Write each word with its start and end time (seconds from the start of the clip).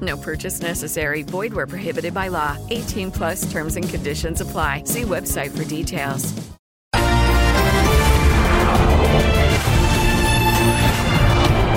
No 0.00 0.16
purchase 0.16 0.60
necessary. 0.60 1.22
Void 1.22 1.52
where 1.52 1.66
prohibited 1.66 2.14
by 2.14 2.28
law. 2.28 2.56
18 2.70 3.10
plus 3.10 3.50
terms 3.50 3.76
and 3.76 3.88
conditions 3.88 4.40
apply. 4.40 4.84
See 4.84 5.02
website 5.02 5.50
for 5.50 5.64
details. 5.64 6.32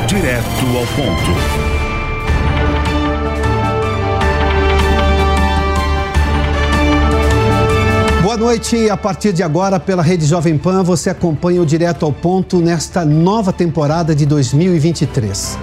Direto 0.07 0.65
ao 0.77 0.85
ponto. 0.95 1.73
Boa 8.21 8.37
noite. 8.37 8.89
A 8.89 8.97
partir 8.97 9.33
de 9.33 9.43
agora, 9.43 9.79
pela 9.79 10.01
Rede 10.01 10.25
Jovem 10.25 10.57
Pan, 10.57 10.81
você 10.81 11.09
acompanha 11.09 11.61
o 11.61 11.65
Direto 11.65 12.05
ao 12.05 12.13
Ponto 12.13 12.59
nesta 12.59 13.03
nova 13.03 13.51
temporada 13.51 14.15
de 14.15 14.25
2023. 14.25 15.57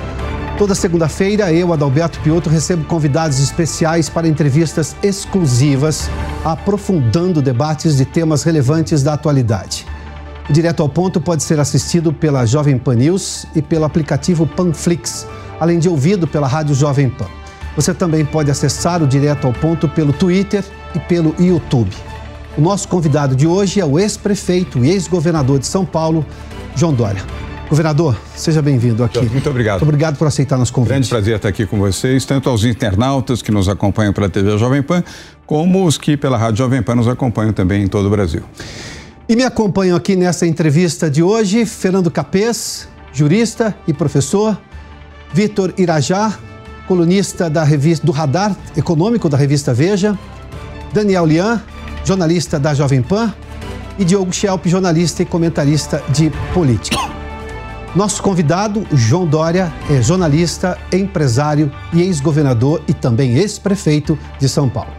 Toda 0.60 0.74
segunda-feira, 0.74 1.50
eu, 1.50 1.72
Adalberto 1.72 2.20
Piotto, 2.20 2.50
recebo 2.50 2.84
convidados 2.84 3.40
especiais 3.40 4.10
para 4.10 4.28
entrevistas 4.28 4.94
exclusivas, 5.02 6.10
aprofundando 6.44 7.40
debates 7.40 7.96
de 7.96 8.04
temas 8.04 8.42
relevantes 8.42 9.02
da 9.02 9.14
atualidade. 9.14 9.86
O 10.50 10.52
Direto 10.52 10.82
ao 10.82 10.88
Ponto 10.90 11.18
pode 11.18 11.42
ser 11.44 11.58
assistido 11.58 12.12
pela 12.12 12.44
Jovem 12.44 12.76
Pan 12.76 12.94
News 12.94 13.46
e 13.56 13.62
pelo 13.62 13.86
aplicativo 13.86 14.46
Panflix, 14.46 15.26
além 15.58 15.78
de 15.78 15.88
ouvido 15.88 16.26
pela 16.26 16.46
Rádio 16.46 16.74
Jovem 16.74 17.08
Pan. 17.08 17.28
Você 17.74 17.94
também 17.94 18.22
pode 18.22 18.50
acessar 18.50 19.02
o 19.02 19.06
Direto 19.06 19.46
ao 19.46 19.54
Ponto 19.54 19.88
pelo 19.88 20.12
Twitter 20.12 20.62
e 20.94 20.98
pelo 20.98 21.34
YouTube. 21.38 21.96
O 22.58 22.60
nosso 22.60 22.86
convidado 22.86 23.34
de 23.34 23.46
hoje 23.46 23.80
é 23.80 23.84
o 23.86 23.98
ex-prefeito 23.98 24.84
e 24.84 24.90
ex-governador 24.90 25.58
de 25.58 25.66
São 25.66 25.86
Paulo, 25.86 26.22
João 26.76 26.92
Dória. 26.92 27.49
Governador, 27.70 28.20
seja 28.34 28.60
bem-vindo 28.60 29.04
aqui. 29.04 29.24
Muito 29.26 29.48
obrigado. 29.48 29.78
Muito 29.78 29.84
obrigado 29.84 30.16
por 30.16 30.26
aceitar 30.26 30.58
nosso 30.58 30.72
convite. 30.72 30.90
Grande 30.90 31.08
prazer 31.08 31.36
estar 31.36 31.48
aqui 31.48 31.64
com 31.64 31.78
vocês, 31.78 32.24
tanto 32.24 32.50
aos 32.50 32.64
internautas 32.64 33.42
que 33.42 33.52
nos 33.52 33.68
acompanham 33.68 34.12
pela 34.12 34.28
TV 34.28 34.58
Jovem 34.58 34.82
Pan, 34.82 35.04
como 35.46 35.86
os 35.86 35.96
que 35.96 36.16
pela 36.16 36.36
Rádio 36.36 36.58
Jovem 36.58 36.82
Pan 36.82 36.96
nos 36.96 37.06
acompanham 37.06 37.52
também 37.52 37.84
em 37.84 37.86
todo 37.86 38.06
o 38.06 38.10
Brasil. 38.10 38.42
E 39.28 39.36
me 39.36 39.44
acompanham 39.44 39.96
aqui 39.96 40.16
nessa 40.16 40.48
entrevista 40.48 41.08
de 41.08 41.22
hoje 41.22 41.64
Fernando 41.64 42.10
Capês, 42.10 42.88
jurista 43.12 43.72
e 43.86 43.94
professor, 43.94 44.60
Vitor 45.32 45.72
Irajá, 45.78 46.36
colunista 46.88 47.48
da 47.48 47.62
revista, 47.62 48.04
do 48.04 48.10
Radar 48.10 48.56
Econômico 48.76 49.28
da 49.28 49.36
revista 49.36 49.72
Veja, 49.72 50.18
Daniel 50.92 51.24
Lian, 51.24 51.62
jornalista 52.04 52.58
da 52.58 52.74
Jovem 52.74 53.00
Pan, 53.00 53.32
e 53.96 54.04
Diogo 54.04 54.32
Schelp, 54.32 54.66
jornalista 54.66 55.22
e 55.22 55.24
comentarista 55.24 56.02
de 56.08 56.32
política. 56.52 57.19
Nosso 57.94 58.22
convidado, 58.22 58.86
João 58.92 59.26
Dória, 59.26 59.72
é 59.90 60.00
jornalista, 60.00 60.78
empresário 60.92 61.72
e 61.92 62.00
ex-governador 62.00 62.80
e 62.86 62.94
também 62.94 63.36
ex-prefeito 63.36 64.16
de 64.38 64.48
São 64.48 64.68
Paulo. 64.68 64.92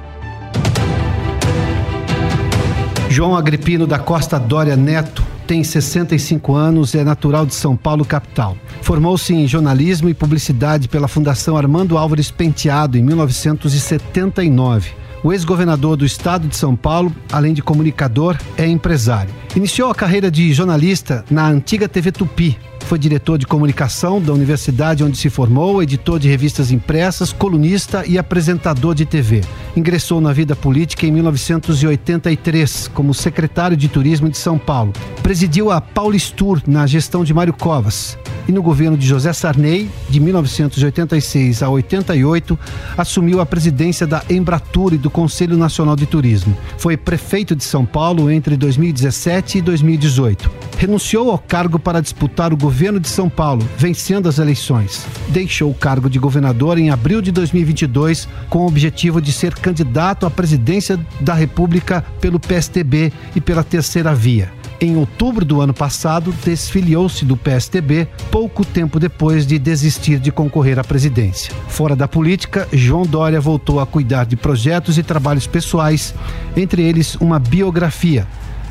João 3.09 3.35
Agripino 3.35 3.87
da 3.87 3.97
Costa 3.97 4.37
Dória 4.37 4.75
Neto 4.75 5.23
tem 5.47 5.63
65 5.63 6.53
anos 6.53 6.93
e 6.93 6.99
é 6.99 7.03
natural 7.03 7.45
de 7.45 7.53
São 7.53 7.75
Paulo, 7.77 8.05
capital. 8.05 8.57
Formou-se 8.81 9.33
em 9.33 9.47
jornalismo 9.47 10.09
e 10.09 10.13
publicidade 10.13 10.87
pela 10.87 11.07
Fundação 11.07 11.57
Armando 11.57 11.97
Álvares 11.97 12.29
Penteado 12.29 12.97
em 12.97 13.03
1979. 13.03 14.91
O 15.23 15.31
ex-governador 15.31 15.95
do 15.95 16.05
estado 16.05 16.47
de 16.47 16.55
São 16.55 16.75
Paulo, 16.75 17.13
além 17.31 17.53
de 17.53 17.61
comunicador, 17.61 18.37
é 18.57 18.65
empresário. 18.65 19.33
Iniciou 19.55 19.91
a 19.91 19.95
carreira 19.95 20.31
de 20.31 20.51
jornalista 20.53 21.23
na 21.29 21.47
antiga 21.47 21.87
TV 21.87 22.11
Tupi, 22.11 22.57
foi 22.91 22.99
diretor 22.99 23.37
de 23.37 23.47
comunicação 23.47 24.21
da 24.21 24.33
universidade 24.33 25.01
onde 25.01 25.17
se 25.17 25.29
formou, 25.29 25.81
editor 25.81 26.19
de 26.19 26.27
revistas 26.27 26.71
impressas, 26.71 27.31
colunista 27.31 28.03
e 28.05 28.17
apresentador 28.17 28.93
de 28.93 29.05
TV. 29.05 29.39
Ingressou 29.77 30.19
na 30.19 30.33
vida 30.33 30.57
política 30.57 31.05
em 31.07 31.11
1983 31.13 32.89
como 32.89 33.13
secretário 33.13 33.77
de 33.77 33.87
turismo 33.87 34.27
de 34.27 34.37
São 34.37 34.57
Paulo. 34.57 34.91
Presidiu 35.23 35.71
a 35.71 35.79
Paulistur 35.79 36.61
na 36.67 36.85
gestão 36.85 37.23
de 37.23 37.33
Mário 37.33 37.53
Covas. 37.53 38.17
E 38.47 38.51
no 38.51 38.61
governo 38.61 38.97
de 38.97 39.05
José 39.05 39.31
Sarney, 39.33 39.89
de 40.09 40.19
1986 40.19 41.61
a 41.63 41.69
88, 41.69 42.57
assumiu 42.97 43.39
a 43.39 43.45
presidência 43.45 44.07
da 44.07 44.23
Embratur 44.29 44.93
e 44.93 44.97
do 44.97 45.09
Conselho 45.09 45.57
Nacional 45.57 45.95
de 45.95 46.05
Turismo. 46.05 46.57
Foi 46.77 46.97
prefeito 46.97 47.55
de 47.55 47.63
São 47.63 47.85
Paulo 47.85 48.29
entre 48.31 48.57
2017 48.57 49.59
e 49.59 49.61
2018. 49.61 50.51
Renunciou 50.77 51.29
ao 51.29 51.37
cargo 51.37 51.77
para 51.77 52.01
disputar 52.01 52.51
o 52.51 52.57
governo 52.57 52.99
de 52.99 53.07
São 53.07 53.29
Paulo, 53.29 53.67
vencendo 53.77 54.27
as 54.27 54.39
eleições. 54.39 55.05
Deixou 55.29 55.69
o 55.69 55.75
cargo 55.75 56.09
de 56.09 56.17
governador 56.17 56.77
em 56.77 56.89
abril 56.89 57.21
de 57.21 57.31
2022 57.31 58.27
com 58.49 58.59
o 58.59 58.67
objetivo 58.67 59.21
de 59.21 59.31
ser 59.31 59.53
candidato 59.53 60.25
à 60.25 60.31
presidência 60.31 60.99
da 61.19 61.33
República 61.33 62.03
pelo 62.19 62.39
PSTB 62.39 63.13
e 63.35 63.41
pela 63.41 63.63
Terceira 63.63 64.13
Via. 64.15 64.60
Em 64.83 64.97
outubro 64.97 65.45
do 65.45 65.61
ano 65.61 65.75
passado, 65.75 66.33
desfiliou-se 66.43 67.23
do 67.23 67.37
PSTB 67.37 68.07
pouco 68.31 68.65
tempo 68.65 68.99
depois 68.99 69.45
de 69.45 69.59
desistir 69.59 70.17
de 70.17 70.31
concorrer 70.31 70.79
à 70.79 70.83
presidência. 70.83 71.53
Fora 71.67 71.95
da 71.95 72.07
política, 72.07 72.67
João 72.73 73.03
Dória 73.03 73.39
voltou 73.39 73.79
a 73.79 73.85
cuidar 73.85 74.25
de 74.25 74.35
projetos 74.35 74.97
e 74.97 75.03
trabalhos 75.03 75.45
pessoais, 75.45 76.15
entre 76.57 76.81
eles 76.81 77.13
uma 77.17 77.37
biografia, 77.37 78.25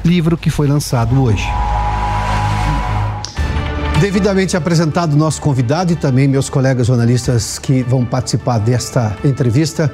livro 0.05 0.37
que 0.37 0.51
foi 0.51 0.67
lançado 0.67 1.23
hoje. 1.23 1.47
Devidamente 4.01 4.57
apresentado 4.57 5.15
nosso 5.15 5.41
convidado 5.41 5.93
e 5.93 5.97
também 5.97 6.27
meus 6.27 6.51
colegas 6.51 6.89
jornalistas 6.89 7.57
que 7.57 7.85
vão 7.85 8.05
participar 8.05 8.59
desta 8.59 9.17
entrevista. 9.25 9.93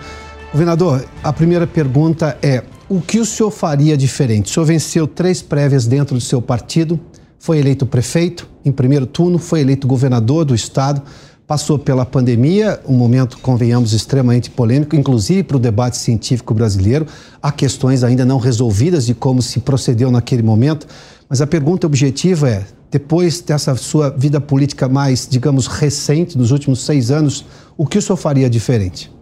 Governador, 0.50 1.04
a 1.22 1.30
primeira 1.30 1.66
pergunta 1.66 2.38
é: 2.40 2.62
o 2.88 3.00
que 3.00 3.18
o 3.18 3.24
senhor 3.24 3.50
faria 3.50 3.96
diferente? 3.96 4.50
O 4.50 4.54
senhor 4.54 4.66
venceu 4.66 5.06
três 5.06 5.42
prévias 5.42 5.86
dentro 5.86 6.14
do 6.14 6.20
seu 6.20 6.40
partido, 6.40 6.98
foi 7.38 7.58
eleito 7.58 7.84
prefeito 7.84 8.48
em 8.64 8.70
primeiro 8.70 9.06
turno, 9.06 9.38
foi 9.38 9.60
eleito 9.60 9.86
governador 9.86 10.44
do 10.44 10.54
estado, 10.54 11.02
passou 11.46 11.78
pela 11.78 12.04
pandemia, 12.04 12.80
um 12.86 12.94
momento, 12.94 13.38
convenhamos, 13.38 13.92
extremamente 13.92 14.50
polêmico, 14.50 14.96
inclusive 14.96 15.42
para 15.42 15.56
o 15.56 15.60
debate 15.60 15.96
científico 15.96 16.54
brasileiro. 16.54 17.06
Há 17.42 17.52
questões 17.52 18.02
ainda 18.02 18.24
não 18.24 18.38
resolvidas 18.38 19.06
de 19.06 19.14
como 19.14 19.42
se 19.42 19.60
procedeu 19.60 20.10
naquele 20.10 20.42
momento, 20.42 20.86
mas 21.28 21.40
a 21.40 21.46
pergunta 21.46 21.86
objetiva 21.86 22.48
é: 22.48 22.66
depois 22.90 23.40
dessa 23.40 23.74
sua 23.76 24.10
vida 24.10 24.40
política 24.40 24.88
mais, 24.88 25.26
digamos, 25.28 25.66
recente, 25.66 26.38
dos 26.38 26.52
últimos 26.52 26.84
seis 26.84 27.10
anos, 27.10 27.44
o 27.76 27.86
que 27.86 27.98
o 27.98 28.02
senhor 28.02 28.16
faria 28.16 28.48
diferente? 28.48 29.15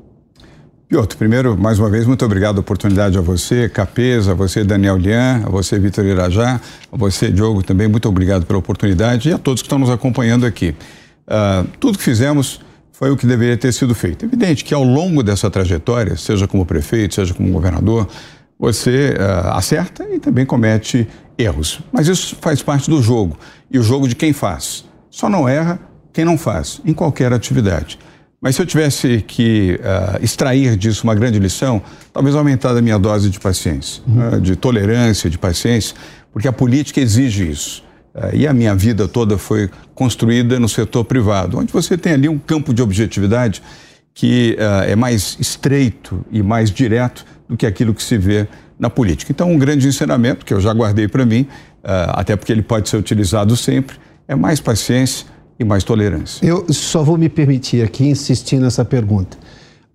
Piotr, 0.95 1.17
primeiro, 1.17 1.59
mais 1.59 1.77
uma 1.81 1.91
vez, 1.91 2.07
muito 2.07 2.25
obrigado 2.25 2.59
a 2.59 2.61
oportunidade 2.61 3.19
a 3.19 3.21
você, 3.21 3.69
Capesa, 3.69 4.31
a 4.31 4.35
você, 4.37 4.63
Daniel 4.63 4.97
Lian, 4.97 5.43
a 5.45 5.51
você, 5.51 5.77
Vitor 5.77 6.05
Irajá, 6.05 6.61
a 6.93 6.97
você, 6.97 7.33
Diogo, 7.33 7.65
também 7.65 7.89
muito 7.89 8.09
obrigado 8.09 8.47
pela 8.47 8.61
oportunidade 8.61 9.29
e 9.29 9.33
a 9.33 9.39
todos 9.39 9.61
que 9.61 9.67
estão 9.67 9.77
nos 9.77 9.91
acompanhando 9.91 10.47
aqui. 10.47 10.73
Uh, 11.27 11.67
tudo 11.81 11.99
que 11.99 12.05
fizemos 12.05 12.61
foi 12.93 13.11
o 13.11 13.17
que 13.17 13.27
deveria 13.27 13.57
ter 13.57 13.73
sido 13.73 13.93
feito. 13.93 14.25
Evidente 14.25 14.65
que 14.65 14.73
ao 14.73 14.85
longo 14.85 15.21
dessa 15.25 15.51
trajetória, 15.51 16.17
seja 16.17 16.47
como 16.47 16.65
prefeito, 16.65 17.17
seja 17.17 17.35
como 17.35 17.51
governador, 17.51 18.07
você 18.57 19.17
uh, 19.19 19.49
acerta 19.49 20.05
e 20.15 20.21
também 20.21 20.47
comete 20.47 21.09
erros. 21.37 21.81
Mas 21.91 22.07
isso 22.07 22.37
faz 22.41 22.63
parte 22.63 22.89
do 22.89 23.03
jogo 23.03 23.37
e 23.69 23.81
o 23.81 23.83
jogo 23.83 24.07
de 24.07 24.15
quem 24.15 24.33
faz. 24.33 24.85
Só 25.11 25.29
não 25.29 25.49
erra 25.49 25.81
quem 26.13 26.25
não 26.25 26.39
faz, 26.39 26.81
em 26.85 26.95
qualquer 26.95 27.33
atividade. 27.33 27.99
Mas 28.45 28.57
se 28.57 28.61
eu 28.61 28.67
tivesse 28.67 29.25
que 29.27 29.81
uh, 29.81 30.23
extrair 30.23 30.77
disso 30.77 31.05
uma 31.05 31.15
grande 31.15 31.39
lição, 31.39 31.81
talvez 32.13 32.37
aumentar 32.37 32.77
a 32.77 32.83
minha 32.83 32.99
dose 32.99 33.31
de 33.31 33.41
paciência, 33.41 34.03
uhum. 34.07 34.37
uh, 34.37 34.39
de 34.39 34.55
tolerância, 34.55 35.31
de 35.31 35.39
paciência, 35.39 35.97
porque 36.31 36.47
a 36.47 36.53
política 36.53 37.01
exige 37.01 37.51
isso. 37.51 37.83
Uh, 38.15 38.37
e 38.37 38.47
a 38.47 38.53
minha 38.53 38.75
vida 38.75 39.09
toda 39.09 39.39
foi 39.39 39.71
construída 39.95 40.61
no 40.61 40.69
setor 40.69 41.07
privado, 41.07 41.59
onde 41.59 41.73
você 41.73 41.97
tem 41.97 42.13
ali 42.13 42.29
um 42.29 42.39
campo 42.39 42.75
de 42.75 42.83
objetividade 42.83 43.63
que 44.13 44.59
uh, 44.61 44.91
é 44.91 44.95
mais 44.95 45.39
estreito 45.41 46.23
e 46.31 46.43
mais 46.43 46.71
direto 46.71 47.25
do 47.49 47.57
que 47.57 47.65
aquilo 47.65 47.95
que 47.95 48.03
se 48.03 48.19
vê 48.19 48.47
na 48.79 48.91
política. 48.91 49.33
Então, 49.33 49.51
um 49.51 49.57
grande 49.57 49.89
ensinamento 49.89 50.45
que 50.45 50.53
eu 50.53 50.61
já 50.61 50.75
guardei 50.75 51.09
para 51.09 51.25
mim, 51.25 51.47
até 51.83 52.37
porque 52.37 52.53
ele 52.53 52.63
pode 52.63 52.91
ser 52.91 52.97
utilizado 52.97 53.57
sempre, 53.57 53.97
é 54.27 54.35
mais 54.35 54.61
paciência 54.61 55.27
e 55.59 55.65
mais 55.65 55.85
tolerância. 55.85 56.45
Eu 56.45 56.67
só 56.73 57.03
vou 57.03 57.17
me 57.17 57.29
permitir 57.29 57.85
aqui 57.85 58.07
insistir 58.07 58.59
nessa 58.59 58.85
pergunta. 58.85 59.37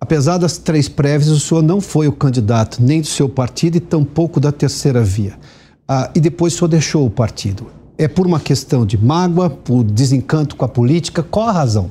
Apesar 0.00 0.38
das 0.38 0.56
três 0.56 0.88
prévias, 0.88 1.28
o 1.28 1.38
senhor 1.38 1.62
não 1.62 1.80
foi 1.80 2.08
o 2.08 2.12
candidato 2.12 2.82
nem 2.82 3.02
do 3.02 3.06
seu 3.06 3.28
partido 3.28 3.76
e 3.76 3.80
tampouco 3.80 4.40
da 4.40 4.50
terceira 4.50 5.02
via. 5.02 5.34
Ah, 5.86 6.10
e 6.14 6.20
depois 6.20 6.54
o 6.54 6.56
senhor 6.56 6.68
deixou 6.68 7.06
o 7.06 7.10
partido. 7.10 7.66
É 7.98 8.08
por 8.08 8.26
uma 8.26 8.40
questão 8.40 8.86
de 8.86 8.96
mágoa, 8.96 9.50
por 9.50 9.84
desencanto 9.84 10.56
com 10.56 10.64
a 10.64 10.68
política? 10.68 11.22
Qual 11.22 11.48
a 11.48 11.52
razão? 11.52 11.90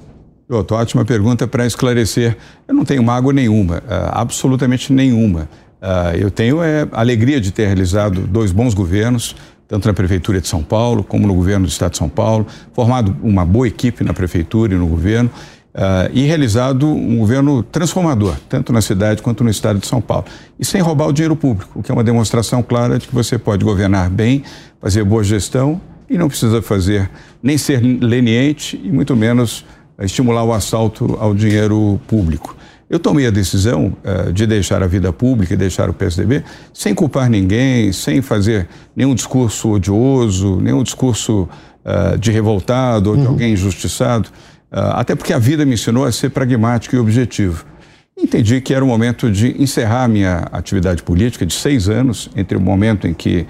Doutor, 0.49 0.79
ótima 0.79 1.05
pergunta 1.05 1.47
para 1.47 1.67
esclarecer. 1.67 2.35
Eu 2.67 2.73
não 2.73 2.83
tenho 2.83 3.03
mágoa 3.03 3.31
nenhuma, 3.31 3.77
uh, 3.77 4.09
absolutamente 4.13 4.91
nenhuma. 4.91 5.47
Uh, 5.79 6.17
eu 6.17 6.31
tenho 6.31 6.63
é, 6.63 6.87
alegria 6.91 7.39
de 7.39 7.51
ter 7.51 7.67
realizado 7.67 8.21
dois 8.21 8.51
bons 8.51 8.73
governos, 8.73 9.35
tanto 9.69 9.87
na 9.87 9.93
Prefeitura 9.93 10.41
de 10.41 10.47
São 10.47 10.63
Paulo 10.63 11.03
como 11.03 11.27
no 11.27 11.35
governo 11.35 11.67
do 11.67 11.69
Estado 11.69 11.91
de 11.91 11.97
São 11.99 12.09
Paulo, 12.09 12.45
formado 12.73 13.15
uma 13.21 13.45
boa 13.45 13.67
equipe 13.67 14.03
na 14.03 14.13
Prefeitura 14.13 14.73
e 14.73 14.77
no 14.77 14.87
governo, 14.87 15.29
uh, 15.75 16.09
e 16.11 16.23
realizado 16.23 16.87
um 16.87 17.17
governo 17.19 17.61
transformador, 17.61 18.35
tanto 18.49 18.73
na 18.73 18.81
cidade 18.81 19.21
quanto 19.21 19.43
no 19.43 19.49
Estado 19.51 19.77
de 19.77 19.85
São 19.85 20.01
Paulo. 20.01 20.25
E 20.59 20.65
sem 20.65 20.81
roubar 20.81 21.07
o 21.07 21.13
dinheiro 21.13 21.35
público, 21.35 21.79
o 21.79 21.83
que 21.83 21.91
é 21.91 21.93
uma 21.93 22.03
demonstração 22.03 22.63
clara 22.63 22.97
de 22.97 23.07
que 23.07 23.13
você 23.13 23.37
pode 23.37 23.63
governar 23.63 24.09
bem, 24.09 24.43
fazer 24.81 25.03
boa 25.03 25.23
gestão 25.23 25.79
e 26.09 26.17
não 26.17 26.27
precisa 26.27 26.63
fazer 26.63 27.07
nem 27.41 27.55
ser 27.55 27.79
leniente 27.79 28.81
e 28.83 28.91
muito 28.91 29.15
menos 29.15 29.63
estimular 30.01 30.43
o 30.43 30.51
assalto 30.51 31.15
ao 31.19 31.35
dinheiro 31.35 32.01
público. 32.07 32.55
Eu 32.89 32.97
tomei 32.97 33.27
a 33.27 33.29
decisão 33.29 33.95
uh, 34.03 34.33
de 34.33 34.47
deixar 34.47 34.81
a 34.81 34.87
vida 34.87 35.13
pública 35.13 35.53
e 35.53 35.57
deixar 35.57 35.89
o 35.89 35.93
PSDB 35.93 36.43
sem 36.73 36.95
culpar 36.95 37.29
ninguém, 37.29 37.91
sem 37.93 38.19
fazer 38.19 38.67
nenhum 38.95 39.13
discurso 39.13 39.69
odioso, 39.69 40.59
nenhum 40.59 40.81
discurso 40.81 41.47
uh, 41.85 42.17
de 42.17 42.31
revoltado 42.31 43.11
ou 43.11 43.15
de 43.15 43.21
uhum. 43.21 43.29
alguém 43.29 43.53
injustiçado, 43.53 44.29
uh, 44.71 44.95
até 44.95 45.13
porque 45.13 45.31
a 45.31 45.37
vida 45.37 45.65
me 45.65 45.75
ensinou 45.75 46.03
a 46.03 46.11
ser 46.11 46.31
pragmático 46.31 46.95
e 46.95 46.99
objetivo. 46.99 47.63
Entendi 48.17 48.59
que 48.59 48.73
era 48.73 48.83
o 48.83 48.87
momento 48.87 49.31
de 49.31 49.61
encerrar 49.61 50.07
minha 50.07 50.47
atividade 50.51 51.03
política 51.03 51.45
de 51.45 51.53
seis 51.53 51.87
anos, 51.87 52.29
entre 52.35 52.57
o 52.57 52.61
momento 52.61 53.07
em 53.07 53.13
que 53.13 53.45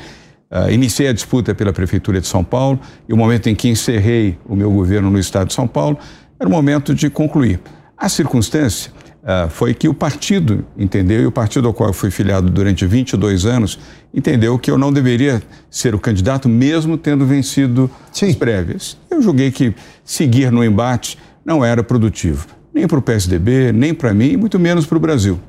Uh, 0.51 0.71
iniciei 0.71 1.07
a 1.07 1.13
disputa 1.13 1.53
pela 1.53 1.71
Prefeitura 1.71 2.19
de 2.19 2.25
São 2.25 2.43
Paulo 2.43 2.79
e 3.07 3.13
o 3.13 3.15
momento 3.15 3.47
em 3.49 3.53
que 3.53 3.69
encerrei 3.69 4.35
o 4.47 4.55
meu 4.55 4.71
governo 4.71 5.11
no 5.11 5.19
Estado 5.19 5.49
de 5.49 5.53
São 5.53 5.67
Paulo, 5.67 5.99
era 6.39 6.49
o 6.49 6.51
momento 6.51 6.95
de 6.95 7.07
concluir. 7.07 7.59
A 7.95 8.09
circunstância 8.09 8.91
uh, 9.23 9.49
foi 9.49 9.73
que 9.73 9.87
o 9.87 9.93
partido 9.93 10.65
entendeu, 10.77 11.21
e 11.21 11.25
o 11.25 11.31
partido 11.31 11.67
ao 11.67 11.73
qual 11.73 11.89
eu 11.89 11.93
fui 11.93 12.11
filiado 12.11 12.49
durante 12.49 12.85
22 12.85 13.45
anos, 13.45 13.79
entendeu 14.13 14.57
que 14.57 14.69
eu 14.69 14.77
não 14.77 14.91
deveria 14.91 15.41
ser 15.69 15.95
o 15.95 15.99
candidato, 15.99 16.47
mesmo 16.49 16.97
tendo 16.97 17.25
vencido 17.25 17.89
Sim. 18.11 18.29
as 18.29 18.35
prévias. 18.35 18.97
Eu 19.09 19.21
julguei 19.21 19.51
que 19.51 19.73
seguir 20.03 20.51
no 20.51 20.63
embate 20.63 21.17
não 21.45 21.63
era 21.63 21.83
produtivo, 21.83 22.47
nem 22.73 22.87
para 22.87 22.99
o 22.99 23.01
PSDB, 23.01 23.71
nem 23.71 23.93
para 23.93 24.13
mim, 24.13 24.37
muito 24.37 24.59
menos 24.59 24.85
para 24.85 24.97
o 24.97 25.01
Brasil. 25.01 25.39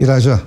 Irajá. 0.00 0.42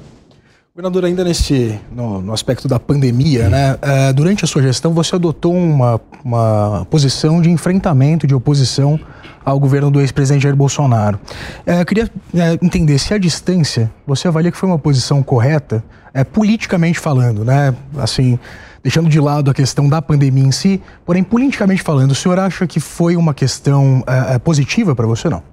Governador, 0.76 1.06
ainda 1.06 1.24
nesse 1.24 1.80
no, 1.92 2.22
no 2.22 2.32
aspecto 2.32 2.68
da 2.68 2.80
pandemia, 2.80 3.50
né? 3.50 3.74
Uh, 3.74 4.14
durante 4.14 4.46
a 4.46 4.48
sua 4.48 4.62
gestão, 4.62 4.94
você 4.94 5.16
adotou 5.16 5.52
uma, 5.52 6.00
uma 6.24 6.86
posição 6.92 7.42
de 7.42 7.50
enfrentamento, 7.50 8.28
de 8.28 8.36
oposição 8.36 9.00
ao 9.44 9.60
governo 9.60 9.90
do 9.90 10.00
ex-presidente 10.00 10.44
Jair 10.44 10.56
Bolsonaro. 10.56 11.20
Uh, 11.66 11.84
queria 11.86 12.06
uh, 12.06 12.64
entender 12.64 13.00
se 13.00 13.12
a 13.16 13.18
distância 13.18 13.92
você 14.06 14.28
avalia 14.28 14.52
que 14.52 14.58
foi 14.58 14.70
uma 14.70 14.78
posição 14.78 15.24
correta, 15.24 15.84
politicamente 16.32 17.00
falando, 17.00 17.44
né? 17.44 17.74
Assim, 17.98 18.38
deixando 18.84 19.10
de 19.10 19.20
lado 19.20 19.50
a 19.50 19.54
questão 19.56 19.90
da 19.90 20.02
pandemia 20.02 20.44
em 20.44 20.52
si, 20.52 20.82
porém, 21.04 21.24
politicamente 21.24 21.82
falando, 21.82 22.12
o 22.12 22.16
senhor 22.16 22.38
acha 22.38 22.68
que 22.68 22.80
foi 22.80 23.16
uma 23.16 23.34
questão 23.34 24.04
positiva 24.44 24.96
para 24.96 25.06
você, 25.06 25.30
não? 25.30 25.44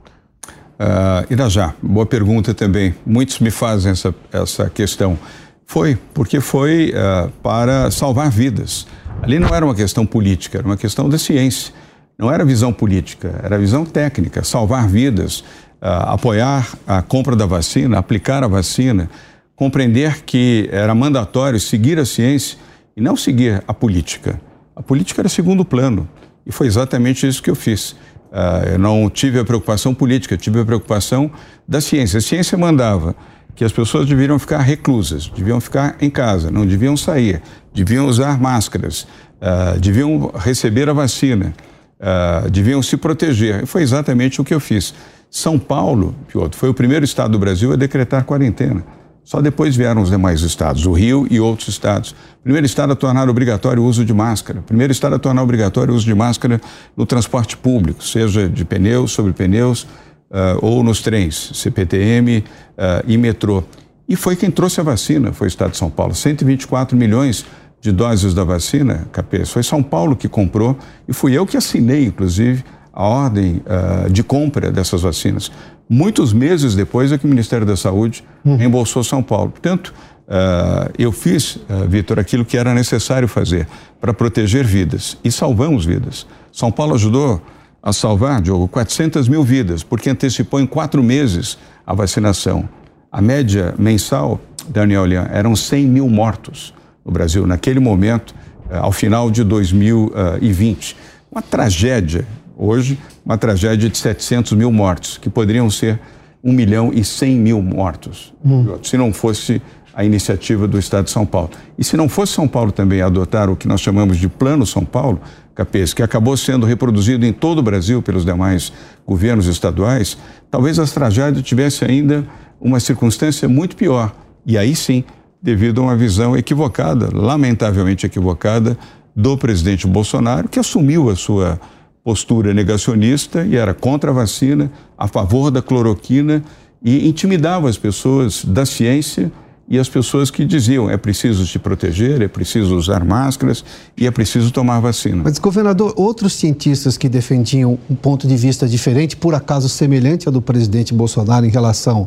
Uh, 0.78 1.32
Irajá, 1.32 1.74
boa 1.82 2.04
pergunta 2.04 2.52
também. 2.52 2.94
Muitos 3.04 3.38
me 3.38 3.50
fazem 3.50 3.92
essa, 3.92 4.14
essa 4.30 4.68
questão. 4.68 5.18
Foi, 5.64 5.98
porque 6.12 6.40
foi 6.40 6.92
uh, 6.92 7.30
para 7.42 7.90
salvar 7.90 8.30
vidas. 8.30 8.86
Ali 9.22 9.38
não 9.38 9.54
era 9.54 9.64
uma 9.64 9.74
questão 9.74 10.04
política, 10.04 10.58
era 10.58 10.66
uma 10.66 10.76
questão 10.76 11.08
da 11.08 11.18
ciência. 11.18 11.72
Não 12.18 12.30
era 12.30 12.44
visão 12.44 12.72
política, 12.72 13.40
era 13.42 13.58
visão 13.58 13.84
técnica, 13.84 14.44
salvar 14.44 14.86
vidas, 14.86 15.40
uh, 15.40 16.12
apoiar 16.12 16.68
a 16.86 17.02
compra 17.02 17.34
da 17.34 17.46
vacina, 17.46 17.98
aplicar 17.98 18.44
a 18.44 18.46
vacina, 18.46 19.10
compreender 19.54 20.22
que 20.24 20.68
era 20.70 20.94
mandatório 20.94 21.58
seguir 21.58 21.98
a 21.98 22.04
ciência 22.04 22.58
e 22.94 23.00
não 23.00 23.16
seguir 23.16 23.62
a 23.66 23.72
política. 23.72 24.38
A 24.74 24.82
política 24.82 25.22
era 25.22 25.28
segundo 25.28 25.64
plano. 25.64 26.06
E 26.46 26.52
foi 26.52 26.66
exatamente 26.66 27.26
isso 27.26 27.42
que 27.42 27.50
eu 27.50 27.56
fiz. 27.56 27.96
Uh, 28.36 28.74
eu 28.74 28.78
não 28.78 29.08
tive 29.08 29.38
a 29.38 29.44
preocupação 29.46 29.94
política, 29.94 30.36
tive 30.36 30.60
a 30.60 30.64
preocupação 30.64 31.30
da 31.66 31.80
ciência. 31.80 32.18
A 32.18 32.20
ciência 32.20 32.58
mandava 32.58 33.16
que 33.54 33.64
as 33.64 33.72
pessoas 33.72 34.06
deveriam 34.06 34.38
ficar 34.38 34.58
reclusas, 34.58 35.26
deviam 35.34 35.58
ficar 35.58 35.96
em 36.02 36.10
casa, 36.10 36.50
não 36.50 36.66
deviam 36.66 36.98
sair, 36.98 37.40
deviam 37.72 38.06
usar 38.06 38.38
máscaras, 38.38 39.06
uh, 39.40 39.80
deviam 39.80 40.30
receber 40.34 40.86
a 40.90 40.92
vacina, 40.92 41.54
uh, 41.98 42.50
deviam 42.50 42.82
se 42.82 42.98
proteger. 42.98 43.62
E 43.62 43.66
foi 43.66 43.80
exatamente 43.80 44.38
o 44.38 44.44
que 44.44 44.52
eu 44.52 44.60
fiz. 44.60 44.92
São 45.30 45.58
Paulo, 45.58 46.14
Piotr, 46.28 46.58
foi 46.58 46.68
o 46.68 46.74
primeiro 46.74 47.06
estado 47.06 47.32
do 47.32 47.38
Brasil 47.38 47.72
a 47.72 47.76
decretar 47.76 48.26
quarentena. 48.26 48.84
Só 49.26 49.42
depois 49.42 49.74
vieram 49.74 50.02
os 50.02 50.08
demais 50.08 50.40
estados, 50.42 50.86
o 50.86 50.92
Rio 50.92 51.26
e 51.28 51.40
outros 51.40 51.66
estados. 51.66 52.14
Primeiro 52.44 52.64
estado 52.64 52.92
a 52.92 52.96
tornar 52.96 53.28
obrigatório 53.28 53.82
o 53.82 53.86
uso 53.86 54.04
de 54.04 54.14
máscara. 54.14 54.62
Primeiro 54.64 54.92
estado 54.92 55.16
a 55.16 55.18
tornar 55.18 55.42
obrigatório 55.42 55.92
o 55.92 55.96
uso 55.96 56.06
de 56.06 56.14
máscara 56.14 56.60
no 56.96 57.04
transporte 57.04 57.56
público, 57.56 58.04
seja 58.04 58.48
de 58.48 58.64
pneus, 58.64 59.10
sobre 59.10 59.32
pneus 59.32 59.82
uh, 59.82 60.62
ou 60.62 60.84
nos 60.84 61.02
trens, 61.02 61.50
CPTM 61.54 62.38
uh, 62.38 63.02
e 63.04 63.18
metrô. 63.18 63.64
E 64.08 64.14
foi 64.14 64.36
quem 64.36 64.48
trouxe 64.48 64.80
a 64.80 64.84
vacina, 64.84 65.32
foi 65.32 65.48
o 65.48 65.50
estado 65.50 65.72
de 65.72 65.76
São 65.76 65.90
Paulo. 65.90 66.14
124 66.14 66.96
milhões 66.96 67.44
de 67.80 67.90
doses 67.90 68.32
da 68.32 68.44
vacina, 68.44 69.08
Capês. 69.10 69.50
Foi 69.50 69.64
São 69.64 69.82
Paulo 69.82 70.14
que 70.14 70.28
comprou 70.28 70.78
e 71.08 71.12
fui 71.12 71.36
eu 71.36 71.44
que 71.44 71.56
assinei, 71.56 72.04
inclusive, 72.04 72.64
a 72.92 73.04
ordem 73.04 73.60
uh, 73.66 74.08
de 74.08 74.22
compra 74.22 74.70
dessas 74.70 75.02
vacinas. 75.02 75.50
Muitos 75.88 76.32
meses 76.32 76.74
depois 76.74 77.12
é 77.12 77.18
que 77.18 77.24
o 77.24 77.28
Ministério 77.28 77.64
da 77.64 77.76
Saúde 77.76 78.24
uhum. 78.44 78.56
reembolsou 78.56 79.04
São 79.04 79.22
Paulo. 79.22 79.50
Portanto, 79.52 79.94
uh, 80.26 80.92
eu 80.98 81.12
fiz, 81.12 81.56
uh, 81.56 81.86
Vitor, 81.88 82.18
aquilo 82.18 82.44
que 82.44 82.56
era 82.56 82.74
necessário 82.74 83.28
fazer 83.28 83.68
para 84.00 84.12
proteger 84.12 84.64
vidas 84.64 85.16
e 85.22 85.30
salvamos 85.30 85.84
vidas. 85.84 86.26
São 86.52 86.72
Paulo 86.72 86.94
ajudou 86.94 87.40
a 87.80 87.92
salvar, 87.92 88.42
Diogo, 88.42 88.66
400 88.66 89.28
mil 89.28 89.44
vidas, 89.44 89.84
porque 89.84 90.10
antecipou 90.10 90.58
em 90.58 90.66
quatro 90.66 91.02
meses 91.04 91.56
a 91.86 91.94
vacinação. 91.94 92.68
A 93.12 93.22
média 93.22 93.72
mensal, 93.78 94.40
Daniel 94.68 95.06
Lian, 95.06 95.28
eram 95.30 95.54
100 95.54 95.86
mil 95.86 96.08
mortos 96.08 96.74
no 97.04 97.12
Brasil, 97.12 97.46
naquele 97.46 97.78
momento, 97.78 98.34
uh, 98.68 98.78
ao 98.82 98.92
final 98.92 99.30
de 99.30 99.44
2020. 99.44 100.96
Uma 101.30 101.42
tragédia 101.42 102.26
Hoje, 102.56 102.98
uma 103.24 103.36
tragédia 103.36 103.88
de 103.88 103.98
700 103.98 104.52
mil 104.52 104.72
mortos, 104.72 105.18
que 105.18 105.28
poderiam 105.28 105.68
ser 105.68 106.00
1 106.42 106.52
milhão 106.52 106.90
e 106.92 107.04
100 107.04 107.36
mil 107.36 107.60
mortos, 107.60 108.32
hum. 108.42 108.78
se 108.82 108.96
não 108.96 109.12
fosse 109.12 109.60
a 109.92 110.04
iniciativa 110.04 110.66
do 110.66 110.78
Estado 110.78 111.04
de 111.04 111.10
São 111.10 111.26
Paulo. 111.26 111.50
E 111.78 111.84
se 111.84 111.96
não 111.96 112.08
fosse 112.08 112.34
São 112.34 112.46
Paulo 112.46 112.72
também 112.72 113.00
adotar 113.00 113.50
o 113.50 113.56
que 113.56 113.66
nós 113.66 113.80
chamamos 113.80 114.18
de 114.18 114.28
Plano 114.28 114.66
São 114.66 114.84
Paulo, 114.84 115.20
Capês, 115.54 115.94
que 115.94 116.02
acabou 116.02 116.36
sendo 116.36 116.66
reproduzido 116.66 117.24
em 117.24 117.32
todo 117.32 117.60
o 117.60 117.62
Brasil 117.62 118.02
pelos 118.02 118.24
demais 118.24 118.72
governos 119.06 119.46
estaduais, 119.46 120.18
talvez 120.50 120.78
as 120.78 120.92
tragédias 120.92 121.42
tivessem 121.44 121.88
ainda 121.88 122.26
uma 122.60 122.78
circunstância 122.78 123.48
muito 123.48 123.74
pior. 123.74 124.14
E 124.44 124.58
aí 124.58 124.76
sim, 124.76 125.02
devido 125.42 125.80
a 125.80 125.84
uma 125.84 125.96
visão 125.96 126.36
equivocada, 126.36 127.08
lamentavelmente 127.12 128.04
equivocada, 128.04 128.76
do 129.14 129.38
presidente 129.38 129.86
Bolsonaro, 129.86 130.46
que 130.46 130.58
assumiu 130.58 131.08
a 131.08 131.16
sua 131.16 131.58
postura 132.06 132.54
negacionista 132.54 133.44
e 133.44 133.56
era 133.56 133.74
contra 133.74 134.12
a 134.12 134.14
vacina, 134.14 134.70
a 134.96 135.08
favor 135.08 135.50
da 135.50 135.60
cloroquina 135.60 136.40
e 136.80 137.08
intimidava 137.08 137.68
as 137.68 137.76
pessoas 137.76 138.44
da 138.44 138.64
ciência 138.64 139.32
e 139.68 139.76
as 139.76 139.88
pessoas 139.88 140.30
que 140.30 140.44
diziam 140.44 140.88
é 140.88 140.96
preciso 140.96 141.44
se 141.44 141.58
proteger, 141.58 142.22
é 142.22 142.28
preciso 142.28 142.76
usar 142.76 143.04
máscaras 143.04 143.64
e 143.96 144.06
é 144.06 144.10
preciso 144.12 144.52
tomar 144.52 144.78
vacina. 144.78 145.22
Mas, 145.24 145.40
governador, 145.40 145.94
outros 145.96 146.34
cientistas 146.34 146.96
que 146.96 147.08
defendiam 147.08 147.76
um 147.90 147.96
ponto 147.96 148.28
de 148.28 148.36
vista 148.36 148.68
diferente, 148.68 149.16
por 149.16 149.34
acaso 149.34 149.68
semelhante 149.68 150.28
ao 150.28 150.32
do 150.32 150.40
presidente 150.40 150.94
Bolsonaro 150.94 151.44
em 151.44 151.50
relação 151.50 152.06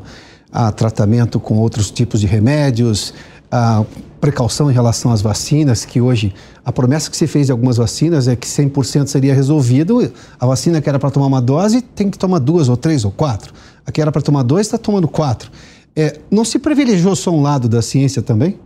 a 0.50 0.72
tratamento 0.72 1.42
com 1.42 1.58
outros 1.58 1.92
tipos 1.92 2.22
de 2.22 2.26
remédios, 2.26 3.14
a 3.52 3.84
precaução 4.22 4.70
em 4.70 4.74
relação 4.74 5.12
às 5.12 5.22
vacinas, 5.22 5.86
que 5.86 6.00
hoje 6.00 6.34
a 6.64 6.72
promessa 6.72 7.10
que 7.10 7.18
se 7.18 7.26
fez 7.26 7.48
de 7.48 7.52
algumas 7.52 7.78
vacinas 7.78 8.28
é 8.28 8.36
que 8.36 8.48
100% 8.48 9.08
seria 9.08 9.34
resolvido. 9.34 10.12
A 10.40 10.46
vacina 10.46 10.82
que 10.82 10.90
era 10.90 11.00
para 11.00 11.10
tomar 11.10 11.28
uma 11.28 11.42
dose 11.42 11.82
tem 11.82 12.10
que 12.10 12.18
tomar 12.18 12.40
duas 12.40 12.70
ou 12.70 12.78
três 12.78 13.06
ou 13.06 13.12
quatro. 13.12 13.54
A 13.86 13.92
que 13.92 14.02
era 14.02 14.12
para 14.12 14.22
tomar 14.22 14.44
dois 14.44 14.68
está 14.68 14.78
tomando 14.78 15.08
quatro. 15.08 15.52
É, 15.96 16.20
não 16.30 16.46
se 16.46 16.60
privilegiou 16.60 17.16
só 17.16 17.32
um 17.32 17.42
lado 17.42 17.68
da 17.68 17.82
ciência 17.82 18.22
também? 18.22 18.60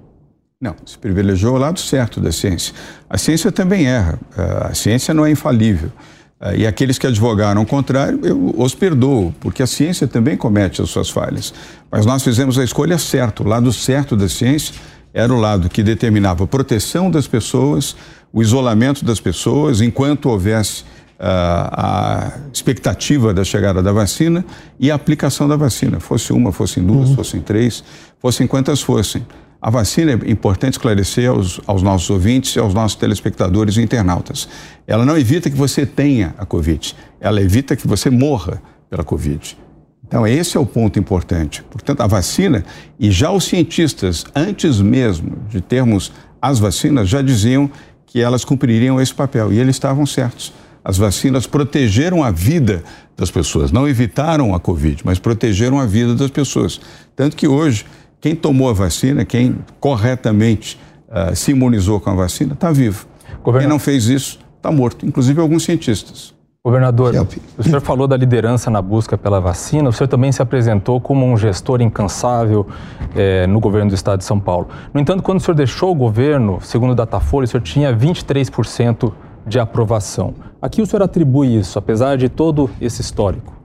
Não, 0.59 0.75
se 0.85 0.97
privilegiou 0.97 1.55
o 1.55 1.57
lado 1.57 1.79
certo 1.79 2.19
da 2.21 2.31
ciência. 2.31 2.73
A 3.09 3.17
ciência 3.17 3.51
também 3.51 3.85
erra. 3.85 4.19
A 4.69 4.73
ciência 4.73 5.13
não 5.13 5.25
é 5.25 5.31
infalível. 5.31 5.91
E 6.57 6.67
aqueles 6.67 6.97
que 6.97 7.07
advogaram 7.07 7.62
o 7.62 7.65
contrário, 7.65 8.19
eu 8.23 8.53
os 8.57 8.75
perdoo, 8.75 9.33
porque 9.39 9.63
a 9.63 9.67
ciência 9.67 10.07
também 10.07 10.35
comete 10.35 10.81
as 10.81 10.89
suas 10.89 11.09
falhas. 11.09 11.53
Mas 11.89 12.05
nós 12.05 12.21
fizemos 12.21 12.59
a 12.59 12.63
escolha 12.63 12.97
certa. 12.97 13.43
O 13.43 13.47
lado 13.47 13.71
certo 13.71 14.17
da 14.17 14.27
ciência 14.27 14.75
era 15.13 15.33
o 15.33 15.39
lado 15.39 15.69
que 15.69 15.81
determinava 15.81 16.43
a 16.43 16.47
proteção 16.47 17.09
das 17.09 17.27
pessoas, 17.27 17.95
o 18.33 18.41
isolamento 18.41 19.05
das 19.05 19.21
pessoas, 19.21 19.79
enquanto 19.79 20.25
houvesse 20.25 20.83
a 21.25 22.33
expectativa 22.51 23.33
da 23.33 23.45
chegada 23.45 23.81
da 23.81 23.93
vacina 23.93 24.43
e 24.77 24.91
a 24.91 24.95
aplicação 24.95 25.47
da 25.47 25.55
vacina, 25.55 26.00
fosse 26.00 26.33
uma, 26.33 26.51
fossem 26.51 26.83
duas, 26.83 27.09
uhum. 27.09 27.15
fossem 27.15 27.39
três, 27.39 27.83
fossem 28.19 28.45
quantas 28.45 28.81
fossem. 28.81 29.25
A 29.65 29.70
vacina 29.70 30.12
é 30.12 30.29
importante 30.29 30.74
esclarecer 30.74 31.29
aos, 31.29 31.62
aos, 31.65 31.82
nossos 31.82 32.10
ouvintes 32.10 32.53
e 32.53 32.60
aos 32.60 32.74
nossos 32.74 32.98
telespectadores 32.98 33.77
e 33.77 33.82
internautas. 33.82 34.50
Ela 34.86 35.05
não 35.05 35.17
evita 35.17 35.50
que 35.50 35.55
você 35.55 35.86
tenha 35.86 36.36
a 36.38 36.46
Covid, 36.46 36.93
ela 37.17 37.41
evita 37.41 37.74
que 37.74 37.88
você 37.88 38.10
morra 38.10 38.62
pela 38.89 39.05
Covid. 39.05 39.58
Então, 40.05 40.27
esse 40.27 40.58
é 40.58 40.60
o 40.60 40.65
ponto 40.65 41.00
importante. 41.00 41.63
Portanto, 41.72 42.01
a 42.01 42.08
vacina, 42.08 42.65
e 43.00 43.10
já 43.10 43.32
os 43.32 43.46
cientistas, 43.46 44.25
antes 44.36 44.82
mesmo 44.82 45.38
de 45.48 45.62
termos 45.62 46.12
as 46.41 46.60
vacinas, 46.60 47.08
já 47.08 47.22
diziam 47.22 47.72
que 48.05 48.20
elas 48.20 48.43
cumpririam 48.43 49.00
esse 49.00 49.13
papel, 49.13 49.53
e 49.53 49.60
eles 49.60 49.77
estavam 49.77 50.05
certos. 50.05 50.51
As 50.84 50.98
vacinas 50.98 51.48
protegeram 51.48 52.22
a 52.22 52.32
vida 52.32 52.84
das 53.15 53.32
pessoas, 53.32 53.72
não 53.72 53.88
evitaram 53.88 54.53
a 54.53 54.60
Covid, 54.60 55.03
mas 55.05 55.20
protegeram 55.20 55.79
a 55.79 55.86
vida 55.86 56.13
das 56.15 56.29
pessoas. 56.29 56.82
Tanto 57.15 57.38
que 57.38 57.48
hoje, 57.48 57.86
quem 58.23 58.37
tomou 58.37 58.69
a 58.69 58.73
vacina, 58.73 59.25
quem 59.25 59.57
corretamente 59.81 60.79
uh, 61.09 61.35
se 61.35 61.51
imunizou 61.51 61.99
com 61.99 62.09
a 62.09 62.13
vacina, 62.13 62.53
está 62.53 62.71
vivo. 62.71 63.05
Quem 63.59 63.67
não 63.67 63.77
fez 63.77 64.05
isso, 64.05 64.39
está 64.55 64.71
morto, 64.71 65.05
inclusive 65.05 65.41
alguns 65.41 65.63
cientistas. 65.63 66.33
Governador, 66.63 67.13
o 67.57 67.63
senhor 67.63 67.81
falou 67.83 68.07
da 68.07 68.15
liderança 68.15 68.71
na 68.71 68.81
busca 68.81 69.17
pela 69.17 69.41
vacina, 69.41 69.89
o 69.89 69.91
senhor 69.91 70.07
também 70.07 70.31
se 70.31 70.41
apresentou 70.41 71.01
como 71.01 71.25
um 71.25 71.35
gestor 71.35 71.81
incansável 71.81 72.65
eh, 73.13 73.45
no 73.45 73.59
governo 73.59 73.89
do 73.89 73.95
estado 73.95 74.19
de 74.19 74.23
São 74.23 74.39
Paulo. 74.39 74.69
No 74.93 75.01
entanto, 75.01 75.21
quando 75.21 75.39
o 75.39 75.41
senhor 75.41 75.55
deixou 75.55 75.91
o 75.91 75.95
governo, 75.95 76.59
segundo 76.61 76.91
o 76.91 76.95
Datafolha, 76.95 77.43
o 77.43 77.47
senhor 77.49 77.61
tinha 77.61 77.93
23% 77.93 79.11
de 79.45 79.59
aprovação. 79.59 80.33
A 80.61 80.69
que 80.69 80.81
o 80.81 80.85
senhor 80.85 81.03
atribui 81.03 81.57
isso, 81.57 81.77
apesar 81.77 82.15
de 82.15 82.29
todo 82.29 82.69
esse 82.79 83.01
histórico? 83.01 83.62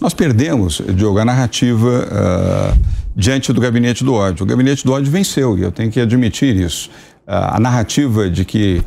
Nós 0.00 0.14
perdemos, 0.14 0.80
Diogo, 0.94 1.18
a 1.18 1.24
narrativa 1.26 2.08
uh, 2.08 2.80
diante 3.14 3.52
do 3.52 3.60
gabinete 3.60 4.02
do 4.02 4.14
ódio. 4.14 4.44
O 4.44 4.46
gabinete 4.46 4.82
do 4.82 4.92
ódio 4.92 5.12
venceu 5.12 5.58
e 5.58 5.62
eu 5.62 5.70
tenho 5.70 5.90
que 5.90 6.00
admitir 6.00 6.56
isso. 6.56 6.88
Uh, 7.28 7.56
a 7.56 7.60
narrativa 7.60 8.30
de 8.30 8.46
que, 8.46 8.82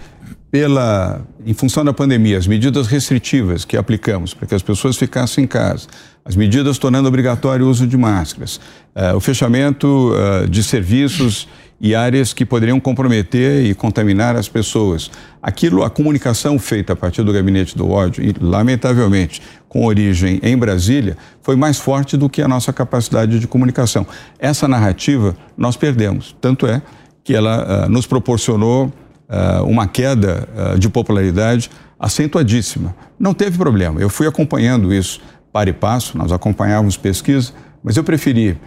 pela, 0.49 1.21
em 1.45 1.53
função 1.53 1.85
da 1.85 1.93
pandemia, 1.93 2.35
as 2.35 2.47
medidas 2.47 2.87
restritivas 2.87 3.63
que 3.63 3.77
aplicamos 3.77 4.33
para 4.33 4.47
que 4.47 4.55
as 4.55 4.63
pessoas 4.63 4.97
ficassem 4.97 5.43
em 5.43 5.47
casa, 5.47 5.87
as 6.25 6.35
medidas 6.35 6.79
tornando 6.79 7.07
obrigatório 7.07 7.67
o 7.67 7.69
uso 7.69 7.85
de 7.85 7.95
máscaras, 7.95 8.59
uh, 8.95 9.15
o 9.15 9.19
fechamento 9.19 10.13
de 10.49 10.63
serviços 10.63 11.47
e 11.83 11.93
áreas 11.93 12.31
que 12.31 12.45
poderiam 12.45 12.79
comprometer 12.79 13.65
e 13.65 13.75
contaminar 13.75 14.37
as 14.37 14.47
pessoas. 14.47 15.11
Aquilo, 15.41 15.83
a 15.83 15.89
comunicação 15.89 16.57
feita 16.57 16.93
a 16.93 16.95
partir 16.95 17.23
do 17.23 17.33
gabinete 17.33 17.77
do 17.77 17.89
ódio, 17.89 18.23
e 18.23 18.33
lamentavelmente 18.39 19.41
com 19.67 19.83
origem 19.85 20.39
em 20.41 20.57
Brasília, 20.57 21.17
foi 21.41 21.57
mais 21.57 21.77
forte 21.77 22.15
do 22.15 22.29
que 22.29 22.41
a 22.41 22.47
nossa 22.47 22.71
capacidade 22.71 23.37
de 23.37 23.47
comunicação. 23.47 24.07
Essa 24.39 24.65
narrativa 24.65 25.35
nós 25.57 25.75
perdemos. 25.75 26.33
Tanto 26.39 26.65
é 26.65 26.81
que 27.21 27.35
ela 27.35 27.85
uh, 27.85 27.89
nos 27.89 28.07
proporcionou 28.07 28.85
uh, 28.85 29.63
uma 29.65 29.85
queda 29.85 30.47
uh, 30.55 30.79
de 30.79 30.87
popularidade 30.87 31.69
acentuadíssima. 31.99 32.95
Não 33.19 33.33
teve 33.33 33.57
problema. 33.57 33.99
Eu 33.99 34.09
fui 34.09 34.25
acompanhando 34.25 34.93
isso 34.93 35.19
para 35.51 35.69
e 35.69 35.73
passo, 35.73 36.17
nós 36.17 36.31
acompanhávamos 36.31 36.95
pesquisa, 36.95 37.51
mas 37.83 37.97
eu 37.97 38.03
preferi 38.05 38.57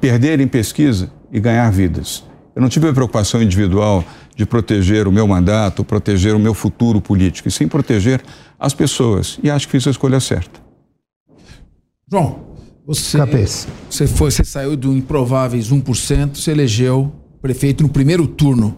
perder 0.00 0.40
em 0.40 0.46
pesquisa 0.46 1.10
e 1.32 1.40
ganhar 1.40 1.70
vidas. 1.70 2.24
Eu 2.56 2.62
não 2.62 2.70
tive 2.70 2.88
a 2.88 2.92
preocupação 2.92 3.42
individual 3.42 4.02
de 4.34 4.46
proteger 4.46 5.06
o 5.06 5.12
meu 5.12 5.28
mandato, 5.28 5.84
proteger 5.84 6.34
o 6.34 6.38
meu 6.38 6.54
futuro 6.54 7.02
político, 7.02 7.48
e 7.48 7.50
sim 7.50 7.68
proteger 7.68 8.22
as 8.58 8.72
pessoas. 8.72 9.38
E 9.42 9.50
acho 9.50 9.66
que 9.66 9.72
fiz 9.72 9.86
a 9.86 9.90
escolha 9.90 10.18
certa. 10.20 10.58
João, 12.10 12.46
você, 12.86 13.18
você, 13.90 14.06
foi, 14.06 14.30
você 14.30 14.42
saiu 14.42 14.74
do 14.74 14.96
improváveis 14.96 15.70
1%, 15.70 16.36
se 16.36 16.50
elegeu 16.50 17.12
prefeito 17.42 17.82
no 17.82 17.90
primeiro 17.90 18.26
turno. 18.26 18.74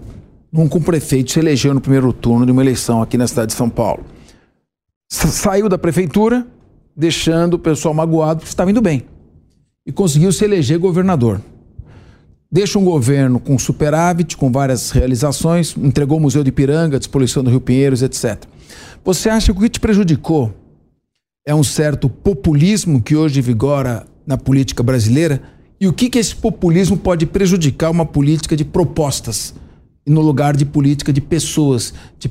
Nunca 0.51 0.77
um 0.77 0.83
prefeito 0.83 1.31
se 1.31 1.39
elegeu 1.39 1.73
no 1.73 1.81
primeiro 1.81 2.13
turno 2.13 2.45
de 2.45 2.51
uma 2.51 2.63
eleição 2.63 3.01
aqui 3.01 3.17
na 3.17 3.29
cidade 3.29 3.53
de 3.53 3.57
São 3.57 3.71
Paulo. 3.71 4.05
Saiu 5.09 5.69
da 5.69 5.79
prefeitura, 5.79 6.45
deixando 6.97 7.55
o 7.55 7.59
pessoal 7.61 7.95
magoado 7.95 8.41
porque 8.41 8.51
estava 8.51 8.73
indo 8.73 8.83
bem. 8.83 9.05
E 9.87 9.93
conseguiu 9.93 10.33
se 10.33 10.45
eleger 10.45 10.81
governador 10.81 11.41
deixa 12.51 12.79
um 12.79 12.85
governo 12.85 13.39
com 13.39 13.59
superávit, 13.59 14.37
com 14.37 14.51
várias 14.51 14.91
realizações, 14.91 15.77
entregou 15.77 16.19
o 16.19 16.21
Museu 16.21 16.43
de 16.43 16.51
Piranga, 16.51 16.97
a 16.97 16.99
disposição 16.99 17.45
do 17.45 17.51
Rio 17.51 17.61
Pinheiros, 17.61 18.03
etc. 18.03 18.45
Você 19.05 19.29
acha 19.29 19.53
que 19.53 19.59
o 19.59 19.63
que 19.63 19.69
te 19.69 19.81
prejudicou 19.81 20.53
é 21.47 21.55
um 21.55 21.65
certo 21.65 22.09
populismo 22.09 23.01
que 23.01 23.17
hoje 23.17 23.41
vigora 23.41 24.07
na 24.27 24.37
política 24.37 24.83
brasileira? 24.83 25.43
E 25.81 25.87
o 25.87 25.93
que, 25.93 26.11
que 26.11 26.19
esse 26.19 26.35
populismo 26.35 26.97
pode 26.97 27.25
prejudicar 27.25 27.91
uma 27.91 28.05
política 28.05 28.57
de 28.57 28.65
propostas 28.65 29.55
no 30.07 30.21
lugar 30.21 30.57
de 30.57 30.65
política 30.65 31.13
de 31.13 31.21
pessoas, 31.21 31.95
de, 32.19 32.31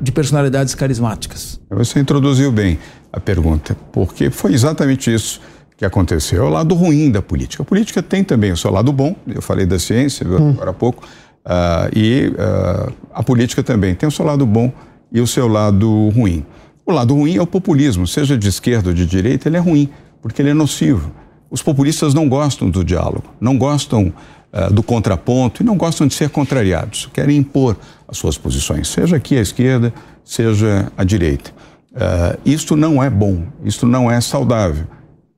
de 0.00 0.12
personalidades 0.12 0.74
carismáticas? 0.74 1.60
Você 1.70 1.98
introduziu 1.98 2.52
bem 2.52 2.78
a 3.12 3.18
pergunta, 3.18 3.76
porque 3.92 4.30
foi 4.30 4.52
exatamente 4.52 5.12
isso 5.12 5.40
que 5.76 5.84
aconteceu 5.84 6.44
é 6.44 6.46
o 6.46 6.50
lado 6.50 6.74
ruim 6.74 7.10
da 7.10 7.20
política. 7.20 7.62
A 7.62 7.66
política 7.66 8.02
tem 8.02 8.22
também 8.22 8.52
o 8.52 8.56
seu 8.56 8.70
lado 8.70 8.92
bom, 8.92 9.14
eu 9.26 9.42
falei 9.42 9.66
da 9.66 9.78
ciência 9.78 10.26
hum. 10.26 10.50
agora 10.50 10.70
há 10.70 10.74
pouco, 10.74 11.04
uh, 11.44 11.90
e 11.96 12.28
uh, 12.28 12.92
a 13.12 13.22
política 13.22 13.62
também 13.62 13.94
tem 13.94 14.08
o 14.08 14.12
seu 14.12 14.24
lado 14.24 14.46
bom 14.46 14.72
e 15.12 15.20
o 15.20 15.26
seu 15.26 15.48
lado 15.48 16.08
ruim. 16.10 16.44
O 16.86 16.92
lado 16.92 17.14
ruim 17.14 17.36
é 17.36 17.42
o 17.42 17.46
populismo, 17.46 18.06
seja 18.06 18.36
de 18.36 18.48
esquerda 18.48 18.90
ou 18.90 18.94
de 18.94 19.06
direita, 19.06 19.48
ele 19.48 19.56
é 19.56 19.60
ruim, 19.60 19.88
porque 20.20 20.42
ele 20.42 20.50
é 20.50 20.54
nocivo. 20.54 21.10
Os 21.50 21.62
populistas 21.62 22.14
não 22.14 22.28
gostam 22.28 22.68
do 22.68 22.84
diálogo, 22.84 23.24
não 23.40 23.56
gostam 23.56 24.12
uh, 24.52 24.72
do 24.72 24.82
contraponto 24.82 25.62
e 25.62 25.66
não 25.66 25.76
gostam 25.76 26.06
de 26.06 26.14
ser 26.14 26.30
contrariados, 26.30 27.08
querem 27.12 27.36
impor 27.36 27.76
as 28.06 28.18
suas 28.18 28.38
posições, 28.38 28.88
seja 28.88 29.16
aqui 29.16 29.36
à 29.36 29.40
esquerda, 29.40 29.92
seja 30.24 30.92
à 30.96 31.02
direita. 31.04 31.50
Uh, 31.92 32.38
isto 32.44 32.76
não 32.76 33.02
é 33.02 33.08
bom, 33.08 33.44
isto 33.64 33.86
não 33.86 34.10
é 34.10 34.20
saudável. 34.20 34.84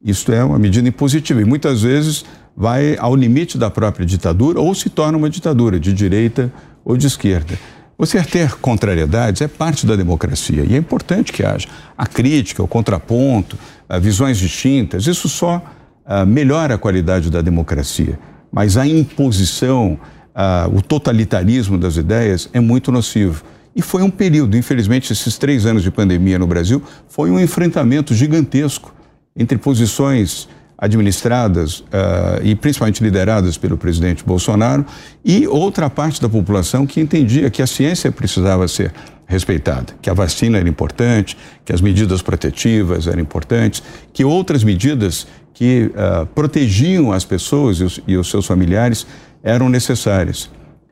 Isto 0.07 0.31
é 0.31 0.45
uma 0.45 0.57
medida 0.57 0.89
impositiva 0.89 1.43
e 1.43 1.45
muitas 1.45 1.83
vezes 1.83 2.25
vai 2.57 2.97
ao 2.97 3.17
limite 3.17 3.59
da 3.59 3.69
própria 3.69 4.07
ditadura 4.07 4.61
ou 4.61 4.73
se 4.73 4.89
torna 4.89 5.19
uma 5.19 5.29
ditadura 5.29 5.81
de 5.81 5.93
direita 5.93 6.53
ou 6.85 6.97
de 6.97 7.09
esquerda. 7.09 7.59
Você 7.99 8.23
ter 8.23 8.55
contrariedades 8.55 9.43
é 9.43 9.49
parte 9.49 9.85
da 9.85 9.97
democracia 9.97 10.65
e 10.65 10.75
é 10.75 10.79
importante 10.79 11.33
que 11.33 11.45
haja 11.45 11.67
a 11.99 12.07
crítica, 12.07 12.63
o 12.63 12.69
contraponto, 12.69 13.59
visões 14.01 14.39
distintas. 14.39 15.09
Isso 15.09 15.29
só 15.29 15.57
uh, 15.57 16.25
melhora 16.25 16.77
a 16.77 16.79
qualidade 16.79 17.29
da 17.29 17.43
democracia. 17.43 18.17
Mas 18.53 18.77
a 18.77 18.87
imposição, 18.87 19.99
uh, 20.37 20.77
o 20.77 20.81
totalitarismo 20.83 21.77
das 21.77 21.97
ideias 21.97 22.49
é 22.53 22.61
muito 22.61 22.93
nocivo. 22.93 23.43
E 23.75 23.83
foi 23.83 24.03
um 24.03 24.11
período, 24.11 24.57
infelizmente, 24.57 25.13
esses 25.13 25.37
três 25.37 25.67
anos 25.67 25.83
de 25.83 25.91
pandemia 25.91 26.39
no 26.39 26.47
Brasil, 26.47 26.81
foi 27.09 27.29
um 27.29 27.41
enfrentamento 27.41 28.15
gigantesco 28.15 28.95
entre 29.37 29.59
posições 29.59 30.49
administradas 30.79 31.81
uh, 31.81 32.43
e 32.43 32.55
principalmente 32.55 33.03
lideradas 33.03 33.57
pelo 33.57 33.79
presidente 33.79 34.25
Bolsonaro 34.25 34.85
e 35.25 35.47
outra 35.47 35.89
parte 35.89 36.21
da 36.21 36.29
população 36.29 36.87
que 36.87 37.01
entendia 37.01 37.51
que 37.51 37.63
a 37.63 37.67
ciência 37.67 38.13
precisava 38.13 38.69
ser 38.69 38.93
respeitada, 39.27 39.95
que 40.01 40.09
a 40.09 40.15
vacina 40.15 40.59
era 40.59 40.69
importante, 40.69 41.37
que 41.65 41.73
as 41.73 41.81
medidas 41.81 42.23
protetivas 42.23 43.07
eram 43.07 43.21
importantes, 43.21 43.83
que 44.13 44.25
outras 44.25 44.63
medidas 44.63 45.27
que 45.53 45.91
uh, 45.95 46.27
protegiam 46.27 47.11
as 47.11 47.25
pessoas 47.25 47.79
e 47.79 47.85
os, 47.85 48.01
e 48.07 48.17
os, 48.17 48.31
seus 48.31 48.47
familiares 48.47 49.07
eram 49.43 49.69
necessárias. 49.69 50.45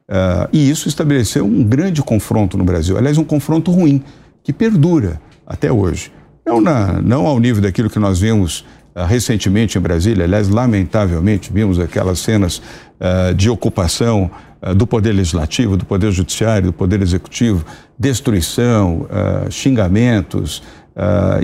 Uh, 0.09 0.49
e 0.53 0.69
isso 0.69 0.89
estabeleceu 0.89 1.45
um 1.45 1.63
grande 1.63 2.03
confronto 2.03 2.57
no 2.57 2.65
Brasil, 2.65 2.97
aliás, 2.97 3.19
um 3.19 3.25
confronto 3.25 3.71
ruim, 3.71 4.03
que 4.43 4.53
perdura 4.53 5.21
até 5.47 5.71
hoje. 5.71 6.11
Não, 6.47 6.61
na, 6.61 7.01
não 7.01 7.27
ao 7.27 7.39
nível 7.41 7.63
daquilo 7.63 7.89
que 7.89 7.99
nós 7.99 8.21
vimos 8.21 8.65
uh, 8.95 9.05
recentemente 9.05 9.79
em 9.79 9.81
Brasília, 9.81 10.25
aliás, 10.25 10.49
lamentavelmente, 10.49 11.51
vimos 11.53 11.79
aquelas 11.79 12.19
cenas 12.19 12.59
uh, 12.59 13.35
de 13.35 13.49
ocupação 13.49 14.31
uh, 14.61 14.75
do 14.75 14.87
Poder 14.87 15.13
Legislativo, 15.13 15.77
do 15.77 15.87
Poder 15.87 16.13
Judiciário, 16.13 16.67
do 16.67 16.73
Poder 16.73 17.01
Executivo, 17.01 17.65
destruição, 17.99 19.07
xingamentos 19.51 20.61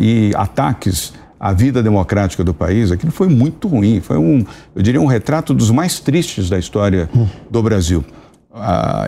e 0.01 0.33
ataques 0.35 1.13
à 1.39 1.53
vida 1.53 1.81
democrática 1.81 2.43
do 2.43 2.53
país, 2.53 2.91
aquilo 2.91 3.13
foi 3.13 3.29
muito 3.29 3.69
ruim. 3.69 4.01
Foi 4.01 4.19
um, 4.19 4.45
eu 4.75 4.83
diria, 4.83 5.01
um 5.01 5.07
retrato 5.07 5.55
dos 5.55 5.71
mais 5.71 6.01
tristes 6.01 6.51
da 6.51 6.59
história 6.59 7.09
do 7.49 7.63
Brasil. 7.63 8.05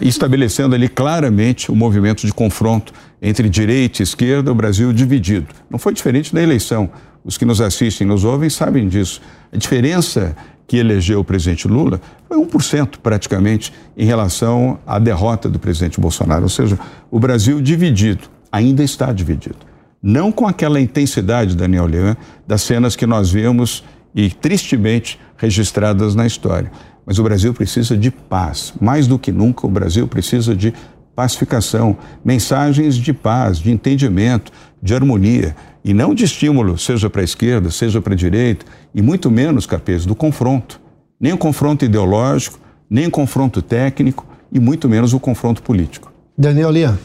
Estabelecendo 0.00 0.74
ali 0.74 0.88
claramente 0.88 1.70
o 1.70 1.76
movimento 1.76 2.26
de 2.26 2.32
confronto 2.32 2.92
entre 3.20 3.48
direita 3.48 4.02
e 4.02 4.04
esquerda, 4.04 4.52
o 4.52 4.54
Brasil 4.54 4.92
dividido. 4.92 5.48
Não 5.68 5.78
foi 5.78 5.92
diferente 5.92 6.34
da 6.34 6.42
eleição. 6.42 6.90
Os 7.24 7.38
que 7.38 7.44
nos 7.44 7.60
assistem, 7.60 8.06
nos 8.06 8.24
ouvem, 8.24 8.50
sabem 8.50 8.88
disso. 8.88 9.20
A 9.52 9.56
diferença 9.56 10.36
que 10.66 10.76
elegeu 10.76 11.20
o 11.20 11.24
presidente 11.24 11.68
Lula 11.68 12.00
foi 12.26 12.38
1% 12.38 12.98
praticamente 13.02 13.72
em 13.96 14.04
relação 14.04 14.78
à 14.86 14.98
derrota 14.98 15.48
do 15.48 15.58
presidente 15.58 16.00
Bolsonaro. 16.00 16.44
Ou 16.44 16.48
seja, 16.48 16.78
o 17.10 17.20
Brasil 17.20 17.60
dividido, 17.60 18.24
ainda 18.50 18.82
está 18.82 19.12
dividido. 19.12 19.58
Não 20.02 20.32
com 20.32 20.48
aquela 20.48 20.80
intensidade, 20.80 21.56
Daniel 21.56 21.86
Leão, 21.86 22.16
das 22.46 22.62
cenas 22.62 22.96
que 22.96 23.06
nós 23.06 23.30
vemos 23.30 23.84
e 24.14 24.30
tristemente 24.30 25.18
registradas 25.36 26.14
na 26.14 26.26
história. 26.26 26.70
Mas 27.04 27.18
o 27.18 27.22
Brasil 27.22 27.52
precisa 27.52 27.96
de 27.96 28.10
paz. 28.10 28.72
Mais 28.80 29.06
do 29.06 29.18
que 29.18 29.32
nunca, 29.32 29.66
o 29.66 29.70
Brasil 29.70 30.06
precisa 30.06 30.54
de 30.54 30.72
pacificação, 31.14 31.96
mensagens 32.24 32.96
de 32.96 33.12
paz, 33.12 33.58
de 33.58 33.70
entendimento, 33.70 34.52
de 34.82 34.94
harmonia 34.94 35.54
e 35.84 35.92
não 35.92 36.14
de 36.14 36.24
estímulo, 36.24 36.78
seja 36.78 37.10
para 37.10 37.20
a 37.20 37.24
esquerda, 37.24 37.70
seja 37.70 38.00
para 38.00 38.14
a 38.14 38.16
direita, 38.16 38.64
e 38.94 39.02
muito 39.02 39.30
menos, 39.30 39.66
Capês, 39.66 40.06
do 40.06 40.14
confronto. 40.14 40.80
Nem 41.20 41.32
o 41.32 41.38
confronto 41.38 41.84
ideológico, 41.84 42.58
nem 42.88 43.06
o 43.06 43.10
confronto 43.10 43.60
técnico 43.60 44.26
e 44.50 44.60
muito 44.60 44.88
menos 44.88 45.12
o 45.12 45.20
confronto 45.20 45.62
político. 45.62 46.12
Daniel 46.36 46.70
Lian. 46.70 46.98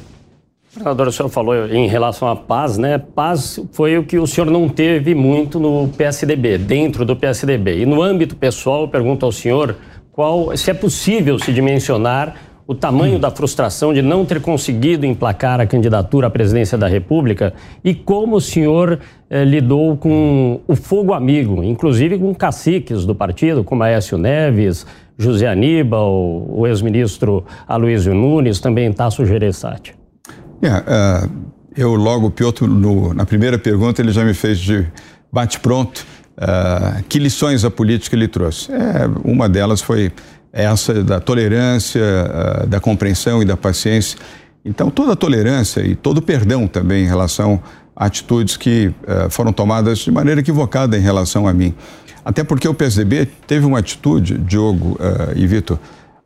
Senador, 0.77 1.07
o 1.07 1.11
senhor 1.11 1.29
falou 1.29 1.67
em 1.67 1.87
relação 1.87 2.27
à 2.27 2.35
paz, 2.35 2.77
né? 2.77 2.99
Paz 2.99 3.59
foi 3.71 3.97
o 3.97 4.03
que 4.03 4.19
o 4.19 4.27
senhor 4.27 4.49
não 4.49 4.69
teve 4.69 5.15
muito 5.15 5.59
no 5.59 5.87
PSDB, 5.87 6.57
dentro 6.59 7.03
do 7.03 7.15
PSDB. 7.15 7.79
E 7.81 7.85
no 7.85 8.01
âmbito 8.01 8.35
pessoal, 8.35 8.87
pergunto 8.87 9.25
ao 9.25 9.31
senhor 9.31 9.75
qual, 10.11 10.55
se 10.55 10.69
é 10.69 10.73
possível 10.73 11.39
se 11.39 11.51
dimensionar 11.51 12.35
o 12.67 12.75
tamanho 12.75 13.17
da 13.17 13.31
frustração 13.31 13.93
de 13.93 14.01
não 14.01 14.25
ter 14.25 14.41
conseguido 14.41 15.05
emplacar 15.05 15.59
a 15.59 15.65
candidatura 15.65 16.27
à 16.27 16.29
presidência 16.29 16.77
da 16.77 16.87
República 16.87 17.53
e 17.83 17.95
como 17.95 18.35
o 18.35 18.41
senhor 18.41 18.99
eh, 19.29 19.45
lidou 19.45 19.95
com 19.95 20.59
o 20.67 20.75
fogo 20.75 21.13
amigo, 21.13 21.63
inclusive 21.63 22.19
com 22.19 22.35
caciques 22.35 23.05
do 23.05 23.15
partido, 23.15 23.63
como 23.63 23.83
Aécio 23.83 24.17
Neves, 24.17 24.85
José 25.17 25.47
Aníbal, 25.47 26.11
o 26.11 26.67
ex-ministro 26.67 27.45
Aloysio 27.65 28.13
Nunes, 28.13 28.59
também 28.59 28.91
Tasso 28.91 29.25
Gereissati. 29.25 29.95
Yeah, 30.63 30.83
uh, 30.83 31.29
eu 31.75 31.93
logo, 31.95 32.31
Piotr, 32.31 32.65
no, 32.65 33.13
na 33.13 33.25
primeira 33.25 33.57
pergunta, 33.57 34.01
ele 34.01 34.11
já 34.11 34.23
me 34.23 34.33
fez 34.33 34.59
de 34.59 34.87
bate-pronto 35.31 36.05
uh, 36.37 37.03
que 37.07 37.19
lições 37.19 37.63
a 37.63 37.69
política 37.69 38.15
ele 38.15 38.27
trouxe. 38.27 38.71
É, 38.71 39.07
uma 39.23 39.47
delas 39.47 39.81
foi 39.81 40.11
essa 40.51 41.03
da 41.03 41.19
tolerância, 41.19 42.01
ah, 42.01 42.65
da 42.65 42.79
compreensão 42.79 43.43
e 43.43 43.45
da 43.45 43.55
paciência. 43.55 44.17
Então, 44.65 44.89
toda 44.89 45.13
a 45.13 45.15
tolerância 45.15 45.81
e 45.81 45.95
todo 45.95 46.17
o 46.17 46.21
perdão 46.21 46.65
também 46.67 47.03
em 47.03 47.07
relação 47.07 47.61
a 47.95 48.05
atitudes 48.05 48.57
que 48.57 48.91
foram 49.29 49.53
tomadas 49.53 49.99
de 49.99 50.09
maneira 50.09 50.41
equivocada 50.41 50.97
em 50.97 51.01
relação 51.01 51.47
a 51.47 51.53
mim. 51.53 51.75
Até 52.27 52.43
porque 52.43 52.67
o 52.67 52.73
PSDB 52.73 53.25
teve 53.45 53.65
uma 53.65 53.79
atitude, 53.79 54.37
Diogo 54.37 54.97
uh, 54.99 55.31
e 55.33 55.47
Vitor, 55.47 55.79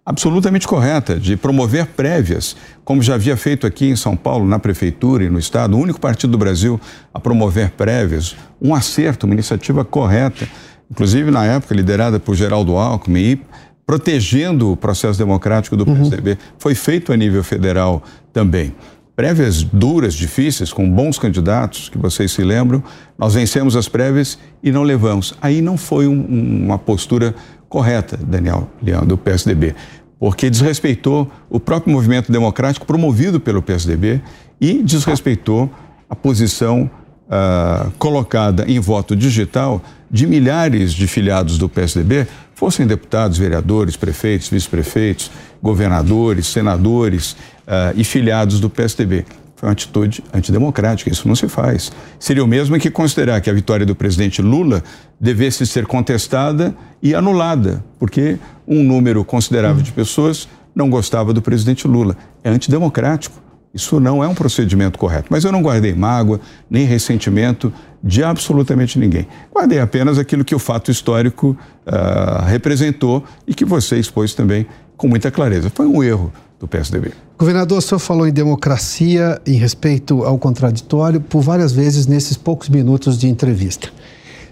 absolutamente 0.06 0.68
correta 0.68 1.20
de 1.20 1.38
promover 1.38 1.86
prévias, 1.88 2.56
como 2.84 3.02
já 3.02 3.16
havia 3.16 3.38
feito 3.38 3.68
aqui 3.68 3.86
em 3.86 3.96
São 3.96 4.16
Paulo, 4.16 4.48
na 4.48 4.58
prefeitura 4.58 5.24
e 5.24 5.30
no 5.30 5.38
estado, 5.38 5.78
o 5.78 5.80
único 5.80 6.00
partido 6.00 6.32
do 6.32 6.38
Brasil 6.38 6.80
a 7.14 7.20
promover 7.20 7.72
prévias, 7.72 8.36
um 8.62 8.74
acerto, 8.74 9.26
uma 9.26 9.34
iniciativa 9.34 9.86
correta, 9.86 10.48
inclusive 10.90 11.30
na 11.30 11.46
época 11.46 11.76
liderada 11.76 12.20
por 12.20 12.36
Geraldo 12.36 12.76
Alckmin 12.78 13.20
e 13.20 13.42
protegendo 13.86 14.72
o 14.72 14.78
processo 14.78 15.20
democrático 15.20 15.76
do 15.76 15.86
PSDB. 15.86 16.32
Uhum. 16.32 16.38
Foi 16.58 16.76
feito 16.76 17.12
a 17.14 17.18
nível 17.18 17.44
federal 17.44 18.02
também. 18.34 18.74
Prévias 19.16 19.62
duras, 19.64 20.14
difíceis, 20.14 20.72
com 20.72 20.90
bons 20.90 21.20
candidatos, 21.20 21.90
que 21.90 21.98
vocês 21.98 22.32
se 22.32 22.44
lembram, 22.44 22.82
nós 23.18 23.34
vencemos 23.34 23.76
as 23.76 23.88
prévias 23.88 24.40
e 24.64 24.72
não 24.72 24.84
levamos. 24.84 25.34
Aí 25.42 25.62
não 25.62 25.78
foi 25.78 26.08
um, 26.08 26.64
uma 26.66 26.80
postura 26.80 27.36
correta, 27.72 28.18
Daniel 28.18 28.70
Leão, 28.84 29.06
do 29.06 29.18
PSDB, 29.18 29.74
porque 30.20 30.50
desrespeitou 30.50 31.32
o 31.50 31.58
próprio 31.58 31.94
movimento 31.94 32.30
democrático 32.30 32.86
promovido 32.86 33.40
pelo 33.40 33.62
PSDB 33.62 34.22
e 34.60 34.84
desrespeitou 34.84 35.72
a 36.10 36.16
posição 36.16 36.92
uh, 37.28 37.90
colocada 37.98 38.70
em 38.70 38.78
voto 38.78 39.16
digital 39.16 39.82
de 40.12 40.28
milhares 40.28 40.92
de 40.92 41.08
filiados 41.08 41.58
do 41.58 41.70
PSDB, 41.70 42.28
fossem 42.54 42.86
deputados, 42.86 43.38
vereadores, 43.38 43.96
prefeitos, 43.96 44.50
vice-prefeitos, 44.50 45.32
governadores, 45.64 46.48
senadores 46.48 47.32
uh, 47.32 47.96
e 47.96 48.04
filiados 48.04 48.60
do 48.60 48.70
PSDB. 48.70 49.26
Foi 49.62 49.68
uma 49.68 49.74
atitude 49.74 50.24
antidemocrática, 50.34 51.12
isso 51.12 51.28
não 51.28 51.36
se 51.36 51.48
faz. 51.48 51.92
Seria 52.18 52.44
o 52.44 52.48
mesmo 52.48 52.80
que 52.80 52.90
considerar 52.90 53.40
que 53.42 53.48
a 53.48 53.54
vitória 53.54 53.86
do 53.86 53.94
presidente 53.94 54.42
Lula 54.42 54.82
devesse 55.20 55.68
ser 55.68 55.86
contestada 55.86 56.76
e 57.00 57.14
anulada, 57.14 57.86
porque 58.00 58.40
um 58.68 58.84
número 58.84 59.24
considerável 59.24 59.84
de 59.84 59.92
pessoas 59.92 60.50
não 60.74 60.90
gostava 60.90 61.32
do 61.32 61.44
presidente 61.44 61.88
Lula. 61.88 62.18
É 62.44 62.50
antidemocrático. 62.50 63.40
Isso 63.72 64.00
não 64.00 64.24
é 64.24 64.28
um 64.28 64.34
procedimento 64.34 64.98
correto. 64.98 65.28
Mas 65.30 65.44
eu 65.44 65.52
não 65.52 65.62
guardei 65.62 65.94
mágoa, 65.94 66.42
nem 66.68 66.84
ressentimento 66.84 67.72
de 68.04 68.24
absolutamente 68.24 68.98
ninguém. 68.98 69.28
Guardei 69.54 69.80
apenas 69.80 70.18
aquilo 70.18 70.44
que 70.44 70.56
o 70.56 70.60
fato 70.60 70.90
histórico 70.90 71.56
uh, 71.86 72.46
representou 72.48 73.24
e 73.46 73.54
que 73.54 73.64
você 73.64 74.00
expôs 74.00 74.34
também 74.34 74.66
com 74.98 75.08
muita 75.08 75.30
clareza. 75.30 75.70
Foi 75.70 75.86
um 75.86 76.04
erro 76.04 76.34
do 76.62 76.68
PSDB. 76.68 77.12
Governador, 77.38 77.80
o 77.80 77.82
senhor 77.82 77.98
falou 77.98 78.28
em 78.28 78.32
democracia, 78.32 79.42
em 79.48 79.56
respeito 79.56 80.24
ao 80.24 80.38
contraditório, 80.38 81.20
por 81.20 81.42
várias 81.42 81.72
vezes 81.72 82.06
nesses 82.06 82.38
poucos 82.38 82.70
minutos 82.70 83.18
de 83.18 83.28
entrevista. 83.28 83.90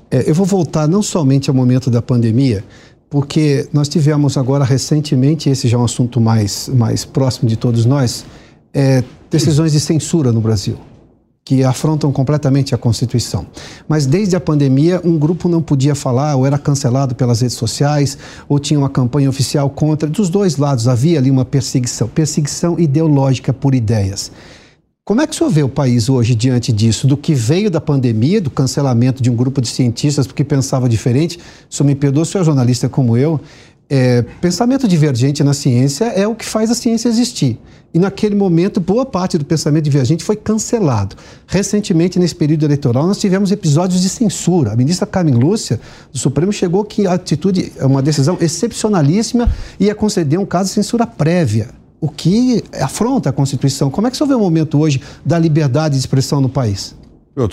É, 0.10 0.28
eu 0.28 0.34
vou 0.34 0.46
voltar 0.46 0.88
não 0.88 1.04
somente 1.04 1.52
ao 1.52 1.56
momento 1.56 1.92
da 1.92 2.02
pandemia, 2.02 2.64
porque 3.12 3.70
nós 3.72 3.88
tivemos 3.88 4.38
agora 4.38 4.66
recentemente, 4.66 5.52
esse 5.52 5.68
já 5.68 5.78
é 5.78 5.80
um 5.80 5.86
assunto 5.86 6.20
mais, 6.20 6.68
mais 6.68 7.06
próximo 7.06 7.48
de 7.48 7.56
todos 7.56 7.86
nós, 7.86 8.26
é, 8.74 9.04
decisões 9.30 9.72
de 9.72 9.80
censura 9.80 10.32
no 10.32 10.42
Brasil, 10.42 10.78
que 11.50 11.64
afrontam 11.64 12.12
completamente 12.12 12.76
a 12.76 12.78
Constituição. 12.78 13.48
Mas 13.88 14.06
desde 14.06 14.36
a 14.36 14.40
pandemia, 14.40 15.02
um 15.04 15.18
grupo 15.18 15.50
não 15.50 15.64
podia 15.64 15.96
falar, 15.96 16.36
ou 16.36 16.46
era 16.46 16.60
cancelado 16.60 17.16
pelas 17.16 17.42
redes 17.42 17.58
sociais, 17.58 18.20
ou 18.48 18.60
tinha 18.60 18.80
uma 18.80 18.88
campanha 18.88 19.28
oficial 19.28 19.68
contra. 19.68 20.08
Dos 20.08 20.30
dois 20.30 20.58
lados 20.58 20.88
havia 20.88 21.18
ali 21.18 21.32
uma 21.32 21.44
perseguição 21.44 22.08
perseguição 22.08 22.80
ideológica 22.80 23.52
por 23.52 23.74
ideias. 23.74 24.32
Como 25.04 25.22
é 25.22 25.26
que 25.26 25.34
o 25.34 25.36
senhor 25.36 25.50
vê 25.50 25.64
o 25.64 25.70
país 25.70 26.08
hoje 26.08 26.36
diante 26.36 26.72
disso? 26.72 27.08
Do 27.08 27.18
que 27.18 27.34
veio 27.34 27.72
da 27.72 27.82
pandemia, 27.82 28.40
do 28.40 28.52
cancelamento 28.52 29.24
de 29.24 29.32
um 29.32 29.36
grupo 29.36 29.60
de 29.60 29.70
cientistas 29.70 30.28
porque 30.28 30.44
pensava 30.44 30.88
diferente? 30.88 31.40
O 31.68 31.74
senhor 31.74 31.88
me 31.88 31.96
perdoa, 31.96 32.22
o 32.22 32.26
senhor 32.28 32.44
é 32.44 32.46
jornalista 32.46 32.88
como 32.88 33.18
eu. 33.18 33.42
É, 33.90 34.22
pensamento 34.40 34.88
divergente 34.88 35.44
na 35.44 35.54
ciência 35.54 36.06
é 36.06 36.28
o 36.28 36.36
que 36.36 36.46
faz 36.46 36.70
a 36.70 36.76
ciência 36.76 37.10
existir. 37.10 37.60
E 37.92 37.98
naquele 37.98 38.36
momento, 38.36 38.80
boa 38.80 39.04
parte 39.04 39.36
do 39.36 39.44
pensamento 39.44 39.84
divergente 39.84 40.24
foi 40.24 40.36
cancelado. 40.36 41.16
Recentemente, 41.48 42.20
nesse 42.20 42.36
período 42.36 42.64
eleitoral, 42.64 43.08
nós 43.08 43.18
tivemos 43.18 43.52
episódios 43.52 44.02
de 44.02 44.10
censura. 44.10 44.74
A 44.74 44.76
ministra 44.76 45.08
Carmen 45.08 45.34
Lúcia, 45.34 45.80
do 46.12 46.20
Supremo, 46.20 46.54
chegou 46.54 46.86
que 46.86 47.08
a 47.08 47.14
atitude, 47.14 47.74
uma 47.82 48.04
decisão 48.04 48.38
excepcionalíssima, 48.40 49.52
ia 49.80 49.96
conceder 49.96 50.38
um 50.38 50.46
caso 50.46 50.70
de 50.70 50.76
censura 50.76 51.08
prévia, 51.08 51.70
o 52.00 52.08
que 52.08 52.64
afronta 52.80 53.32
a 53.32 53.34
Constituição. 53.34 53.90
Como 53.90 54.06
é 54.06 54.12
que 54.12 54.18
você 54.18 54.26
vê 54.26 54.36
o 54.36 54.40
momento 54.40 54.80
hoje 54.80 55.02
da 55.26 55.40
liberdade 55.40 55.96
de 55.96 56.00
expressão 56.00 56.40
no 56.40 56.50
país? 56.50 56.96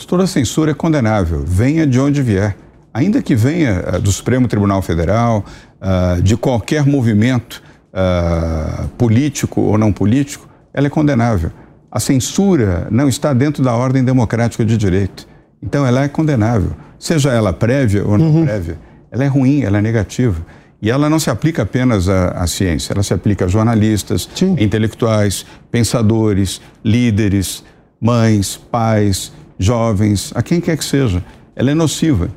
Toda 0.06 0.26
censura 0.26 0.72
é 0.72 0.74
condenável, 0.74 1.44
venha 1.46 1.86
de 1.86 1.98
onde 1.98 2.20
vier. 2.20 2.56
Ainda 2.96 3.20
que 3.20 3.34
venha 3.34 3.84
eh, 3.86 3.98
do 3.98 4.10
Supremo 4.10 4.48
Tribunal 4.48 4.80
Federal, 4.80 5.44
uh, 5.80 6.20
de 6.22 6.36
qualquer 6.36 6.86
movimento 6.86 7.62
uh, 7.92 8.88
político 8.98 9.60
ou 9.60 9.78
não 9.78 9.92
político, 9.92 10.48
ela 10.72 10.86
é 10.86 10.90
condenável. 10.90 11.50
A 11.90 11.98
censura 11.98 12.86
não 12.90 13.08
está 13.08 13.32
dentro 13.32 13.62
da 13.62 13.74
ordem 13.74 14.04
democrática 14.04 14.64
de 14.64 14.76
direito. 14.76 15.26
Então 15.62 15.86
ela 15.86 16.02
é 16.02 16.08
condenável, 16.08 16.72
seja 16.98 17.32
ela 17.32 17.52
prévia 17.52 18.04
ou 18.06 18.18
não 18.18 18.26
uhum. 18.26 18.44
prévia. 18.44 18.78
Ela 19.10 19.24
é 19.24 19.26
ruim, 19.26 19.62
ela 19.62 19.78
é 19.78 19.82
negativa. 19.82 20.44
E 20.80 20.90
ela 20.90 21.08
não 21.08 21.18
se 21.18 21.30
aplica 21.30 21.62
apenas 21.62 22.08
à, 22.08 22.28
à 22.28 22.46
ciência, 22.46 22.92
ela 22.92 23.02
se 23.02 23.14
aplica 23.14 23.46
a 23.46 23.48
jornalistas, 23.48 24.28
Sim. 24.34 24.56
intelectuais, 24.58 25.46
pensadores, 25.70 26.60
líderes, 26.84 27.64
mães, 27.98 28.56
pais, 28.70 29.32
jovens, 29.58 30.32
a 30.34 30.42
quem 30.42 30.60
quer 30.60 30.76
que 30.76 30.84
seja. 30.84 31.24
Ela 31.54 31.70
é 31.70 31.74
nociva. 31.74 32.28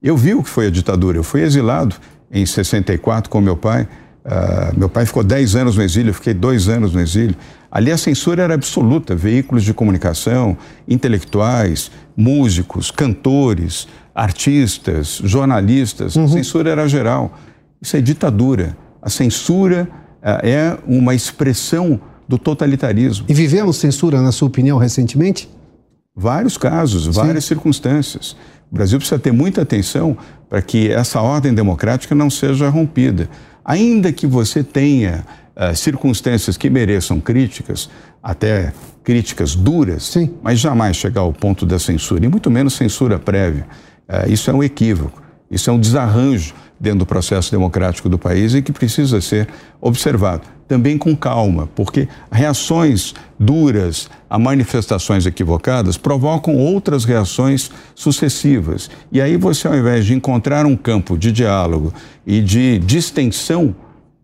Eu 0.00 0.16
vi 0.16 0.34
o 0.34 0.42
que 0.42 0.48
foi 0.48 0.68
a 0.68 0.70
ditadura. 0.70 1.18
Eu 1.18 1.24
fui 1.24 1.42
exilado 1.42 1.96
em 2.30 2.46
64 2.46 3.28
com 3.30 3.40
meu 3.40 3.56
pai. 3.56 3.88
Uh, 4.24 4.78
meu 4.78 4.88
pai 4.88 5.06
ficou 5.06 5.24
10 5.24 5.56
anos 5.56 5.76
no 5.76 5.82
exílio, 5.82 6.10
eu 6.10 6.14
fiquei 6.14 6.34
dois 6.34 6.68
anos 6.68 6.92
no 6.92 7.00
exílio. 7.00 7.34
Ali 7.70 7.90
a 7.90 7.96
censura 7.96 8.42
era 8.42 8.54
absoluta. 8.54 9.14
Veículos 9.16 9.64
de 9.64 9.72
comunicação, 9.72 10.56
intelectuais, 10.88 11.90
músicos, 12.16 12.90
cantores, 12.90 13.88
artistas, 14.14 15.20
jornalistas. 15.24 16.16
Uhum. 16.16 16.24
A 16.24 16.28
censura 16.28 16.70
era 16.70 16.88
geral. 16.88 17.38
Isso 17.80 17.96
é 17.96 18.00
ditadura. 18.00 18.76
A 19.00 19.08
censura 19.08 19.88
uh, 20.22 20.46
é 20.46 20.78
uma 20.86 21.14
expressão 21.14 22.00
do 22.28 22.38
totalitarismo. 22.38 23.26
E 23.28 23.34
vivemos 23.34 23.76
censura, 23.76 24.20
na 24.20 24.30
sua 24.30 24.46
opinião, 24.46 24.78
recentemente? 24.78 25.48
Vários 26.14 26.56
casos, 26.56 27.06
várias 27.06 27.44
Sim. 27.44 27.54
circunstâncias. 27.54 28.36
O 28.70 28.74
Brasil 28.74 28.98
precisa 28.98 29.18
ter 29.18 29.32
muita 29.32 29.62
atenção 29.62 30.16
para 30.48 30.60
que 30.60 30.90
essa 30.90 31.20
ordem 31.20 31.54
democrática 31.54 32.14
não 32.14 32.28
seja 32.28 32.68
rompida. 32.68 33.28
Ainda 33.64 34.12
que 34.12 34.26
você 34.26 34.62
tenha 34.62 35.24
uh, 35.56 35.74
circunstâncias 35.74 36.56
que 36.56 36.68
mereçam 36.68 37.20
críticas, 37.20 37.88
até 38.22 38.72
críticas 39.04 39.54
duras, 39.54 40.04
Sim. 40.04 40.34
mas 40.42 40.58
jamais 40.58 40.96
chegar 40.96 41.22
ao 41.22 41.32
ponto 41.32 41.64
da 41.64 41.78
censura, 41.78 42.24
e 42.24 42.28
muito 42.28 42.50
menos 42.50 42.74
censura 42.74 43.18
prévia. 43.18 43.66
Uh, 44.08 44.30
isso 44.30 44.50
é 44.50 44.54
um 44.54 44.62
equívoco, 44.62 45.22
isso 45.50 45.70
é 45.70 45.72
um 45.72 45.78
desarranjo 45.78 46.54
dentro 46.80 47.00
do 47.00 47.06
processo 47.06 47.50
democrático 47.50 48.08
do 48.08 48.18
país 48.18 48.54
e 48.54 48.62
que 48.62 48.72
precisa 48.72 49.20
ser 49.20 49.48
observado. 49.80 50.42
Também 50.66 50.96
com 50.96 51.14
calma, 51.14 51.68
porque 51.74 52.08
reações 52.32 53.12
duras 53.38 54.08
a 54.30 54.38
manifestações 54.38 55.26
equivocadas 55.26 55.98
provocam 55.98 56.56
outras 56.56 57.04
reações 57.04 57.70
sucessivas. 57.94 58.88
E 59.12 59.20
aí 59.20 59.36
você, 59.36 59.68
ao 59.68 59.76
invés 59.76 60.06
de 60.06 60.14
encontrar 60.14 60.64
um 60.64 60.76
campo 60.76 61.18
de 61.18 61.30
diálogo 61.30 61.92
e 62.26 62.40
de 62.40 62.78
distensão, 62.78 63.74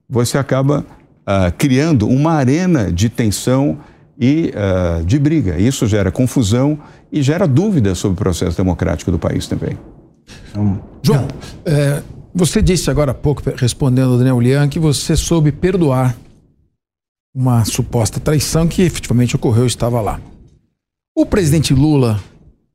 você 0.09 0.39
acaba 0.39 0.87
uh, 1.27 1.53
criando 1.59 2.09
uma 2.09 2.33
arena 2.33 2.91
de 2.91 3.11
tensão 3.11 3.79
e 4.19 4.53
uh, 4.55 5.05
de 5.05 5.19
briga. 5.19 5.59
Isso 5.59 5.87
gera 5.87 6.11
confusão 6.11 6.79
e 7.13 7.23
gera 7.23 7.47
dúvida 7.47 7.95
sobre 7.95 8.15
o 8.15 8.19
processo 8.19 8.57
democrático 8.57 9.11
do 9.11 9.19
país 9.19 9.47
também. 9.47 9.77
Então, 10.51 10.81
João, 11.03 11.29
é, 11.65 12.03
você 12.37 12.61
disse 12.61 12.91
agora 12.91 13.13
há 13.13 13.15
pouco, 13.15 13.43
respondendo 13.57 14.13
ao 14.13 14.19
Daniel 14.19 14.39
Lian, 14.39 14.69
que 14.69 14.79
você 14.79 15.17
soube 15.17 15.51
perdoar 15.51 16.15
uma 17.35 17.65
suposta 17.65 18.21
traição 18.21 18.69
que 18.69 18.83
efetivamente 18.83 19.35
ocorreu, 19.35 19.67
estava 19.67 20.03
lá. 20.03 20.21
O 21.17 21.25
presidente 21.25 21.73
Lula 21.73 22.23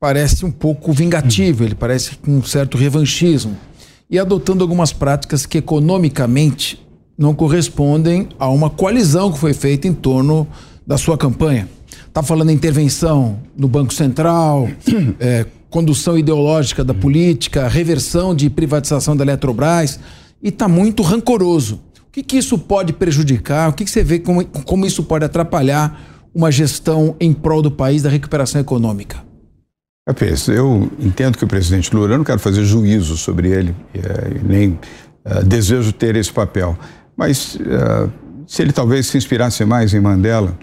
parece 0.00 0.44
um 0.44 0.50
pouco 0.50 0.92
vingativo, 0.92 1.62
ele 1.62 1.76
parece 1.76 2.16
com 2.16 2.38
um 2.38 2.42
certo 2.42 2.76
revanchismo 2.76 3.56
e 4.10 4.18
adotando 4.18 4.64
algumas 4.64 4.92
práticas 4.92 5.46
que 5.46 5.58
economicamente 5.58 6.84
não 7.16 7.32
correspondem 7.32 8.30
a 8.40 8.48
uma 8.48 8.68
coalizão 8.68 9.30
que 9.30 9.38
foi 9.38 9.54
feita 9.54 9.86
em 9.86 9.94
torno 9.94 10.44
da 10.84 10.98
sua 10.98 11.16
campanha. 11.16 11.68
Está 12.08 12.20
falando 12.20 12.50
em 12.50 12.54
intervenção 12.54 13.38
no 13.56 13.68
Banco 13.68 13.94
Central, 13.94 14.68
é, 15.20 15.46
condução 15.72 16.18
ideológica 16.18 16.84
da 16.84 16.92
política, 16.92 17.66
reversão 17.66 18.34
de 18.34 18.50
privatização 18.50 19.16
da 19.16 19.24
Eletrobras 19.24 19.98
e 20.42 20.50
está 20.50 20.68
muito 20.68 21.02
rancoroso. 21.02 21.80
O 22.06 22.12
que, 22.12 22.22
que, 22.22 22.36
isso 22.36 22.58
pode 22.58 22.92
prejudicar? 22.92 23.70
O 23.70 23.72
que, 23.72 23.84
que 23.86 23.90
você 23.90 24.04
vê 24.04 24.18
como, 24.18 24.44
como 24.44 24.84
isso 24.84 25.02
pode 25.02 25.24
atrapalhar 25.24 26.28
uma 26.34 26.52
gestão 26.52 27.16
em 27.18 27.32
prol 27.32 27.62
do 27.62 27.70
país 27.70 28.02
da 28.02 28.10
recuperação 28.10 28.60
econômica? 28.60 29.24
Capês, 30.06 30.46
eu 30.48 30.90
entendo 30.98 31.38
que 31.38 31.44
o 31.44 31.48
presidente 31.48 31.94
Lula, 31.94 32.14
eu 32.14 32.18
não 32.18 32.24
quero 32.24 32.38
fazer 32.38 32.64
juízo 32.64 33.16
sobre 33.16 33.48
ele, 33.48 33.74
é, 33.94 34.40
nem 34.44 34.78
uh, 35.24 35.42
desejo 35.46 35.90
ter 35.92 36.16
esse 36.16 36.32
papel, 36.32 36.76
mas 37.16 37.56
se 38.46 38.62
ele 38.62 38.72
talvez 38.72 39.06
se 39.06 39.16
inspirasse 39.16 39.64
mais 39.64 39.94
em 39.94 40.00
Mandela, 40.00 40.58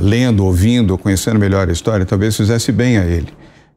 lendo, 0.00 0.44
ouvindo, 0.44 0.96
conhecendo 0.96 1.38
melhor 1.38 1.68
a 1.68 1.72
história, 1.72 2.06
talvez 2.06 2.36
fizesse 2.36 2.70
bem 2.70 2.96
a 2.96 3.04
ele. 3.04 3.28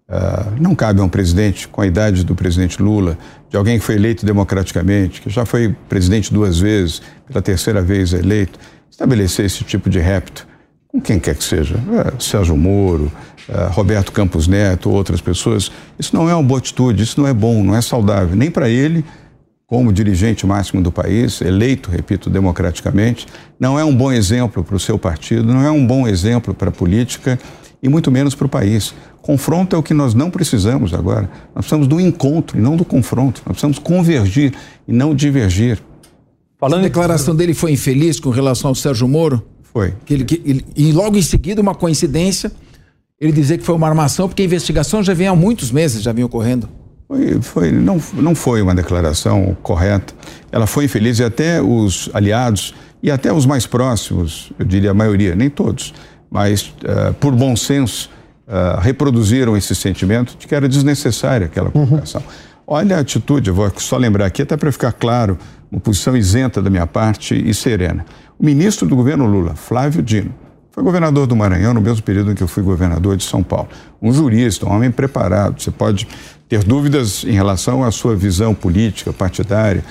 Uh, 0.10 0.62
não 0.62 0.76
cabe 0.76 1.00
a 1.00 1.04
um 1.04 1.10
presidente 1.10 1.68
com 1.68 1.82
a 1.82 1.88
idade 1.88 2.26
do 2.26 2.36
presidente 2.36 2.82
Lula, 2.82 3.18
de 3.50 3.56
alguém 3.56 3.80
que 3.80 3.86
foi 3.86 3.96
eleito 3.96 4.26
democraticamente, 4.26 5.22
que 5.22 5.30
já 5.30 5.46
foi 5.46 5.74
presidente 5.88 6.34
duas 6.34 6.60
vezes, 6.60 7.02
pela 7.26 7.42
terceira 7.42 7.82
vez 7.82 8.12
eleito, 8.12 8.60
estabelecer 8.92 9.46
esse 9.46 9.64
tipo 9.64 9.90
de 9.90 10.00
repto 10.00 10.46
com 10.94 11.02
quem 11.02 11.20
quer 11.20 11.36
que 11.36 11.44
seja, 11.44 11.76
uh, 11.76 12.22
Sérgio 12.22 12.56
Moro, 12.56 13.12
uh, 13.50 13.72
Roberto 13.72 14.12
Campos 14.12 14.48
Neto, 14.48 14.92
outras 14.92 15.22
pessoas. 15.22 15.72
Isso 15.98 16.16
não 16.16 16.30
é 16.30 16.36
uma 16.36 16.44
boa 16.44 16.60
atitude, 16.60 17.02
isso 17.02 17.20
não 17.20 17.28
é 17.28 17.34
bom, 17.34 17.64
não 17.64 17.76
é 17.76 17.82
saudável, 17.82 18.36
nem 18.36 18.52
para 18.52 18.70
ele, 18.70 19.04
como 19.66 19.92
dirigente 19.92 20.46
máximo 20.46 20.84
do 20.84 20.92
país, 20.92 21.42
eleito, 21.42 21.90
repito, 21.90 22.30
democraticamente, 22.30 23.26
não 23.60 23.80
é 23.80 23.84
um 23.84 23.96
bom 23.96 24.12
exemplo 24.12 24.64
para 24.64 24.76
o 24.76 24.80
seu 24.80 25.00
partido, 25.00 25.52
não 25.52 25.66
é 25.66 25.72
um 25.72 25.84
bom 25.84 26.08
exemplo 26.08 26.54
para 26.54 26.70
a 26.70 26.72
política 26.72 27.40
e 27.84 27.90
muito 27.90 28.10
menos 28.10 28.34
para 28.34 28.46
o 28.46 28.50
país. 28.50 28.96
Confronto 29.22 29.76
é 29.76 29.80
o 29.80 29.84
que 29.84 29.94
nós 29.94 30.14
não 30.14 30.32
precisamos 30.32 30.94
agora. 30.94 31.30
Nós 31.54 31.66
precisamos 31.66 31.86
do 31.86 32.00
encontro 32.00 32.58
e 32.58 32.62
não 32.62 32.78
do 32.78 32.86
confronto. 32.86 33.42
Nós 33.46 33.58
precisamos 33.58 33.78
convergir 33.78 34.54
e 34.88 34.94
não 34.94 35.14
divergir. 35.14 35.80
Falando 36.58 36.80
a 36.80 36.84
declaração 36.84 37.36
dele 37.36 37.54
foi 37.54 37.74
infeliz 37.74 38.22
com 38.22 38.30
relação 38.30 38.70
ao 38.70 38.76
Sérgio 38.76 39.06
Moro? 39.06 39.46
Foi. 39.64 39.94
Que 40.06 40.14
ele, 40.14 40.24
que 40.24 40.42
ele, 40.46 40.66
e 40.78 40.94
logo 40.94 41.18
em 41.18 41.22
seguida, 41.22 41.62
uma 41.62 41.76
coincidência, 41.76 42.50
ele 43.20 43.34
dizer 43.34 43.58
que 43.58 43.66
foi 43.66 43.76
uma 43.76 43.88
armação, 43.88 44.30
porque 44.30 44.44
a 44.44 44.46
investigação 44.46 45.04
já 45.04 45.14
vem 45.14 45.28
há 45.28 45.36
muitos 45.36 45.70
meses, 45.70 46.02
já 46.02 46.14
vem 46.14 46.24
ocorrendo. 46.24 46.70
Foi, 47.06 47.42
foi, 47.42 47.72
não, 47.72 48.02
não 48.14 48.34
foi 48.34 48.62
uma 48.62 48.74
declaração 48.74 49.58
correta. 49.62 50.14
Ela 50.52 50.66
foi 50.66 50.86
infeliz 50.86 51.20
e 51.20 51.24
até 51.24 51.62
os 51.62 52.10
aliados 52.14 52.74
e 53.02 53.12
até 53.12 53.34
os 53.34 53.46
mais 53.46 53.68
próximos, 53.68 54.54
eu 54.58 54.64
diria 54.64 54.92
a 54.92 54.94
maioria, 54.94 55.36
nem 55.36 55.50
todos, 55.50 55.94
mas 56.34 56.74
uh, 56.84 57.14
por 57.20 57.32
bom 57.36 57.56
senso, 57.56 58.10
uh, 58.48 58.82
reproduziram 58.82 59.56
esse 59.56 59.76
sentimento 59.76 60.36
de 60.36 60.48
que 60.48 60.56
era 60.56 60.68
desnecessária 60.68 61.46
aquela 61.46 61.70
comunicação. 61.70 62.22
Uhum. 62.22 62.54
Olha 62.66 62.98
a 62.98 63.00
atitude, 63.02 63.52
vou 63.52 63.72
só 63.78 63.98
lembrar 63.98 64.26
aqui, 64.26 64.42
até 64.42 64.58
para 64.58 64.72
ficar 64.72 64.94
claro, 64.94 65.38
uma 65.72 65.80
posição 65.80 66.18
isenta 66.18 66.60
da 66.60 66.72
minha 66.72 66.88
parte 66.88 67.36
e 67.36 67.54
serena. 67.54 68.04
O 68.40 68.44
ministro 68.44 68.88
do 68.88 68.96
governo 68.96 69.28
Lula, 69.28 69.54
Flávio 69.54 70.02
Dino, 70.02 70.34
foi 70.72 70.82
governador 70.82 71.28
do 71.28 71.36
Maranhão 71.36 71.72
no 71.72 71.82
mesmo 71.82 72.02
período 72.02 72.32
em 72.32 72.36
que 72.36 72.42
eu 72.42 72.48
fui 72.48 72.64
governador 72.64 73.16
de 73.16 73.24
São 73.24 73.44
Paulo. 73.44 73.70
Um 74.02 74.12
jurista, 74.12 74.66
um 74.66 74.72
homem 74.72 74.90
preparado. 74.90 75.62
Você 75.62 75.70
pode 75.70 76.08
ter 76.50 76.64
dúvidas 76.64 77.24
em 77.24 77.34
relação 77.34 77.84
à 77.84 77.92
sua 77.92 78.16
visão 78.16 78.56
política, 78.56 79.14
partidária, 79.14 79.84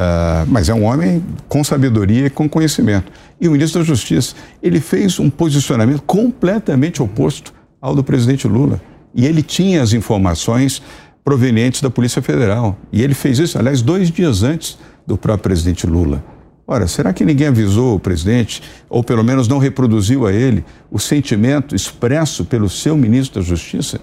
uh, 0.00 0.46
mas 0.48 0.68
é 0.68 0.74
um 0.74 0.84
homem 0.84 1.22
com 1.48 1.62
sabedoria 1.62 2.26
e 2.26 2.30
com 2.30 2.48
conhecimento. 2.48 3.12
E 3.38 3.46
o 3.46 3.52
ministro 3.52 3.80
da 3.80 3.86
Justiça, 3.86 4.34
ele 4.62 4.80
fez 4.80 5.18
um 5.18 5.28
posicionamento 5.28 6.02
completamente 6.02 7.02
oposto 7.02 7.52
ao 7.80 7.94
do 7.94 8.02
presidente 8.02 8.48
Lula. 8.48 8.80
E 9.14 9.26
ele 9.26 9.42
tinha 9.42 9.82
as 9.82 9.92
informações 9.92 10.82
provenientes 11.22 11.82
da 11.82 11.90
Polícia 11.90 12.22
Federal. 12.22 12.78
E 12.90 13.02
ele 13.02 13.14
fez 13.14 13.38
isso, 13.38 13.58
aliás, 13.58 13.82
dois 13.82 14.10
dias 14.10 14.42
antes 14.42 14.78
do 15.06 15.16
próprio 15.18 15.44
presidente 15.44 15.86
Lula. 15.86 16.24
Ora, 16.66 16.86
será 16.86 17.12
que 17.12 17.24
ninguém 17.24 17.48
avisou 17.48 17.96
o 17.96 18.00
presidente, 18.00 18.62
ou 18.88 19.02
pelo 19.02 19.24
menos 19.24 19.48
não 19.48 19.58
reproduziu 19.58 20.24
a 20.24 20.32
ele, 20.32 20.64
o 20.88 21.00
sentimento 21.00 21.74
expresso 21.74 22.44
pelo 22.44 22.68
seu 22.68 22.96
ministro 22.96 23.40
da 23.40 23.46
Justiça? 23.46 24.00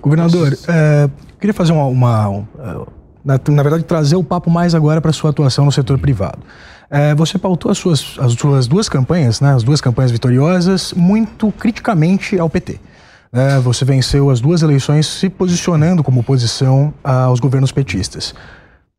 Governador, 0.00 0.56
é, 0.68 1.10
queria 1.40 1.54
fazer 1.54 1.72
uma. 1.72 1.86
uma 1.86 2.46
na, 3.28 3.38
na, 3.54 3.62
verdade, 3.62 3.84
trazer 3.84 4.16
o 4.16 4.24
papo 4.24 4.50
mais 4.50 4.74
agora 4.74 5.02
para 5.02 5.12
sua 5.12 5.28
atuação 5.28 5.66
no 5.66 5.70
setor 5.70 5.98
privado. 5.98 6.38
É, 6.88 7.14
você 7.14 7.36
pautou 7.36 7.70
as 7.70 7.76
suas, 7.76 8.16
as 8.18 8.32
suas 8.32 8.66
duas 8.66 8.88
campanhas, 8.88 9.42
né, 9.42 9.52
as 9.52 9.62
duas 9.62 9.82
campanhas 9.82 10.10
vitoriosas, 10.10 10.94
muito 10.94 11.52
criticamente 11.52 12.38
ao 12.38 12.48
PT. 12.48 12.80
É, 13.30 13.58
você 13.58 13.84
venceu 13.84 14.30
as 14.30 14.40
duas 14.40 14.62
eleições 14.62 15.06
se 15.06 15.28
posicionando 15.28 16.02
como 16.02 16.20
oposição 16.20 16.94
aos 17.04 17.38
governos 17.38 17.70
petistas. 17.70 18.34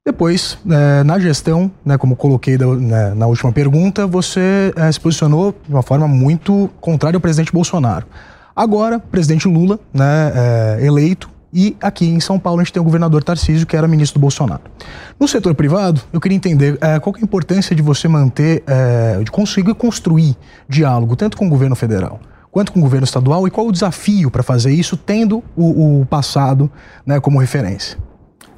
Depois, 0.05 0.59
é, 0.69 1.03
na 1.03 1.17
gestão, 1.17 1.71
né, 1.83 1.97
como 1.97 2.15
coloquei 2.15 2.55
da, 2.55 2.67
né, 2.67 3.13
na 3.15 3.25
última 3.25 3.51
pergunta, 3.51 4.05
você 4.05 4.71
é, 4.75 4.91
se 4.91 4.99
posicionou 4.99 5.55
de 5.67 5.73
uma 5.73 5.81
forma 5.81 6.07
muito 6.07 6.69
contrária 6.79 7.17
ao 7.17 7.21
presidente 7.21 7.51
Bolsonaro. 7.51 8.05
Agora, 8.55 8.99
presidente 8.99 9.47
Lula, 9.47 9.79
né, 9.91 10.31
é, 10.35 10.85
eleito, 10.85 11.27
e 11.53 11.75
aqui 11.81 12.05
em 12.05 12.19
São 12.19 12.37
Paulo 12.37 12.61
a 12.61 12.63
gente 12.63 12.73
tem 12.73 12.81
o 12.81 12.83
governador 12.83 13.23
Tarcísio, 13.23 13.65
que 13.65 13.75
era 13.75 13.87
ministro 13.87 14.19
do 14.19 14.21
Bolsonaro. 14.21 14.61
No 15.19 15.27
setor 15.27 15.55
privado, 15.55 16.01
eu 16.13 16.19
queria 16.19 16.35
entender 16.35 16.77
é, 16.81 16.99
qual 16.99 17.15
é 17.15 17.19
a 17.19 17.23
importância 17.23 17.75
de 17.75 17.81
você 17.81 18.07
manter, 18.07 18.63
é, 18.67 19.21
de 19.23 19.31
conseguir 19.31 19.73
construir 19.73 20.35
diálogo, 20.67 21.15
tanto 21.15 21.37
com 21.37 21.47
o 21.47 21.49
governo 21.49 21.75
federal 21.75 22.19
quanto 22.51 22.71
com 22.71 22.79
o 22.79 22.81
governo 22.81 23.05
estadual, 23.05 23.47
e 23.47 23.51
qual 23.51 23.67
o 23.67 23.71
desafio 23.71 24.31
para 24.31 24.41
fazer 24.41 24.71
isso, 24.71 24.97
tendo 24.97 25.43
o, 25.55 26.01
o 26.01 26.05
passado 26.05 26.69
né, 27.05 27.19
como 27.19 27.39
referência? 27.39 27.97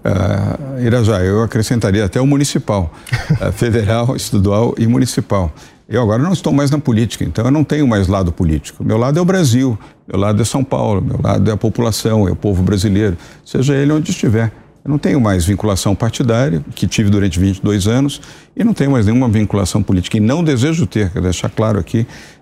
Uh, 0.04 0.82
Irajá, 0.82 1.20
eu 1.20 1.44
acrescentaria 1.44 2.04
até 2.06 2.20
o 2.20 2.26
municipal, 2.26 2.92
uh, 3.40 3.52
federal, 3.54 4.16
estadual 4.16 4.74
e 4.78 4.88
municipal. 4.88 5.52
Eu 5.88 6.02
agora 6.02 6.24
não 6.24 6.32
estou 6.32 6.54
mais 6.54 6.72
na 6.72 6.80
política, 6.80 7.24
então 7.24 7.46
eu 7.46 7.52
não 7.52 7.64
tenho 7.64 7.86
mais 7.86 8.08
lado 8.08 8.32
político. 8.32 8.84
Meu 8.84 8.98
lado 8.98 9.20
é 9.20 9.22
o 9.22 9.26
Brasil, 9.26 9.78
meu 10.12 10.20
lado 10.20 10.42
é 10.42 10.46
São 10.46 10.64
Paulo, 10.64 11.02
meu 11.02 11.20
lado 11.24 11.50
é 11.50 11.54
a 11.54 11.58
população, 11.58 12.28
é 12.28 12.32
o 12.32 12.36
povo 12.36 12.62
brasileiro, 12.62 13.18
seja 13.46 13.74
ele 13.74 13.94
onde 13.94 14.12
estiver. 14.12 14.52
Eu 14.84 14.90
não 14.90 14.98
tenho 14.98 15.22
mais 15.22 15.46
vinculação 15.46 15.96
partidária, 15.96 16.64
que 16.74 16.88
tive 16.88 17.10
durante 17.10 17.40
22 17.40 17.88
anos, 17.88 18.20
e 18.58 18.64
não 18.64 18.74
tenho 18.74 18.92
mais 18.92 19.06
nenhuma 19.06 19.30
vinculação 19.30 19.82
política. 19.82 20.18
E 20.18 20.20
não 20.20 20.44
desejo 20.44 20.88
ter, 20.88 21.12
quero 21.12 21.24
deixar 21.24 21.50
claro 21.50 21.80
aqui 21.80 22.00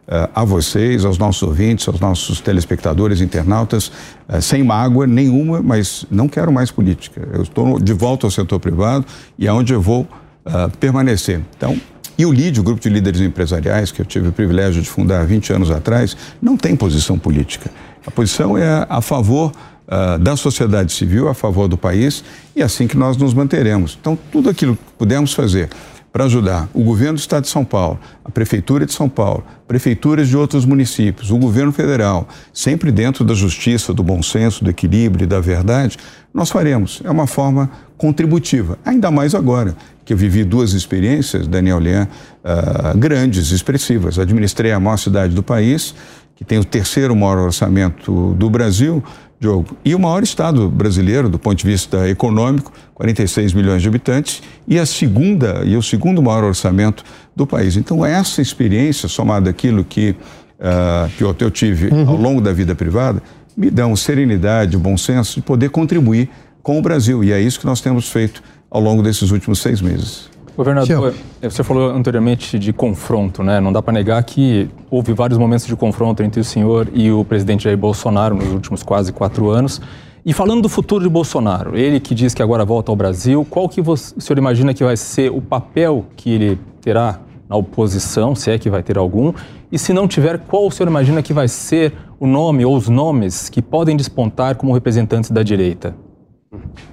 uh, 0.07 0.29
a 0.33 0.45
vocês, 0.45 1.03
aos 1.03 1.17
nossos 1.17 1.43
ouvintes, 1.43 1.85
aos 1.87 1.99
nossos 1.99 2.39
telespectadores, 2.39 3.19
internautas, 3.19 3.91
uh, 4.29 4.41
sem 4.41 4.63
mágoa 4.63 5.05
nenhuma, 5.05 5.61
mas 5.61 6.05
não 6.09 6.29
quero 6.29 6.49
mais 6.49 6.71
política. 6.71 7.27
Eu 7.33 7.43
estou 7.43 7.77
de 7.77 7.93
volta 7.93 8.25
ao 8.25 8.31
setor 8.31 8.59
privado 8.59 9.05
e 9.37 9.45
é 9.45 9.51
onde 9.51 9.73
eu 9.73 9.81
vou 9.81 10.03
uh, 10.03 10.77
permanecer. 10.79 11.41
Então, 11.57 11.77
e 12.19 12.25
o 12.25 12.33
LID, 12.33 12.59
o 12.59 12.63
Grupo 12.63 12.81
de 12.81 12.89
Líderes 12.89 13.21
Empresariais, 13.21 13.93
que 13.93 14.01
eu 14.01 14.05
tive 14.05 14.27
o 14.27 14.31
privilégio 14.33 14.81
de 14.81 14.89
fundar 14.89 15.21
há 15.21 15.23
20 15.23 15.53
anos 15.53 15.71
atrás, 15.71 16.17
não 16.41 16.57
tem 16.57 16.75
posição 16.75 17.17
política. 17.17 17.71
A 18.05 18.11
posição 18.11 18.57
é 18.57 18.85
a 18.89 18.99
favor 18.99 19.53
uh, 19.87 20.19
da 20.19 20.35
sociedade 20.35 20.91
civil, 20.91 21.29
a 21.29 21.33
favor 21.33 21.69
do 21.69 21.77
país, 21.77 22.21
e 22.53 22.61
é 22.61 22.65
assim 22.65 22.87
que 22.87 22.97
nós 22.97 23.15
nos 23.15 23.33
manteremos. 23.33 23.97
Então, 24.01 24.19
tudo 24.33 24.49
aquilo 24.49 24.75
que 24.75 24.83
pudermos 24.97 25.31
fazer 25.31 25.69
para 26.11 26.25
ajudar 26.25 26.67
o 26.73 26.83
governo 26.83 27.13
do 27.13 27.19
Estado 27.19 27.43
de 27.43 27.49
São 27.49 27.63
Paulo, 27.63 27.97
a 28.25 28.29
Prefeitura 28.29 28.85
de 28.85 28.91
São 28.91 29.07
Paulo, 29.07 29.45
prefeituras 29.65 30.27
de 30.27 30.35
outros 30.35 30.65
municípios, 30.65 31.31
o 31.31 31.37
governo 31.37 31.71
federal, 31.71 32.27
sempre 32.51 32.91
dentro 32.91 33.23
da 33.23 33.33
justiça, 33.33 33.93
do 33.93 34.03
bom 34.03 34.21
senso, 34.21 34.61
do 34.61 34.69
equilíbrio 34.69 35.23
e 35.23 35.27
da 35.27 35.39
verdade, 35.39 35.97
nós 36.33 36.49
faremos. 36.49 37.01
É 37.05 37.09
uma 37.09 37.27
forma 37.27 37.69
contributiva, 37.97 38.77
ainda 38.83 39.09
mais 39.09 39.33
agora 39.33 39.75
que 40.09 40.13
eu 40.13 40.17
vivi 40.17 40.43
duas 40.43 40.73
experiências, 40.73 41.45
Daniel 41.45 41.77
Leão, 41.77 42.07
uh, 42.43 42.97
grandes, 42.97 43.51
expressivas. 43.51 44.17
Administrei 44.17 44.71
a 44.71 44.79
maior 44.79 44.97
cidade 44.97 45.35
do 45.35 45.43
país, 45.43 45.93
que 46.35 46.43
tem 46.43 46.57
o 46.57 46.65
terceiro 46.65 47.15
maior 47.15 47.37
orçamento 47.37 48.33
do 48.33 48.49
Brasil, 48.49 49.03
Diogo, 49.39 49.77
e 49.85 49.93
o 49.93 49.99
maior 49.99 50.23
estado 50.23 50.67
brasileiro 50.67 51.29
do 51.29 51.37
ponto 51.37 51.59
de 51.59 51.63
vista 51.63 52.09
econômico, 52.09 52.73
46 52.95 53.53
milhões 53.53 53.83
de 53.83 53.87
habitantes, 53.87 54.41
e 54.67 54.79
a 54.79 54.85
segunda 54.87 55.61
e 55.63 55.77
o 55.77 55.83
segundo 55.83 56.23
maior 56.23 56.43
orçamento 56.43 57.03
do 57.35 57.45
país. 57.45 57.77
Então 57.77 58.03
essa 58.03 58.41
experiência 58.41 59.07
somada 59.07 59.51
àquilo 59.51 59.83
que 59.83 60.15
uh, 60.59 61.35
que 61.37 61.43
eu 61.43 61.51
tive 61.51 61.93
uhum. 61.93 62.09
ao 62.09 62.15
longo 62.15 62.41
da 62.41 62.51
vida 62.51 62.73
privada 62.73 63.21
me 63.55 63.69
dão 63.69 63.95
serenidade, 63.95 64.75
bom 64.75 64.97
senso 64.97 65.35
de 65.35 65.41
poder 65.43 65.69
contribuir 65.69 66.31
com 66.63 66.79
o 66.79 66.81
Brasil 66.81 67.23
e 67.23 67.31
é 67.31 67.39
isso 67.39 67.59
que 67.59 67.65
nós 67.67 67.79
temos 67.79 68.09
feito 68.09 68.41
ao 68.69 68.81
longo 68.81 69.01
desses 69.01 69.31
últimos 69.31 69.59
seis 69.59 69.81
meses. 69.81 70.29
Governador, 70.55 71.13
você 71.41 71.63
falou 71.63 71.91
anteriormente 71.91 72.59
de 72.59 72.73
confronto, 72.73 73.41
né? 73.41 73.61
Não 73.61 73.71
dá 73.71 73.81
para 73.81 73.93
negar 73.93 74.21
que 74.23 74.69
houve 74.91 75.13
vários 75.13 75.39
momentos 75.39 75.65
de 75.65 75.73
confronto 75.73 76.21
entre 76.21 76.41
o 76.41 76.43
senhor 76.43 76.89
e 76.93 77.09
o 77.11 77.23
presidente 77.23 77.63
Jair 77.63 77.77
Bolsonaro 77.77 78.35
nos 78.35 78.51
últimos 78.51 78.83
quase 78.83 79.13
quatro 79.13 79.49
anos. 79.49 79.79
E 80.25 80.33
falando 80.33 80.63
do 80.63 80.69
futuro 80.69 81.01
de 81.01 81.09
Bolsonaro, 81.09 81.77
ele 81.77 81.97
que 81.97 82.13
diz 82.13 82.33
que 82.33 82.43
agora 82.43 82.65
volta 82.65 82.91
ao 82.91 82.95
Brasil, 82.95 83.47
qual 83.49 83.69
que 83.69 83.81
você, 83.81 84.13
o 84.17 84.19
senhor 84.19 84.37
imagina 84.37 84.73
que 84.73 84.83
vai 84.83 84.97
ser 84.97 85.31
o 85.31 85.41
papel 85.41 86.05
que 86.17 86.29
ele 86.29 86.59
terá 86.81 87.21
na 87.47 87.55
oposição, 87.55 88.35
se 88.35 88.51
é 88.51 88.59
que 88.59 88.69
vai 88.69 88.83
ter 88.83 88.97
algum? 88.97 89.33
E 89.71 89.79
se 89.79 89.93
não 89.93 90.09
tiver, 90.09 90.39
qual 90.39 90.67
o 90.67 90.71
senhor 90.71 90.89
imagina 90.89 91.21
que 91.23 91.31
vai 91.31 91.47
ser 91.47 91.93
o 92.19 92.27
nome 92.27 92.65
ou 92.65 92.75
os 92.75 92.89
nomes 92.89 93.47
que 93.47 93.61
podem 93.61 93.95
despontar 93.95 94.55
como 94.55 94.73
representantes 94.73 95.31
da 95.31 95.41
direita? 95.41 95.95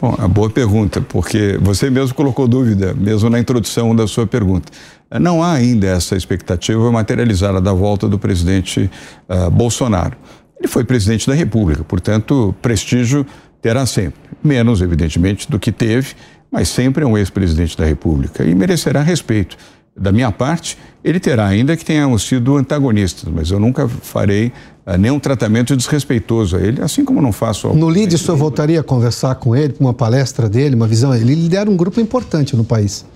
Bom, 0.00 0.14
a 0.18 0.28
boa 0.28 0.50
pergunta, 0.50 1.00
porque 1.00 1.58
você 1.62 1.88
mesmo 1.88 2.14
colocou 2.14 2.46
dúvida, 2.46 2.92
mesmo 2.92 3.30
na 3.30 3.38
introdução 3.38 3.96
da 3.96 4.06
sua 4.06 4.26
pergunta. 4.26 4.70
Não 5.18 5.42
há 5.42 5.52
ainda 5.52 5.86
essa 5.86 6.14
expectativa 6.14 6.92
materializada 6.92 7.60
da 7.60 7.72
volta 7.72 8.06
do 8.06 8.18
presidente 8.18 8.90
uh, 9.28 9.50
Bolsonaro. 9.50 10.16
Ele 10.58 10.68
foi 10.68 10.84
presidente 10.84 11.26
da 11.26 11.34
República, 11.34 11.82
portanto, 11.84 12.54
prestígio 12.60 13.24
terá 13.62 13.86
sempre. 13.86 14.20
Menos, 14.44 14.82
evidentemente, 14.82 15.50
do 15.50 15.58
que 15.58 15.72
teve, 15.72 16.14
mas 16.50 16.68
sempre 16.68 17.04
é 17.04 17.06
um 17.06 17.16
ex-presidente 17.16 17.76
da 17.78 17.84
República 17.84 18.44
e 18.44 18.54
merecerá 18.54 19.00
respeito. 19.00 19.56
Da 19.98 20.12
minha 20.12 20.30
parte, 20.30 20.76
ele 21.02 21.18
terá, 21.18 21.46
ainda 21.46 21.74
que 21.74 21.84
tenhamos 21.84 22.22
sido 22.26 22.56
antagonistas, 22.56 23.32
mas 23.32 23.50
eu 23.50 23.58
nunca 23.58 23.88
farei 23.88 24.52
uh, 24.86 24.98
nenhum 24.98 25.18
tratamento 25.18 25.74
desrespeitoso 25.74 26.56
a 26.56 26.60
ele, 26.60 26.82
assim 26.82 27.02
como 27.02 27.22
não 27.22 27.32
faço 27.32 27.68
ao. 27.68 27.74
No 27.74 27.88
LID, 27.88 28.14
o 28.14 28.18
senhor 28.18 28.36
voltaria 28.36 28.80
a 28.80 28.82
conversar 28.82 29.34
com 29.36 29.56
ele, 29.56 29.72
com 29.72 29.84
uma 29.84 29.94
palestra 29.94 30.50
dele, 30.50 30.74
uma 30.74 30.86
visão? 30.86 31.14
Ele 31.14 31.34
lidera 31.34 31.70
um 31.70 31.76
grupo 31.76 31.98
importante 31.98 32.54
no 32.54 32.62
país. 32.62 33.06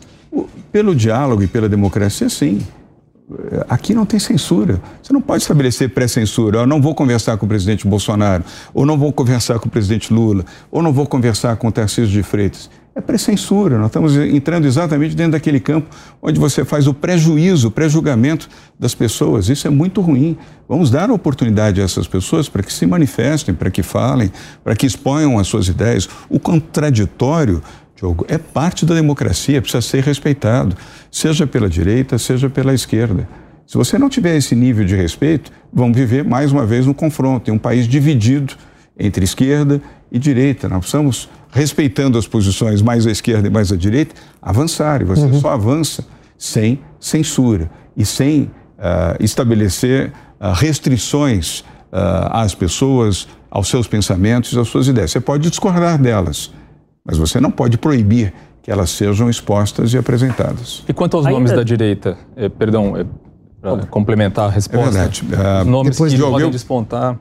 Pelo 0.73 0.95
diálogo 0.95 1.43
e 1.43 1.47
pela 1.47 1.69
democracia, 1.69 2.31
sim. 2.31 2.61
Aqui 3.69 3.93
não 3.93 4.07
tem 4.07 4.19
censura. 4.19 4.81
Você 5.03 5.13
não 5.13 5.21
pode 5.21 5.43
estabelecer 5.43 5.91
pré-censura. 5.91 6.61
Eu 6.61 6.67
não 6.67 6.81
vou 6.81 6.95
conversar 6.95 7.37
com 7.37 7.45
o 7.45 7.49
presidente 7.49 7.87
Bolsonaro, 7.87 8.43
ou 8.73 8.87
não 8.87 8.99
vou 8.99 9.13
conversar 9.13 9.59
com 9.59 9.69
o 9.69 9.71
presidente 9.71 10.13
Lula, 10.13 10.45
ou 10.71 10.83
não 10.83 10.93
vou 10.93 11.07
conversar 11.07 11.57
com 11.57 11.69
o 11.69 11.73
Tarcísio 11.73 12.11
de 12.11 12.23
Freitas 12.23 12.71
é 12.95 13.01
pré-censura. 13.01 13.79
Nós 13.79 13.87
estamos 13.87 14.17
entrando 14.17 14.67
exatamente 14.67 15.15
dentro 15.15 15.33
daquele 15.33 15.61
campo 15.61 15.89
onde 16.21 16.39
você 16.39 16.65
faz 16.65 16.87
o 16.87 16.95
prejuízo, 16.95 17.69
o 17.69 17.71
pré-julgamento 17.71 18.49
das 18.79 18.95
pessoas. 18.95 19.49
Isso 19.49 19.67
é 19.67 19.71
muito 19.71 20.01
ruim. 20.01 20.37
Vamos 20.69 20.91
dar 20.91 21.11
oportunidade 21.11 21.81
a 21.81 21.85
essas 21.85 22.07
pessoas 22.07 22.49
para 22.49 22.63
que 22.63 22.73
se 22.73 22.87
manifestem, 22.87 23.55
para 23.55 23.71
que 23.71 23.83
falem, 23.83 24.31
para 24.63 24.75
que 24.75 24.87
exponham 24.87 25.39
as 25.39 25.47
suas 25.47 25.69
ideias. 25.69 26.09
O 26.29 26.39
contraditório, 26.39 27.63
Diogo, 27.97 28.25
é 28.29 28.39
parte 28.39 28.85
da 28.85 28.95
democracia, 28.95 29.61
precisa 29.61 29.83
ser 29.83 30.03
respeitado, 30.03 30.77
seja 31.11 31.47
pela 31.47 31.69
direita, 31.69 32.19
seja 32.19 32.51
pela 32.51 32.75
esquerda. 32.75 33.29
Se 33.67 33.77
você 33.77 33.97
não 33.97 34.09
tiver 34.09 34.37
esse 34.37 34.57
nível 34.57 34.85
de 34.85 34.97
respeito, 34.97 35.53
vamos 35.73 35.97
viver 35.97 36.25
mais 36.25 36.51
uma 36.51 36.67
vez 36.67 36.87
no 36.87 36.95
confronto, 36.95 37.51
em 37.51 37.55
um 37.55 37.59
país 37.59 37.87
dividido 37.87 38.55
entre 38.99 39.25
esquerda 39.25 39.81
e 40.11 40.19
direita. 40.19 40.69
Nós 40.69 40.81
precisamos 40.81 41.29
respeitando 41.53 42.19
as 42.19 42.27
posições 42.27 42.83
mais 42.83 43.07
à 43.07 43.11
esquerda 43.11 43.49
e 43.49 43.51
mais 43.51 43.73
à 43.73 43.77
direita, 43.77 44.15
avançar. 44.41 45.03
E 45.03 45.05
você 45.05 45.23
uhum. 45.23 45.41
só 45.41 45.51
avança 45.51 46.05
sem 46.39 46.81
censura 46.99 47.71
e 47.97 48.05
sem 48.05 48.43
uh, 48.43 48.51
estabelecer 49.21 50.13
uh, 50.41 50.53
restrições 50.55 51.61
uh, 51.61 52.31
às 52.31 52.55
pessoas, 52.55 53.29
aos 53.51 53.69
seus 53.69 53.87
pensamentos, 53.87 54.57
às 54.57 54.69
suas 54.69 54.89
ideias. 54.89 55.11
Você 55.11 55.21
pode 55.21 55.49
discordar 55.49 56.01
delas, 56.01 56.53
mas 57.05 57.19
você 57.19 57.41
não 57.41 57.51
pode 57.51 57.77
proibir 57.79 58.33
que 58.63 58.71
elas 58.71 58.91
sejam 58.91 59.29
expostas 59.29 59.93
e 59.93 59.99
apresentadas. 59.99 60.85
E 60.89 60.93
quanto 60.93 61.17
aos 61.17 61.27
Ainda... 61.27 61.39
nomes 61.39 61.53
da 61.53 61.63
direita? 61.63 62.17
Eh, 62.37 62.49
perdão, 62.49 62.97
eh, 62.97 63.07
para 63.61 63.87
complementar 63.87 64.49
a 64.49 64.51
resposta. 64.51 64.89
É 64.89 64.93
verdade. 64.93 65.25
Os 65.61 65.67
nomes 65.67 65.99
que 65.99 66.09
de 66.09 66.19
podem 66.19 66.51
despontar. 66.51 67.19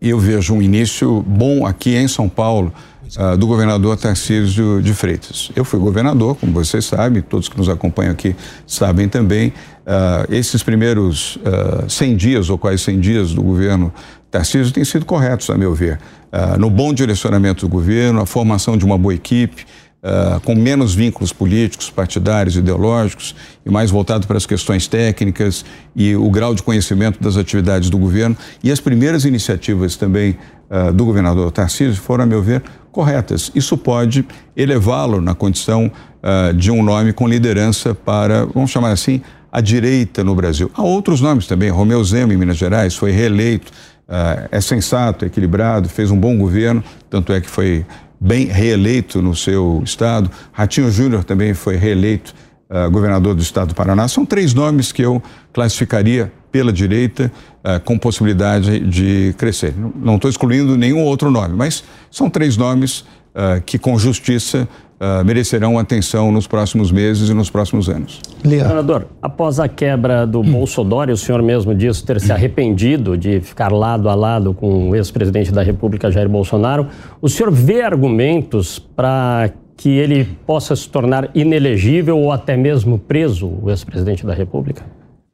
Eu 0.00 0.18
vejo 0.18 0.54
um 0.54 0.60
início 0.60 1.22
bom 1.22 1.66
aqui 1.66 1.96
em 1.96 2.06
São 2.06 2.28
Paulo 2.28 2.72
uh, 3.16 3.36
do 3.36 3.46
governador 3.46 3.96
Tarcísio 3.96 4.82
de 4.82 4.92
Freitas. 4.94 5.50
Eu 5.54 5.64
fui 5.64 5.78
governador, 5.78 6.36
como 6.36 6.52
vocês 6.52 6.84
sabem, 6.84 7.22
todos 7.22 7.48
que 7.48 7.56
nos 7.56 7.68
acompanham 7.68 8.12
aqui 8.12 8.34
sabem 8.66 9.08
também. 9.08 9.48
Uh, 9.48 10.32
esses 10.32 10.62
primeiros 10.62 11.36
uh, 11.36 11.88
100 11.88 12.16
dias, 12.16 12.50
ou 12.50 12.58
quase 12.58 12.78
100 12.78 13.00
dias 13.00 13.32
do 13.34 13.42
governo 13.42 13.92
Tarcísio, 14.30 14.72
têm 14.72 14.84
sido 14.84 15.04
corretos, 15.04 15.50
a 15.50 15.56
meu 15.56 15.74
ver. 15.74 15.98
Uh, 16.32 16.58
no 16.58 16.70
bom 16.70 16.92
direcionamento 16.92 17.66
do 17.66 17.70
governo, 17.70 18.20
a 18.20 18.26
formação 18.26 18.76
de 18.76 18.84
uma 18.84 18.98
boa 18.98 19.14
equipe, 19.14 19.64
Uh, 20.04 20.38
com 20.40 20.54
menos 20.54 20.94
vínculos 20.94 21.32
políticos, 21.32 21.88
partidários, 21.88 22.58
ideológicos 22.58 23.34
e 23.64 23.70
mais 23.70 23.90
voltado 23.90 24.26
para 24.26 24.36
as 24.36 24.44
questões 24.44 24.86
técnicas 24.86 25.64
e 25.96 26.14
o 26.14 26.28
grau 26.28 26.54
de 26.54 26.62
conhecimento 26.62 27.22
das 27.22 27.38
atividades 27.38 27.88
do 27.88 27.96
governo. 27.96 28.36
E 28.62 28.70
as 28.70 28.80
primeiras 28.80 29.24
iniciativas 29.24 29.96
também 29.96 30.36
uh, 30.68 30.92
do 30.92 31.06
governador 31.06 31.50
Tarcísio 31.50 32.02
foram, 32.02 32.24
a 32.24 32.26
meu 32.26 32.42
ver, 32.42 32.62
corretas. 32.94 33.50
Isso 33.54 33.76
pode 33.76 34.24
elevá-lo 34.56 35.20
na 35.20 35.34
condição 35.34 35.90
uh, 35.90 36.54
de 36.54 36.70
um 36.70 36.82
nome 36.82 37.12
com 37.12 37.28
liderança 37.28 37.94
para, 37.94 38.46
vamos 38.46 38.70
chamar 38.70 38.92
assim, 38.92 39.20
a 39.52 39.60
direita 39.60 40.22
no 40.24 40.34
Brasil. 40.34 40.70
Há 40.74 40.82
outros 40.82 41.20
nomes 41.20 41.46
também. 41.46 41.68
Romeu 41.68 42.02
Zema, 42.02 42.32
em 42.32 42.36
Minas 42.36 42.56
Gerais, 42.56 42.94
foi 42.94 43.10
reeleito. 43.10 43.70
Uh, 44.08 44.48
é 44.50 44.60
sensato, 44.60 45.24
é 45.24 45.28
equilibrado, 45.28 45.88
fez 45.88 46.10
um 46.10 46.16
bom 46.16 46.36
governo, 46.38 46.84
tanto 47.10 47.32
é 47.32 47.40
que 47.40 47.48
foi 47.48 47.84
bem 48.20 48.46
reeleito 48.46 49.20
no 49.20 49.34
seu 49.34 49.82
estado. 49.84 50.30
Ratinho 50.52 50.90
Júnior 50.90 51.24
também 51.24 51.52
foi 51.52 51.76
reeleito 51.76 52.34
uh, 52.70 52.90
governador 52.90 53.34
do 53.34 53.42
estado 53.42 53.68
do 53.68 53.74
Paraná. 53.74 54.06
São 54.08 54.24
três 54.24 54.54
nomes 54.54 54.92
que 54.92 55.02
eu 55.02 55.22
classificaria 55.52 56.32
pela 56.54 56.72
direita 56.72 57.32
uh, 57.64 57.80
com 57.80 57.98
possibilidade 57.98 58.78
de 58.78 59.34
crescer. 59.36 59.74
Não 59.96 60.14
estou 60.14 60.30
excluindo 60.30 60.76
nenhum 60.76 61.02
outro 61.02 61.28
nome, 61.32 61.52
mas 61.56 61.82
são 62.08 62.30
três 62.30 62.56
nomes 62.56 63.00
uh, 63.00 63.60
que, 63.66 63.76
com 63.76 63.98
justiça, 63.98 64.68
uh, 65.00 65.24
merecerão 65.24 65.76
atenção 65.80 66.30
nos 66.30 66.46
próximos 66.46 66.92
meses 66.92 67.28
e 67.28 67.34
nos 67.34 67.50
próximos 67.50 67.88
anos. 67.88 68.20
Senador, 68.40 69.08
após 69.20 69.58
a 69.58 69.66
quebra 69.66 70.24
do 70.24 70.42
hum. 70.42 70.52
Bolsonaro, 70.52 71.12
o 71.12 71.16
senhor 71.16 71.42
mesmo 71.42 71.74
disse 71.74 72.04
ter 72.04 72.20
se 72.20 72.30
arrependido 72.30 73.18
de 73.18 73.40
ficar 73.40 73.72
lado 73.72 74.08
a 74.08 74.14
lado 74.14 74.54
com 74.54 74.90
o 74.90 74.94
ex-presidente 74.94 75.50
da 75.50 75.64
República, 75.64 76.08
Jair 76.08 76.28
Bolsonaro. 76.28 76.86
O 77.20 77.28
senhor 77.28 77.50
vê 77.50 77.82
argumentos 77.82 78.78
para 78.78 79.50
que 79.76 79.88
ele 79.88 80.24
possa 80.46 80.76
se 80.76 80.88
tornar 80.88 81.30
inelegível 81.34 82.16
ou 82.16 82.30
até 82.30 82.56
mesmo 82.56 82.96
preso, 82.96 83.52
o 83.60 83.70
ex-presidente 83.70 84.24
da 84.24 84.32
República? 84.32 84.84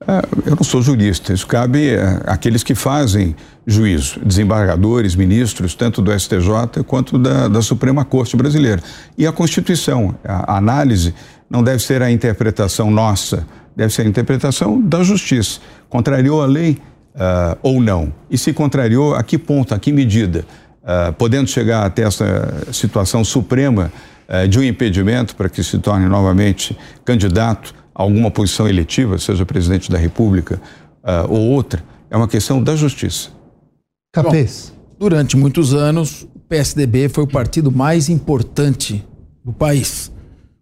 É, 0.09 0.49
eu 0.49 0.57
não 0.57 0.65
sou 0.65 0.81
jurista, 0.81 1.31
isso 1.35 1.47
cabe 1.47 1.91
àqueles 2.25 2.63
que 2.63 2.75
fazem 2.75 3.37
juízo, 3.67 4.19
desembargadores, 4.25 5.15
ministros, 5.15 5.75
tanto 5.75 6.01
do 6.01 6.19
STJ 6.19 6.83
quanto 6.87 7.19
da, 7.19 7.49
da 7.49 7.61
Suprema 7.61 8.03
Corte 8.03 8.35
Brasileira. 8.35 8.83
E 9.19 9.27
a 9.27 9.33
Constituição, 9.33 10.15
a 10.25 10.57
análise 10.57 11.15
não 11.51 11.63
deve 11.63 11.83
ser 11.83 12.01
a 12.01 12.11
interpretação 12.11 12.91
nossa, 12.91 13.47
deve 13.77 13.93
ser 13.93 14.03
a 14.03 14.05
interpretação 14.07 14.81
da 14.81 15.03
justiça. 15.03 15.61
Contrariou 15.91 16.43
a 16.43 16.47
lei 16.47 16.79
uh, 17.15 17.59
ou 17.63 17.83
não? 17.83 18.11
E 18.31 18.39
se 18.39 18.55
contrariou, 18.55 19.15
a 19.15 19.23
que 19.23 19.37
ponto, 19.37 19.75
a 19.75 19.79
que 19.79 19.93
medida? 19.93 20.47
Uh, 20.83 21.13
podendo 21.13 21.51
chegar 21.51 21.85
até 21.85 22.05
essa 22.05 22.65
situação 22.73 23.23
suprema 23.23 23.93
uh, 24.29 24.49
de 24.49 24.59
um 24.59 24.63
impedimento 24.63 25.37
para 25.37 25.51
que 25.51 25.63
se 25.63 25.79
torne 25.79 26.07
novamente 26.07 26.75
candidato 27.05 27.75
alguma 27.95 28.31
posição 28.31 28.69
eletiva, 28.69 29.19
seja 29.19 29.45
presidente 29.45 29.91
da 29.91 29.99
República 29.99 30.61
uh, 31.03 31.31
ou 31.31 31.41
outra, 31.51 31.83
é 32.11 32.17
uma 32.17 32.29
questão 32.29 32.63
da 32.63 32.75
justiça. 32.77 33.31
Capês. 34.13 34.73
Durante 34.99 35.37
muitos 35.37 35.73
anos, 35.73 36.23
o 36.35 36.41
PSDB 36.49 37.09
foi 37.09 37.25
o 37.25 37.27
partido 37.27 37.71
mais 37.71 38.09
importante 38.09 39.05
do 39.45 39.53
país. 39.53 40.13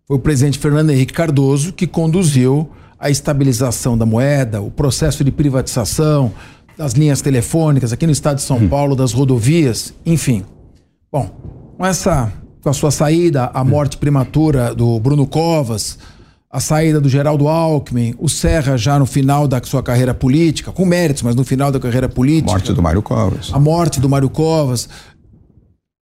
Foi 0.06 0.16
o 0.16 0.20
presidente 0.20 0.58
Fernando 0.58 0.90
Henrique 0.90 1.12
Cardoso 1.12 1.72
que 1.72 1.86
conduziu 1.86 2.70
a 2.98 3.10
estabilização 3.10 3.96
da 3.96 4.04
moeda, 4.04 4.60
o 4.60 4.70
processo 4.70 5.24
de 5.24 5.30
privatização 5.30 6.32
das 6.76 6.92
linhas 6.92 7.20
telefônicas 7.20 7.92
aqui 7.92 8.06
no 8.06 8.12
estado 8.12 8.36
de 8.36 8.42
São 8.42 8.58
hum. 8.58 8.68
Paulo, 8.68 8.94
das 8.94 9.12
rodovias, 9.12 9.92
enfim. 10.06 10.44
Bom, 11.10 11.28
com 11.76 11.84
essa 11.84 12.32
com 12.62 12.68
a 12.68 12.72
sua 12.72 12.90
saída, 12.90 13.50
a 13.54 13.64
morte 13.64 13.96
prematura 13.96 14.74
do 14.74 14.98
Bruno 15.00 15.26
Covas, 15.26 15.98
a 16.50 16.61
saída 16.61 17.00
do 17.00 17.08
Geraldo 17.08 17.46
Alckmin, 17.46 18.14
o 18.18 18.28
Serra 18.28 18.76
já 18.76 18.98
no 18.98 19.04
final 19.04 19.46
da 19.46 19.61
sua 19.62 19.82
carreira 19.82 20.14
política, 20.14 20.72
com 20.72 20.84
méritos, 20.84 21.22
mas 21.22 21.37
no 21.37 21.44
final 21.44 21.70
da 21.70 21.78
carreira 21.78 22.08
política. 22.08 22.50
A 22.50 22.54
morte 22.54 22.72
do 22.72 22.82
Mário 22.82 23.02
Covas. 23.02 23.50
A 23.52 23.61
morte 23.61 24.00
do 24.00 24.08
Mário 24.08 24.30
Covas. 24.30 24.88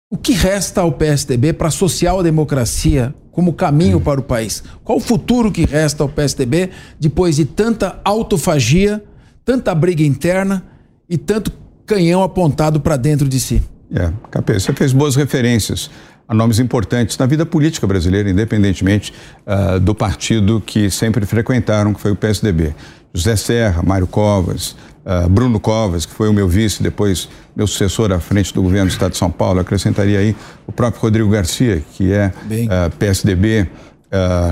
O 0.08 0.16
que 0.16 0.32
resta 0.32 0.82
ao 0.82 0.92
PSDB 0.92 1.52
para 1.52 1.66
a 1.66 1.70
social-democracia 1.70 3.12
como 3.32 3.52
caminho 3.52 3.98
hum. 3.98 4.00
para 4.00 4.20
o 4.20 4.22
país? 4.22 4.62
Qual 4.84 4.98
o 4.98 5.00
futuro 5.00 5.50
que 5.50 5.64
resta 5.64 6.04
ao 6.04 6.08
PSDB 6.08 6.70
depois 6.98 7.36
de 7.36 7.44
tanta 7.44 8.00
autofagia, 8.04 9.02
tanta 9.44 9.74
briga 9.74 10.04
interna 10.04 10.64
e 11.08 11.18
tanto 11.18 11.52
canhão 11.84 12.22
apontado 12.22 12.80
para 12.80 12.96
dentro 12.96 13.28
de 13.28 13.40
si? 13.40 13.60
É, 13.92 14.12
Capê, 14.30 14.58
você 14.58 14.72
fez 14.72 14.92
boas 14.92 15.16
referências 15.16 15.90
a 16.28 16.34
nomes 16.34 16.58
importantes 16.58 17.16
na 17.18 17.26
vida 17.26 17.46
política 17.46 17.86
brasileira, 17.86 18.28
independentemente 18.28 19.12
uh, 19.46 19.78
do 19.78 19.94
partido 19.94 20.60
que 20.64 20.90
sempre 20.90 21.24
frequentaram, 21.24 21.94
que 21.94 22.00
foi 22.00 22.10
o 22.10 22.16
PSDB. 22.16 22.74
José 23.14 23.36
Serra, 23.36 23.82
Mário 23.82 24.06
Covas, 24.06 24.76
uh, 25.04 25.28
Bruno 25.28 25.60
Covas, 25.60 26.04
que 26.04 26.12
foi 26.12 26.28
o 26.28 26.32
meu 26.32 26.48
vice, 26.48 26.82
depois 26.82 27.28
meu 27.54 27.66
sucessor 27.66 28.10
à 28.12 28.18
frente 28.18 28.52
do 28.52 28.60
governo 28.60 28.88
do 28.88 28.92
Estado 28.92 29.12
de 29.12 29.18
São 29.18 29.30
Paulo. 29.30 29.60
acrescentaria 29.60 30.18
aí 30.18 30.36
o 30.66 30.72
próprio 30.72 31.00
Rodrigo 31.00 31.30
Garcia, 31.30 31.82
que 31.94 32.12
é 32.12 32.26
uh, 32.26 32.96
PSDB. 32.96 33.68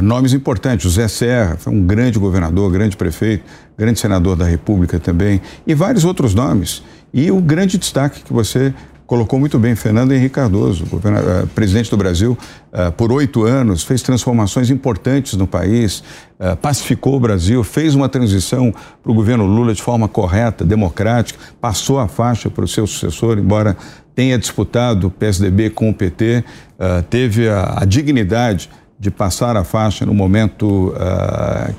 nomes 0.02 0.32
importantes, 0.32 0.84
José 0.84 1.08
Serra, 1.08 1.56
foi 1.56 1.72
um 1.72 1.84
grande 1.84 2.18
governador, 2.18 2.70
grande 2.70 2.96
prefeito, 2.96 3.44
grande 3.76 3.98
senador 3.98 4.37
da 4.37 4.44
República 4.44 5.00
também, 5.00 5.40
e 5.66 5.74
vários 5.74 6.04
outros 6.04 6.34
nomes. 6.34 6.82
E 7.12 7.30
o 7.30 7.40
grande 7.40 7.78
destaque 7.78 8.22
que 8.22 8.32
você 8.32 8.74
colocou 9.14 9.38
muito 9.38 9.61
bem, 9.61 9.77
Fernando 9.77 10.11
Henrique 10.11 10.35
Cardoso, 10.35 10.83
uh, 10.87 11.46
presidente 11.55 11.88
do 11.88 11.96
Brasil 11.96 12.37
uh, 12.72 12.90
por 12.90 13.12
oito 13.12 13.44
anos, 13.44 13.85
fez 13.85 14.03
transformações 14.03 14.70
importantes 14.70 15.35
no 15.35 15.46
país, 15.46 16.03
uh, 16.40 16.57
pacificou 16.57 17.14
o 17.14 17.20
Brasil, 17.20 17.62
fez 17.62 17.94
uma 17.94 18.09
transição 18.09 18.74
para 19.00 19.12
o 19.12 19.14
governo 19.14 19.46
Lula 19.46 19.72
de 19.72 19.81
forma 19.81 20.09
correta, 20.09 20.64
democrática, 20.64 21.38
passou 21.61 22.00
a 22.00 22.09
faixa 22.09 22.50
para 22.50 22.64
o 22.64 22.66
seu 22.66 22.88
sucessor, 22.88 23.38
embora 23.38 23.77
tenha 24.16 24.37
disputado 24.37 25.07
o 25.07 25.11
PSDB 25.12 25.70
com 25.70 25.90
o 25.90 25.94
PT, 25.94 26.42
teve 27.09 27.48
a, 27.48 27.83
a, 27.83 27.85
dignidade 27.85 28.70
de 28.98 29.11
passar 29.11 29.57
a 29.57 29.64
faixa 29.64 30.07
no 30.07 30.14
momento 30.14 30.94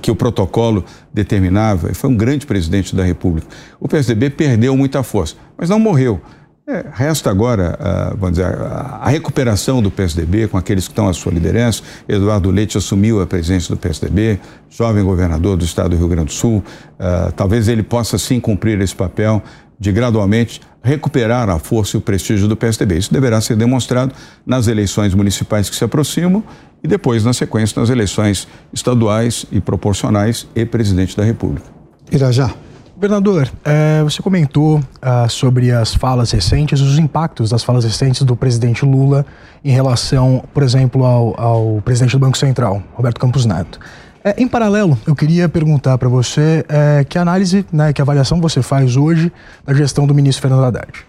que 0.01 0.11
o 0.11 0.15
protocolo 0.15 0.83
determinava, 1.13 1.93
foi 1.93 2.09
um 2.09 2.15
grande 2.15 2.45
presidente 2.45 2.93
da 2.93 3.05
República. 3.05 3.47
O 3.79 3.87
PSDB 3.87 4.31
perdeu 4.31 4.75
muita 4.75 5.01
força, 5.01 5.35
mas 5.57 5.69
não 5.69 5.79
morreu. 5.79 6.21
É, 6.67 6.83
resta 6.91 7.29
agora, 7.29 7.77
uh, 7.79 8.17
vamos 8.17 8.39
dizer, 8.39 8.47
a, 8.47 9.01
a, 9.03 9.09
recuperação 9.09 9.83
do 9.83 9.91
PSDB 9.91 10.47
com 10.47 10.57
aqueles 10.57 10.87
que 10.87 10.93
estão 10.93 11.07
à 11.07 11.13
sua 11.13 11.31
liderança. 11.31 11.83
Eduardo 12.09 12.49
Leite 12.49 12.75
assumiu 12.75 13.21
a 13.21 13.27
presidência 13.27 13.69
do 13.73 13.79
PSDB, 13.79 14.39
jovem 14.67 15.03
governador 15.03 15.57
do 15.57 15.63
estado 15.63 15.91
do 15.91 15.97
Rio 15.97 16.07
Grande 16.07 16.25
do 16.25 16.33
Sul. 16.33 16.63
Uh, 16.99 17.31
talvez 17.33 17.67
ele 17.67 17.83
possa 17.83 18.17
sim 18.17 18.39
cumprir 18.39 18.81
esse 18.81 18.95
papel 18.95 19.43
de 19.79 19.91
gradualmente 19.91 20.59
recuperar 20.81 21.51
a 21.51 21.59
força 21.59 21.97
e 21.97 21.99
o 21.99 22.01
prestígio 22.01 22.47
do 22.47 22.57
PSDB. 22.57 22.97
Isso 22.97 23.13
deverá 23.13 23.39
ser 23.41 23.55
demonstrado 23.55 24.15
nas 24.43 24.67
eleições 24.67 25.13
municipais 25.13 25.69
que 25.69 25.75
se 25.75 25.83
aproximam 25.83 26.43
e 26.83 26.87
depois, 26.87 27.23
na 27.23 27.33
sequência, 27.33 27.79
nas 27.79 27.91
eleições 27.91 28.47
estaduais 28.73 29.45
e 29.51 29.61
proporcionais 29.61 30.47
e 30.55 30.65
presidente 30.65 31.15
da 31.15 31.23
República. 31.23 31.67
Irajá. 32.11 32.55
Governador, 32.95 33.51
é, 33.65 34.01
você 34.03 34.21
comentou 34.21 34.81
ah, 35.01 35.27
sobre 35.27 35.69
as 35.69 35.93
falas 35.93 36.31
recentes, 36.31 36.79
os 36.79 36.97
impactos 36.97 37.49
das 37.49 37.61
falas 37.61 37.83
recentes 37.83 38.21
do 38.21 38.37
presidente 38.37 38.85
Lula 38.85 39.25
em 39.65 39.71
relação, 39.71 40.41
por 40.53 40.63
exemplo, 40.63 41.03
ao, 41.03 41.39
ao 41.39 41.81
presidente 41.83 42.13
do 42.13 42.19
Banco 42.19 42.37
Central, 42.37 42.81
Roberto 42.93 43.19
Campos 43.19 43.45
Neto. 43.45 43.81
É, 44.23 44.41
em 44.41 44.47
paralelo, 44.47 44.97
eu 45.05 45.13
queria 45.13 45.49
perguntar 45.49 45.97
para 45.97 46.07
você 46.07 46.63
é, 46.69 47.03
que 47.03 47.17
análise, 47.17 47.65
né, 47.69 47.91
que 47.91 48.01
avaliação 48.01 48.39
você 48.39 48.61
faz 48.61 48.95
hoje 48.95 49.29
da 49.65 49.73
gestão 49.73 50.07
do 50.07 50.15
ministro 50.15 50.41
Fernando 50.41 50.63
Haddad? 50.63 51.05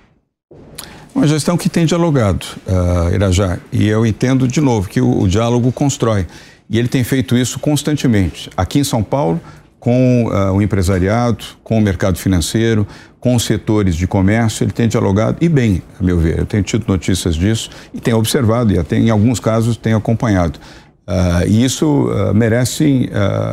Uma 1.15 1.29
gestão 1.29 1.57
que 1.57 1.69
tem 1.69 1.87
dialogado, 1.87 2.45
uh, 2.67 3.15
Irajá, 3.15 3.59
e 3.73 3.87
eu 3.87 4.05
entendo 4.05 4.47
de 4.47 4.61
novo 4.61 4.87
que 4.89 5.01
o, 5.01 5.21
o 5.21 5.29
diálogo 5.29 5.73
constrói. 5.73 6.27
E 6.69 6.79
ele 6.79 6.89
tem 6.89 7.03
feito 7.05 7.37
isso 7.37 7.59
constantemente. 7.59 8.51
Aqui 8.55 8.81
em 8.81 8.85
São 8.85 9.03
Paulo, 9.03 9.41
com 9.87 10.25
uh, 10.25 10.53
o 10.53 10.61
empresariado, 10.61 11.45
com 11.63 11.79
o 11.79 11.81
mercado 11.81 12.19
financeiro, 12.19 12.85
com 13.21 13.37
os 13.37 13.45
setores 13.45 13.95
de 13.95 14.05
comércio, 14.05 14.65
ele 14.65 14.73
tem 14.73 14.89
dialogado, 14.89 15.37
e 15.41 15.49
bem, 15.49 15.81
a 16.01 16.03
meu 16.03 16.19
ver, 16.19 16.41
eu 16.41 16.45
tenho 16.45 16.65
tido 16.65 16.85
notícias 16.89 17.37
disso 17.37 17.71
e 17.95 18.01
tenho 18.01 18.17
observado, 18.17 18.73
e 18.73 18.81
até 18.81 18.97
em 18.97 19.11
alguns 19.11 19.39
casos 19.39 19.77
tenho 19.77 19.97
acompanhado. 19.97 20.59
Uh, 21.07 21.47
e 21.47 21.65
isso 21.65 21.87
uh, 21.87 22.35
merece 22.35 23.09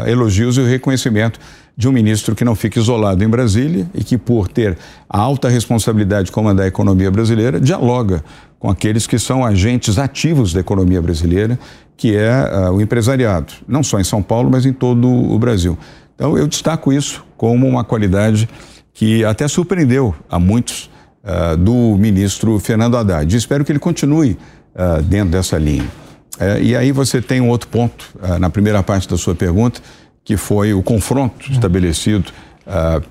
elogios 0.08 0.58
e 0.58 0.64
reconhecimento 0.64 1.40
de 1.78 1.88
um 1.88 1.92
ministro 1.92 2.34
que 2.34 2.44
não 2.44 2.56
fica 2.56 2.80
isolado 2.80 3.24
em 3.24 3.30
Brasília 3.30 3.88
e 3.94 4.04
que, 4.04 4.18
por 4.18 4.48
ter 4.48 4.76
a 5.08 5.20
alta 5.20 5.50
responsabilidade 5.50 6.26
de 6.26 6.32
comandar 6.32 6.66
a 6.66 6.68
economia 6.68 7.12
brasileira, 7.12 7.60
dialoga 7.60 8.24
com 8.58 8.72
aqueles 8.72 9.06
que 9.06 9.20
são 9.20 9.46
agentes 9.46 10.00
ativos 10.00 10.52
da 10.52 10.62
economia 10.62 11.00
brasileira, 11.00 11.60
que 11.96 12.16
é 12.16 12.70
o 12.72 12.82
empresariado, 12.82 13.54
não 13.68 13.84
só 13.84 14.00
em 14.00 14.04
São 14.04 14.22
Paulo, 14.22 14.50
mas 14.50 14.66
em 14.66 14.74
todo 14.74 15.08
o 15.08 15.38
Brasil. 15.38 15.78
Então, 16.24 16.38
eu 16.38 16.48
destaco 16.48 16.94
isso 16.94 17.22
como 17.36 17.68
uma 17.68 17.84
qualidade 17.84 18.48
que 18.94 19.26
até 19.26 19.46
surpreendeu 19.46 20.16
a 20.30 20.40
muitos 20.40 20.90
uh, 21.22 21.58
do 21.58 21.98
ministro 21.98 22.58
Fernando 22.60 22.96
Haddad. 22.96 23.36
espero 23.36 23.66
que 23.66 23.74
ele 23.74 23.80
continue 23.80 24.38
uh, 24.74 25.02
dentro 25.04 25.32
dessa 25.32 25.58
linha. 25.58 25.84
Uh, 25.84 26.62
e 26.62 26.78
aí 26.78 26.94
você 26.94 27.22
tem 27.22 27.42
um 27.42 27.50
outro 27.50 27.68
ponto 27.68 28.06
ah, 28.22 28.40
na 28.40 28.50
primeira 28.50 28.82
parte 28.82 29.06
da 29.10 29.18
sua 29.18 29.36
pergunta, 29.36 29.82
que 30.24 30.38
foi 30.38 30.74
o 30.74 30.82
confronto 30.82 31.52
estabelecido 31.52 32.32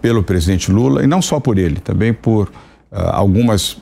pelo 0.01 0.23
presidente 0.23 0.73
Lula, 0.73 1.05
e 1.05 1.07
não 1.07 1.21
só 1.21 1.39
por 1.39 1.59
ele, 1.59 1.81
também 1.81 2.15
por 2.15 2.51
algumas 2.91 3.77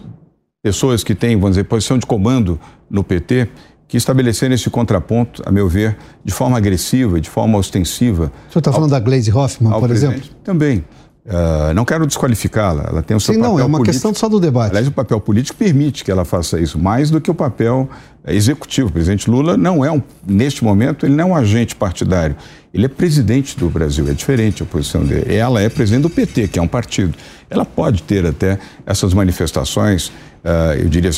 pessoas 0.61 1.05
que 1.05 1.15
têm, 1.15 1.37
vamos 1.37 1.51
dizer, 1.51 1.63
posição 1.63 1.97
de 1.97 2.05
comando 2.05 2.59
no 2.91 3.05
PT, 3.05 3.49
que 3.91 3.97
estabeleceram 3.97 4.55
esse 4.55 4.71
contraponto, 4.71 5.43
a 5.45 5.51
meu 5.51 5.69
ver, 5.69 5.97
de 6.25 6.33
forma 6.33 6.57
agressiva, 6.57 7.21
de 7.21 7.29
forma 7.29 7.59
ostensiva. 7.59 8.33
O 8.49 8.53
senhor 8.53 8.61
está 8.61 8.73
falando 8.73 8.93
da 8.93 9.01
Glaze 9.01 9.33
Hoffman, 9.33 9.73
por 9.73 9.89
presidente. 9.89 10.21
exemplo? 10.21 10.37
Também. 10.45 10.85
Uh, 11.27 11.75
não 11.75 11.85
quero 11.85 12.07
desqualificá-la, 12.07 12.85
ela 12.89 13.03
tem 13.03 13.17
o 13.17 13.21
seu 13.21 13.35
Sim, 13.35 13.41
papel 13.41 13.53
não, 13.53 13.61
é 13.61 13.65
uma 13.65 13.79
político. 13.79 13.93
questão 13.93 14.15
só 14.15 14.29
do 14.29 14.39
debate. 14.39 14.71
Aliás, 14.71 14.87
o 14.87 14.93
papel 14.93 15.21
político 15.21 15.59
permite 15.59 16.05
que 16.05 16.11
ela 16.11 16.25
faça 16.25 16.61
isso, 16.61 16.79
mais 16.79 17.11
do 17.11 17.21
que 17.21 17.31
o 17.31 17.35
papel 17.35 17.91
uh, 18.25 18.31
executivo. 18.31 18.89
O 18.89 18.93
presidente 18.93 19.29
Lula 19.29 19.57
não 19.57 19.85
é, 19.85 19.91
um, 19.91 20.01
neste 20.25 20.63
momento, 20.63 21.05
ele 21.05 21.17
não 21.17 21.25
é 21.25 21.27
um 21.33 21.37
agente 21.37 21.75
partidário. 21.75 22.37
Ele 22.73 22.87
é 22.87 22.89
presidente 22.89 23.59
do 23.59 23.69
Brasil, 23.69 24.09
é 24.09 24.15
diferente 24.15 24.63
a 24.63 24.67
posição 24.67 25.05
dele. 25.05 25.35
Ela 25.35 25.61
é 25.61 25.69
presidente 25.69 26.03
do 26.03 26.11
PT, 26.11 26.47
que 26.47 26.61
é 26.61 26.63
um 26.63 26.69
partido. 26.69 27.19
Ela 27.51 27.65
pode 27.65 28.05
ter 28.05 28.25
até 28.25 28.57
essas 28.87 29.13
manifestações, 29.13 30.07
uh, 30.45 30.75
eu 30.79 30.89
diria, 30.89 31.11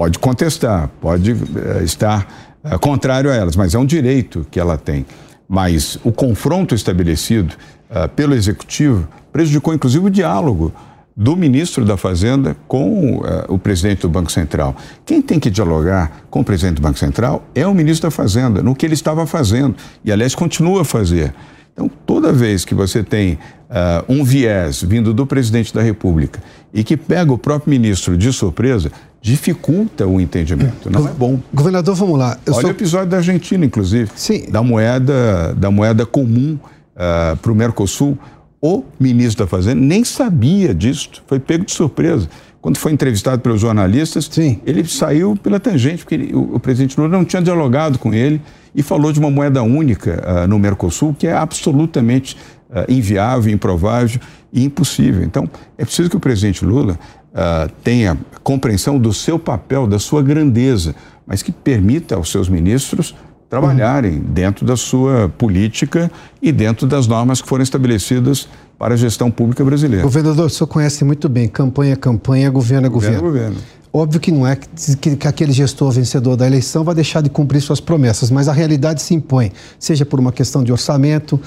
Pode 0.00 0.18
contestar, 0.18 0.88
pode 0.98 1.32
uh, 1.32 1.84
estar 1.84 2.26
uh, 2.64 2.78
contrário 2.78 3.30
a 3.30 3.34
elas, 3.34 3.54
mas 3.54 3.74
é 3.74 3.78
um 3.78 3.84
direito 3.84 4.46
que 4.50 4.58
ela 4.58 4.78
tem. 4.78 5.04
Mas 5.46 5.98
o 6.02 6.10
confronto 6.10 6.74
estabelecido 6.74 7.54
uh, 7.90 8.08
pelo 8.08 8.34
Executivo 8.34 9.06
prejudicou, 9.30 9.74
inclusive, 9.74 10.06
o 10.06 10.08
diálogo 10.08 10.72
do 11.14 11.36
ministro 11.36 11.84
da 11.84 11.98
Fazenda 11.98 12.56
com 12.66 13.20
o 13.46 13.58
presidente 13.58 14.00
do 14.00 14.08
Banco 14.08 14.32
Central. 14.32 14.74
Quem 15.04 15.20
tem 15.20 15.38
que 15.38 15.50
dialogar 15.50 16.22
com 16.30 16.40
o 16.40 16.44
presidente 16.44 16.76
do 16.76 16.82
Banco 16.82 16.98
Central 16.98 17.44
é 17.54 17.66
o 17.66 17.74
ministro 17.74 18.08
da 18.08 18.10
Fazenda, 18.10 18.62
no 18.62 18.74
que 18.74 18.86
ele 18.86 18.94
estava 18.94 19.26
fazendo, 19.26 19.76
e 20.02 20.10
aliás 20.10 20.34
continua 20.34 20.80
a 20.80 20.84
fazer. 20.84 21.34
Então, 21.80 21.90
toda 22.04 22.30
vez 22.30 22.62
que 22.62 22.74
você 22.74 23.02
tem 23.02 23.38
uh, 23.70 24.04
um 24.06 24.22
viés 24.22 24.82
vindo 24.82 25.14
do 25.14 25.24
presidente 25.24 25.72
da 25.72 25.80
República 25.80 26.38
e 26.74 26.84
que 26.84 26.94
pega 26.94 27.32
o 27.32 27.38
próprio 27.38 27.70
ministro 27.70 28.18
de 28.18 28.30
surpresa, 28.34 28.92
dificulta 29.22 30.06
o 30.06 30.20
entendimento. 30.20 30.90
Não 30.90 31.08
é 31.08 31.12
bom. 31.12 31.40
Governador, 31.54 31.94
vamos 31.94 32.18
lá. 32.18 32.36
Eu 32.44 32.52
Olha 32.52 32.60
sou... 32.60 32.70
o 32.70 32.72
episódio 32.74 33.08
da 33.08 33.16
Argentina, 33.16 33.64
inclusive. 33.64 34.10
Sim. 34.14 34.44
Da 34.50 34.62
moeda, 34.62 35.54
da 35.54 35.70
moeda 35.70 36.04
comum 36.04 36.58
uh, 36.94 37.36
para 37.38 37.50
o 37.50 37.54
Mercosul. 37.54 38.18
O 38.60 38.84
ministro 38.98 39.46
da 39.46 39.48
Fazenda 39.48 39.80
nem 39.80 40.04
sabia 40.04 40.74
disso, 40.74 41.08
foi 41.26 41.40
pego 41.40 41.64
de 41.64 41.72
surpresa. 41.72 42.28
Quando 42.60 42.76
foi 42.76 42.92
entrevistado 42.92 43.40
pelos 43.40 43.62
jornalistas, 43.62 44.28
Sim. 44.30 44.60
ele 44.66 44.84
saiu 44.84 45.34
pela 45.34 45.58
tangente, 45.58 46.04
porque 46.04 46.14
ele, 46.14 46.34
o, 46.34 46.56
o, 46.56 46.60
presidente 46.60 47.00
Lula 47.00 47.08
não 47.08 47.24
tinha 47.24 47.40
dialogado 47.40 47.98
com 47.98 48.12
ele 48.12 48.38
e 48.74 48.82
falou 48.82 49.12
de 49.12 49.18
uma 49.18 49.30
moeda 49.30 49.62
única 49.62 50.22
uh, 50.44 50.46
no 50.46 50.58
Mercosul, 50.58 51.14
que 51.18 51.26
é 51.26 51.32
absolutamente 51.32 52.36
uh, 52.70 52.90
inviável, 52.90 53.52
improvável 53.52 54.20
e 54.52 54.64
impossível. 54.64 55.22
Então, 55.22 55.48
é 55.76 55.84
preciso 55.84 56.08
que 56.10 56.16
o 56.16 56.20
presidente 56.20 56.64
Lula 56.64 56.98
uh, 57.32 57.70
tenha 57.82 58.18
compreensão 58.42 58.98
do 58.98 59.12
seu 59.12 59.38
papel, 59.38 59.86
da 59.86 59.98
sua 59.98 60.22
grandeza, 60.22 60.94
mas 61.26 61.42
que 61.42 61.52
permita 61.52 62.14
aos 62.14 62.30
seus 62.30 62.48
ministros 62.48 63.14
trabalharem 63.48 64.12
uhum. 64.12 64.24
dentro 64.28 64.64
da 64.64 64.76
sua 64.76 65.28
política 65.36 66.10
e 66.40 66.52
dentro 66.52 66.86
das 66.86 67.08
normas 67.08 67.42
que 67.42 67.48
foram 67.48 67.64
estabelecidas 67.64 68.48
para 68.78 68.94
a 68.94 68.96
gestão 68.96 69.28
pública 69.30 69.64
brasileira. 69.64 70.04
Governador, 70.04 70.46
o 70.46 70.50
senhor 70.50 70.68
conhece 70.68 71.04
muito 71.04 71.28
bem, 71.28 71.48
campanha 71.48 71.94
é 71.94 71.96
campanha, 71.96 72.48
governo 72.48 72.86
é 72.86 72.90
governo. 72.90 73.20
governo. 73.20 73.56
governo. 73.56 73.79
Óbvio 73.92 74.20
que 74.20 74.30
não 74.30 74.46
é 74.46 74.56
que, 74.56 75.16
que, 75.16 75.26
aquele 75.26 75.52
gestor 75.52 75.90
vencedor 75.90 76.36
da 76.36 76.46
eleição 76.46 76.84
vai 76.84 76.94
deixar 76.94 77.22
de 77.22 77.28
cumprir 77.28 77.60
suas 77.60 77.80
promessas, 77.80 78.30
mas 78.30 78.46
a 78.46 78.52
realidade 78.52 79.02
se 79.02 79.14
impõe, 79.14 79.50
seja 79.80 80.06
por 80.06 80.20
uma 80.20 80.30
questão 80.30 80.62
de 80.62 80.70
orçamento. 80.70 81.40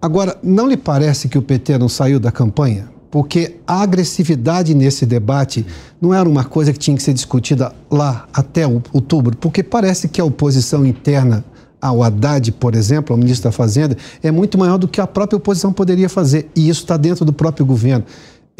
Agora, 0.00 0.38
não 0.42 0.66
lhe 0.66 0.78
parece 0.78 1.28
que 1.28 1.36
o 1.36 1.42
PT 1.42 1.76
não 1.76 1.90
saiu 1.90 2.18
da 2.18 2.32
campanha? 2.32 2.88
Porque 3.10 3.56
a 3.66 3.82
agressividade 3.82 4.74
nesse 4.74 5.04
debate 5.04 5.66
não 6.00 6.14
era 6.14 6.26
uma 6.26 6.44
coisa 6.44 6.72
que 6.72 6.78
tinha 6.78 6.96
que 6.96 7.02
ser 7.02 7.12
discutida 7.12 7.72
lá 7.90 8.26
até 8.32 8.66
outubro, 8.66 9.36
porque 9.36 9.62
parece 9.62 10.08
que 10.08 10.20
a 10.20 10.24
oposição 10.24 10.86
interna 10.86 11.44
ao 11.80 12.02
Haddad, 12.02 12.52
por 12.52 12.74
exemplo, 12.74 13.14
ao 13.14 13.18
ministro 13.18 13.50
da 13.50 13.52
Fazenda, 13.52 13.96
é 14.22 14.30
muito 14.30 14.58
maior 14.58 14.78
do 14.78 14.86
que 14.86 15.00
a 15.00 15.06
própria 15.06 15.36
oposição 15.36 15.72
poderia 15.72 16.08
fazer. 16.08 16.48
E 16.54 16.68
isso 16.68 16.82
está 16.82 16.96
dentro 16.96 17.24
do 17.24 17.32
próprio 17.32 17.64
governo. 17.64 18.04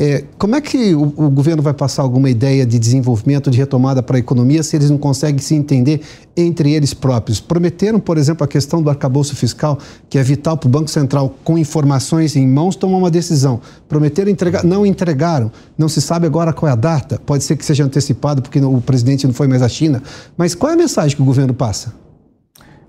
É, 0.03 0.25
como 0.39 0.57
é 0.57 0.63
que 0.63 0.95
o, 0.95 1.03
o, 1.03 1.29
governo 1.29 1.63
vai 1.63 1.75
passar 1.75 2.01
alguma 2.01 2.31
ideia 2.31 2.65
de 2.65 2.79
desenvolvimento, 2.79 3.51
de 3.51 3.59
retomada 3.59 4.03
para 4.03 4.17
a 4.17 4.19
economia, 4.19 4.63
se 4.63 4.75
eles 4.75 4.89
não 4.89 4.97
conseguem 4.97 5.39
se 5.39 5.55
entender 5.55 6.01
entre 6.35 6.73
eles 6.73 6.95
próprios? 6.95 7.39
Prometeram, 7.39 8.01
por 8.01 8.17
exemplo, 8.17 8.43
a 8.43 8.49
questão 8.49 8.83
do 8.83 8.89
arcabouço 8.89 9.37
fiscal, 9.37 9.79
que 10.09 10.17
é 10.17 10.23
vital 10.23 10.57
para 10.57 10.69
o 10.69 10.71
Banco 10.71 10.89
Central, 10.89 11.37
com 11.45 11.59
informações 11.59 12.35
em 12.35 12.49
mãos, 12.49 12.77
tomar 12.77 12.97
uma 12.97 13.11
decisão. 13.11 13.61
Prometeram 13.89 14.31
entregar, 14.31 14.65
não 14.65 14.87
entregaram. 14.87 15.53
Não 15.77 15.87
se 15.87 16.01
sabe 16.01 16.27
agora 16.27 16.53
qual 16.55 16.71
é 16.71 16.73
a 16.73 16.77
data. 16.77 17.21
Pode 17.27 17.45
ser 17.45 17.57
que 17.57 17.65
seja 17.65 17.85
antecipado, 17.85 18.41
porque 18.41 18.59
o 18.59 18.81
presidente 18.81 19.27
não 19.27 19.35
foi 19.35 19.49
mais 19.49 19.61
à 19.61 19.69
China. 19.69 20.03
Mas 20.35 20.55
qual 20.55 20.71
é 20.71 20.75
a 20.75 20.79
mensagem 20.79 21.15
que 21.15 21.23
o 21.23 21.27
governo 21.27 21.53
passa? 21.53 21.93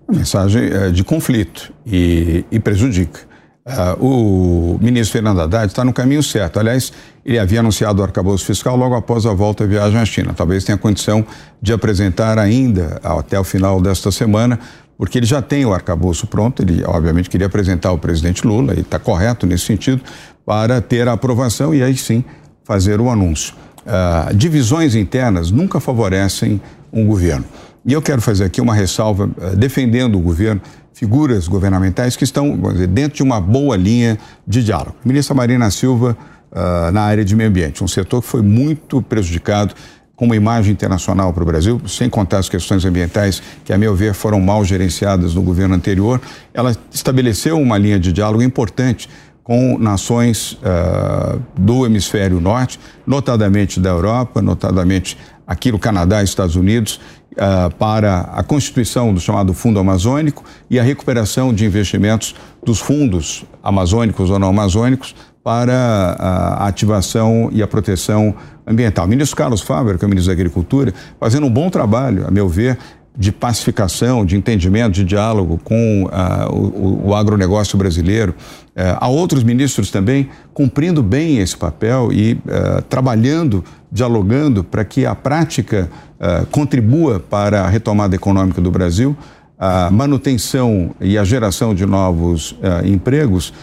A 0.07 0.13
mensagem 0.13 0.63
é 0.63 0.89
de 0.89 1.03
conflito 1.03 1.73
e, 1.85 2.45
e 2.49 2.57
prejudica. 2.57 3.30
Uh, 3.63 4.03
o 4.03 4.79
ministro 4.81 5.13
Fernando 5.13 5.39
Haddad 5.39 5.67
está 5.67 5.85
no 5.85 5.93
caminho 5.93 6.23
certo. 6.23 6.59
Aliás, 6.59 6.91
ele 7.23 7.37
havia 7.37 7.59
anunciado 7.59 8.01
o 8.01 8.03
arcabouço 8.03 8.43
fiscal 8.43 8.75
logo 8.75 8.95
após 8.95 9.25
a 9.25 9.33
volta 9.33 9.63
à 9.63 9.67
viagem 9.67 9.99
à 9.99 10.05
China. 10.05 10.33
Talvez 10.35 10.63
tenha 10.63 10.77
condição 10.77 11.23
de 11.61 11.71
apresentar 11.71 12.39
ainda 12.39 12.99
até 13.03 13.39
o 13.39 13.43
final 13.43 13.79
desta 13.79 14.11
semana, 14.11 14.59
porque 14.97 15.19
ele 15.19 15.27
já 15.27 15.43
tem 15.43 15.63
o 15.63 15.73
arcabouço 15.73 16.25
pronto. 16.25 16.63
Ele, 16.63 16.83
obviamente, 16.85 17.29
queria 17.29 17.45
apresentar 17.45 17.89
ao 17.89 17.99
presidente 17.99 18.47
Lula, 18.47 18.73
e 18.73 18.79
está 18.79 18.97
correto 18.97 19.45
nesse 19.45 19.65
sentido, 19.65 20.01
para 20.43 20.81
ter 20.81 21.07
a 21.07 21.13
aprovação 21.13 21.73
e 21.73 21.83
aí 21.83 21.95
sim 21.95 22.23
fazer 22.63 22.99
o 22.99 23.11
anúncio. 23.11 23.53
Uh, 23.81 24.33
divisões 24.35 24.95
internas 24.95 25.51
nunca 25.51 25.79
favorecem 25.79 26.59
um 26.91 27.05
governo. 27.05 27.45
E 27.85 27.93
eu 27.93 28.01
quero 28.01 28.21
fazer 28.21 28.43
aqui 28.43 28.59
uma 28.59 28.73
ressalva 28.73 29.25
uh, 29.25 29.55
defendendo 29.55 30.17
o 30.17 30.19
governo 30.19 30.61
figuras 31.01 31.47
governamentais 31.47 32.15
que 32.15 32.23
estão 32.23 32.55
dizer, 32.73 32.85
dentro 32.85 33.17
de 33.17 33.23
uma 33.23 33.41
boa 33.41 33.75
linha 33.75 34.19
de 34.45 34.63
diálogo. 34.63 34.95
Ministra 35.03 35.33
Marina 35.33 35.71
Silva, 35.71 36.15
uh, 36.51 36.91
na 36.91 37.01
área 37.01 37.25
de 37.25 37.35
meio 37.35 37.49
ambiente, 37.49 37.83
um 37.83 37.87
setor 37.87 38.21
que 38.21 38.27
foi 38.27 38.43
muito 38.43 39.01
prejudicado 39.01 39.73
com 40.15 40.25
uma 40.25 40.35
imagem 40.35 40.71
internacional 40.71 41.33
para 41.33 41.41
o 41.41 41.45
Brasil, 41.47 41.81
sem 41.87 42.07
contar 42.07 42.37
as 42.37 42.47
questões 42.47 42.85
ambientais 42.85 43.41
que, 43.65 43.73
a 43.73 43.79
meu 43.79 43.95
ver, 43.95 44.13
foram 44.13 44.39
mal 44.39 44.63
gerenciadas 44.63 45.33
no 45.33 45.41
governo 45.41 45.73
anterior. 45.73 46.21
Ela 46.53 46.77
estabeleceu 46.91 47.59
uma 47.59 47.79
linha 47.79 47.99
de 47.99 48.13
diálogo 48.13 48.43
importante 48.43 49.09
com 49.43 49.79
nações 49.79 50.51
uh, 50.51 51.41
do 51.57 51.83
hemisfério 51.83 52.39
norte, 52.39 52.79
notadamente 53.07 53.79
da 53.79 53.89
Europa, 53.89 54.39
notadamente 54.39 55.17
aqui 55.47 55.71
no 55.71 55.79
Canadá 55.79 56.21
e 56.21 56.25
Estados 56.25 56.55
Unidos, 56.55 57.01
uh, 57.33 57.73
para 57.75 58.21
a 58.33 58.43
constituição 58.43 59.13
do 59.13 59.19
chamado 59.19 59.53
Fundo 59.53 59.79
Amazônico 59.79 60.43
e 60.69 60.79
a 60.79 60.83
recuperação 60.83 61.53
de 61.53 61.65
investimentos 61.65 62.35
dos 62.63 62.79
fundos 62.79 63.45
amazônicos 63.63 64.29
ou 64.29 64.39
não 64.39 64.49
amazônicos 64.49 65.15
para 65.43 65.73
a 66.19 66.67
ativação 66.67 67.49
e 67.51 67.63
a 67.63 67.67
proteção 67.67 68.35
ambiental. 68.65 69.05
O 69.05 69.07
ministro 69.07 69.35
Carlos 69.35 69.61
Faber, 69.61 69.97
que 69.97 70.05
é 70.05 70.07
o 70.07 70.09
ministro 70.09 70.33
da 70.33 70.39
Agricultura, 70.39 70.93
fazendo 71.19 71.47
um 71.47 71.49
bom 71.49 71.69
trabalho, 71.69 72.27
a 72.27 72.31
meu 72.31 72.47
ver, 72.47 72.77
de 73.17 73.31
pacificação, 73.31 74.25
de 74.25 74.37
entendimento, 74.37 74.93
de 74.93 75.03
diálogo 75.03 75.59
com 75.63 76.05
uh, 76.05 76.53
o, 76.53 77.09
o, 77.09 77.15
agronegócio 77.15 77.77
brasileiro. 77.77 78.33
Uh, 78.69 78.97
há 78.99 79.07
outros 79.09 79.43
ministros 79.43 79.91
também 79.91 80.29
cumprindo 80.53 81.03
bem 81.03 81.39
esse 81.39 81.55
papel 81.57 82.11
e 82.13 82.33
uh, 82.33 82.81
trabalhando, 82.83 83.63
dialogando 83.91 84.63
para 84.63 84.85
que 84.85 85.05
a 85.05 85.13
prática 85.13 85.89
uh, 86.19 86.45
contribua 86.47 87.19
para 87.19 87.63
a 87.63 87.67
retomada 87.67 88.15
econômica 88.15 88.61
do 88.61 88.71
Brasil, 88.71 89.15
a 89.59 89.91
manutenção 89.91 90.95
e 90.99 91.17
a 91.17 91.23
geração 91.23 91.75
de 91.75 91.85
novos 91.85 92.55
empregos 92.83 93.53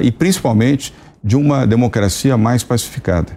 e 0.00 0.12
principalmente 0.12 0.94
de 1.24 1.34
uma 1.34 1.66
democracia 1.66 2.36
mais 2.36 2.62
pacificada. 2.62 3.36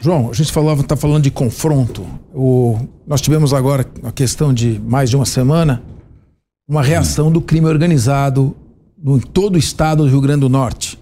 João, 0.00 0.30
a 0.30 0.32
gente 0.32 0.52
falava, 0.52 0.82
está 0.82 0.96
falando 0.96 1.24
de 1.24 1.30
confronto. 1.30 2.06
O, 2.32 2.78
nós 3.06 3.20
tivemos 3.20 3.52
agora 3.52 3.84
a 4.04 4.12
questão 4.12 4.54
de 4.54 4.80
mais 4.84 5.10
de 5.10 5.16
uma 5.16 5.26
semana 5.26 5.82
uma 6.68 6.82
reação 6.82 7.32
do 7.32 7.40
crime 7.40 7.66
organizado 7.66 8.54
no, 9.02 9.16
em 9.16 9.20
todo 9.20 9.56
o 9.56 9.58
estado 9.58 10.04
do 10.04 10.08
Rio 10.10 10.20
Grande 10.20 10.40
do 10.40 10.48
Norte. 10.48 10.98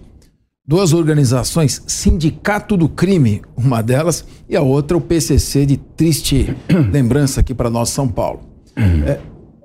Duas 0.65 0.93
organizações, 0.93 1.81
Sindicato 1.85 2.75
do 2.75 2.89
Crime, 2.89 3.41
uma 3.55 3.81
delas, 3.81 4.25
e 4.49 4.55
a 4.55 4.61
outra 4.61 4.97
o 4.97 5.01
PCC, 5.01 5.65
de 5.65 5.77
triste 5.77 6.55
lembrança 6.91 7.41
aqui 7.41 7.53
para 7.53 7.69
nós, 7.69 7.89
São 7.89 8.07
Paulo. 8.07 8.41
É, 8.75 9.19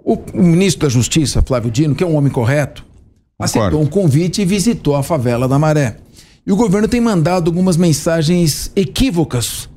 o, 0.05 0.15
o, 0.15 0.43
ministro 0.43 0.87
da 0.87 0.89
Justiça, 0.89 1.43
Flávio 1.43 1.71
Dino, 1.71 1.95
que 1.95 2.05
é 2.05 2.07
um 2.07 2.17
homem 2.17 2.31
correto, 2.31 2.85
aceitou 3.39 3.81
um 3.81 3.87
convite 3.87 4.43
e 4.43 4.45
visitou 4.45 4.95
a 4.95 5.03
favela 5.03 5.49
da 5.49 5.59
Maré. 5.59 5.97
E 6.47 6.53
o 6.53 6.57
governo 6.57 6.89
tem 6.89 7.01
mandado 7.01 7.49
algumas 7.49 7.77
mensagens 7.77 8.73
equívocas 8.75 9.69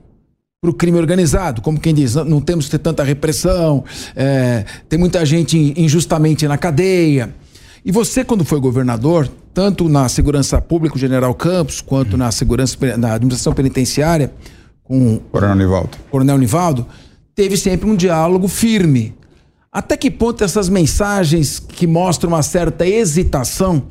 para 0.59 0.72
o 0.72 0.74
crime 0.74 0.97
organizado, 0.97 1.61
como 1.61 1.80
quem 1.80 1.93
diz, 1.93 2.16
não 2.16 2.41
temos 2.41 2.66
que 2.66 2.72
ter 2.72 2.80
tanta 2.80 3.03
repressão, 3.03 3.84
é, 4.16 4.66
tem 4.89 4.97
muita 4.97 5.24
gente 5.24 5.74
injustamente 5.78 6.47
na 6.47 6.57
cadeia. 6.57 7.36
E 7.84 7.91
você, 7.91 8.26
quando 8.26 8.43
foi 8.43 8.59
governador, 8.59 9.30
tanto 9.53 9.88
na 9.88 10.09
segurança 10.09 10.59
pública, 10.59 10.95
o 10.95 10.99
general 10.99 11.36
Campos, 11.36 11.82
quanto 11.82 12.18
na 12.18 12.32
segurança 12.32 12.76
na 12.97 13.13
administração 13.13 13.53
penitenciária, 13.53 14.34
com 14.84 15.20
Coronel 15.32 15.55
Nivaldo. 15.55 15.97
Coronel 16.09 16.38
Nivaldo, 16.39 16.88
teve 17.36 17.57
sempre 17.57 17.88
um 17.88 17.95
diálogo 17.95 18.47
firme. 18.47 19.13
Até 19.72 19.95
que 19.95 20.09
ponto 20.09 20.43
essas 20.43 20.68
mensagens 20.68 21.59
que 21.59 21.86
mostram 21.86 22.32
uma 22.32 22.41
certa 22.41 22.88
hesitação 22.88 23.84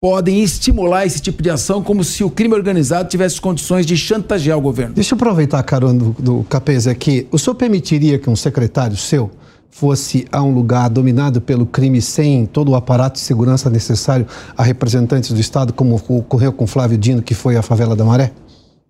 podem 0.00 0.42
estimular 0.42 1.04
esse 1.04 1.20
tipo 1.20 1.42
de 1.42 1.50
ação 1.50 1.82
como 1.82 2.02
se 2.02 2.24
o 2.24 2.30
crime 2.30 2.54
organizado 2.54 3.06
tivesse 3.10 3.38
condições 3.38 3.84
de 3.84 3.98
chantagear 3.98 4.56
o 4.56 4.60
governo. 4.60 4.94
Deixa 4.94 5.12
eu 5.12 5.16
aproveitar 5.16 5.58
a 5.58 5.62
carona 5.62 5.98
do, 5.98 6.16
do 6.18 6.42
Capês 6.44 6.86
aqui. 6.86 7.28
O 7.30 7.38
senhor 7.38 7.54
permitiria 7.54 8.18
que 8.18 8.30
um 8.30 8.34
secretário 8.34 8.96
seu 8.96 9.30
fosse 9.70 10.26
a 10.32 10.42
um 10.42 10.54
lugar 10.54 10.88
dominado 10.88 11.38
pelo 11.40 11.66
crime 11.66 12.00
sem 12.00 12.46
todo 12.46 12.70
o 12.70 12.74
aparato 12.74 13.20
de 13.20 13.20
segurança 13.20 13.68
necessário 13.68 14.26
a 14.56 14.62
representantes 14.62 15.32
do 15.32 15.38
Estado, 15.38 15.72
como 15.74 15.94
ocorreu 15.94 16.52
com 16.52 16.66
Flávio 16.66 16.96
Dino, 16.96 17.20
que 17.20 17.34
foi 17.34 17.56
à 17.56 17.62
favela 17.62 17.94
da 17.94 18.04
Maré? 18.04 18.32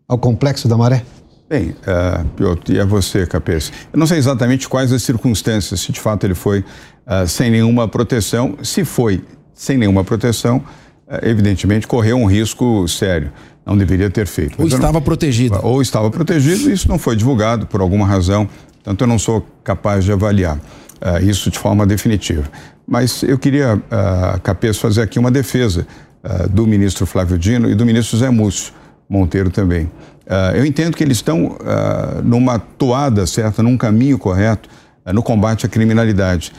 Ao 0.06 0.16
complexo 0.16 0.68
da 0.68 0.76
Maré? 0.76 1.04
Bem, 1.48 1.70
uh, 1.70 2.24
Piotr, 2.36 2.72
e 2.72 2.80
a 2.80 2.84
você, 2.84 3.26
Capês? 3.26 3.72
Eu 3.92 3.98
não 3.98 4.06
sei 4.06 4.18
exatamente 4.18 4.68
quais 4.68 4.92
as 4.92 5.02
circunstâncias, 5.02 5.80
se 5.80 5.90
de 5.90 5.98
fato 5.98 6.24
ele 6.24 6.36
foi 6.36 6.60
uh, 6.60 7.26
sem 7.26 7.50
nenhuma 7.50 7.88
proteção. 7.88 8.56
Se 8.62 8.84
foi 8.84 9.24
sem 9.52 9.76
nenhuma 9.76 10.04
proteção, 10.04 10.62
é, 10.64 10.89
evidentemente 11.22 11.86
correu 11.86 12.16
um 12.16 12.26
risco 12.26 12.86
sério. 12.88 13.32
Não 13.64 13.76
deveria 13.76 14.10
ter 14.10 14.26
feito. 14.26 14.60
Ou 14.60 14.66
estava 14.66 14.94
não, 14.94 15.02
protegido. 15.02 15.58
Ou 15.62 15.82
estava 15.82 16.10
protegido, 16.10 16.70
isso 16.70 16.88
não 16.88 16.98
foi 16.98 17.14
divulgado 17.14 17.66
por 17.66 17.80
alguma 17.80 18.06
razão. 18.06 18.48
Portanto, 18.82 19.02
eu 19.02 19.06
não 19.06 19.18
sou 19.18 19.46
capaz 19.62 20.04
de 20.04 20.12
avaliar 20.12 20.56
uh, 20.56 21.22
isso 21.22 21.50
de 21.50 21.58
forma 21.58 21.86
definitiva. 21.86 22.44
Mas 22.90 23.22
eu 23.22 23.38
queria, 23.38 23.76
uh, 23.76 24.40
Capês, 24.40 24.76
fazer 24.76 25.02
aqui 25.02 25.18
uma 25.18 25.30
defesa 25.30 25.86
uh, 26.24 26.48
do 26.48 26.66
ministro 26.66 27.06
Flávio 27.06 27.38
Dino 27.38 27.70
e 27.70 27.74
do 27.76 27.86
ministro 27.86 28.18
Zé 28.18 28.30
Múcio 28.30 28.72
Monteiro 29.08 29.50
também. 29.50 29.84
Uh, 29.84 30.56
eu 30.56 30.66
entendo 30.66 30.96
que 30.96 31.04
eles 31.04 31.18
estão 31.18 31.56
numa 32.24 32.58
toada 32.58 33.26
certa, 33.26 33.62
num 33.62 33.76
caminho 33.76 34.18
correto 34.18 34.68
no 35.12 35.22
combate 35.22 35.66
à 35.66 35.68
criminalidade. 35.68 36.52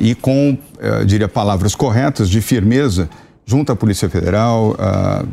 e 0.00 0.14
com, 0.14 0.58
diria, 1.04 1.28
palavras 1.28 1.74
corretas, 1.74 2.28
de 2.28 2.40
firmeza, 2.40 3.08
junto 3.46 3.70
à 3.70 3.76
Polícia 3.76 4.10
Federal, 4.10 4.76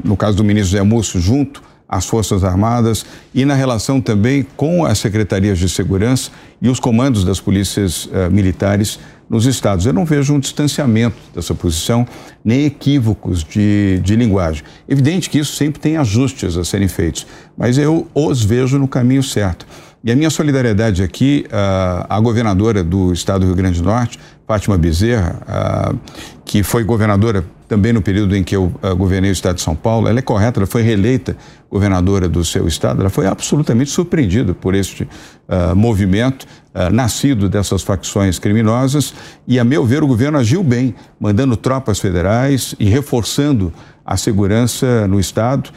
no 0.03 0.15
caso 0.15 0.37
do 0.37 0.43
ministro 0.43 0.77
Zé 0.77 0.83
Múcio, 0.83 1.19
junto 1.19 1.61
às 1.93 2.05
Forças 2.05 2.43
Armadas 2.43 3.05
e 3.33 3.45
na 3.45 3.53
relação 3.53 4.01
também 4.01 4.45
com 4.55 4.83
as 4.85 4.97
secretarias 4.97 5.59
de 5.59 5.69
segurança 5.69 6.31
e 6.61 6.67
os 6.67 6.79
comandos 6.79 7.23
das 7.23 7.39
polícias 7.39 8.05
uh, 8.05 8.31
militares 8.31 8.99
nos 9.29 9.45
estados. 9.45 9.85
Eu 9.85 9.93
não 9.93 10.05
vejo 10.05 10.33
um 10.33 10.39
distanciamento 10.39 11.15
dessa 11.35 11.53
posição, 11.53 12.07
nem 12.43 12.65
equívocos 12.65 13.43
de, 13.43 13.99
de 14.03 14.15
linguagem. 14.15 14.63
Evidente 14.87 15.29
que 15.29 15.37
isso 15.37 15.55
sempre 15.55 15.79
tem 15.79 15.97
ajustes 15.97 16.57
a 16.57 16.63
serem 16.63 16.87
feitos, 16.87 17.27
mas 17.57 17.77
eu 17.77 18.07
os 18.13 18.43
vejo 18.43 18.79
no 18.79 18.87
caminho 18.87 19.21
certo. 19.21 19.65
E 20.03 20.11
a 20.11 20.15
minha 20.15 20.29
solidariedade 20.29 21.01
aqui 21.01 21.45
uh, 21.47 22.05
à 22.09 22.19
governadora 22.19 22.83
do 22.83 23.13
estado 23.13 23.41
do 23.41 23.47
Rio 23.47 23.55
Grande 23.55 23.81
do 23.81 23.85
Norte, 23.85 24.19
Fátima 24.47 24.77
Bezerra, 24.77 25.95
que 26.43 26.63
foi 26.63 26.83
governadora 26.83 27.45
também 27.73 27.91
no 27.91 28.03
período 28.03 28.35
em 28.35 28.43
que 28.43 28.55
eu 28.55 28.65
uh, 28.83 28.95
governei 28.95 29.31
o 29.31 29.33
estado 29.33 29.55
de 29.55 29.63
São 29.63 29.75
Paulo, 29.75 30.07
ela 30.07 30.19
é 30.19 30.21
correta, 30.21 30.59
ela 30.59 30.67
foi 30.67 30.83
reeleita 30.83 31.35
governadora 31.71 32.29
do 32.29 32.45
seu 32.45 32.67
estado, 32.67 33.01
ela 33.01 33.09
foi 33.09 33.25
absolutamente 33.25 33.89
surpreendida 33.89 34.53
por 34.53 34.75
este 34.75 35.03
uh, 35.03 35.75
movimento 35.75 36.43
uh, 36.43 36.93
nascido 36.93 37.49
dessas 37.49 37.81
facções 37.81 38.37
criminosas. 38.37 39.11
E, 39.47 39.59
a 39.59 39.63
meu 39.63 39.83
ver, 39.85 40.03
o 40.03 40.07
governo 40.07 40.37
agiu 40.37 40.63
bem, 40.63 40.93
mandando 41.19 41.57
tropas 41.57 41.97
federais 41.97 42.75
e 42.79 42.85
reforçando 42.85 43.73
a 44.05 44.17
segurança 44.17 45.07
no 45.07 45.19
estado 45.19 45.71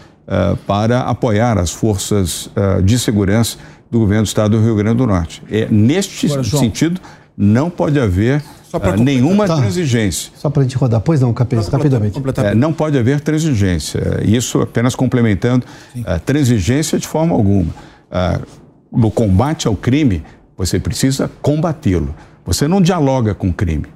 para 0.67 1.03
apoiar 1.03 1.57
as 1.57 1.71
forças 1.71 2.51
de 2.83 2.99
segurança 2.99 3.57
do 3.89 4.01
governo 4.01 4.25
do 4.25 4.27
estado 4.27 4.59
do 4.59 4.65
Rio 4.65 4.75
Grande 4.75 4.97
do 4.97 5.07
Norte. 5.07 5.41
É, 5.49 5.69
neste 5.71 6.27
Agora, 6.27 6.43
sentido, 6.43 7.01
não 7.37 7.71
pode 7.71 8.01
haver 8.01 8.43
uh, 8.77 9.03
nenhuma 9.03 9.47
tá. 9.47 9.57
transigência. 9.57 10.33
Só 10.37 10.51
para 10.51 10.63
a 10.63 10.65
gente 10.65 10.77
rodar, 10.77 11.01
pois 11.01 11.21
não, 11.21 11.33
Capês, 11.33 11.69
rapidamente. 11.69 12.21
É, 12.39 12.55
não 12.55 12.73
pode 12.73 12.99
haver 12.99 13.21
transigência. 13.21 14.21
Isso 14.25 14.61
apenas 14.61 14.95
complementando. 14.95 15.67
Uh, 15.97 16.21
transigência 16.25 16.99
de 16.99 17.07
forma 17.07 17.35
alguma. 17.35 17.73
Uh, 18.11 18.47
no 18.93 19.11
combate 19.11 19.67
ao 19.67 19.77
crime, 19.77 20.23
você 20.57 20.79
precisa 20.79 21.31
combatê-lo. 21.43 22.15
Você 22.45 22.69
não 22.69 22.81
dialoga 22.81 23.35
com 23.35 23.49
o 23.49 23.53
crime. 23.53 23.87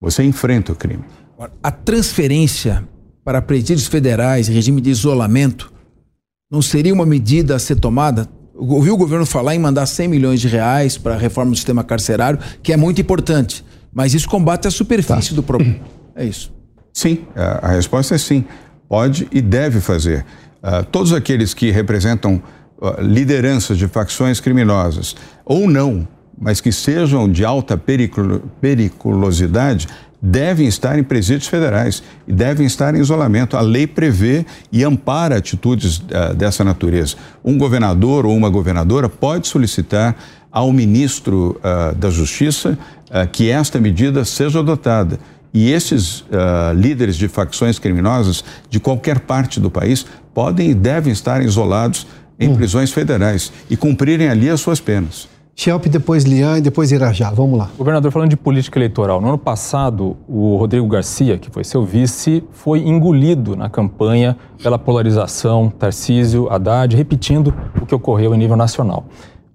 Você 0.00 0.22
enfrenta 0.22 0.72
o 0.72 0.76
crime. 0.76 1.04
A 1.62 1.70
transferência 1.70 2.84
para 3.24 3.40
presídios 3.40 3.86
federais, 3.86 4.48
regime 4.48 4.80
de 4.80 4.90
isolamento, 4.90 5.72
não 6.50 6.60
seria 6.60 6.92
uma 6.92 7.06
medida 7.06 7.56
a 7.56 7.58
ser 7.58 7.76
tomada? 7.76 8.28
ouvi 8.56 8.90
o 8.90 8.96
governo 8.96 9.26
falar 9.26 9.54
em 9.54 9.58
mandar 9.58 9.86
100 9.86 10.08
milhões 10.08 10.40
de 10.40 10.48
reais 10.48 10.96
para 10.96 11.14
a 11.14 11.18
reforma 11.18 11.50
do 11.50 11.56
sistema 11.56 11.82
carcerário, 11.82 12.38
que 12.62 12.72
é 12.72 12.76
muito 12.76 13.00
importante. 13.00 13.64
Mas 13.94 14.12
isso 14.12 14.28
combate 14.28 14.66
a 14.66 14.70
superfície 14.70 15.30
tá. 15.30 15.36
do 15.36 15.42
problema. 15.42 15.76
É 16.16 16.24
isso. 16.24 16.52
Sim, 16.92 17.24
a 17.34 17.68
resposta 17.68 18.14
é 18.14 18.18
sim. 18.18 18.44
Pode 18.88 19.26
e 19.32 19.40
deve 19.40 19.80
fazer. 19.80 20.24
Uh, 20.62 20.84
todos 20.84 21.12
aqueles 21.12 21.52
que 21.52 21.70
representam 21.70 22.42
uh, 22.78 23.00
lideranças 23.00 23.76
de 23.76 23.88
facções 23.88 24.40
criminosas, 24.40 25.16
ou 25.44 25.68
não, 25.68 26.06
mas 26.38 26.60
que 26.60 26.72
sejam 26.72 27.30
de 27.30 27.44
alta 27.44 27.76
periculosidade, 28.60 29.88
devem 30.22 30.66
estar 30.66 30.98
em 30.98 31.04
presídios 31.04 31.48
federais 31.48 32.02
e 32.26 32.32
devem 32.32 32.66
estar 32.66 32.94
em 32.94 33.00
isolamento. 33.00 33.56
A 33.58 33.60
lei 33.60 33.86
prevê 33.86 34.46
e 34.72 34.82
ampara 34.82 35.36
atitudes 35.36 35.98
uh, 35.98 36.34
dessa 36.34 36.64
natureza. 36.64 37.16
Um 37.44 37.58
governador 37.58 38.24
ou 38.24 38.34
uma 38.34 38.48
governadora 38.48 39.08
pode 39.08 39.48
solicitar 39.48 40.16
ao 40.50 40.72
ministro 40.72 41.60
uh, 41.60 41.94
da 41.94 42.08
Justiça 42.08 42.78
uh, 43.14 43.28
que 43.30 43.48
esta 43.48 43.78
medida 43.78 44.24
seja 44.24 44.58
adotada. 44.58 45.18
E 45.56 45.70
esses 45.70 46.24
líderes 46.74 47.14
de 47.14 47.28
facções 47.28 47.78
criminosas 47.78 48.42
de 48.68 48.80
qualquer 48.80 49.20
parte 49.20 49.60
do 49.60 49.70
país 49.70 50.04
podem 50.34 50.70
e 50.70 50.74
devem 50.74 51.12
estar 51.12 51.40
isolados 51.44 52.08
em 52.40 52.48
hum. 52.48 52.56
prisões 52.56 52.90
federais 52.90 53.52
e 53.70 53.76
cumprirem 53.76 54.28
ali 54.28 54.50
as 54.50 54.60
suas 54.60 54.80
penas. 54.80 55.28
Shelp, 55.56 55.86
depois 55.86 56.24
Lian 56.24 56.58
e 56.58 56.60
depois 56.60 56.90
Irajá. 56.90 57.30
Vamos 57.30 57.56
lá. 57.56 57.70
Governador, 57.78 58.10
falando 58.10 58.30
de 58.30 58.36
política 58.36 58.76
eleitoral, 58.76 59.20
no 59.20 59.28
ano 59.28 59.38
passado, 59.38 60.16
o 60.28 60.56
Rodrigo 60.56 60.86
Garcia, 60.88 61.38
que 61.38 61.48
foi 61.48 61.62
seu 61.62 61.84
vice, 61.84 62.42
foi 62.50 62.80
engolido 62.80 63.54
na 63.54 63.70
campanha 63.70 64.36
pela 64.60 64.78
polarização 64.80 65.70
Tarcísio, 65.70 66.50
Haddad, 66.50 66.96
repetindo 66.96 67.54
o 67.80 67.86
que 67.86 67.94
ocorreu 67.94 68.34
em 68.34 68.38
nível 68.38 68.56
nacional. 68.56 69.06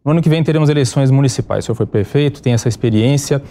No 0.10 0.14
ano 0.14 0.24
que 0.24 0.30
vem 0.30 0.43
teremos 0.43 0.70
eleições 0.70 1.12
municipais. 1.12 1.64
O 1.64 1.68
senhor 1.68 1.76
foi 1.76 1.86
prefeito, 1.86 2.41
tem 2.41 2.51
essa 2.51 2.68
experiência. 2.68 3.43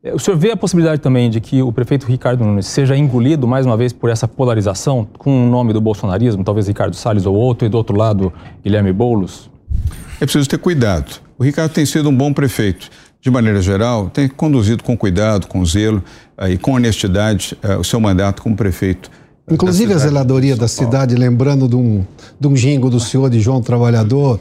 É, 0.00 0.14
o 0.14 0.18
senhor 0.20 0.36
vê 0.36 0.52
a 0.52 0.56
possibilidade 0.56 1.00
também 1.00 1.28
de 1.28 1.40
que 1.40 1.60
o 1.60 1.72
prefeito 1.72 2.06
Ricardo 2.06 2.44
Nunes 2.44 2.68
seja 2.68 2.96
engolido 2.96 3.48
mais 3.48 3.66
uma 3.66 3.76
vez 3.76 3.92
por 3.92 4.08
essa 4.08 4.28
polarização, 4.28 5.08
com 5.18 5.44
o 5.44 5.50
nome 5.50 5.72
do 5.72 5.80
bolsonarismo, 5.80 6.44
talvez 6.44 6.68
Ricardo 6.68 6.94
Salles 6.94 7.26
ou 7.26 7.34
outro, 7.34 7.66
e 7.66 7.68
do 7.68 7.76
outro 7.76 7.96
lado 7.96 8.32
Guilherme 8.62 8.92
Boulos? 8.92 9.50
É 10.20 10.24
preciso 10.24 10.48
ter 10.48 10.58
cuidado. 10.58 11.20
O 11.36 11.42
Ricardo 11.42 11.72
tem 11.72 11.84
sido 11.84 12.10
um 12.10 12.16
bom 12.16 12.32
prefeito. 12.32 12.88
De 13.20 13.28
maneira 13.28 13.60
geral, 13.60 14.08
tem 14.08 14.28
conduzido 14.28 14.84
com 14.84 14.96
cuidado, 14.96 15.48
com 15.48 15.66
zelo 15.66 16.00
uh, 16.40 16.46
e 16.46 16.56
com 16.56 16.74
honestidade 16.74 17.58
uh, 17.64 17.80
o 17.80 17.82
seu 17.82 17.98
mandato 17.98 18.40
como 18.40 18.54
prefeito. 18.54 19.10
Uh, 19.48 19.54
Inclusive 19.54 19.92
a 19.92 19.98
zeladoria 19.98 20.54
da 20.54 20.68
cidade, 20.68 21.16
lembrando 21.16 21.66
de 21.66 21.74
um, 21.74 22.04
de 22.38 22.46
um 22.46 22.54
jingo 22.54 22.88
do 22.88 23.00
senhor 23.00 23.28
de 23.28 23.40
João 23.40 23.60
Trabalhador, 23.60 24.38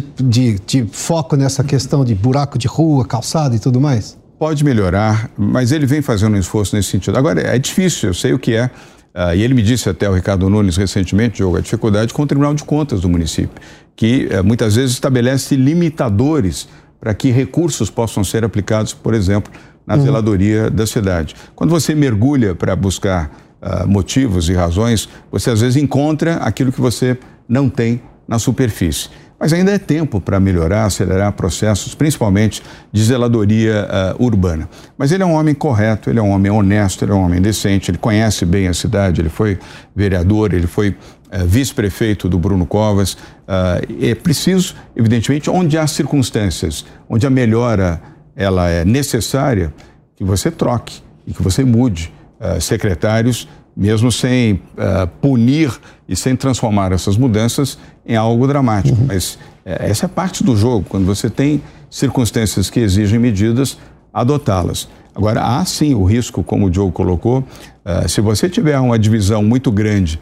de, 0.00 0.22
de, 0.22 0.58
de 0.66 0.86
foco 0.90 1.36
nessa 1.36 1.62
questão 1.62 2.04
de 2.04 2.14
buraco 2.14 2.58
de 2.58 2.66
rua, 2.66 3.04
calçada 3.04 3.54
e 3.54 3.58
tudo 3.58 3.80
mais? 3.80 4.16
Pode 4.38 4.64
melhorar, 4.64 5.30
mas 5.36 5.72
ele 5.72 5.86
vem 5.86 6.02
fazendo 6.02 6.34
um 6.34 6.38
esforço 6.38 6.76
nesse 6.76 6.90
sentido. 6.90 7.16
Agora, 7.16 7.40
é 7.40 7.58
difícil, 7.58 8.10
eu 8.10 8.14
sei 8.14 8.32
o 8.32 8.38
que 8.38 8.54
é. 8.54 8.70
Uh, 9.14 9.34
e 9.34 9.42
ele 9.42 9.54
me 9.54 9.62
disse 9.62 9.88
até, 9.88 10.10
o 10.10 10.14
Ricardo 10.14 10.50
Nunes, 10.50 10.76
recentemente, 10.76 11.36
Diogo, 11.36 11.56
a 11.56 11.60
dificuldade 11.60 12.12
com 12.12 12.22
o 12.22 12.26
Tribunal 12.26 12.52
de 12.52 12.62
Contas 12.62 13.00
do 13.00 13.08
município 13.08 13.58
que 13.96 14.28
eh, 14.30 14.42
muitas 14.42 14.76
vezes 14.76 14.92
estabelece 14.92 15.56
limitadores 15.56 16.68
para 17.00 17.14
que 17.14 17.30
recursos 17.30 17.90
possam 17.90 18.22
ser 18.22 18.44
aplicados, 18.44 18.92
por 18.92 19.14
exemplo, 19.14 19.50
na 19.86 19.96
uhum. 19.96 20.02
zeladoria 20.02 20.70
da 20.70 20.86
cidade. 20.86 21.34
Quando 21.54 21.70
você 21.70 21.94
mergulha 21.94 22.54
para 22.54 22.74
buscar 22.74 23.30
uh, 23.62 23.88
motivos 23.88 24.48
e 24.48 24.52
razões, 24.52 25.08
você 25.30 25.50
às 25.50 25.60
vezes 25.60 25.80
encontra 25.80 26.36
aquilo 26.36 26.72
que 26.72 26.80
você 26.80 27.16
não 27.48 27.68
tem 27.68 28.02
na 28.26 28.38
superfície. 28.38 29.08
Mas 29.38 29.52
ainda 29.52 29.72
é 29.72 29.78
tempo 29.78 30.20
para 30.20 30.40
melhorar, 30.40 30.86
acelerar 30.86 31.32
processos, 31.32 31.94
principalmente 31.94 32.62
de 32.90 33.04
zeladoria 33.04 33.86
uh, 34.18 34.24
urbana. 34.24 34.68
Mas 34.96 35.12
ele 35.12 35.22
é 35.22 35.26
um 35.26 35.34
homem 35.34 35.54
correto, 35.54 36.08
ele 36.08 36.18
é 36.18 36.22
um 36.22 36.30
homem 36.30 36.50
honesto, 36.50 37.04
ele 37.04 37.12
é 37.12 37.14
um 37.14 37.22
homem 37.22 37.40
decente, 37.40 37.90
ele 37.90 37.98
conhece 37.98 38.46
bem 38.46 38.66
a 38.66 38.72
cidade, 38.72 39.20
ele 39.20 39.28
foi 39.28 39.58
vereador, 39.94 40.54
ele 40.54 40.66
foi 40.66 40.90
uh, 40.90 41.46
vice-prefeito 41.46 42.30
do 42.30 42.38
Bruno 42.38 42.64
Covas. 42.64 43.12
Uh, 43.12 44.04
é 44.04 44.14
preciso, 44.14 44.74
evidentemente, 44.96 45.50
onde 45.50 45.76
há 45.76 45.86
circunstâncias, 45.86 46.86
onde 47.08 47.26
a 47.26 47.30
melhora 47.30 48.00
ela 48.34 48.70
é 48.70 48.84
necessária, 48.84 49.72
que 50.14 50.24
você 50.24 50.50
troque 50.50 51.02
e 51.26 51.32
que 51.32 51.42
você 51.42 51.64
mude 51.64 52.12
secretários 52.60 53.48
mesmo 53.76 54.10
sem 54.10 54.54
uh, 54.54 55.06
punir 55.20 55.70
e 56.08 56.16
sem 56.16 56.34
transformar 56.34 56.92
essas 56.92 57.16
mudanças 57.16 57.78
em 58.06 58.16
algo 58.16 58.46
dramático. 58.46 58.98
Uhum. 58.98 59.06
Mas 59.08 59.34
uh, 59.34 59.38
essa 59.64 60.06
é 60.06 60.08
parte 60.08 60.42
do 60.42 60.56
jogo, 60.56 60.86
quando 60.88 61.04
você 61.04 61.28
tem 61.28 61.60
circunstâncias 61.90 62.70
que 62.70 62.80
exigem 62.80 63.18
medidas, 63.18 63.76
adotá-las. 64.14 64.88
Agora, 65.14 65.42
há 65.42 65.64
sim 65.64 65.94
o 65.94 66.04
risco, 66.04 66.42
como 66.42 66.66
o 66.66 66.70
Diogo 66.70 66.92
colocou, 66.92 67.40
uh, 67.40 68.08
se 68.08 68.22
você 68.22 68.48
tiver 68.48 68.78
uma 68.80 68.98
divisão 68.98 69.42
muito 69.42 69.70
grande 69.70 70.18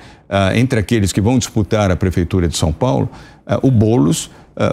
entre 0.57 0.81
aqueles 0.81 1.13
que 1.13 1.21
vão 1.21 1.39
disputar 1.39 1.93
a 1.93 1.97
Prefeitura 1.97 2.49
de 2.49 2.57
São 2.57 2.73
Paulo, 2.73 3.09
o 3.63 3.71
Boulos 3.71 4.31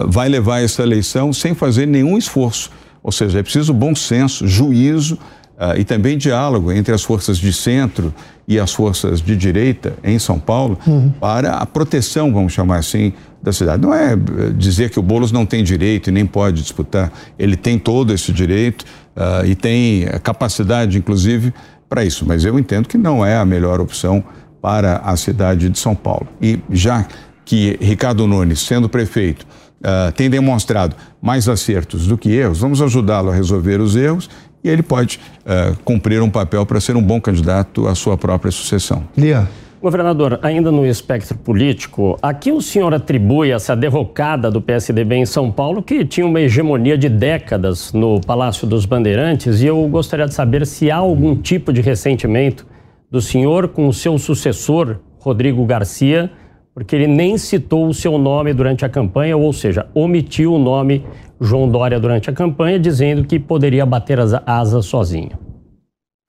vai 0.08 0.28
levar 0.28 0.60
essa 0.60 0.82
eleição 0.82 1.32
sem 1.32 1.54
fazer 1.54 1.86
nenhum 1.86 2.18
esforço. 2.18 2.68
Ou 3.00 3.12
seja, 3.12 3.38
é 3.38 3.42
preciso 3.44 3.72
bom 3.72 3.94
senso, 3.94 4.48
juízo, 4.48 5.18
Uh, 5.52 5.78
e 5.78 5.84
também 5.84 6.18
diálogo 6.18 6.72
entre 6.72 6.92
as 6.92 7.02
forças 7.02 7.38
de 7.38 7.52
centro 7.52 8.12
e 8.48 8.58
as 8.58 8.72
forças 8.72 9.20
de 9.20 9.36
direita 9.36 9.94
em 10.02 10.18
São 10.18 10.38
Paulo 10.38 10.78
uhum. 10.86 11.10
para 11.20 11.52
a 11.54 11.66
proteção, 11.66 12.32
vamos 12.32 12.52
chamar 12.52 12.78
assim, 12.78 13.12
da 13.42 13.52
cidade. 13.52 13.82
Não 13.82 13.92
é 13.92 14.12
eh, 14.12 14.16
dizer 14.56 14.90
que 14.90 14.98
o 14.98 15.02
Boulos 15.02 15.32
não 15.32 15.44
tem 15.44 15.62
direito 15.62 16.08
e 16.08 16.12
nem 16.12 16.24
pode 16.24 16.62
disputar. 16.62 17.12
Ele 17.38 17.56
tem 17.56 17.78
todo 17.78 18.12
esse 18.12 18.32
direito 18.32 18.84
uh, 19.16 19.44
e 19.44 19.54
tem 19.54 20.06
capacidade, 20.22 20.96
inclusive, 20.96 21.52
para 21.88 22.04
isso. 22.04 22.24
Mas 22.26 22.44
eu 22.44 22.58
entendo 22.58 22.88
que 22.88 22.96
não 22.96 23.24
é 23.24 23.36
a 23.36 23.44
melhor 23.44 23.80
opção 23.80 24.24
para 24.60 24.98
a 24.98 25.16
cidade 25.16 25.68
de 25.68 25.78
São 25.78 25.94
Paulo. 25.94 26.28
E 26.40 26.60
já 26.70 27.06
que 27.44 27.76
Ricardo 27.80 28.26
Nunes, 28.26 28.60
sendo 28.60 28.88
prefeito, 28.88 29.44
uh, 29.80 30.12
tem 30.12 30.30
demonstrado 30.30 30.94
mais 31.20 31.48
acertos 31.48 32.06
do 32.06 32.16
que 32.16 32.30
erros, 32.30 32.60
vamos 32.60 32.80
ajudá-lo 32.80 33.30
a 33.30 33.34
resolver 33.34 33.80
os 33.80 33.96
erros 33.96 34.30
e 34.64 34.68
ele 34.68 34.82
pode 34.82 35.18
uh, 35.44 35.76
cumprir 35.84 36.22
um 36.22 36.30
papel 36.30 36.64
para 36.64 36.80
ser 36.80 36.96
um 36.96 37.02
bom 37.02 37.20
candidato 37.20 37.86
à 37.86 37.94
sua 37.94 38.16
própria 38.16 38.50
sucessão. 38.50 39.04
Lia. 39.16 39.48
Governador, 39.82 40.38
ainda 40.42 40.70
no 40.70 40.86
espectro 40.86 41.36
político, 41.36 42.16
aqui 42.22 42.52
o 42.52 42.60
senhor 42.60 42.94
atribui 42.94 43.50
essa 43.50 43.74
derrocada 43.74 44.48
do 44.48 44.62
PSDB 44.62 45.16
em 45.16 45.26
São 45.26 45.50
Paulo, 45.50 45.82
que 45.82 46.04
tinha 46.04 46.24
uma 46.24 46.40
hegemonia 46.40 46.96
de 46.96 47.08
décadas 47.08 47.92
no 47.92 48.20
Palácio 48.20 48.64
dos 48.64 48.86
Bandeirantes, 48.86 49.60
e 49.60 49.66
eu 49.66 49.84
gostaria 49.88 50.26
de 50.26 50.34
saber 50.34 50.64
se 50.68 50.88
há 50.88 50.98
algum 50.98 51.34
tipo 51.34 51.72
de 51.72 51.80
ressentimento 51.80 52.64
do 53.10 53.20
senhor 53.20 53.66
com 53.66 53.88
o 53.88 53.92
seu 53.92 54.16
sucessor, 54.18 54.98
Rodrigo 55.18 55.66
Garcia, 55.66 56.30
porque 56.72 56.94
ele 56.94 57.08
nem 57.08 57.36
citou 57.36 57.88
o 57.88 57.92
seu 57.92 58.16
nome 58.16 58.54
durante 58.54 58.84
a 58.84 58.88
campanha, 58.88 59.36
ou 59.36 59.52
seja, 59.52 59.86
omitiu 59.94 60.54
o 60.54 60.58
nome 60.58 61.04
João 61.42 61.68
Dória 61.68 61.98
durante 61.98 62.30
a 62.30 62.32
campanha, 62.32 62.78
dizendo 62.78 63.24
que 63.24 63.38
poderia 63.38 63.84
bater 63.84 64.20
as 64.20 64.32
asas 64.46 64.86
sozinho. 64.86 65.32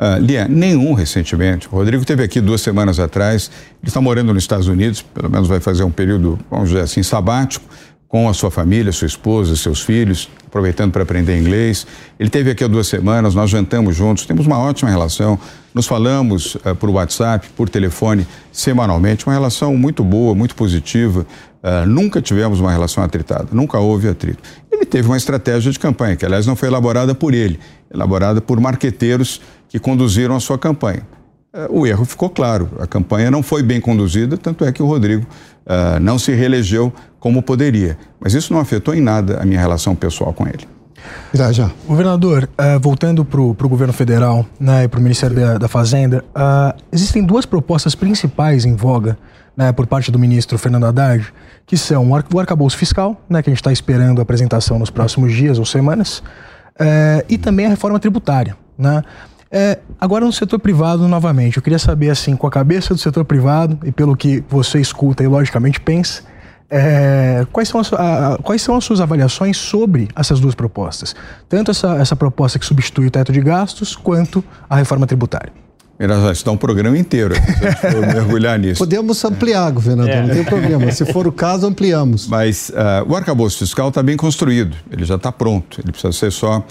Uh, 0.01 0.19
Lia, 0.19 0.47
nenhum 0.47 0.93
recentemente. 0.93 1.67
O 1.67 1.71
Rodrigo 1.71 2.03
teve 2.03 2.23
aqui 2.23 2.41
duas 2.41 2.61
semanas 2.61 2.99
atrás. 2.99 3.49
Ele 3.81 3.87
está 3.87 4.01
morando 4.01 4.33
nos 4.33 4.43
Estados 4.43 4.67
Unidos, 4.67 5.01
pelo 5.01 5.29
menos 5.29 5.47
vai 5.47 5.59
fazer 5.59 5.83
um 5.83 5.91
período, 5.91 6.37
vamos 6.49 6.69
dizer 6.69 6.81
assim, 6.81 7.03
sabático, 7.03 7.65
com 8.13 8.29
a 8.29 8.33
sua 8.35 8.51
família, 8.51 8.91
sua 8.91 9.07
esposa, 9.07 9.55
seus 9.55 9.81
filhos, 9.81 10.29
aproveitando 10.45 10.91
para 10.91 11.01
aprender 11.01 11.35
inglês. 11.35 11.87
Ele 12.19 12.29
teve 12.29 12.51
aqui 12.51 12.63
há 12.63 12.67
duas 12.67 12.85
semanas, 12.85 13.33
nós 13.33 13.49
jantamos 13.49 13.95
juntos, 13.95 14.27
temos 14.27 14.45
uma 14.45 14.59
ótima 14.59 14.91
relação. 14.91 15.39
Nos 15.73 15.87
falamos 15.87 16.53
uh, 16.53 16.75
por 16.79 16.91
WhatsApp, 16.91 17.49
por 17.57 17.67
telefone, 17.67 18.27
semanalmente, 18.51 19.25
uma 19.25 19.33
relação 19.33 19.75
muito 19.75 20.03
boa, 20.03 20.35
muito 20.35 20.53
positiva. 20.53 21.25
Uh, 21.63 21.87
nunca 21.87 22.21
tivemos 22.21 22.59
uma 22.59 22.71
relação 22.71 23.03
atritada, 23.03 23.47
nunca 23.51 23.79
houve 23.79 24.07
atrito. 24.07 24.43
Ele 24.71 24.85
teve 24.85 25.07
uma 25.07 25.17
estratégia 25.17 25.71
de 25.71 25.79
campanha, 25.79 26.15
que 26.15 26.23
aliás 26.23 26.45
não 26.45 26.55
foi 26.55 26.69
elaborada 26.69 27.15
por 27.15 27.33
ele, 27.33 27.59
elaborada 27.91 28.39
por 28.39 28.59
marqueteiros 28.59 29.41
que 29.67 29.79
conduziram 29.79 30.35
a 30.35 30.39
sua 30.39 30.59
campanha. 30.59 31.01
Uh, 31.51 31.79
o 31.79 31.87
erro 31.87 32.05
ficou 32.05 32.29
claro, 32.29 32.69
a 32.79 32.85
campanha 32.85 33.31
não 33.31 33.41
foi 33.41 33.63
bem 33.63 33.81
conduzida, 33.81 34.37
tanto 34.37 34.65
é 34.65 34.71
que 34.71 34.83
o 34.83 34.85
Rodrigo 34.85 35.25
não 36.01 36.19
se 36.19 36.33
reelegeu 36.33 36.91
como 37.19 37.41
poderia. 37.41 37.97
Mas 38.19 38.33
isso 38.33 38.53
não 38.53 38.59
afetou 38.59 38.93
em 38.93 39.01
nada 39.01 39.41
a 39.41 39.45
minha 39.45 39.59
relação 39.59 39.95
pessoal 39.95 40.33
com 40.33 40.45
ele. 40.45 40.67
Já, 41.33 41.51
já. 41.51 41.71
Governador, 41.87 42.49
uh, 42.53 42.79
voltando 42.79 43.25
para 43.25 43.41
o 43.41 43.69
governo 43.69 43.93
federal 43.93 44.45
né, 44.59 44.83
e 44.83 44.87
para 44.87 44.99
o 44.99 45.03
Ministério 45.03 45.35
da, 45.35 45.57
da 45.57 45.67
Fazenda, 45.67 46.23
uh, 46.35 46.79
existem 46.91 47.23
duas 47.23 47.45
propostas 47.45 47.95
principais 47.95 48.65
em 48.65 48.75
voga 48.75 49.17
né, 49.55 49.71
por 49.71 49.85
parte 49.87 50.11
do 50.11 50.19
ministro 50.19 50.57
Fernando 50.57 50.85
Haddad, 50.85 51.33
que 51.65 51.77
são 51.77 52.09
o 52.09 52.39
arcabouço 52.39 52.77
fiscal, 52.77 53.19
né, 53.29 53.41
que 53.41 53.49
a 53.49 53.51
gente 53.51 53.59
está 53.59 53.71
esperando 53.71 54.19
a 54.19 54.23
apresentação 54.23 54.79
nos 54.79 54.89
próximos 54.89 55.33
dias 55.33 55.59
ou 55.59 55.65
semanas, 55.65 56.19
uh, 56.19 57.23
e 57.29 57.37
também 57.37 57.65
a 57.65 57.69
reforma 57.69 57.99
tributária. 57.99 58.55
Né? 58.77 59.03
É, 59.55 59.77
agora 60.01 60.25
no 60.25 60.33
setor 60.33 60.57
privado, 60.57 61.07
novamente, 61.07 61.57
eu 61.57 61.63
queria 61.63 61.77
saber, 61.77 62.09
assim, 62.09 62.35
com 62.35 62.47
a 62.47 62.49
cabeça 62.49 62.91
do 62.91 62.99
setor 62.99 63.23
privado 63.23 63.77
e 63.85 63.91
pelo 63.91 64.17
que 64.17 64.43
você 64.49 64.81
escuta 64.81 65.23
e 65.23 65.27
logicamente 65.27 65.79
pensa, 65.79 66.23
é, 66.71 67.45
quais, 67.51 67.69
são 67.69 67.79
as, 67.79 67.93
a, 67.93 68.39
quais 68.41 68.63
são 68.63 68.75
as 68.75 68.83
suas 68.83 68.99
avaliações 68.99 69.55
sobre 69.55 70.07
essas 70.15 70.39
duas 70.39 70.55
propostas? 70.55 71.15
Tanto 71.47 71.69
essa, 71.69 71.97
essa 71.97 72.15
proposta 72.15 72.57
que 72.57 72.65
substitui 72.65 73.05
o 73.05 73.11
teto 73.11 73.31
de 73.31 73.41
gastos, 73.41 73.95
quanto 73.95 74.43
a 74.67 74.75
reforma 74.75 75.05
tributária. 75.05 75.53
Isso 76.31 76.43
dá 76.43 76.51
um 76.51 76.57
programa 76.57 76.97
inteiro, 76.97 77.35
se 77.35 77.95
mergulhar 78.13 78.57
nisso. 78.57 78.79
Podemos 78.79 79.23
ampliar, 79.23 79.71
governador, 79.71 80.11
é. 80.11 80.21
não 80.23 80.29
tem 80.33 80.43
problema. 80.43 80.91
Se 80.91 81.05
for 81.05 81.27
o 81.27 81.31
caso, 81.31 81.67
ampliamos. 81.67 82.27
Mas 82.27 82.69
uh, 82.69 83.07
o 83.07 83.15
arcabouço 83.15 83.59
fiscal 83.59 83.89
está 83.89 84.01
bem 84.01 84.17
construído, 84.17 84.75
ele 84.91 85.05
já 85.05 85.15
está 85.15 85.31
pronto. 85.31 85.79
Ele 85.79 85.91
precisa 85.91 86.11
ser 86.11 86.31
só, 86.31 86.57
uh, 86.57 86.63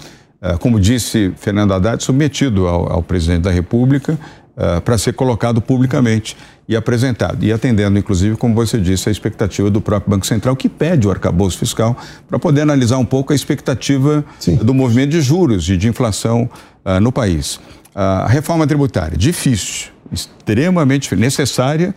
como 0.59 0.79
disse 0.79 1.33
Fernando 1.37 1.73
Haddad, 1.73 2.03
submetido 2.03 2.67
ao, 2.67 2.91
ao 2.91 3.03
presidente 3.03 3.43
da 3.43 3.51
República 3.51 4.19
uh, 4.57 4.81
para 4.81 4.97
ser 4.97 5.13
colocado 5.13 5.61
publicamente 5.61 6.35
e 6.67 6.75
apresentado. 6.75 7.43
E 7.43 7.51
atendendo, 7.51 7.97
inclusive, 7.97 8.35
como 8.37 8.55
você 8.55 8.79
disse, 8.79 9.09
a 9.09 9.11
expectativa 9.11 9.69
do 9.69 9.81
próprio 9.81 10.11
Banco 10.11 10.25
Central, 10.25 10.55
que 10.55 10.69
pede 10.69 11.07
o 11.07 11.11
arcabouço 11.11 11.57
fiscal 11.57 11.97
para 12.27 12.39
poder 12.39 12.61
analisar 12.61 12.97
um 12.97 13.05
pouco 13.05 13.33
a 13.33 13.35
expectativa 13.35 14.23
Sim. 14.39 14.55
do 14.55 14.73
movimento 14.73 15.11
de 15.11 15.21
juros 15.21 15.69
e 15.69 15.77
de 15.77 15.87
inflação 15.87 16.49
uh, 16.85 16.99
no 16.99 17.11
país. 17.11 17.55
Uh, 17.55 18.23
a 18.23 18.27
reforma 18.27 18.65
tributária, 18.65 19.17
difícil, 19.17 19.91
extremamente 20.11 21.15
necessária, 21.15 21.93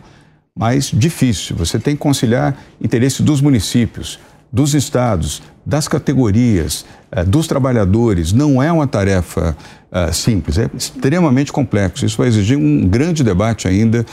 mas 0.55 0.91
difícil. 0.91 1.55
Você 1.55 1.79
tem 1.79 1.95
que 1.95 2.01
conciliar 2.01 2.57
interesse 2.81 3.21
dos 3.21 3.41
municípios, 3.41 4.19
dos 4.51 4.73
estados, 4.73 5.41
das 5.65 5.87
categorias, 5.87 6.85
dos 7.23 7.47
trabalhadores. 7.47 8.33
Não 8.33 8.61
é 8.61 8.71
uma 8.71 8.87
tarefa 8.87 9.55
uh, 9.91 10.13
simples, 10.13 10.57
é 10.57 10.69
extremamente 10.75 11.51
complexo. 11.51 12.05
Isso 12.05 12.17
vai 12.17 12.27
exigir 12.27 12.57
um 12.57 12.87
grande 12.87 13.23
debate 13.23 13.67
ainda 13.67 14.05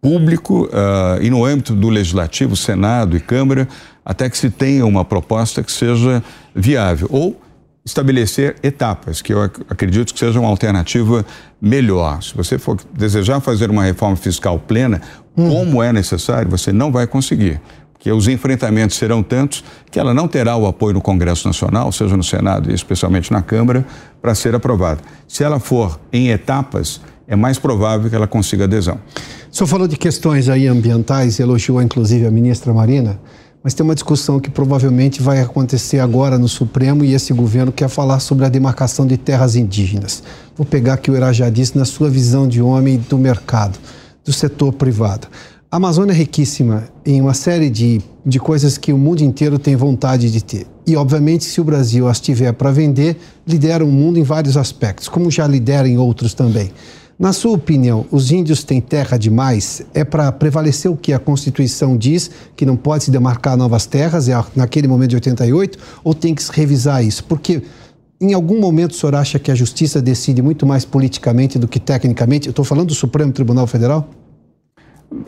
público 0.00 0.64
uh, 0.66 1.22
e 1.22 1.30
no 1.30 1.44
âmbito 1.44 1.74
do 1.74 1.88
legislativo, 1.88 2.56
Senado 2.56 3.16
e 3.16 3.20
Câmara, 3.20 3.68
até 4.04 4.28
que 4.28 4.36
se 4.36 4.50
tenha 4.50 4.84
uma 4.84 5.04
proposta 5.04 5.62
que 5.62 5.70
seja 5.70 6.22
viável. 6.54 7.08
Ou 7.10 7.40
estabelecer 7.84 8.56
etapas, 8.62 9.20
que 9.20 9.32
eu 9.32 9.42
acredito 9.42 10.12
que 10.12 10.18
seja 10.18 10.38
uma 10.38 10.48
alternativa 10.48 11.24
melhor. 11.60 12.22
Se 12.22 12.34
você 12.34 12.58
for 12.58 12.78
desejar 12.94 13.40
fazer 13.40 13.70
uma 13.70 13.82
reforma 13.82 14.16
fiscal 14.16 14.58
plena, 14.58 15.00
hum. 15.36 15.48
como 15.48 15.82
é 15.82 15.92
necessário, 15.92 16.48
você 16.48 16.72
não 16.72 16.92
vai 16.92 17.06
conseguir. 17.06 17.60
Porque 18.02 18.10
os 18.10 18.26
enfrentamentos 18.26 18.96
serão 18.96 19.22
tantos 19.22 19.62
que 19.88 19.96
ela 19.96 20.12
não 20.12 20.26
terá 20.26 20.56
o 20.56 20.66
apoio 20.66 20.94
no 20.94 21.00
Congresso 21.00 21.46
Nacional, 21.46 21.92
seja 21.92 22.16
no 22.16 22.24
Senado 22.24 22.68
e 22.68 22.74
especialmente 22.74 23.30
na 23.30 23.40
Câmara, 23.42 23.86
para 24.20 24.34
ser 24.34 24.56
aprovada. 24.56 25.00
Se 25.28 25.44
ela 25.44 25.60
for 25.60 26.00
em 26.12 26.30
etapas, 26.30 27.00
é 27.28 27.36
mais 27.36 27.60
provável 27.60 28.10
que 28.10 28.16
ela 28.16 28.26
consiga 28.26 28.64
adesão. 28.64 28.98
O 29.48 29.54
senhor 29.54 29.68
falou 29.68 29.86
de 29.86 29.96
questões 29.96 30.48
aí 30.48 30.66
ambientais, 30.66 31.38
elogiou 31.38 31.80
inclusive 31.80 32.26
a 32.26 32.30
ministra 32.32 32.74
Marina, 32.74 33.20
mas 33.62 33.72
tem 33.72 33.84
uma 33.84 33.94
discussão 33.94 34.40
que 34.40 34.50
provavelmente 34.50 35.22
vai 35.22 35.40
acontecer 35.40 36.00
agora 36.00 36.36
no 36.36 36.48
Supremo 36.48 37.04
e 37.04 37.14
esse 37.14 37.32
governo 37.32 37.70
quer 37.70 37.88
falar 37.88 38.18
sobre 38.18 38.44
a 38.44 38.48
demarcação 38.48 39.06
de 39.06 39.16
terras 39.16 39.54
indígenas. 39.54 40.24
Vou 40.56 40.66
pegar 40.66 40.94
aqui 40.94 41.08
o 41.08 41.16
Irajá 41.16 41.48
disse 41.48 41.78
na 41.78 41.84
sua 41.84 42.10
visão 42.10 42.48
de 42.48 42.60
homem 42.60 43.00
do 43.08 43.16
mercado, 43.16 43.78
do 44.24 44.32
setor 44.32 44.72
privado. 44.72 45.28
A 45.72 45.76
Amazônia 45.76 46.12
é 46.12 46.16
riquíssima 46.16 46.84
em 47.02 47.18
uma 47.22 47.32
série 47.32 47.70
de, 47.70 48.02
de 48.26 48.38
coisas 48.38 48.76
que 48.76 48.92
o 48.92 48.98
mundo 48.98 49.22
inteiro 49.22 49.58
tem 49.58 49.74
vontade 49.74 50.30
de 50.30 50.44
ter. 50.44 50.66
E, 50.86 50.94
obviamente, 50.96 51.44
se 51.44 51.62
o 51.62 51.64
Brasil 51.64 52.06
as 52.06 52.20
tiver 52.20 52.52
para 52.52 52.70
vender, 52.70 53.16
lidera 53.46 53.82
o 53.82 53.90
mundo 53.90 54.18
em 54.18 54.22
vários 54.22 54.58
aspectos, 54.58 55.08
como 55.08 55.30
já 55.30 55.46
lidera 55.46 55.88
em 55.88 55.96
outros 55.96 56.34
também. 56.34 56.70
Na 57.18 57.32
sua 57.32 57.52
opinião, 57.52 58.04
os 58.10 58.30
índios 58.30 58.62
têm 58.64 58.82
terra 58.82 59.16
demais? 59.16 59.80
É 59.94 60.04
para 60.04 60.30
prevalecer 60.30 60.90
o 60.90 60.96
que 60.96 61.10
a 61.10 61.18
Constituição 61.18 61.96
diz, 61.96 62.30
que 62.54 62.66
não 62.66 62.76
pode 62.76 63.04
se 63.04 63.10
demarcar 63.10 63.56
novas 63.56 63.86
terras, 63.86 64.28
é 64.28 64.34
naquele 64.54 64.86
momento 64.86 65.08
de 65.08 65.16
88, 65.16 65.78
ou 66.04 66.12
tem 66.12 66.34
que 66.34 66.44
revisar 66.52 67.02
isso? 67.02 67.24
Porque 67.24 67.62
em 68.20 68.34
algum 68.34 68.60
momento 68.60 68.90
o 68.90 68.94
senhor 68.94 69.14
acha 69.14 69.38
que 69.38 69.50
a 69.50 69.54
justiça 69.54 70.02
decide 70.02 70.42
muito 70.42 70.66
mais 70.66 70.84
politicamente 70.84 71.58
do 71.58 71.66
que 71.66 71.80
tecnicamente? 71.80 72.46
Eu 72.46 72.50
estou 72.50 72.62
falando 72.62 72.88
do 72.88 72.94
Supremo 72.94 73.32
Tribunal 73.32 73.66
Federal? 73.66 74.06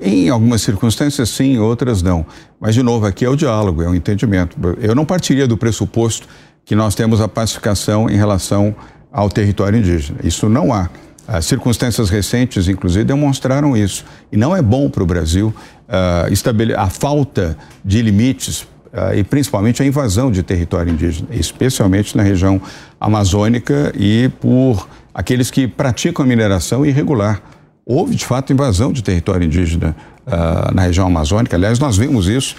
Em 0.00 0.28
algumas 0.28 0.62
circunstâncias, 0.62 1.28
sim, 1.30 1.58
outras 1.58 2.02
não. 2.02 2.26
Mas, 2.60 2.74
de 2.74 2.82
novo, 2.82 3.06
aqui 3.06 3.24
é 3.24 3.28
o 3.28 3.36
diálogo, 3.36 3.82
é 3.82 3.88
o 3.88 3.94
entendimento. 3.94 4.56
Eu 4.80 4.94
não 4.94 5.04
partiria 5.04 5.46
do 5.46 5.56
pressuposto 5.56 6.26
que 6.64 6.74
nós 6.74 6.94
temos 6.94 7.20
a 7.20 7.28
pacificação 7.28 8.08
em 8.08 8.16
relação 8.16 8.74
ao 9.12 9.28
território 9.30 9.78
indígena. 9.78 10.18
Isso 10.24 10.48
não 10.48 10.72
há. 10.72 10.88
As 11.26 11.46
circunstâncias 11.46 12.10
recentes, 12.10 12.68
inclusive, 12.68 13.04
demonstraram 13.04 13.76
isso. 13.76 14.04
E 14.30 14.36
não 14.36 14.54
é 14.54 14.60
bom 14.60 14.90
para 14.90 15.02
o 15.02 15.06
Brasil 15.06 15.54
uh, 15.88 16.76
a 16.76 16.90
falta 16.90 17.56
de 17.84 18.02
limites 18.02 18.62
uh, 18.62 19.14
e 19.14 19.24
principalmente 19.24 19.82
a 19.82 19.86
invasão 19.86 20.30
de 20.30 20.42
território 20.42 20.92
indígena, 20.92 21.28
especialmente 21.32 22.16
na 22.16 22.22
região 22.22 22.60
amazônica 23.00 23.92
e 23.96 24.30
por 24.40 24.86
aqueles 25.14 25.50
que 25.50 25.66
praticam 25.66 26.24
a 26.24 26.28
mineração 26.28 26.84
irregular. 26.84 27.40
Houve, 27.86 28.14
de 28.14 28.24
fato, 28.24 28.52
invasão 28.52 28.92
de 28.92 29.02
território 29.02 29.44
indígena 29.44 29.94
uh, 30.26 30.74
na 30.74 30.82
região 30.82 31.06
amazônica. 31.06 31.54
Aliás, 31.54 31.78
nós 31.78 31.96
vimos 31.96 32.28
isso, 32.28 32.56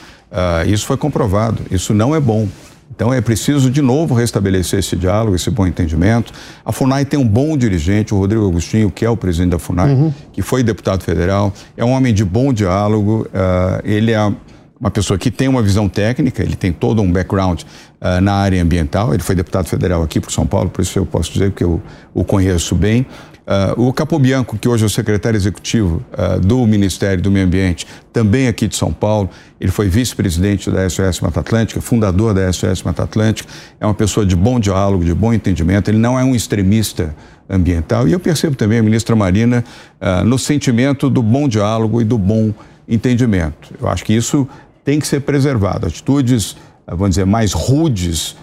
isso 0.68 0.86
foi 0.86 0.98
comprovado. 0.98 1.62
Isso 1.72 1.94
não 1.94 2.14
é 2.14 2.20
bom. 2.20 2.48
Então 2.96 3.14
é 3.14 3.20
preciso 3.20 3.70
de 3.70 3.82
novo 3.82 4.14
restabelecer 4.14 4.80
esse 4.80 4.96
diálogo, 4.96 5.36
esse 5.36 5.50
bom 5.50 5.66
entendimento. 5.68 6.32
A 6.64 6.72
FUNAI 6.72 7.06
tem 7.06 7.20
um 7.20 7.28
bom 7.28 7.58
dirigente, 7.58 8.14
o 8.14 8.18
Rodrigo 8.18 8.48
Agostinho, 8.48 8.90
que 8.90 9.04
é 9.04 9.10
o 9.10 9.18
presidente 9.18 9.52
da 9.52 9.60
FUNAI, 9.60 9.94
uhum. 9.94 10.14
que 10.32 10.42
foi 10.42 10.64
deputado 10.64 11.04
federal, 11.04 11.54
é 11.76 11.84
um 11.84 11.92
homem 11.92 12.14
de 12.14 12.24
bom 12.24 12.54
diálogo, 12.54 13.28
uh, 13.28 13.82
ele 13.84 14.12
é 14.12 14.34
uma 14.80 14.92
pessoa 14.92 15.18
que 15.18 15.32
tem 15.32 15.48
uma 15.48 15.62
visão 15.62 15.90
técnica, 15.90 16.42
ele 16.44 16.56
tem 16.56 16.72
todo 16.72 17.02
um 17.02 17.12
background 17.12 17.64
uh, 17.64 18.22
na 18.22 18.34
área 18.34 18.62
ambiental, 18.62 19.14
ele 19.14 19.24
foi 19.24 19.36
deputado 19.36 19.68
federal 19.68 20.04
aqui 20.04 20.20
por 20.20 20.32
São 20.32 20.46
Paulo, 20.46 20.70
por 20.70 20.82
isso 20.82 20.98
eu 20.98 21.06
posso 21.06 21.34
dizer 21.34 21.52
que 21.52 21.64
eu 21.64 21.82
o 22.14 22.24
conheço 22.24 22.76
bem. 22.76 23.06
Uh, 23.46 23.90
o 23.90 23.94
Capobianco, 23.94 24.58
que 24.58 24.68
hoje 24.68 24.84
é 24.84 24.88
o 24.88 24.90
secretário 24.90 25.38
executivo 25.38 26.04
uh, 26.14 26.40
do 26.40 26.66
Ministério 26.66 27.22
do 27.22 27.30
Meio 27.30 27.46
Ambiente, 27.46 27.86
também 28.12 28.48
aqui 28.48 28.68
de 28.68 28.76
São 28.76 28.92
Paulo, 28.92 29.30
ele 29.62 29.72
foi 29.72 29.88
vice-presidente 29.88 30.72
da 30.72 30.90
SOS 30.90 31.20
Mata 31.20 31.42
Atlântica, 31.42 31.80
fundador 31.80 32.34
da 32.34 32.52
SOS 32.52 32.82
Mata 32.82 33.04
Atlântica, 33.04 33.48
é 33.80 33.86
uma 33.86 33.94
pessoa 33.94 34.26
de 34.26 34.36
bom 34.36 34.60
diálogo, 34.60 35.06
de 35.06 35.14
bom 35.14 35.32
entendimento, 35.32 35.92
ele 35.92 36.00
não 36.00 36.18
é 36.18 36.24
um 36.24 36.34
extremista 36.34 37.16
ambiental. 37.48 38.08
E 38.08 38.14
eu 38.14 38.20
percebo 38.20 38.56
também 38.56 38.80
a 38.80 38.84
ministra 38.84 39.16
Marina 39.16 39.64
uh, 40.02 40.26
no 40.26 40.40
sentimento 40.40 41.08
do 41.08 41.22
bom 41.22 41.48
diálogo 41.48 42.02
e 42.02 42.04
do 42.04 42.18
bom 42.18 42.52
entendimento. 42.88 43.76
Eu 43.80 43.88
acho 43.88 44.04
que 44.04 44.14
isso 44.14 44.48
tem 44.84 45.00
que 45.00 45.06
ser 45.06 45.20
preservado. 45.20 45.86
Atitudes, 45.86 46.58
vamos 46.88 47.10
dizer, 47.10 47.26
mais 47.26 47.54
rudes 47.54 48.36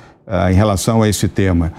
em 0.51 0.55
relação 0.55 1.03
a 1.03 1.09
esse 1.09 1.29
tema 1.29 1.73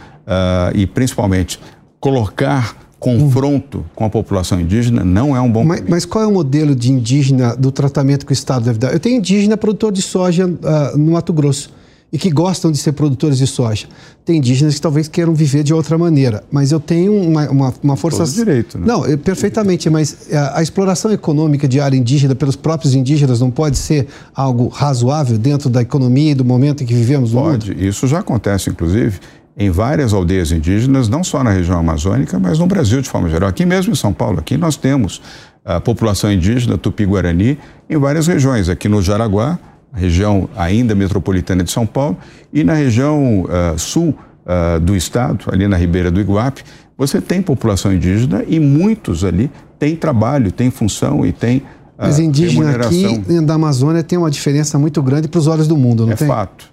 e 0.74 0.86
principalmente 0.86 1.60
colocar 2.00 2.83
confronto 3.04 3.86
com 3.93 4.06
a 4.06 4.10
população 4.10 4.62
indígena 4.62 5.04
não 5.04 5.36
é 5.36 5.41
um 5.41 5.51
bom 5.51 5.66
mas, 5.66 5.84
mas, 5.86 6.06
qual 6.06 6.24
é 6.24 6.28
o 6.28 6.32
modelo 6.32 6.74
de 6.74 6.89
indígena 6.89 7.54
do 7.54 7.70
tratamento 7.70 8.26
que 8.26 8.32
o 8.32 8.34
Estado 8.34 8.64
deve 8.64 8.80
dar? 8.80 8.93
Eu 8.93 8.99
tenho 8.99 9.18
indígena 9.18 9.58
produtor 9.58 9.91
de 9.91 10.01
soja 10.01 10.47
uh, 10.47 10.97
no 10.97 11.12
Mato 11.12 11.34
Grosso 11.34 11.70
e 12.14 12.18
que 12.18 12.30
gostam 12.30 12.72
de 12.72 12.78
ser 12.78 12.93
produtores 12.93 13.38
de 13.39 13.47
soja. 13.47 13.88
Tem 14.24 14.38
indígenas 14.38 14.76
que 14.76 14.82
talvez 14.82 15.10
queiram 15.10 15.34
viver 15.34 15.64
de 15.64 15.74
outra 15.74 15.97
maneira, 15.97 16.43
mas 16.49 16.72
eu 16.72 16.80
tenho 16.80 17.12
uma, 17.12 17.49
uma, 17.49 17.74
uma 17.84 17.97
força... 17.97 18.20
Todo 18.20 18.32
direito, 18.32 18.78
né? 18.78 18.86
Não, 18.86 19.01
perfeitamente, 19.18 19.89
mas 19.89 20.28
a, 20.32 20.36
eh, 20.36 20.51
a, 20.54 20.64
exploração 20.64 21.12
econômica 21.12 21.68
de 21.68 21.82
área 21.82 21.97
indígena 21.97 22.36
pelos 22.36 22.56
próprios 22.56 22.93
indígenas 22.93 23.41
não 23.41 23.49
pode 23.49 23.78
ser 23.78 24.08
algo 24.34 24.68
razoável 24.68 25.38
dentro 25.38 25.70
da 25.70 25.82
economia 25.82 26.32
e 26.32 26.36
do 26.36 26.45
momento 26.45 26.84
em 26.84 26.86
que 26.86 26.93
vivemos 26.93 27.34
no 27.34 27.41
pode. 27.41 27.68
mundo? 27.70 27.76
Pode, 27.76 27.88
isso 27.88 28.08
já 28.08 28.20
acontece, 28.20 28.70
inclusive, 28.70 29.20
em 29.58 29.70
várias 29.70 30.14
aldeias 30.14 30.51
indígenas, 30.51 31.08
não 31.08 31.24
só 31.24 31.43
na 31.43 31.51
região 31.51 31.78
amazônica, 31.78 32.39
mas 32.39 32.60
no 32.60 32.66
Brasil 32.66 33.01
de 33.01 33.10
forma 33.10 33.30
geral. 33.30 33.49
Aqui 33.49 33.66
mesmo 33.66 33.93
em 33.93 33.95
São 33.95 34.12
Paulo, 34.12 34.39
aqui 34.39 34.58
nós 34.58 34.76
temos 34.76 35.22
a 35.64 35.80
população 35.80 36.32
indígena 36.32 36.78
tupi-guarani 36.78 37.58
em 37.89 37.97
várias 37.97 38.28
regiões. 38.28 38.68
Aqui 38.68 38.89
no 38.89 39.01
Jaraguá, 39.01 39.60
região 39.93 40.49
ainda 40.56 40.95
metropolitana 40.95 41.64
de 41.64 41.72
São 41.72 41.86
Paulo, 41.86 42.18
e 42.51 42.64
na 42.64 42.74
região 42.74 43.43
uh, 43.43 43.78
sul 43.78 44.18
uh, 44.45 44.80
do 44.80 44.95
estado, 44.95 45.45
ali 45.51 45.68
na 45.68 45.78
Ribeira 45.78 46.10
do 46.10 46.20
Iguape, 46.20 46.64
você 46.97 47.22
tem 47.22 47.41
população 47.41 47.93
indígena 47.93 48.43
e 48.47 48.60
muitos 48.60 49.24
ali 49.24 49.51
têm 49.78 49.95
trabalho, 49.95 50.51
têm 50.51 50.72
função 50.72 51.26
e 51.26 51.32
têm 51.32 51.58
uh, 51.58 51.64
Mas 51.97 52.20
indígena 52.20 52.72
aqui 52.72 53.20
da 53.41 53.54
Amazônia 53.54 54.04
tem 54.04 54.18
uma 54.18 54.32
diferença 54.32 54.80
muito 54.80 55.01
grande 55.01 55.28
para 55.28 55.39
os 55.39 55.47
olhos 55.47 55.68
do 55.68 55.78
mundo, 55.78 56.06
não 56.06 56.14
é 56.14 56.16
tem? 56.16 56.26
É 56.26 56.30
fato. 56.30 56.73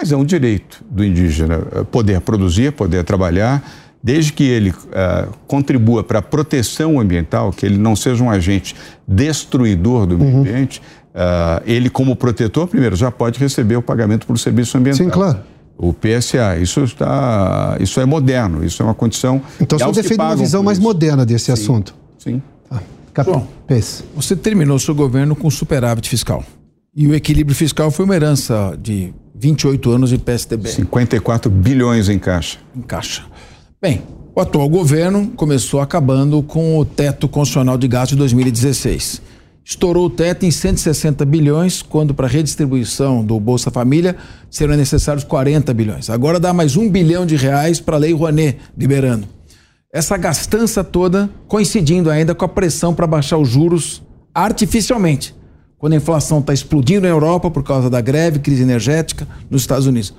Mas 0.00 0.10
é 0.10 0.16
um 0.16 0.24
direito 0.24 0.82
do 0.90 1.04
indígena 1.04 1.60
eh, 1.72 1.84
poder 1.84 2.22
produzir, 2.22 2.72
poder 2.72 3.04
trabalhar, 3.04 3.62
desde 4.02 4.32
que 4.32 4.44
ele 4.44 4.70
uh, 4.70 5.30
contribua 5.46 6.02
para 6.02 6.20
a 6.20 6.22
proteção 6.22 6.98
ambiental, 6.98 7.52
que 7.52 7.66
ele 7.66 7.76
não 7.76 7.94
seja 7.94 8.24
um 8.24 8.30
agente 8.30 8.74
destruidor 9.06 10.06
do 10.06 10.16
meio 10.18 10.30
uhum. 10.32 10.40
ambiente, 10.40 10.80
uh, 11.14 11.62
ele, 11.66 11.90
como 11.90 12.16
protetor, 12.16 12.66
primeiro, 12.66 12.96
já 12.96 13.10
pode 13.10 13.38
receber 13.38 13.76
o 13.76 13.82
pagamento 13.82 14.26
por 14.26 14.38
serviço 14.38 14.78
ambiental. 14.78 15.04
Sim, 15.04 15.10
claro. 15.10 15.40
O 15.76 15.92
PSA, 15.92 16.56
isso 16.58 16.82
está, 16.82 17.76
isso 17.78 18.00
é 18.00 18.06
moderno, 18.06 18.64
isso 18.64 18.82
é 18.82 18.86
uma 18.86 18.94
condição. 18.94 19.42
Então, 19.60 19.78
você 19.78 20.00
defende 20.00 20.22
uma 20.22 20.36
visão 20.36 20.62
mais 20.62 20.78
moderna 20.78 21.26
desse 21.26 21.46
sim, 21.46 21.52
assunto. 21.52 21.94
Sim. 22.18 22.40
Ah, 22.70 22.80
Bom, 23.22 23.46
você 24.14 24.34
terminou 24.34 24.78
seu 24.78 24.94
governo 24.94 25.36
com 25.36 25.50
superávit 25.50 26.08
fiscal. 26.08 26.42
E 26.96 27.06
o 27.06 27.14
equilíbrio 27.14 27.54
fiscal 27.54 27.90
foi 27.90 28.06
uma 28.06 28.16
herança 28.16 28.76
de 28.80 29.12
28 29.34 29.90
anos 29.90 30.10
de 30.10 30.18
PSDB. 30.18 30.68
54 30.68 31.50
bilhões 31.50 32.08
em 32.08 32.18
caixa. 32.18 32.58
Em 32.76 32.82
caixa. 32.82 33.24
Bem, 33.80 34.02
o 34.34 34.40
atual 34.40 34.68
governo 34.68 35.32
começou 35.36 35.80
acabando 35.80 36.42
com 36.42 36.78
o 36.78 36.84
teto 36.84 37.28
constitucional 37.28 37.78
de 37.78 37.88
gasto 37.88 38.10
de 38.10 38.16
2016. 38.16 39.22
Estourou 39.64 40.06
o 40.06 40.10
teto 40.10 40.44
em 40.44 40.50
160 40.50 41.24
bilhões, 41.24 41.82
quando 41.82 42.14
para 42.14 42.26
redistribuição 42.26 43.24
do 43.24 43.38
Bolsa 43.38 43.70
Família 43.70 44.16
serão 44.50 44.76
necessários 44.76 45.24
40 45.24 45.72
bilhões. 45.72 46.10
Agora 46.10 46.40
dá 46.40 46.52
mais 46.52 46.76
um 46.76 46.88
bilhão 46.88 47.24
de 47.24 47.36
reais 47.36 47.80
para 47.80 47.96
a 47.96 47.98
Lei 47.98 48.12
Rouanet, 48.12 48.58
liberando. 48.76 49.26
Essa 49.92 50.16
gastança 50.16 50.84
toda 50.84 51.30
coincidindo 51.48 52.10
ainda 52.10 52.34
com 52.34 52.44
a 52.44 52.48
pressão 52.48 52.94
para 52.94 53.06
baixar 53.06 53.38
os 53.38 53.48
juros 53.48 54.02
artificialmente 54.34 55.34
quando 55.80 55.94
a 55.94 55.96
inflação 55.96 56.40
está 56.40 56.52
explodindo 56.52 57.00
na 57.00 57.08
Europa 57.08 57.50
por 57.50 57.64
causa 57.64 57.88
da 57.88 58.02
greve, 58.02 58.38
crise 58.38 58.62
energética 58.62 59.26
nos 59.50 59.62
Estados 59.62 59.86
Unidos. 59.86 60.14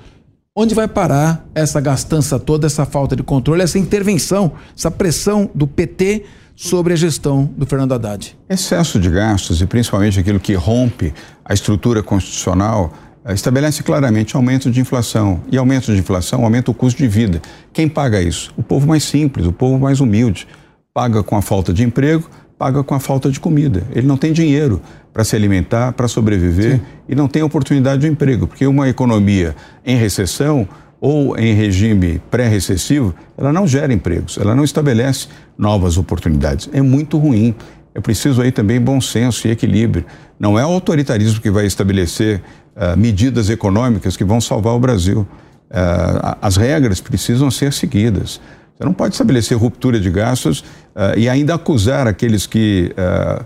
Onde 0.54 0.74
vai 0.74 0.88
parar 0.88 1.46
essa 1.54 1.80
gastança 1.80 2.38
toda, 2.38 2.66
essa 2.66 2.84
falta 2.84 3.14
de 3.14 3.22
controle, 3.22 3.62
essa 3.62 3.78
intervenção, 3.78 4.52
essa 4.76 4.90
pressão 4.90 5.48
do 5.54 5.66
PT 5.66 6.24
sobre 6.56 6.92
a 6.92 6.96
gestão 6.96 7.48
do 7.56 7.64
Fernando 7.64 7.92
Haddad? 7.92 8.36
Excesso 8.50 8.98
de 8.98 9.08
gastos 9.08 9.62
e 9.62 9.66
principalmente 9.66 10.18
aquilo 10.18 10.40
que 10.40 10.52
rompe 10.54 11.14
a 11.44 11.54
estrutura 11.54 12.02
constitucional 12.02 12.92
eh, 13.24 13.32
estabelece 13.32 13.84
claramente 13.84 14.34
aumento 14.34 14.68
de 14.68 14.80
inflação. 14.80 15.40
E 15.50 15.56
aumento 15.56 15.92
de 15.92 15.98
inflação 15.98 16.44
aumenta 16.44 16.72
o 16.72 16.74
custo 16.74 16.98
de 16.98 17.06
vida. 17.06 17.40
Quem 17.72 17.88
paga 17.88 18.20
isso? 18.20 18.52
O 18.56 18.64
povo 18.64 18.86
mais 18.86 19.04
simples, 19.04 19.46
o 19.46 19.52
povo 19.52 19.78
mais 19.78 20.00
humilde. 20.00 20.46
Paga 20.92 21.22
com 21.22 21.36
a 21.36 21.40
falta 21.40 21.72
de 21.72 21.84
emprego, 21.84 22.28
paga 22.62 22.84
com 22.84 22.94
a 22.94 23.00
falta 23.00 23.28
de 23.28 23.40
comida. 23.40 23.82
Ele 23.92 24.06
não 24.06 24.16
tem 24.16 24.32
dinheiro 24.32 24.80
para 25.12 25.24
se 25.24 25.34
alimentar, 25.34 25.92
para 25.94 26.06
sobreviver 26.06 26.76
Sim. 26.76 26.82
e 27.08 27.14
não 27.16 27.26
tem 27.26 27.42
oportunidade 27.42 28.02
de 28.02 28.06
emprego, 28.06 28.46
porque 28.46 28.64
uma 28.68 28.88
economia 28.88 29.56
em 29.84 29.96
recessão 29.96 30.68
ou 31.00 31.36
em 31.36 31.54
regime 31.54 32.22
pré-recessivo, 32.30 33.12
ela 33.36 33.52
não 33.52 33.66
gera 33.66 33.92
empregos, 33.92 34.38
ela 34.40 34.54
não 34.54 34.62
estabelece 34.62 35.26
novas 35.58 35.98
oportunidades. 35.98 36.70
É 36.72 36.80
muito 36.80 37.18
ruim. 37.18 37.52
É 37.96 38.00
preciso 38.00 38.40
aí 38.40 38.52
também 38.52 38.80
bom 38.80 39.00
senso 39.00 39.48
e 39.48 39.50
equilíbrio. 39.50 40.04
Não 40.38 40.56
é 40.56 40.64
o 40.64 40.68
autoritarismo 40.68 41.40
que 41.40 41.50
vai 41.50 41.66
estabelecer 41.66 42.40
uh, 42.76 42.96
medidas 42.96 43.50
econômicas 43.50 44.16
que 44.16 44.22
vão 44.22 44.40
salvar 44.40 44.74
o 44.74 44.78
Brasil. 44.78 45.26
Uh, 45.68 46.36
as 46.40 46.56
regras 46.56 47.00
precisam 47.00 47.50
ser 47.50 47.72
seguidas. 47.72 48.40
Você 48.82 48.86
não 48.86 48.92
pode 48.92 49.14
estabelecer 49.14 49.56
ruptura 49.56 50.00
de 50.00 50.10
gastos 50.10 50.58
uh, 50.58 51.16
e 51.16 51.28
ainda 51.28 51.54
acusar 51.54 52.08
aqueles 52.08 52.46
que, 52.46 52.92
uh, 52.92 53.44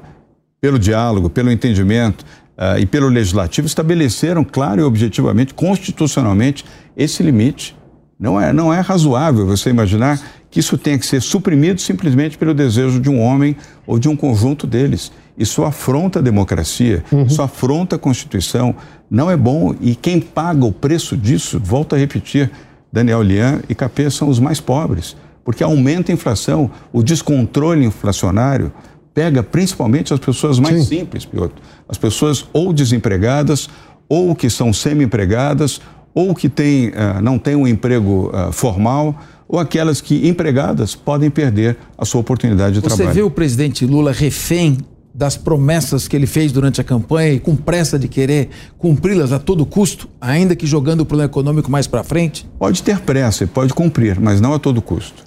pelo 0.62 0.78
diálogo, 0.78 1.28
pelo 1.28 1.50
entendimento 1.50 2.22
uh, 2.56 2.78
e 2.78 2.86
pelo 2.86 3.08
legislativo, 3.08 3.66
estabeleceram 3.66 4.42
claro 4.42 4.80
e 4.80 4.84
objetivamente, 4.84 5.52
constitucionalmente, 5.52 6.64
esse 6.96 7.22
limite. 7.22 7.76
Não 8.18 8.40
é, 8.40 8.50
não 8.50 8.72
é 8.72 8.80
razoável 8.80 9.46
você 9.46 9.68
imaginar 9.68 10.18
que 10.50 10.58
isso 10.58 10.78
tenha 10.78 10.98
que 10.98 11.04
ser 11.04 11.20
suprimido 11.20 11.82
simplesmente 11.82 12.38
pelo 12.38 12.54
desejo 12.54 12.98
de 12.98 13.10
um 13.10 13.20
homem 13.20 13.54
ou 13.86 13.98
de 13.98 14.08
um 14.08 14.16
conjunto 14.16 14.66
deles. 14.66 15.12
Isso 15.36 15.64
afronta 15.64 16.20
a 16.20 16.22
democracia, 16.22 17.04
uhum. 17.12 17.26
isso 17.26 17.42
afronta 17.42 17.96
a 17.96 17.98
Constituição. 17.98 18.74
Não 19.10 19.30
é 19.30 19.36
bom 19.36 19.74
e 19.82 19.94
quem 19.94 20.18
paga 20.18 20.64
o 20.64 20.72
preço 20.72 21.14
disso, 21.14 21.60
volto 21.62 21.94
a 21.94 21.98
repetir, 21.98 22.50
Daniel 22.90 23.20
Lian 23.20 23.60
e 23.68 23.74
Capê 23.74 24.10
são 24.10 24.30
os 24.30 24.40
mais 24.40 24.60
pobres 24.60 25.14
porque 25.46 25.62
aumenta 25.62 26.10
a 26.10 26.14
inflação, 26.14 26.68
o 26.92 27.04
descontrole 27.04 27.84
inflacionário 27.84 28.72
pega 29.14 29.44
principalmente 29.44 30.12
as 30.12 30.18
pessoas 30.18 30.58
mais 30.58 30.74
Sim. 30.80 30.98
simples, 30.98 31.24
Piotr. 31.24 31.54
As 31.88 31.96
pessoas 31.96 32.44
ou 32.52 32.72
desempregadas, 32.72 33.70
ou 34.08 34.34
que 34.34 34.50
são 34.50 34.72
semi-empregadas, 34.72 35.80
ou 36.12 36.34
que 36.34 36.48
tem, 36.48 36.88
uh, 36.88 37.22
não 37.22 37.38
têm 37.38 37.54
um 37.54 37.66
emprego 37.66 38.32
uh, 38.34 38.50
formal, 38.50 39.16
ou 39.46 39.60
aquelas 39.60 40.00
que 40.00 40.26
empregadas 40.26 40.96
podem 40.96 41.30
perder 41.30 41.76
a 41.96 42.04
sua 42.04 42.22
oportunidade 42.22 42.74
de 42.74 42.80
Você 42.80 42.88
trabalho. 42.88 43.08
Você 43.08 43.14
vê 43.14 43.22
o 43.22 43.30
presidente 43.30 43.86
Lula 43.86 44.10
refém 44.10 44.78
das 45.14 45.36
promessas 45.36 46.08
que 46.08 46.16
ele 46.16 46.26
fez 46.26 46.50
durante 46.50 46.80
a 46.80 46.84
campanha 46.84 47.34
e 47.34 47.40
com 47.40 47.54
pressa 47.54 47.98
de 47.98 48.08
querer 48.08 48.50
cumpri-las 48.76 49.32
a 49.32 49.38
todo 49.38 49.64
custo, 49.64 50.08
ainda 50.20 50.56
que 50.56 50.66
jogando 50.66 51.02
o 51.02 51.06
plano 51.06 51.22
econômico 51.22 51.70
mais 51.70 51.86
para 51.86 52.02
frente? 52.02 52.46
Pode 52.58 52.82
ter 52.82 52.98
pressa 52.98 53.44
e 53.44 53.46
pode 53.46 53.72
cumprir, 53.72 54.20
mas 54.20 54.40
não 54.40 54.52
a 54.52 54.58
todo 54.58 54.82
custo. 54.82 55.24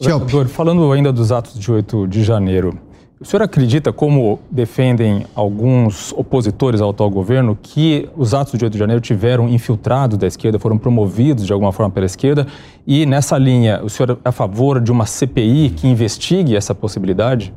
Vereador, 0.00 0.48
falando 0.48 0.90
ainda 0.92 1.12
dos 1.12 1.30
atos 1.30 1.58
de 1.58 1.70
8 1.70 2.06
de 2.08 2.24
janeiro, 2.24 2.78
o 3.20 3.24
senhor 3.24 3.42
acredita, 3.42 3.92
como 3.92 4.40
defendem 4.50 5.24
alguns 5.34 6.12
opositores 6.12 6.80
ao 6.80 6.90
atual 6.90 7.08
governo, 7.08 7.56
que 7.60 8.08
os 8.16 8.34
atos 8.34 8.58
de 8.58 8.64
8 8.64 8.72
de 8.72 8.78
janeiro 8.78 9.00
tiveram 9.00 9.48
infiltrados 9.48 10.18
da 10.18 10.26
esquerda, 10.26 10.58
foram 10.58 10.76
promovidos 10.76 11.46
de 11.46 11.52
alguma 11.52 11.72
forma 11.72 11.90
pela 11.90 12.04
esquerda? 12.04 12.46
E 12.86 13.06
nessa 13.06 13.38
linha, 13.38 13.80
o 13.82 13.88
senhor 13.88 14.18
é 14.24 14.28
a 14.28 14.32
favor 14.32 14.80
de 14.80 14.90
uma 14.90 15.06
CPI 15.06 15.70
que 15.70 15.86
investigue 15.86 16.56
essa 16.56 16.74
possibilidade? 16.74 17.54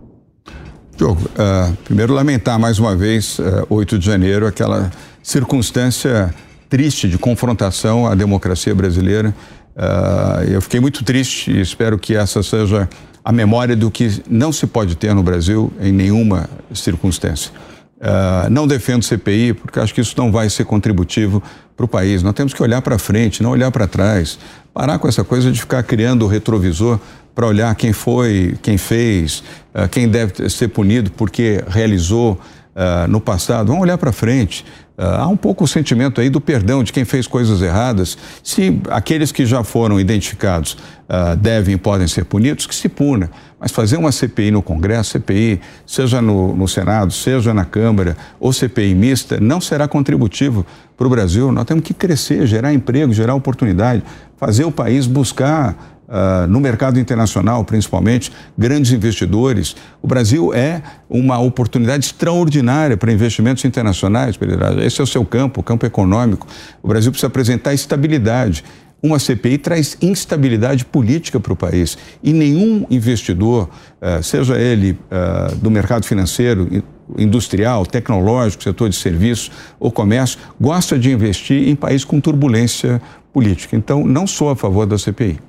Diogo, 0.96 1.22
uh, 1.22 1.76
primeiro 1.84 2.14
lamentar 2.14 2.58
mais 2.60 2.80
uma 2.80 2.96
vez, 2.96 3.38
uh, 3.40 3.68
8 3.70 4.00
de 4.00 4.06
janeiro, 4.06 4.48
aquela 4.48 4.90
circunstância 5.22 6.34
triste 6.70 7.10
de 7.10 7.18
confrontação 7.18 8.06
à 8.08 8.16
democracia 8.16 8.74
brasileira 8.76 9.34
Uh, 9.78 10.44
eu 10.50 10.62
fiquei 10.62 10.80
muito 10.80 11.04
triste 11.04 11.52
e 11.52 11.62
espero 11.62 12.00
que 12.00 12.16
essa 12.16 12.42
seja 12.42 12.90
a 13.24 13.32
memória 13.32 13.76
do 13.76 13.92
que 13.92 14.24
não 14.28 14.52
se 14.52 14.66
pode 14.66 14.96
ter 14.96 15.14
no 15.14 15.22
Brasil 15.22 15.72
em 15.80 15.92
nenhuma 15.92 16.50
circunstância. 16.74 17.52
Uh, 17.98 18.50
não 18.50 18.66
defendo 18.66 19.04
CPI, 19.04 19.54
porque 19.54 19.80
acho 19.80 19.94
que 19.94 20.02
isso 20.02 20.16
não 20.18 20.32
vai 20.32 20.50
ser 20.50 20.66
contributivo 20.66 21.44
para 21.76 21.86
o 21.86 21.88
país. 21.88 22.24
Nós 22.24 22.34
temos 22.34 22.54
que 22.54 22.64
olhar 22.64 22.82
para 22.82 22.98
frente, 22.98 23.44
não 23.44 23.52
olhar 23.52 23.70
para 23.70 23.86
trás. 23.86 24.40
Parar 24.74 24.98
com 24.98 25.08
essa 25.08 25.24
coisa 25.24 25.52
de 25.52 25.60
ficar 25.60 25.84
criando 25.84 26.26
o 26.26 26.28
retrovisor 26.28 27.00
para 27.36 27.46
olhar 27.46 27.74
quem 27.76 27.94
foi, 27.94 28.58
quem 28.64 28.78
fez, 28.78 29.44
uh, 29.76 29.88
quem 29.90 30.08
deve 30.08 30.50
ser 30.50 30.70
punido 30.70 31.12
porque 31.12 31.64
realizou 31.68 32.34
uh, 32.78 33.08
no 33.08 33.22
passado. 33.22 33.68
Vamos 33.68 33.84
olhar 33.84 33.98
para 33.98 34.12
frente. 34.12 34.66
Uh, 34.98 35.04
há 35.04 35.28
um 35.28 35.38
pouco 35.38 35.64
o 35.64 35.68
sentimento 35.68 36.20
aí 36.20 36.28
do 36.28 36.42
perdão 36.42 36.84
de 36.84 36.92
quem 36.92 37.06
fez 37.06 37.28
coisas 37.28 37.62
erradas. 37.62 38.18
Se 38.42 38.82
aqueles 38.90 39.32
que 39.32 39.46
já 39.46 39.64
foram 39.64 40.00
identificados 40.00 40.74
uh, 40.74 41.36
devem 41.36 41.76
e 41.76 41.78
podem 41.78 42.08
ser 42.08 42.26
punidos, 42.26 42.66
que 42.66 42.74
se 42.74 42.90
puna. 42.90 43.30
Mas 43.60 43.72
fazer 43.72 43.98
uma 43.98 44.12
CPI 44.12 44.50
no 44.50 44.64
Congresso, 44.64 45.12
CPI, 45.12 45.62
seja 45.86 46.20
no, 46.20 46.56
no 46.56 46.68
Senado, 46.68 47.14
seja 47.14 47.54
na 47.54 47.64
Câmara, 47.64 48.18
ou 48.40 48.52
CPI 48.52 48.96
mista, 48.96 49.40
não 49.40 49.62
será 49.62 49.88
contributivo 49.88 50.66
para 50.98 51.06
o 51.06 51.10
Brasil. 51.12 51.52
Nós 51.52 51.66
temos 51.66 51.84
que 51.84 51.94
crescer, 51.94 52.48
gerar 52.48 52.74
emprego, 52.74 53.14
gerar 53.14 53.36
oportunidade, 53.36 54.02
fazer 54.36 54.66
o 54.66 54.72
país 54.72 55.06
buscar 55.06 55.97
Uh, 56.08 56.48
no 56.48 56.62
mercado 56.62 56.98
internacional, 56.98 57.66
principalmente, 57.66 58.32
grandes 58.58 58.94
investidores. 58.94 59.76
O 60.02 60.08
Brasil 60.08 60.54
é 60.54 60.82
uma 61.10 61.38
oportunidade 61.38 62.06
extraordinária 62.06 62.96
para 62.96 63.12
investimentos 63.12 63.66
internacionais, 63.66 64.38
Pereira. 64.38 64.86
Esse 64.86 65.02
é 65.02 65.04
o 65.04 65.08
seu 65.08 65.26
campo, 65.26 65.60
o 65.60 65.64
campo 65.64 65.86
econômico. 65.86 66.48
O 66.82 66.88
Brasil 66.88 67.12
precisa 67.12 67.28
apresentar 67.28 67.74
estabilidade. 67.74 68.64
Uma 69.04 69.20
CPI 69.20 69.58
traz 69.58 69.98
instabilidade 70.02 70.86
política 70.86 71.42
para 71.42 71.52
o 71.52 71.58
país. 71.58 71.98
E 72.24 72.32
nenhum 72.32 72.86
investidor, 72.90 73.70
uh, 74.02 74.24
seja 74.24 74.58
ele 74.58 74.98
uh, 75.12 75.56
do 75.58 75.70
mercado 75.70 76.06
financeiro, 76.06 76.84
industrial, 77.18 77.86
tecnológico, 77.86 78.64
setor 78.64 78.90
de 78.90 78.96
serviços 78.96 79.52
ou 79.80 79.92
comércio, 79.92 80.40
gosta 80.60 80.98
de 80.98 81.12
investir 81.12 81.68
em 81.68 81.76
país 81.76 82.04
com 82.04 82.20
turbulência 82.20 83.02
política. 83.32 83.76
Então, 83.76 84.06
não 84.06 84.26
sou 84.26 84.50
a 84.50 84.56
favor 84.56 84.86
da 84.86 84.98
CPI. 84.98 85.47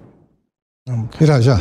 Irajá. 1.20 1.61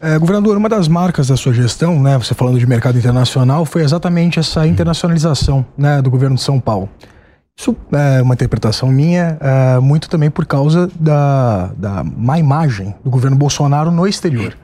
É, 0.00 0.16
governador, 0.16 0.56
uma 0.56 0.68
das 0.68 0.86
marcas 0.86 1.26
da 1.26 1.36
sua 1.36 1.52
gestão, 1.52 2.00
né, 2.00 2.16
você 2.16 2.32
falando 2.32 2.58
de 2.58 2.66
mercado 2.66 2.96
internacional, 2.96 3.64
foi 3.64 3.82
exatamente 3.82 4.38
essa 4.38 4.64
internacionalização 4.64 5.66
né, 5.76 6.00
do 6.00 6.08
governo 6.08 6.36
de 6.36 6.42
São 6.42 6.60
Paulo. 6.60 6.88
Isso 7.56 7.76
é 7.90 8.22
uma 8.22 8.34
interpretação 8.34 8.88
minha, 8.90 9.36
é, 9.40 9.80
muito 9.80 10.08
também 10.08 10.30
por 10.30 10.46
causa 10.46 10.88
da, 11.00 11.72
da 11.76 12.04
má 12.04 12.38
imagem 12.38 12.94
do 13.02 13.10
governo 13.10 13.36
Bolsonaro 13.36 13.90
no 13.90 14.06
exterior. 14.06 14.56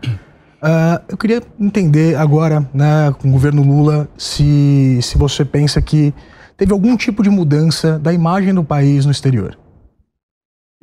Uh, 0.62 1.03
eu 1.09 1.17
queria 1.19 1.43
entender 1.61 2.17
agora, 2.17 2.67
né, 2.73 3.12
com 3.19 3.29
o 3.29 3.33
governo 3.33 3.62
Lula, 3.62 4.09
se, 4.17 5.01
se 5.03 5.19
você 5.19 5.45
pensa 5.45 5.83
que 5.83 6.15
teve 6.57 6.73
algum 6.73 6.97
tipo 6.97 7.23
de 7.23 7.29
mudança 7.29 7.99
da 7.99 8.12
imagem 8.12 8.55
do 8.55 8.62
país 8.62 9.05
no 9.05 9.11
exterior 9.11 9.59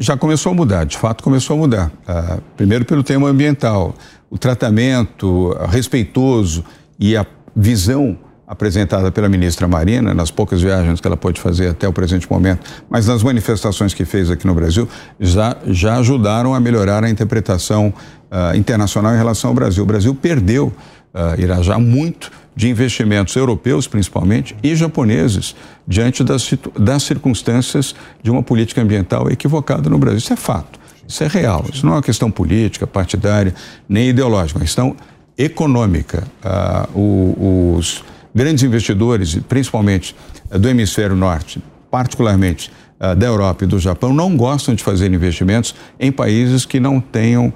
já 0.02 0.18
começou 0.18 0.52
a 0.52 0.56
mudar, 0.56 0.84
de 0.84 0.98
fato 0.98 1.24
começou 1.24 1.56
a 1.56 1.60
mudar. 1.60 1.92
Uh, 2.08 2.42
primeiro 2.58 2.84
pelo 2.84 3.04
tema 3.04 3.30
ambiental, 3.30 3.94
o 4.32 4.38
tratamento 4.38 5.56
respeitoso 5.70 6.66
e 7.00 7.16
a 7.16 7.26
visão 7.56 8.18
apresentada 8.48 9.12
pela 9.12 9.30
ministra 9.30 9.68
Marina 9.68 10.14
nas 10.14 10.32
poucas 10.32 10.62
viagens 10.62 11.00
que 11.00 11.08
ela 11.08 11.16
pôde 11.16 11.40
fazer 11.40 11.70
até 11.70 11.88
o 11.88 11.94
presente 11.94 12.30
momento, 12.30 12.70
mas 12.90 13.08
nas 13.08 13.24
manifestações 13.24 13.94
que 13.94 14.04
fez 14.04 14.30
aqui 14.30 14.46
no 14.46 14.56
Brasil, 14.56 14.90
já, 15.20 15.56
já 15.68 15.98
ajudaram 15.98 16.54
a 16.54 16.60
melhorar 16.60 17.04
a 17.04 17.10
interpretação 17.10 17.94
uh, 18.32 18.58
internacional 18.58 19.14
em 19.14 19.18
relação 19.18 19.52
ao 19.52 19.56
Brasil. 19.56 19.84
O 19.84 19.86
Brasil 19.86 20.14
perdeu, 20.16 20.74
uh, 21.14 21.40
Irajá, 21.40 21.78
muito 21.78 22.32
de 22.62 22.70
investimentos 22.70 23.36
europeus, 23.36 23.88
principalmente, 23.88 24.56
e 24.62 24.76
japoneses, 24.76 25.56
diante 25.88 26.24
das, 26.24 26.48
das 26.80 27.02
circunstâncias 27.02 27.96
de 28.22 28.30
uma 28.30 28.44
política 28.44 28.80
ambiental 28.84 29.32
equivocada 29.32 29.90
no 29.90 29.98
Brasil. 29.98 30.20
Isso 30.20 30.32
é 30.32 30.36
fato, 30.36 30.80
isso 31.08 31.24
é 31.24 31.28
real. 31.28 31.66
Isso 31.74 31.84
não 31.84 31.94
é 31.94 31.96
uma 31.96 32.04
questão 32.04 32.30
política, 32.30 32.86
partidária, 32.86 33.56
nem 33.90 34.10
ideológica, 34.10 34.60
é 34.60 34.60
uma 34.60 34.66
questão 34.66 34.96
econômica. 35.36 36.24
Ah, 36.44 36.88
o, 36.94 37.74
os 37.78 38.04
grandes 38.34 38.64
investidores, 38.64 39.34
principalmente 39.50 40.16
ah, 40.52 40.60
do 40.60 40.70
hemisfério 40.70 41.16
norte, 41.16 41.60
particularmente 41.90 42.72
ah, 43.00 43.16
da 43.16 43.26
Europa 43.26 43.64
e 43.64 43.68
do 43.68 43.80
Japão, 43.80 44.14
não 44.14 44.38
gostam 44.38 44.76
de 44.76 44.84
fazer 44.84 45.12
investimentos 45.12 45.74
em 46.00 46.12
países 46.12 46.64
que 46.64 46.80
não 46.80 47.02
tenham 47.02 47.52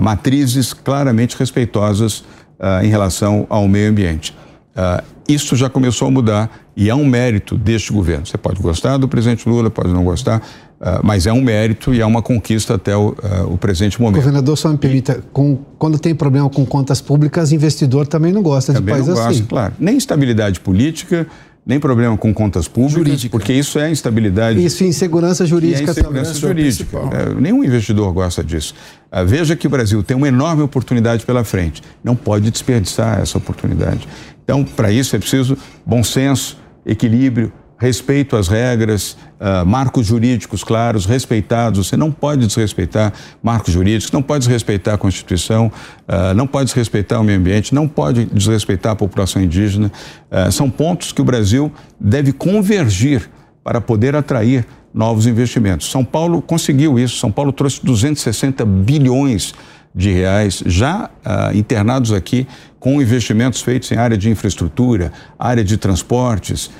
matrizes 0.00 0.72
claramente 0.72 1.36
respeitosas 1.36 2.22
uh, 2.62 2.84
em 2.84 2.88
relação 2.88 3.46
ao 3.50 3.66
meio 3.66 3.90
ambiente. 3.90 4.34
Uh, 4.74 5.02
isso 5.28 5.56
já 5.56 5.68
começou 5.68 6.08
a 6.08 6.10
mudar 6.10 6.50
e 6.76 6.88
é 6.88 6.94
um 6.94 7.04
mérito 7.04 7.58
deste 7.58 7.92
governo. 7.92 8.24
Você 8.24 8.38
pode 8.38 8.62
gostar 8.62 8.96
do 8.96 9.08
presidente 9.08 9.46
Lula, 9.48 9.70
pode 9.70 9.92
não 9.92 10.04
gostar, 10.04 10.38
uh, 10.80 11.00
mas 11.02 11.26
é 11.26 11.32
um 11.32 11.42
mérito 11.42 11.92
e 11.92 12.00
é 12.00 12.06
uma 12.06 12.22
conquista 12.22 12.74
até 12.74 12.96
o, 12.96 13.14
o 13.48 13.58
presente 13.58 14.00
momento. 14.00 14.16
Governador, 14.16 14.56
só 14.56 14.68
me 14.68 14.78
permita, 14.78 15.22
com, 15.32 15.58
quando 15.78 15.98
tem 15.98 16.14
problema 16.14 16.48
com 16.48 16.64
contas 16.64 17.00
públicas, 17.00 17.52
investidor 17.52 18.06
também 18.06 18.32
não 18.32 18.42
gosta 18.42 18.72
também 18.72 18.94
de 18.94 19.00
país 19.02 19.14
não 19.14 19.26
assim. 19.28 19.44
claro. 19.44 19.74
Nem 19.78 19.96
estabilidade 19.96 20.60
política, 20.60 21.26
nem 21.64 21.78
problema 21.78 22.16
com 22.16 22.34
contas 22.34 22.66
públicas, 22.66 22.92
jurídica. 23.06 23.30
porque 23.30 23.52
isso 23.52 23.78
é 23.78 23.90
instabilidade. 23.90 24.64
Isso, 24.64 24.82
insegurança 24.82 25.46
jurídica. 25.46 25.80
E 25.80 25.86
é 25.86 25.90
insegurança 25.90 26.40
também, 26.40 26.64
jurídica. 26.64 26.98
É, 27.12 27.34
nenhum 27.40 27.62
investidor 27.62 28.12
gosta 28.12 28.42
disso. 28.42 28.74
Ah, 29.10 29.22
veja 29.22 29.54
que 29.54 29.66
o 29.66 29.70
Brasil 29.70 30.02
tem 30.02 30.16
uma 30.16 30.26
enorme 30.26 30.62
oportunidade 30.62 31.24
pela 31.24 31.44
frente. 31.44 31.80
Não 32.02 32.16
pode 32.16 32.50
desperdiçar 32.50 33.20
essa 33.20 33.38
oportunidade. 33.38 34.08
Então, 34.42 34.64
para 34.64 34.90
isso 34.90 35.14
é 35.14 35.18
preciso 35.20 35.56
bom 35.86 36.02
senso, 36.02 36.58
equilíbrio, 36.84 37.52
respeito 37.78 38.36
às 38.36 38.48
regras, 38.48 39.16
uh, 39.42 39.66
marcos 39.66 40.06
jurídicos 40.06 40.62
claros, 40.62 41.04
respeitados. 41.04 41.88
Você 41.88 41.96
não 41.96 42.12
pode 42.12 42.46
desrespeitar 42.46 43.12
marcos 43.42 43.74
jurídicos, 43.74 44.12
não 44.12 44.22
pode 44.22 44.46
desrespeitar 44.46 44.94
a 44.94 44.98
Constituição, 44.98 45.66
uh, 45.66 46.32
não 46.34 46.46
pode 46.46 46.66
desrespeitar 46.66 47.20
o 47.20 47.24
meio 47.24 47.38
ambiente, 47.38 47.74
não 47.74 47.88
pode 47.88 48.26
desrespeitar 48.26 48.92
a 48.92 48.96
população 48.96 49.42
indígena. 49.42 49.90
Uh, 50.30 50.52
são 50.52 50.70
pontos 50.70 51.10
que 51.10 51.20
o 51.20 51.24
Brasil 51.24 51.72
deve 51.98 52.32
convergir 52.32 53.28
para 53.64 53.80
poder 53.80 54.14
atrair 54.14 54.64
novos 54.94 55.26
investimentos. 55.26 55.90
São 55.90 56.04
Paulo 56.04 56.40
conseguiu 56.40 56.98
isso. 56.98 57.16
São 57.16 57.32
Paulo 57.32 57.52
trouxe 57.52 57.84
260 57.84 58.64
bilhões 58.64 59.54
de 59.94 60.10
reais 60.10 60.62
já 60.64 61.10
uh, 61.24 61.56
internados 61.56 62.12
aqui 62.12 62.46
com 62.80 63.00
investimentos 63.00 63.60
feitos 63.60 63.92
em 63.92 63.96
área 63.96 64.16
de 64.16 64.28
infraestrutura, 64.30 65.12
área 65.38 65.62
de 65.62 65.76
transportes, 65.76 66.70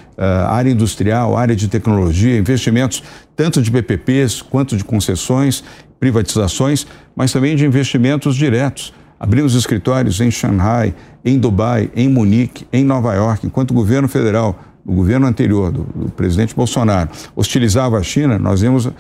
área 0.49 0.70
industrial, 0.70 1.37
área 1.37 1.57
de 1.57 1.68
tecnologia, 1.68 2.39
investimentos 2.39 3.03
tanto 3.35 3.62
de 3.62 3.70
PPPs 3.70 4.43
quanto 4.43 4.77
de 4.77 4.85
concessões, 4.85 5.64
privatizações, 5.99 6.87
mas 7.14 7.33
também 7.33 7.57
de 7.57 7.64
investimentos 7.64 8.37
diretos. 8.37 8.93
Abrimos 9.18 9.55
escritórios 9.55 10.20
em 10.20 10.31
Xangai, 10.31 10.95
em 11.25 11.39
Dubai, 11.39 11.91
em 11.95 12.09
Munique, 12.09 12.66
em 12.73 12.85
Nova 12.85 13.14
York, 13.14 13.47
enquanto 13.47 13.70
o 13.70 13.75
governo 13.75 14.09
federal, 14.09 14.59
o 14.85 14.93
governo 14.93 15.27
anterior 15.27 15.70
do, 15.70 15.85
do 15.85 16.11
presidente 16.11 16.55
Bolsonaro, 16.57 17.09
hostilizava 17.37 17.99
a 17.99 18.03
China, 18.03 18.39
nós 18.39 18.62
vimos 18.62 18.91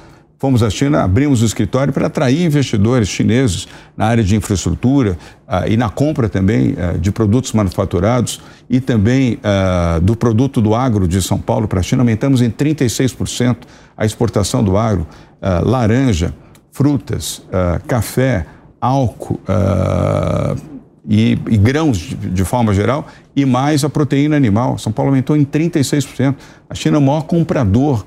Fomos 0.42 0.60
à 0.60 0.68
China, 0.68 1.04
abrimos 1.04 1.40
o 1.40 1.44
escritório 1.44 1.92
para 1.92 2.08
atrair 2.08 2.42
investidores 2.42 3.06
chineses 3.06 3.68
na 3.96 4.06
área 4.06 4.24
de 4.24 4.34
infraestrutura 4.34 5.16
uh, 5.46 5.70
e 5.70 5.76
na 5.76 5.88
compra 5.88 6.28
também 6.28 6.72
uh, 6.72 6.98
de 6.98 7.12
produtos 7.12 7.52
manufaturados 7.52 8.40
e 8.68 8.80
também 8.80 9.34
uh, 9.34 10.00
do 10.00 10.16
produto 10.16 10.60
do 10.60 10.74
agro 10.74 11.06
de 11.06 11.22
São 11.22 11.38
Paulo 11.38 11.68
para 11.68 11.78
a 11.78 11.82
China. 11.84 12.02
Aumentamos 12.02 12.42
em 12.42 12.50
36% 12.50 13.58
a 13.96 14.04
exportação 14.04 14.64
do 14.64 14.76
agro, 14.76 15.06
laranja, 15.64 16.34
frutas, 16.72 17.40
café, 17.86 18.44
álcool 18.80 19.38
e, 21.08 21.38
e, 21.48 21.56
grãos 21.56 21.98
de, 21.98 22.16
de 22.16 22.44
forma 22.44 22.74
geral 22.74 23.06
e 23.36 23.44
mais 23.44 23.84
a 23.84 23.88
proteína 23.88 24.36
animal. 24.36 24.76
São 24.76 24.90
Paulo 24.90 25.10
aumentou 25.10 25.36
em 25.36 25.44
36%. 25.44 26.34
A 26.68 26.74
China 26.74 26.96
é 26.96 26.98
o 26.98 27.02
maior 27.02 27.22
comprador 27.22 28.04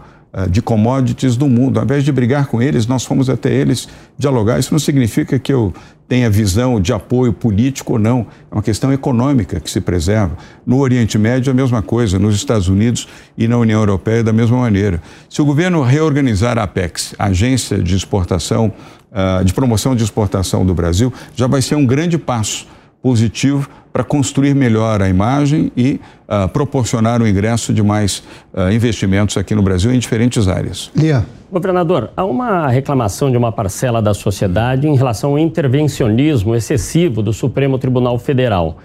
de 0.49 0.61
commodities 0.61 1.37
do 1.37 1.47
mundo. 1.47 1.79
Ao 1.79 1.85
invés 1.85 2.03
de 2.03 2.11
brigar 2.11 2.47
com 2.47 2.61
eles, 2.61 2.85
nós 2.85 3.05
fomos 3.05 3.29
até 3.29 3.53
eles 3.53 3.87
dialogar. 4.17 4.59
Isso 4.59 4.73
não 4.73 4.79
significa 4.79 5.39
que 5.39 5.53
eu 5.53 5.73
tenha 6.07 6.29
visão 6.29 6.79
de 6.79 6.91
apoio 6.91 7.31
político 7.31 7.93
ou 7.93 7.99
não. 7.99 8.27
É 8.51 8.55
uma 8.55 8.61
questão 8.61 8.91
econômica 8.91 9.59
que 9.59 9.69
se 9.69 9.79
preserva. 9.79 10.37
No 10.65 10.79
Oriente 10.79 11.17
Médio, 11.17 11.51
a 11.51 11.53
mesma 11.53 11.81
coisa. 11.81 12.19
Nos 12.19 12.35
Estados 12.35 12.67
Unidos 12.67 13.07
e 13.37 13.47
na 13.47 13.57
União 13.57 13.79
Europeia, 13.79 14.23
da 14.23 14.33
mesma 14.33 14.57
maneira. 14.57 15.01
Se 15.29 15.41
o 15.41 15.45
governo 15.45 15.81
reorganizar 15.81 16.57
a 16.57 16.63
Apex, 16.63 17.15
a 17.17 17.27
Agência 17.27 17.77
de 17.79 17.95
Exportação, 17.95 18.73
uh, 19.11 19.43
de 19.43 19.53
Promoção 19.53 19.95
de 19.95 20.03
Exportação 20.03 20.65
do 20.65 20.73
Brasil, 20.73 21.13
já 21.35 21.47
vai 21.47 21.61
ser 21.61 21.75
um 21.75 21.85
grande 21.85 22.17
passo 22.17 22.67
positivo 23.05 23.69
para 23.93 24.03
construir 24.03 24.55
melhor 24.55 24.99
a 24.99 25.07
imagem 25.07 25.71
e 25.77 26.01
uh, 26.27 26.49
proporcionar 26.49 27.21
o 27.21 27.27
ingresso 27.27 27.71
de 27.71 27.83
mais 27.83 28.23
uh, 28.51 28.71
investimentos 28.73 29.37
aqui 29.37 29.53
no 29.53 29.61
Brasil 29.61 29.93
em 29.93 29.99
diferentes 29.99 30.47
áreas. 30.47 30.89
Lia. 30.95 31.23
Governador, 31.51 32.09
há 32.17 32.25
uma 32.25 32.67
reclamação 32.67 33.29
de 33.29 33.37
uma 33.37 33.51
parcela 33.51 34.01
da 34.01 34.11
sociedade 34.15 34.87
em 34.87 34.95
relação 34.95 35.33
ao 35.33 35.37
intervencionismo 35.39 36.55
excessivo 36.55 37.21
do 37.21 37.31
Supremo 37.31 37.77
Tribunal 37.77 38.17
Federal. 38.17 38.79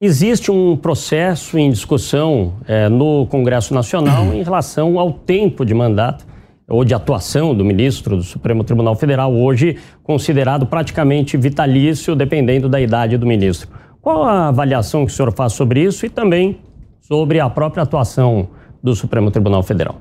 Existe 0.00 0.50
um 0.50 0.76
processo 0.76 1.56
em 1.56 1.70
discussão 1.70 2.54
é, 2.66 2.88
no 2.88 3.26
Congresso 3.26 3.72
Nacional 3.72 4.24
em 4.34 4.42
relação 4.42 4.98
ao 4.98 5.12
tempo 5.12 5.64
de 5.64 5.72
mandato 5.72 6.26
ou 6.68 6.84
de 6.84 6.94
atuação 6.94 7.54
do 7.54 7.64
ministro 7.64 8.16
do 8.16 8.22
Supremo 8.22 8.64
Tribunal 8.64 8.96
Federal, 8.96 9.34
hoje 9.34 9.76
considerado 10.02 10.66
praticamente 10.66 11.36
vitalício, 11.36 12.16
dependendo 12.16 12.68
da 12.68 12.80
idade 12.80 13.16
do 13.16 13.26
ministro. 13.26 13.68
Qual 14.00 14.24
a 14.24 14.48
avaliação 14.48 15.06
que 15.06 15.12
o 15.12 15.14
senhor 15.14 15.32
faz 15.32 15.52
sobre 15.52 15.82
isso 15.82 16.04
e 16.06 16.08
também 16.08 16.60
sobre 17.00 17.40
a 17.40 17.48
própria 17.48 17.82
atuação 17.82 18.48
do 18.82 18.94
Supremo 18.94 19.30
Tribunal 19.30 19.62
Federal? 19.62 20.00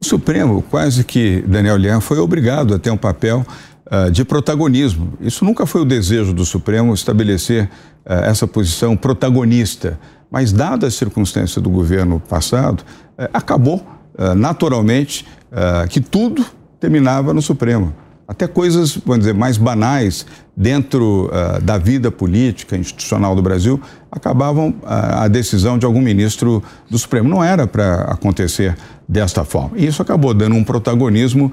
O 0.00 0.04
Supremo, 0.04 0.62
quase 0.62 1.04
que 1.04 1.42
Daniel 1.46 1.76
Lian, 1.76 2.00
foi 2.00 2.18
obrigado 2.18 2.74
a 2.74 2.78
ter 2.78 2.90
um 2.90 2.96
papel 2.96 3.46
uh, 3.86 4.10
de 4.10 4.24
protagonismo. 4.24 5.12
Isso 5.20 5.44
nunca 5.44 5.66
foi 5.66 5.82
o 5.82 5.84
desejo 5.84 6.32
do 6.32 6.44
Supremo 6.44 6.92
estabelecer 6.92 7.64
uh, 7.64 8.12
essa 8.24 8.46
posição 8.46 8.96
protagonista. 8.96 9.98
Mas, 10.28 10.52
dada 10.52 10.88
a 10.88 10.90
circunstância 10.90 11.60
do 11.60 11.70
governo 11.70 12.18
passado, 12.18 12.80
uh, 12.80 13.28
acabou 13.32 13.84
naturalmente 14.36 15.26
que 15.90 16.00
tudo 16.00 16.44
terminava 16.80 17.32
no 17.32 17.42
Supremo. 17.42 17.94
Até 18.26 18.46
coisas, 18.46 18.96
vamos 18.96 19.20
dizer, 19.20 19.34
mais 19.34 19.58
banais 19.58 20.24
dentro 20.56 21.30
da 21.62 21.76
vida 21.76 22.10
política, 22.10 22.76
institucional 22.76 23.36
do 23.36 23.42
Brasil, 23.42 23.80
acabavam 24.10 24.74
a 24.84 25.28
decisão 25.28 25.76
de 25.76 25.84
algum 25.84 26.00
ministro 26.00 26.62
do 26.88 26.98
Supremo. 26.98 27.28
Não 27.28 27.44
era 27.44 27.66
para 27.66 28.02
acontecer 28.04 28.76
desta 29.06 29.44
forma. 29.44 29.76
E 29.76 29.86
isso 29.86 30.00
acabou 30.00 30.32
dando 30.32 30.56
um 30.56 30.64
protagonismo 30.64 31.52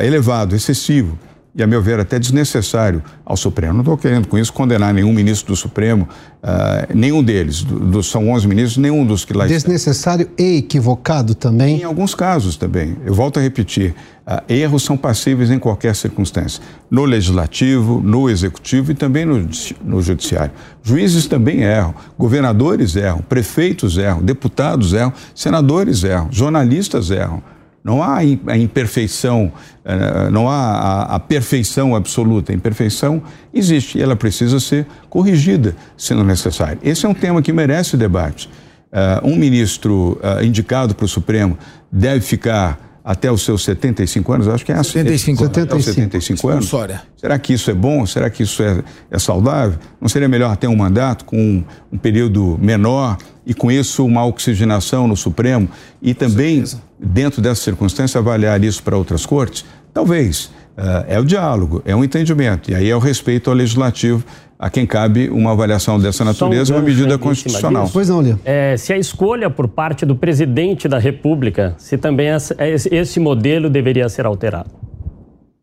elevado, 0.00 0.56
excessivo 0.56 1.18
e, 1.56 1.62
a 1.62 1.66
meu 1.66 1.80
ver, 1.80 1.98
até 1.98 2.18
desnecessário 2.18 3.02
ao 3.24 3.34
Supremo. 3.34 3.72
Não 3.72 3.80
estou 3.80 3.96
querendo 3.96 4.28
com 4.28 4.36
isso 4.36 4.52
condenar 4.52 4.92
nenhum 4.92 5.10
ministro 5.10 5.54
do 5.54 5.56
Supremo, 5.56 6.06
uh, 6.42 6.94
nenhum 6.94 7.22
deles, 7.22 7.62
do, 7.62 7.80
do, 7.80 8.02
são 8.02 8.28
11 8.28 8.46
ministros, 8.46 8.76
nenhum 8.76 9.06
dos 9.06 9.24
que 9.24 9.32
lá 9.32 9.46
Desnecessário 9.46 10.28
e 10.36 10.58
equivocado 10.58 11.34
também? 11.34 11.80
Em 11.80 11.84
alguns 11.84 12.14
casos 12.14 12.56
também. 12.58 12.98
Eu 13.06 13.14
volto 13.14 13.38
a 13.38 13.42
repetir, 13.42 13.94
uh, 14.26 14.42
erros 14.52 14.82
são 14.82 14.98
passíveis 14.98 15.50
em 15.50 15.58
qualquer 15.58 15.96
circunstância, 15.96 16.62
no 16.90 17.06
legislativo, 17.06 18.02
no 18.02 18.28
executivo 18.28 18.92
e 18.92 18.94
também 18.94 19.24
no, 19.24 19.48
no 19.82 20.02
judiciário. 20.02 20.52
Juízes 20.82 21.26
também 21.26 21.62
erram, 21.62 21.94
governadores 22.18 22.96
erram, 22.96 23.22
prefeitos 23.26 23.96
erram, 23.96 24.20
deputados 24.20 24.92
erram, 24.92 25.12
senadores 25.34 26.04
erram, 26.04 26.28
jornalistas 26.30 27.10
erram. 27.10 27.42
Não 27.86 28.02
há 28.02 28.16
a 28.16 28.58
imperfeição, 28.58 29.52
eh, 29.84 30.28
não 30.32 30.50
há 30.50 31.02
a, 31.02 31.20
perfeição 31.20 31.94
absoluta. 31.94 32.50
A 32.50 32.54
imperfeição 32.56 33.22
existe 33.54 33.96
e 33.96 34.02
ela 34.02 34.16
precisa 34.16 34.58
ser 34.58 34.88
corrigida, 35.08 35.76
sendo 35.96 36.24
necessário. 36.24 36.80
Esse 36.82 37.06
é 37.06 37.08
um 37.08 37.14
tema 37.14 37.40
que 37.40 37.52
merece 37.52 37.96
debate. 37.96 38.50
Eh, 38.90 39.20
um 39.22 39.36
ministro 39.36 40.18
eh, 40.20 40.44
indicado 40.44 40.96
para 40.96 41.04
o 41.04 41.08
Supremo 41.08 41.56
deve 41.92 42.22
ficar 42.22 42.85
até 43.06 43.30
os 43.30 43.44
seus 43.44 43.62
75 43.62 44.32
anos, 44.32 44.48
acho 44.48 44.66
que 44.66 44.72
é 44.72 44.82
75, 44.82 45.44
75, 45.44 45.44
até 45.44 45.76
os 45.76 45.84
75 45.84 46.48
anos. 46.48 46.68
Será 47.16 47.38
que 47.38 47.52
isso 47.52 47.70
é 47.70 47.74
bom? 47.74 48.04
Será 48.04 48.28
que 48.28 48.42
isso 48.42 48.60
é, 48.64 48.82
é 49.08 49.16
saudável? 49.16 49.78
Não 50.00 50.08
seria 50.08 50.26
melhor 50.28 50.56
ter 50.56 50.66
um 50.66 50.74
mandato 50.74 51.24
com 51.24 51.36
um, 51.36 51.64
um 51.92 51.96
período 51.96 52.58
menor 52.60 53.16
e 53.46 53.54
com 53.54 53.70
isso 53.70 54.04
uma 54.04 54.26
oxigenação 54.26 55.06
no 55.06 55.16
Supremo 55.16 55.68
e 56.02 56.14
também, 56.14 56.64
dentro 56.98 57.40
dessa 57.40 57.62
circunstância, 57.62 58.18
avaliar 58.18 58.64
isso 58.64 58.82
para 58.82 58.96
outras 58.96 59.24
cortes? 59.24 59.64
Talvez. 59.94 60.50
Uh, 60.76 61.08
é 61.08 61.18
o 61.18 61.24
diálogo, 61.24 61.80
é 61.86 61.96
um 61.96 62.04
entendimento. 62.04 62.70
E 62.70 62.74
aí 62.74 62.90
é 62.90 62.94
o 62.94 62.98
respeito 62.98 63.48
ao 63.48 63.56
legislativo, 63.56 64.22
a 64.58 64.70
quem 64.70 64.86
cabe 64.86 65.28
uma 65.28 65.52
avaliação 65.52 65.98
dessa 66.00 66.24
natureza, 66.24 66.72
um 66.72 66.76
uma 66.76 66.82
medida 66.82 67.18
constitucional. 67.18 67.88
Pois 67.92 68.08
não, 68.08 68.22
Lia. 68.22 68.38
É, 68.44 68.76
se 68.76 68.92
a 68.92 68.98
escolha 68.98 69.50
por 69.50 69.68
parte 69.68 70.06
do 70.06 70.16
presidente 70.16 70.88
da 70.88 70.98
República, 70.98 71.74
se 71.78 71.98
também 71.98 72.28
essa, 72.28 72.56
esse 72.60 73.20
modelo 73.20 73.68
deveria 73.68 74.08
ser 74.08 74.26
alterado. 74.26 74.70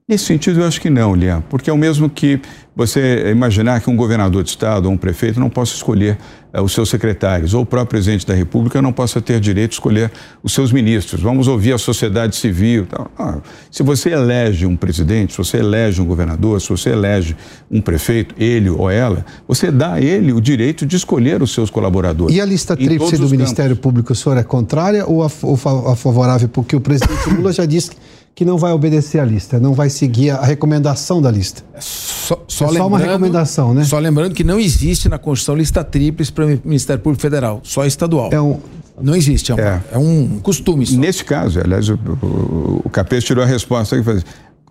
Nesse 0.08 0.26
sentido, 0.26 0.60
eu 0.60 0.68
acho 0.68 0.82
que 0.82 0.90
não, 0.90 1.16
Lian, 1.16 1.42
porque 1.50 1.70
é 1.70 1.74
o 1.74 1.78
mesmo 1.78 2.10
que 2.10 2.42
você 2.76 3.32
imaginar 3.32 3.80
que 3.82 3.90
um 3.90 3.96
governador 3.96 4.44
de 4.44 4.50
estado 4.50 4.86
ou 4.88 4.92
um 4.92 4.98
prefeito 4.98 5.40
não 5.40 5.50
possa 5.50 5.74
escolher 5.74 6.18
os 6.62 6.72
seus 6.72 6.90
secretários, 6.90 7.54
ou 7.54 7.64
o 7.64 7.66
próprio 7.66 7.90
presidente 7.90 8.28
da 8.28 8.34
República 8.34 8.82
não 8.82 8.94
possa 8.94 9.20
ter 9.20 9.40
direito 9.40 9.72
de 9.72 9.76
escolher 9.76 10.12
os 10.44 10.54
seus 10.54 10.72
ministros. 10.72 11.22
Vamos 11.22 11.48
ouvir 11.48 11.74
a 11.74 11.78
sociedade 11.78 12.36
civil. 12.36 12.86
Ah, 13.18 13.40
se 13.72 13.82
você 13.82 14.12
elege 14.12 14.66
um 14.66 14.76
presidente, 14.76 15.34
se 15.34 15.38
você 15.40 15.58
elege 15.58 16.00
um 16.00 16.06
governador, 16.06 16.62
se 16.62 16.70
você 16.70 16.92
elege 16.92 17.36
um 17.72 17.82
prefeito, 17.82 18.36
ele 18.38 18.70
ou 18.70 18.90
ela, 18.90 19.26
você 19.48 19.72
dá 19.72 19.94
a 19.94 20.02
ele 20.02 20.32
o 20.32 20.40
direito 20.40 20.86
de 20.86 20.96
escolher 20.96 21.42
os 21.42 21.52
seus 21.52 21.72
colaboradores. 21.72 22.36
E 22.36 22.40
a 22.40 22.46
lista 22.46 22.76
tríplice 22.76 23.18
do 23.18 23.30
Ministério 23.30 23.76
Público, 23.76 24.14
o 24.14 24.16
senhor 24.16 24.38
é 24.38 24.44
contrária 24.44 25.06
ou 25.08 25.24
a, 25.24 25.32
ou 25.42 25.60
a 25.88 25.96
favorável? 25.96 26.48
Porque 26.50 26.76
o 26.76 26.82
presidente 26.82 27.30
Lula 27.34 27.52
já 27.52 27.66
disse 27.66 27.92
que 28.36 28.44
não 28.44 28.58
vai 28.58 28.72
obedecer 28.72 29.20
à 29.20 29.26
lista, 29.26 29.60
não 29.60 29.74
vai 29.74 29.90
seguir 29.90 30.32
a 30.32 30.44
recomendação 30.44 31.22
da 31.22 31.30
lista. 31.30 31.64
É 31.74 31.80
só, 31.80 32.44
só, 32.48 32.66
é 32.66 32.78
só 32.78 32.88
uma 32.88 32.98
recomendação, 32.98 33.74
né? 33.74 33.84
Só 33.84 34.00
lembrando 34.00 34.34
que 34.34 34.44
não 34.44 34.60
existe 34.60 35.08
na 35.08 35.20
Constituição 35.20 35.56
lista 35.56 35.84
tríplice 35.84 36.32
para 36.32 36.46
o 36.46 36.60
Ministério 36.66 37.02
Público 37.02 37.22
Federal, 37.22 37.62
só 37.64 37.86
estadual. 37.86 38.30
É 38.32 38.42
um, 38.42 38.60
não 39.00 39.16
existe, 39.16 39.52
é 39.52 39.56
um, 39.56 39.60
é. 39.60 39.84
é 39.92 39.98
um 39.98 40.40
costume. 40.42 40.86
Só. 40.86 40.98
Nesse 40.98 41.24
caso, 41.24 41.60
aliás, 41.60 41.90
o, 41.90 41.94
o, 41.94 42.82
o 42.86 42.90
Capês 42.90 43.24
tirou 43.24 43.44
a 43.44 43.48
resposta 43.48 43.96
que 43.96 44.04
faz. 44.04 44.26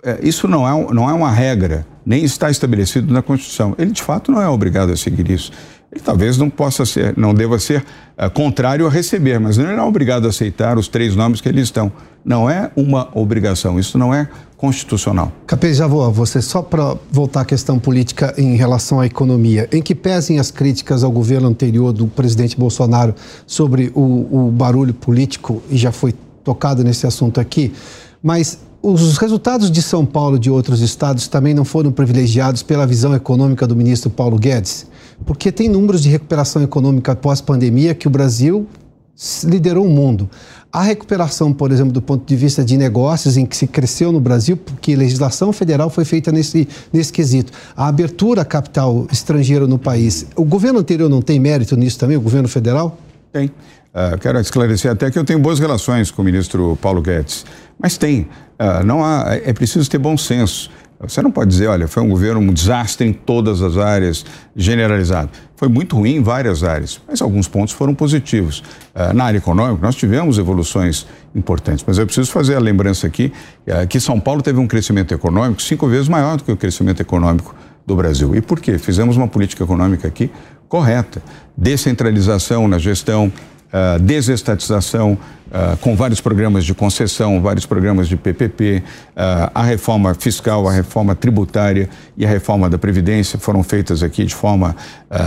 É, 0.05 0.19
isso 0.23 0.49
não 0.49 0.69
é, 0.69 0.93
não 0.93 1.09
é 1.09 1.13
uma 1.13 1.31
regra, 1.31 1.87
nem 2.05 2.25
está 2.25 2.51
estabelecido 2.51 3.13
na 3.13 3.23
Constituição. 3.23 3.77
Ele, 3.79 3.93
de 3.93 4.03
fato, 4.03 4.33
não 4.33 4.43
é 4.43 4.49
obrigado 4.49 4.91
a 4.91 4.97
seguir 4.97 5.31
isso. 5.31 5.53
Ele 5.93 6.01
talvez 6.03 6.39
não 6.39 6.49
possa 6.49 6.87
ser, 6.87 7.15
não 7.19 7.35
deva 7.35 7.59
ser 7.59 7.85
uh, 8.17 8.31
contrário 8.31 8.87
a 8.87 8.91
receber, 8.91 9.39
mas 9.39 9.59
não 9.59 9.67
é 9.67 9.83
obrigado 9.83 10.25
a 10.25 10.31
aceitar 10.31 10.79
os 10.79 10.89
três 10.89 11.15
nomes 11.15 11.43
que 11.43 11.49
ali 11.51 11.61
estão. 11.61 11.93
Não 12.25 12.49
é 12.49 12.71
uma 12.75 13.11
obrigação, 13.13 13.79
isso 13.79 13.99
não 13.99 14.15
é 14.15 14.27
constitucional. 14.57 15.31
Capês, 15.47 15.77
já 15.77 15.87
vou 15.87 16.03
a 16.03 16.09
você, 16.09 16.41
só 16.41 16.63
para 16.63 16.97
voltar 17.11 17.43
à 17.43 17.45
questão 17.45 17.79
política 17.79 18.33
em 18.39 18.57
relação 18.57 19.01
à 19.01 19.07
economia. 19.07 19.69
Em 19.71 19.83
que 19.83 19.95
pesem 19.95 20.39
as 20.39 20.51
críticas 20.51 21.05
ao 21.05 21.11
governo 21.11 21.49
anterior 21.49 21.93
do 21.93 22.07
presidente 22.07 22.57
Bolsonaro 22.57 23.15
sobre 23.47 23.93
o, 23.95 24.47
o 24.47 24.51
barulho 24.51 24.95
político, 24.95 25.63
e 25.69 25.77
já 25.77 25.93
foi 25.93 26.15
tocado 26.43 26.83
nesse 26.83 27.07
assunto 27.07 27.39
aqui, 27.39 27.71
mas 28.23 28.61
os 28.81 29.19
resultados 29.19 29.71
de 29.71 29.83
São 29.83 30.07
Paulo 30.07 30.37
e 30.37 30.41
de 30.41 30.51
outros 30.51 30.81
estados 30.81 31.29
também 31.29 31.53
não 31.53 31.65
foram 31.65 31.93
privilegiados 31.93 32.63
pela 32.63 32.87
visão 32.87 33.15
econômica 33.15 33.67
do 33.67 33.77
ministro 33.77 34.09
Paulo 34.11 34.39
Guedes? 34.39 34.87
Porque 35.25 35.53
tem 35.53 35.69
números 35.69 36.03
de 36.03 36.09
recuperação 36.09 36.63
econômica 36.63 37.15
pós-pandemia 37.15 37.95
que 37.95 38.07
o 38.07 38.11
Brasil 38.11 38.67
liderou 39.45 39.87
o 39.87 39.91
mundo. 39.91 40.29
A 40.73 40.83
recuperação, 40.83 41.53
por 41.53 41.71
exemplo, 41.71 41.93
do 41.93 42.01
ponto 42.01 42.27
de 42.27 42.35
vista 42.35 42.65
de 42.65 42.79
negócios, 42.79 43.37
em 43.37 43.45
que 43.45 43.55
se 43.55 43.67
cresceu 43.67 44.11
no 44.11 44.21
Brasil, 44.21 44.57
porque 44.57 44.95
a 44.95 44.97
legislação 44.97 45.53
federal 45.53 45.91
foi 45.91 46.05
feita 46.05 46.33
nesse, 46.33 46.67
nesse 46.91 47.13
quesito. 47.13 47.53
A 47.77 47.89
abertura 47.89 48.41
a 48.41 48.45
capital 48.45 49.07
estrangeiro 49.13 49.69
no 49.69 49.79
país. 49.79 50.27
O 50.35 50.45
governo 50.45 50.79
anterior 50.79 51.11
não 51.11 51.21
tem 51.21 51.39
mérito 51.39 51.77
nisso 51.77 51.99
também, 51.99 52.17
o 52.17 52.21
governo 52.23 52.49
federal? 52.49 52.99
Tem. 53.31 53.49
Uh, 53.49 54.17
quero 54.19 54.41
esclarecer 54.41 54.91
até 54.91 55.11
que 55.11 55.19
eu 55.19 55.25
tenho 55.25 55.39
boas 55.39 55.59
relações 55.59 56.11
com 56.11 56.23
o 56.23 56.25
ministro 56.25 56.79
Paulo 56.81 57.03
Guedes. 57.03 57.45
Mas 57.79 57.99
tem. 57.99 58.23
Uh, 58.59 58.83
não 58.83 59.05
há, 59.05 59.27
é 59.45 59.53
preciso 59.53 59.91
ter 59.91 59.99
bom 59.99 60.17
senso. 60.17 60.71
Você 61.03 61.21
não 61.21 61.31
pode 61.31 61.51
dizer, 61.51 61.67
olha, 61.67 61.89
foi 61.89 62.03
um 62.03 62.09
governo 62.09 62.41
um 62.41 62.53
desastre 62.53 63.07
em 63.07 63.13
todas 63.13 63.61
as 63.61 63.77
áreas, 63.77 64.25
generalizado. 64.55 65.31
Foi 65.57 65.69
muito 65.69 65.97
ruim 65.97 66.17
em 66.17 66.23
várias 66.23 66.63
áreas, 66.63 67.01
mas 67.09 67.21
alguns 67.21 67.49
pontos 67.49 67.75
foram 67.75 67.95
positivos. 67.95 68.63
Uh, 68.95 69.13
na 69.15 69.25
área 69.25 69.39
econômica, 69.39 69.85
nós 69.85 69.97
tivemos 69.97 70.39
evoluções 70.39 71.07
importantes, 71.35 71.85
mas 71.87 71.99
eu 71.99 72.07
preciso 72.07 72.31
fazer 72.31 72.55
a 72.55 72.61
lembrança 72.61 73.07
aqui 73.07 73.33
uh, 73.67 73.87
que 73.87 73.99
São 73.99 74.21
Paulo 74.21 74.43
teve 74.43 74.61
um 74.61 74.67
crescimento 74.67 75.13
econômico 75.13 75.61
cinco 75.61 75.89
vezes 75.89 76.09
maior 76.09 76.37
do 76.37 76.45
que 76.45 76.53
o 76.53 76.57
crescimento 76.57 77.01
econômico 77.01 77.55
do 77.87 77.97
Brasil. 77.97 78.35
E 78.37 78.41
por 78.41 78.61
quê? 78.61 78.79
Fizemos 78.79 79.17
uma 79.17 79.27
política 79.27 79.65
econômica 79.65 80.07
aqui 80.07 80.31
correta. 80.69 81.23
Descentralização 81.55 82.67
na 82.67 82.79
gestão, 82.79 83.31
uh, 83.73 83.99
desestatização, 83.99 85.13
uh, 85.13 85.77
com 85.79 85.97
vários 85.97 86.21
programas 86.21 86.65
de 86.65 86.75
concessão, 86.75 87.41
vários 87.41 87.67
programas 87.67 88.09
de 88.09 88.17
PPP, 88.17 88.79
uh, 88.79 88.83
ah, 89.17 89.51
a 89.55 89.63
reforma 89.63 90.15
fiscal, 90.15 90.69
a 90.69 90.73
reforma 90.73 91.15
tributária 91.15 91.89
e 92.17 92.25
a 92.25 92.29
reforma 92.29 92.69
da 92.69 92.79
Previdência 92.79 93.39
foram 93.39 93.63
feitas 93.63 94.03
aqui 94.03 94.25
de 94.25 94.35
forma 94.35 94.77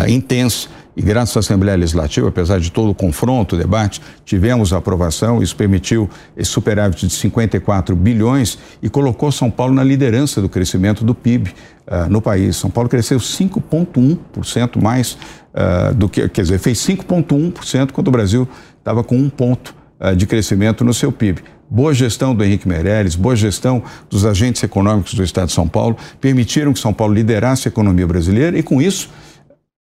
intensa 0.08 0.70
e 0.96 1.02
graças 1.02 1.36
à 1.36 1.40
Assembleia 1.42 1.78
Legislativa, 1.78 2.30
apesar 2.30 2.60
de 2.60 2.72
todo 2.72 2.90
o 2.90 2.96
confronto, 2.96 3.56
o 3.56 3.60
debate, 3.60 4.02
tivemos 4.24 4.72
a 4.72 4.78
aprovação, 4.78 5.44
isso 5.44 5.56
permitiu 5.56 6.10
esse 6.38 6.50
superávit 6.50 7.06
de 7.06 7.14
54 7.14 7.96
bilhões 7.96 8.58
e 8.82 8.90
colocou 8.90 9.32
São 9.32 9.52
Paulo 9.52 9.74
na 9.74 9.84
liderança 9.84 10.42
do 10.42 10.48
crescimento 10.48 11.04
do 11.04 11.14
PIB 11.14 11.50
uh, 11.50 12.10
no 12.10 12.22
país. 12.22 12.56
São 12.56 12.70
Paulo 12.70 12.90
cresceu 12.90 13.18
5,1% 13.18 14.82
mais 14.82 15.18
uh, 15.54 15.94
do 15.94 16.08
que, 16.08 16.30
quer 16.30 16.44
dizer, 16.44 16.60
fez 16.60 16.80
5,1% 16.80 17.92
quando 17.92 18.08
o 18.08 18.12
Brasil 18.12 18.48
estava 18.80 19.04
com 19.04 19.18
um 19.18 19.30
ponto 19.30 19.76
uh, 20.00 20.16
de 20.16 20.26
crescimento 20.26 20.86
no 20.86 20.94
seu 20.94 21.12
PIB. 21.12 21.44
Boa 21.70 21.94
gestão 21.94 22.34
do 22.34 22.44
Henrique 22.44 22.68
Meirelles, 22.68 23.16
boa 23.16 23.36
gestão 23.36 23.84
dos 24.10 24.26
agentes 24.26 24.64
econômicos 24.64 25.14
do 25.14 25.24
Estado 25.24 25.48
de 25.48 25.54
São 25.54 25.68
Paulo 25.68 25.98
permitiram 26.22 26.72
que 26.72 26.80
São 26.80 26.94
Paulo 26.94 27.14
liderasse 27.14 27.68
a 27.68 27.70
economia 27.70 28.06
brasileira 28.06 28.58
e, 28.58 28.64
com 28.64 28.82
isso, 28.82 29.10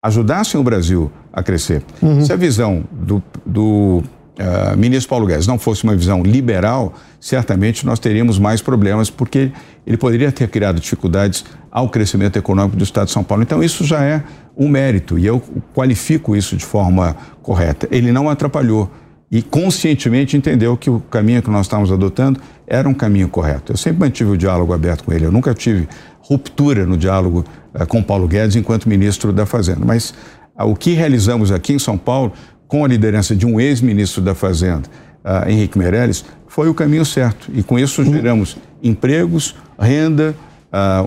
ajudassem 0.06 0.60
o 0.60 0.64
Brasil 0.64 1.12
a 1.34 1.42
crescer. 1.42 1.84
Uhum. 2.02 2.24
Se 2.24 2.32
a 2.32 2.36
visão 2.36 2.84
do, 2.92 3.24
do 3.46 4.04
uh, 4.40 4.78
ministro 4.78 5.10
Paulo 5.10 5.26
Guedes 5.26 5.48
não 5.48 5.58
fosse 5.58 5.84
uma 5.84 5.96
visão 5.96 6.22
liberal, 6.22 6.94
certamente 7.20 7.86
nós 7.86 7.98
teríamos 7.98 8.38
mais 8.38 8.62
problemas, 8.62 9.10
porque 9.10 9.52
ele 9.86 9.98
poderia 9.98 10.32
ter 10.32 10.48
criado 10.48 10.80
dificuldades 10.80 11.44
ao 11.72 11.90
crescimento 11.90 12.38
econômico 12.38 12.78
do 12.78 12.84
Estado 12.84 13.08
de 13.08 13.14
São 13.14 13.24
Paulo. 13.24 13.42
Então, 13.42 13.64
isso 13.64 13.84
já 13.84 14.04
é 14.04 14.24
um 14.56 14.70
mérito 14.70 15.18
e 15.18 15.26
eu 15.26 15.42
qualifico 15.74 16.36
isso 16.36 16.56
de 16.56 16.64
forma 16.64 17.16
correta. 17.42 17.88
Ele 17.92 18.12
não 18.12 18.30
atrapalhou 18.30 18.90
e 19.36 19.42
conscientemente 19.42 20.38
entendeu 20.38 20.78
que 20.78 20.90
o 20.90 21.02
caminho 21.02 21.44
que 21.44 21.50
nós 21.50 21.66
estávamos 21.66 21.92
adotando 21.92 22.40
era 22.66 22.88
um 22.88 22.94
caminho 22.94 23.28
correto. 23.28 23.74
Eu 23.74 23.78
sempre 23.78 24.00
mantive 24.00 24.32
o 24.32 24.38
diálogo 24.38 24.72
aberto 24.72 25.04
com 25.04 25.12
ele, 25.12 25.26
eu 25.26 25.32
nunca 25.32 25.54
tive 25.54 25.90
ruptura 26.22 26.86
no 26.86 26.96
diálogo 26.96 27.44
uh, 27.74 27.86
com 27.86 28.02
Paulo 28.02 28.30
Guedes 28.30 28.56
enquanto 28.56 28.88
ministro 28.88 29.34
da 29.34 29.46
Fazenda. 29.46 29.82
Mas 29.86 30.12
uh, 30.58 30.64
o 30.64 30.74
que 30.74 30.94
realizamos 30.94 31.52
aqui 31.52 31.74
em 31.74 31.80
São 31.80 31.98
Paulo, 31.98 32.32
com 32.66 32.86
a 32.86 32.88
liderança 32.88 33.36
de 33.36 33.46
um 33.46 33.60
ex-ministro 33.60 34.22
da 34.22 34.34
Fazenda, 34.34 34.88
uh, 35.26 35.50
Henrique 35.50 35.78
Meirelles, 35.78 36.24
foi 36.48 36.70
o 36.70 36.74
caminho 36.74 37.06
certo. 37.06 37.52
E 37.54 37.62
com 37.62 37.78
isso 37.78 38.06
geramos 38.06 38.56
empregos, 38.82 39.54
renda, 39.78 40.34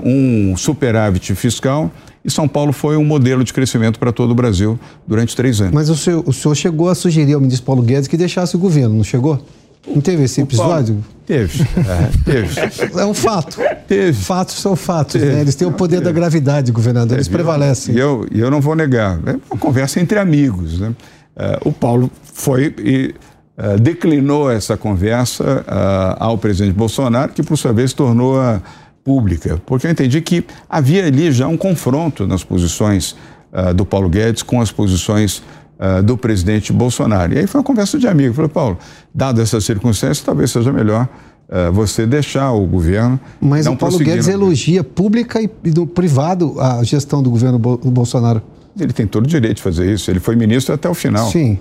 um 0.04 0.54
superávit 0.54 1.34
fiscal 1.34 1.90
e 2.28 2.30
São 2.30 2.46
Paulo 2.46 2.72
foi 2.72 2.96
um 2.96 3.04
modelo 3.04 3.42
de 3.42 3.52
crescimento 3.54 3.98
para 3.98 4.12
todo 4.12 4.30
o 4.30 4.34
Brasil 4.34 4.78
durante 5.06 5.34
três 5.34 5.60
anos. 5.60 5.72
Mas 5.72 5.88
o 5.88 5.96
senhor, 5.96 6.22
o 6.26 6.32
senhor 6.32 6.54
chegou 6.54 6.90
a 6.90 6.94
sugerir 6.94 7.32
ao 7.32 7.40
ministro 7.40 7.64
Paulo 7.64 7.82
Guedes 7.82 8.06
que 8.06 8.18
deixasse 8.18 8.54
o 8.54 8.58
governo, 8.58 8.94
não 8.94 9.02
chegou? 9.02 9.42
Não 9.86 10.02
teve 10.02 10.24
esse 10.24 10.42
episódio? 10.42 10.96
Paulo, 10.96 11.04
teve, 11.24 11.62
é, 11.62 12.10
teve. 12.24 13.00
É 13.00 13.06
um 13.06 13.14
fato. 13.14 13.58
Teve. 13.86 14.12
Fatos 14.12 14.56
são 14.56 14.76
fatos, 14.76 15.20
né? 15.20 15.40
Eles 15.40 15.54
têm 15.54 15.66
o 15.66 15.72
poder 15.72 15.96
teve. 15.96 16.04
da 16.04 16.12
gravidade, 16.12 16.70
governador, 16.70 17.16
eles 17.16 17.28
prevalecem. 17.28 17.94
E 17.94 17.98
eu, 17.98 18.26
eu 18.30 18.50
não 18.50 18.60
vou 18.60 18.76
negar. 18.76 19.18
É 19.24 19.36
uma 19.50 19.58
conversa 19.58 19.98
entre 19.98 20.18
amigos. 20.18 20.78
Né? 20.78 20.88
Uh, 21.34 21.68
o 21.70 21.72
Paulo 21.72 22.10
foi 22.22 22.74
e 22.78 23.14
uh, 23.56 23.80
declinou 23.80 24.50
essa 24.50 24.76
conversa 24.76 25.64
uh, 25.66 26.16
ao 26.18 26.36
presidente 26.36 26.74
Bolsonaro, 26.74 27.32
que 27.32 27.42
por 27.42 27.56
sua 27.56 27.72
vez 27.72 27.94
tornou 27.94 28.38
a 28.38 28.60
pública, 29.08 29.58
porque 29.64 29.86
eu 29.86 29.90
entendi 29.90 30.20
que 30.20 30.44
havia 30.68 31.06
ali 31.06 31.32
já 31.32 31.48
um 31.48 31.56
confronto 31.56 32.26
nas 32.26 32.44
posições 32.44 33.16
uh, 33.50 33.72
do 33.72 33.86
Paulo 33.86 34.06
Guedes 34.06 34.42
com 34.42 34.60
as 34.60 34.70
posições 34.70 35.42
uh, 35.78 36.02
do 36.02 36.14
presidente 36.14 36.74
Bolsonaro. 36.74 37.32
E 37.32 37.38
aí 37.38 37.46
foi 37.46 37.58
uma 37.58 37.64
conversa 37.64 37.98
de 37.98 38.06
amigo. 38.06 38.28
Eu 38.28 38.34
falei, 38.34 38.50
Paulo, 38.50 38.76
dado 39.14 39.40
essas 39.40 39.64
circunstâncias, 39.64 40.20
talvez 40.20 40.50
seja 40.50 40.70
melhor 40.70 41.08
uh, 41.48 41.72
você 41.72 42.06
deixar 42.06 42.52
o 42.52 42.66
governo. 42.66 43.18
Mas 43.40 43.66
o 43.66 43.74
Paulo 43.76 43.98
Guedes 43.98 44.28
elogia 44.28 44.84
pública 44.84 45.40
e, 45.40 45.48
e 45.64 45.70
no 45.70 45.86
privado 45.86 46.60
a 46.60 46.84
gestão 46.84 47.22
do 47.22 47.30
governo 47.30 47.58
Bolsonaro. 47.58 48.42
Ele 48.78 48.92
tem 48.92 49.06
todo 49.06 49.24
o 49.24 49.26
direito 49.26 49.56
de 49.56 49.62
fazer 49.62 49.90
isso. 49.90 50.10
Ele 50.10 50.20
foi 50.20 50.36
ministro 50.36 50.74
até 50.74 50.86
o 50.86 50.92
final. 50.92 51.30
Sim. 51.30 51.58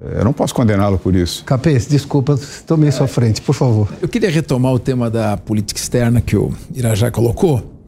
Eu 0.00 0.24
não 0.24 0.32
posso 0.32 0.54
condená-lo 0.54 0.96
por 0.96 1.14
isso. 1.16 1.44
Capês, 1.44 1.86
desculpa, 1.86 2.38
tomei 2.66 2.92
sua 2.92 3.08
frente, 3.08 3.42
por 3.42 3.52
favor. 3.52 3.88
Eu 4.00 4.08
queria 4.08 4.30
retomar 4.30 4.72
o 4.72 4.78
tema 4.78 5.10
da 5.10 5.36
política 5.36 5.80
externa 5.80 6.20
que 6.20 6.36
o 6.36 6.52
Irajá 6.72 7.10
colocou. 7.10 7.78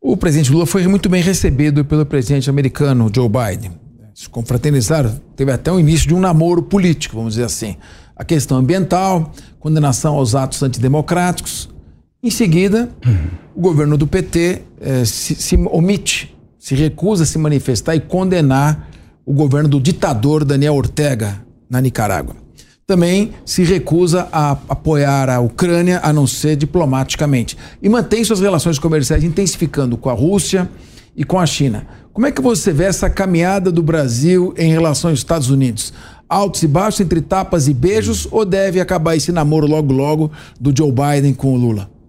O 0.00 0.16
presidente 0.16 0.50
Lula 0.50 0.66
foi 0.66 0.86
muito 0.88 1.08
bem 1.08 1.22
recebido 1.22 1.84
pelo 1.84 2.04
presidente 2.04 2.50
americano 2.50 3.10
Joe 3.14 3.28
Biden. 3.28 3.72
Se 4.14 4.28
confraternizaram, 4.28 5.14
teve 5.36 5.52
até 5.52 5.70
o 5.70 5.78
início 5.78 6.08
de 6.08 6.14
um 6.14 6.20
namoro 6.20 6.62
político, 6.62 7.16
vamos 7.16 7.34
dizer 7.34 7.44
assim. 7.44 7.76
A 8.16 8.24
questão 8.24 8.58
ambiental, 8.58 9.32
condenação 9.60 10.16
aos 10.16 10.34
atos 10.34 10.62
antidemocráticos. 10.62 11.68
Em 12.22 12.30
seguida, 12.30 12.90
o 13.54 13.60
governo 13.60 13.96
do 13.96 14.06
PT 14.06 14.62
eh, 14.80 15.04
se, 15.04 15.34
se 15.36 15.56
omite, 15.70 16.36
se 16.58 16.74
recusa 16.74 17.22
a 17.22 17.26
se 17.26 17.38
manifestar 17.38 17.94
e 17.94 18.00
condenar 18.00 18.90
o 19.24 19.32
governo 19.32 19.68
do 19.68 19.80
ditador 19.80 20.44
Daniel 20.44 20.74
Ortega, 20.74 21.40
na 21.70 21.80
Nicarágua. 21.80 22.34
Também 22.86 23.30
se 23.46 23.62
recusa 23.62 24.28
a 24.32 24.50
apoiar 24.68 25.30
a 25.30 25.38
Ucrânia, 25.38 26.00
a 26.02 26.12
não 26.12 26.26
ser 26.26 26.56
diplomaticamente. 26.56 27.56
E 27.80 27.88
mantém 27.88 28.24
suas 28.24 28.40
relações 28.40 28.80
comerciais 28.80 29.22
intensificando 29.22 29.96
com 29.96 30.10
a 30.10 30.12
Rússia 30.12 30.68
e 31.16 31.22
com 31.22 31.38
a 31.38 31.46
China. 31.46 31.86
Como 32.12 32.26
é 32.26 32.32
que 32.32 32.42
você 32.42 32.72
vê 32.72 32.84
essa 32.84 33.08
caminhada 33.08 33.70
do 33.70 33.80
Brasil 33.82 34.52
em 34.58 34.72
relação 34.72 35.10
aos 35.10 35.20
Estados 35.20 35.50
Unidos? 35.50 35.92
Altos 36.28 36.64
e 36.64 36.66
baixos, 36.66 37.00
entre 37.00 37.20
tapas 37.20 37.68
e 37.68 37.74
beijos, 37.74 38.26
ou 38.30 38.44
deve 38.44 38.80
acabar 38.80 39.14
esse 39.14 39.30
namoro 39.30 39.68
logo 39.68 39.92
logo 39.92 40.32
do 40.60 40.76
Joe 40.76 40.90
Biden 40.92 41.32
com 41.32 41.54
o 41.54 41.56
Lula? 41.56 41.99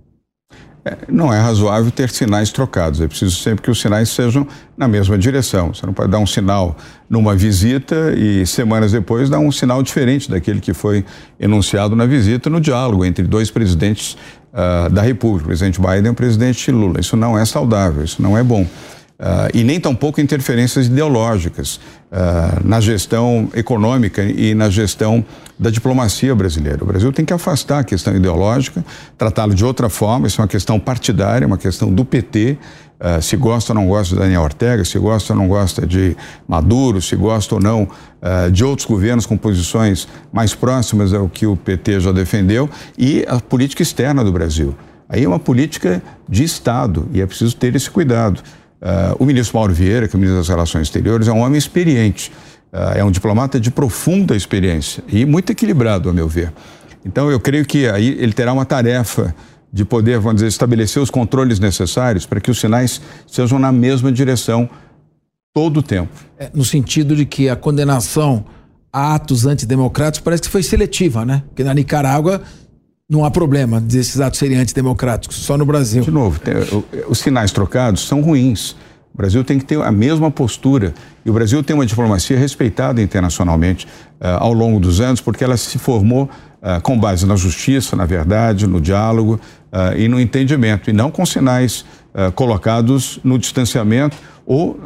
É, 0.84 0.98
não 1.08 1.32
é 1.32 1.40
razoável 1.40 1.92
ter 1.92 2.10
sinais 2.10 2.52
trocados. 2.52 3.02
É 3.02 3.08
preciso 3.08 3.36
sempre 3.36 3.62
que 3.62 3.70
os 3.70 3.80
sinais 3.80 4.10
sejam 4.10 4.48
na 4.76 4.88
mesma 4.88 5.16
direção. 5.16 5.74
Você 5.74 5.86
não 5.86 5.94
pode 5.94 6.10
dar 6.10 6.18
um 6.18 6.26
sinal 6.26 6.76
numa 7.08 7.36
visita 7.36 8.14
e 8.18 8.46
semanas 8.48 8.92
depois 8.92 9.30
dar 9.30 9.40
um 9.40 9.52
sinal 9.52 9.84
diferente 9.84 10.30
daquele 10.30 10.60
que 10.60 10.74
foi 10.74 11.06
enunciado 11.40 11.96
na 11.96 12.08
visita 12.08 12.50
no 12.50 12.60
diálogo 12.60 13.06
entre 13.06 13.26
dois 13.26 13.52
presidentes 13.52 14.18
uh, 14.54 14.90
da 14.90 15.04
República, 15.04 15.44
o 15.44 15.48
presidente 15.48 15.80
Biden 15.80 16.08
e 16.08 16.10
o 16.10 16.16
presidente 16.16 16.72
Lula. 16.72 17.00
Isso 17.00 17.16
não 17.16 17.38
é 17.38 17.46
saudável, 17.46 18.04
isso 18.04 18.20
não 18.20 18.36
é 18.36 18.44
bom. 18.44 18.66
Uh, 19.22 19.56
e 19.56 19.64
nem 19.64 19.80
tampouco 19.80 20.20
interferências 20.20 20.88
ideológicas 20.88 21.76
uh, 21.76 22.68
na 22.68 22.82
gestão 22.82 23.50
econômica 23.54 24.24
e 24.24 24.56
na 24.56 24.68
gestão 24.68 25.24
da 25.60 25.70
diplomacia 25.70 26.34
brasileira. 26.34 26.84
O 26.84 26.88
Brasil 26.88 27.14
tem 27.14 27.24
que 27.24 27.32
afastar 27.32 27.82
a 27.82 27.84
questão 27.84 28.16
ideológica, 28.16 28.84
tratá-lo 29.20 29.54
de 29.54 29.64
outra 29.64 29.90
forma. 29.90 30.26
Isso 30.26 30.42
é 30.42 30.44
uma 30.44 30.48
questão 30.48 30.80
partidária, 30.80 31.46
uma 31.46 31.60
questão 31.60 31.94
do 31.94 32.04
PT. 32.04 32.54
Uh, 32.54 32.58
ah, 33.00 33.22
se 33.22 33.38
gosta 33.38 33.74
ou 33.74 33.76
não 33.76 33.88
gosta 33.88 34.16
de 34.16 34.22
Daniel 34.22 34.42
Ortega, 34.42 34.84
se 34.84 34.98
gosta 34.98 35.34
ou 35.34 35.40
não 35.40 35.48
gosta 35.48 35.86
de 35.86 36.18
Maduro, 36.48 37.00
se 37.00 37.16
gosta 37.16 37.54
ou 37.54 37.62
não 37.62 37.88
de 38.52 38.64
outros 38.64 38.88
governos 38.88 39.26
com 39.26 39.36
posições 39.36 40.08
mais 40.32 40.54
próximas 40.54 41.12
ao 41.12 41.28
que 41.28 41.48
o 41.48 41.56
PT 41.58 42.00
já 42.00 42.12
defendeu, 42.12 42.70
e 42.96 43.26
a 43.28 43.40
política 43.40 43.82
externa 43.82 44.24
do 44.24 44.32
Brasil. 44.32 44.76
Aí 45.10 45.24
é 45.24 45.28
uma 45.28 45.40
política 45.40 46.02
de 46.30 46.44
Estado 46.44 47.08
e 47.12 47.20
é 47.20 47.26
preciso 47.26 47.56
ter 47.56 47.76
esse 47.76 47.90
cuidado. 47.90 48.42
Uh, 48.82 49.16
o 49.20 49.26
ministro 49.26 49.58
Mauro 49.58 49.74
Vieira, 49.74 50.08
que 50.08 50.16
é 50.16 50.18
o 50.18 50.20
ministro 50.20 50.40
das 50.40 50.50
Relações 50.50 50.84
Exteriores, 50.88 51.28
é 51.28 51.32
um 51.32 51.40
homem 51.40 51.58
experiente, 51.58 52.32
uh, 52.74 52.98
é 52.98 53.04
um 53.04 53.12
diplomata 53.12 53.60
de 53.60 53.70
profunda 53.70 54.36
experiência 54.36 55.04
e 55.08 55.24
muito 55.24 55.52
equilibrado, 55.52 56.10
a 56.10 56.14
meu 56.14 56.28
ver. 56.28 56.52
Então, 57.06 57.30
eu 57.30 57.40
creio 57.40 57.66
que 57.66 57.88
aí 57.88 58.18
ele 58.20 58.34
terá 58.34 58.52
uma 58.52 58.66
tarefa 58.66 59.36
de 59.72 59.86
poder, 59.86 60.20
vamos 60.20 60.36
dizer, 60.36 60.48
estabelecer 60.48 61.02
os 61.02 61.10
controles 61.10 61.60
necessários 61.60 62.26
para 62.26 62.42
que 62.42 62.50
os 62.50 62.60
sinais 62.60 63.00
sejam 63.28 63.60
na 63.60 63.72
mesma 63.72 64.12
direção 64.12 64.70
todo 65.54 65.78
o 65.78 65.84
tempo. 65.84 66.12
É, 66.38 66.50
no 66.54 66.66
sentido 66.66 67.16
de 67.16 67.26
que 67.26 67.50
a 67.50 67.56
condenação 67.56 68.46
a 68.92 69.16
atos 69.16 69.46
antidemocráticos 69.46 70.24
parece 70.24 70.44
que 70.44 70.50
foi 70.50 70.64
seletiva, 70.64 71.26
né? 71.26 71.44
Porque 71.48 71.64
na 71.64 71.74
Nicarágua 71.74 72.42
não 73.12 73.26
há 73.26 73.30
problema 73.30 73.82
desses 73.82 74.22
atos 74.22 74.40
serem 74.40 74.58
antidemocráticos, 74.58 75.36
só 75.36 75.58
no 75.58 75.66
Brasil. 75.66 76.02
De 76.02 76.10
novo, 76.10 76.40
tem, 76.40 76.54
os 77.10 77.20
sinais 77.20 77.52
trocados 77.52 78.08
são 78.08 78.22
ruins. 78.22 78.72
O 79.14 79.18
Brasil 79.18 79.44
tem 79.44 79.60
que 79.60 79.66
ter 79.66 79.82
a 79.82 79.92
mesma 79.92 80.32
postura. 80.32 80.94
E 81.26 81.30
o 81.30 81.34
Brasil 81.34 81.62
tem 81.62 81.76
uma 81.76 81.86
diplomacia 81.86 82.40
respeitada 82.40 83.02
internacionalmente 83.02 83.86
uh, 83.86 84.40
ao 84.40 84.54
longo 84.54 84.80
dos 84.80 85.02
anos, 85.02 85.20
porque 85.20 85.44
ela 85.44 85.58
se 85.58 85.78
formou 85.78 86.24
uh, 86.24 86.82
com 86.82 86.98
base 86.98 87.26
na 87.26 87.36
justiça, 87.36 87.98
na 87.98 88.06
verdade, 88.06 88.66
no 88.66 88.80
diálogo 88.80 89.38
uh, 89.74 89.98
e 89.98 90.08
no 90.08 90.18
entendimento, 90.18 90.90
e 90.90 90.94
não 90.94 91.12
com 91.12 91.26
sinais 91.26 91.84
colocados 92.36 93.22
no 93.24 93.40
distanciamento 93.40 94.18
ou 94.46 94.78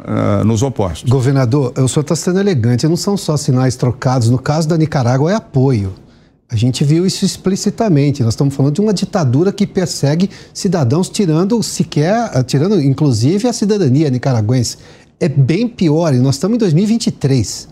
nos 0.44 0.62
opostos. 0.62 1.10
Governador, 1.10 1.72
o 1.76 1.88
senhor 1.88 2.02
está 2.02 2.14
sendo 2.14 2.38
elegante, 2.38 2.86
não 2.86 2.96
são 2.96 3.16
só 3.16 3.36
sinais 3.36 3.74
trocados. 3.74 4.30
No 4.30 4.38
caso 4.38 4.68
da 4.68 4.78
Nicarágua, 4.78 5.32
é 5.32 5.34
apoio. 5.34 5.92
A 6.48 6.54
gente 6.54 6.84
viu 6.84 7.04
isso 7.04 7.24
explicitamente. 7.24 8.22
Nós 8.22 8.34
estamos 8.34 8.54
falando 8.54 8.74
de 8.74 8.80
uma 8.80 8.94
ditadura 8.94 9.52
que 9.52 9.66
persegue 9.66 10.30
cidadãos, 10.54 11.08
tirando 11.08 11.60
sequer, 11.62 12.44
tirando 12.44 12.80
inclusive 12.80 13.48
a 13.48 13.52
cidadania 13.52 14.08
nicaragüense. 14.10 14.78
É 15.18 15.28
bem 15.28 15.66
pior, 15.66 16.14
e 16.14 16.18
nós 16.18 16.36
estamos 16.36 16.56
em 16.56 16.58
2023. 16.58 17.68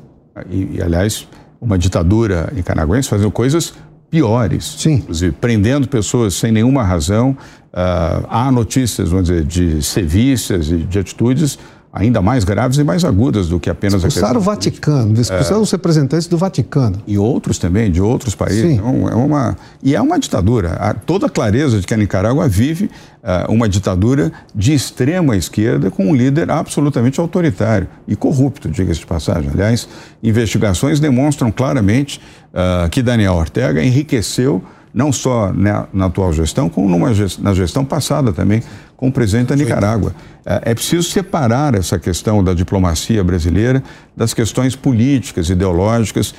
E, 0.51 0.77
e 0.77 0.83
aliás, 0.83 1.29
uma 1.61 1.79
ditadura 1.79 2.53
nicaragüense 2.53 3.09
fazendo 3.09 3.31
coisas 3.31 3.75
piores. 4.11 4.77
Sim. 4.79 4.95
Inclusive, 4.95 5.33
prendendo 5.41 5.89
pessoas 5.89 6.35
sem 6.35 6.51
nenhuma 6.51 6.83
razão. 6.83 7.37
Uh, 7.73 8.27
há 8.29 8.51
notícias, 8.53 9.09
vamos 9.09 9.29
dizer, 9.29 9.45
de 9.45 9.83
sevícias 9.83 10.71
e 10.71 10.79
de 10.79 10.99
atitudes 10.99 11.59
ainda 11.95 12.21
mais 12.21 12.43
graves 12.43 12.77
e 12.77 12.83
mais 12.83 13.05
agudas 13.05 13.49
do 13.49 13.61
que 13.61 13.71
apenas 13.71 14.03
expulsaram 14.03 14.41
o 14.41 14.43
Vaticano, 14.43 15.21
expulsaram 15.21 15.59
é, 15.59 15.63
os 15.63 15.71
representantes 15.71 16.27
do 16.27 16.37
Vaticano. 16.37 17.01
E 17.07 17.17
outros 17.17 17.57
também, 17.57 17.91
de 17.91 18.03
outros 18.03 18.35
países. 18.35 18.65
Então, 18.65 19.09
é 19.09 19.15
uma, 19.15 19.57
e 19.81 19.95
é 19.95 20.01
uma 20.01 20.19
ditadura. 20.19 20.73
Há 20.73 20.93
toda 20.93 21.27
a 21.27 21.31
clareza 21.31 21.81
de 21.81 21.87
que 21.87 21.95
a 21.95 21.97
Nicarágua 21.97 22.49
vive 22.49 22.87
uh, 23.23 23.53
uma 23.53 23.69
ditadura 23.69 24.33
de 24.53 24.75
extrema 24.75 25.37
esquerda 25.37 25.89
com 25.89 26.11
um 26.11 26.15
líder 26.15 26.51
absolutamente 26.51 27.21
autoritário 27.21 27.87
e 28.09 28.17
corrupto, 28.17 28.69
diga-se 28.69 29.01
de 29.01 29.07
passagem. 29.07 29.51
Aliás, 29.55 29.89
investigações 30.21 30.99
demonstram 30.99 31.53
claramente 31.53 32.21
uh, 32.53 32.89
que 32.91 33.03
Daniel 33.03 33.35
Ortega 33.35 33.85
enriqueceu 33.85 34.65
não 34.95 35.13
só 35.13 35.53
na, 35.53 35.87
na 35.93 36.07
atual 36.07 36.33
gestão, 36.33 36.69
como 36.69 36.89
numa, 36.89 37.11
na 37.41 37.53
gestão 37.53 37.85
passada 37.85 38.33
também, 38.33 38.63
com 38.97 39.09
o 39.09 39.13
presidente 39.13 39.49
da 39.49 39.57
Nicarágua. 39.57 40.15
É, 40.47 40.71
é 40.71 40.75
preciso 40.75 41.03
separar 41.11 41.75
essa 41.75 41.99
questão 41.99 42.45
da 42.45 42.55
diplomacia 42.55 43.25
brasileira 43.25 43.83
das 44.17 44.33
questões 44.33 44.77
políticas, 44.77 45.51
ideológicas. 45.51 46.33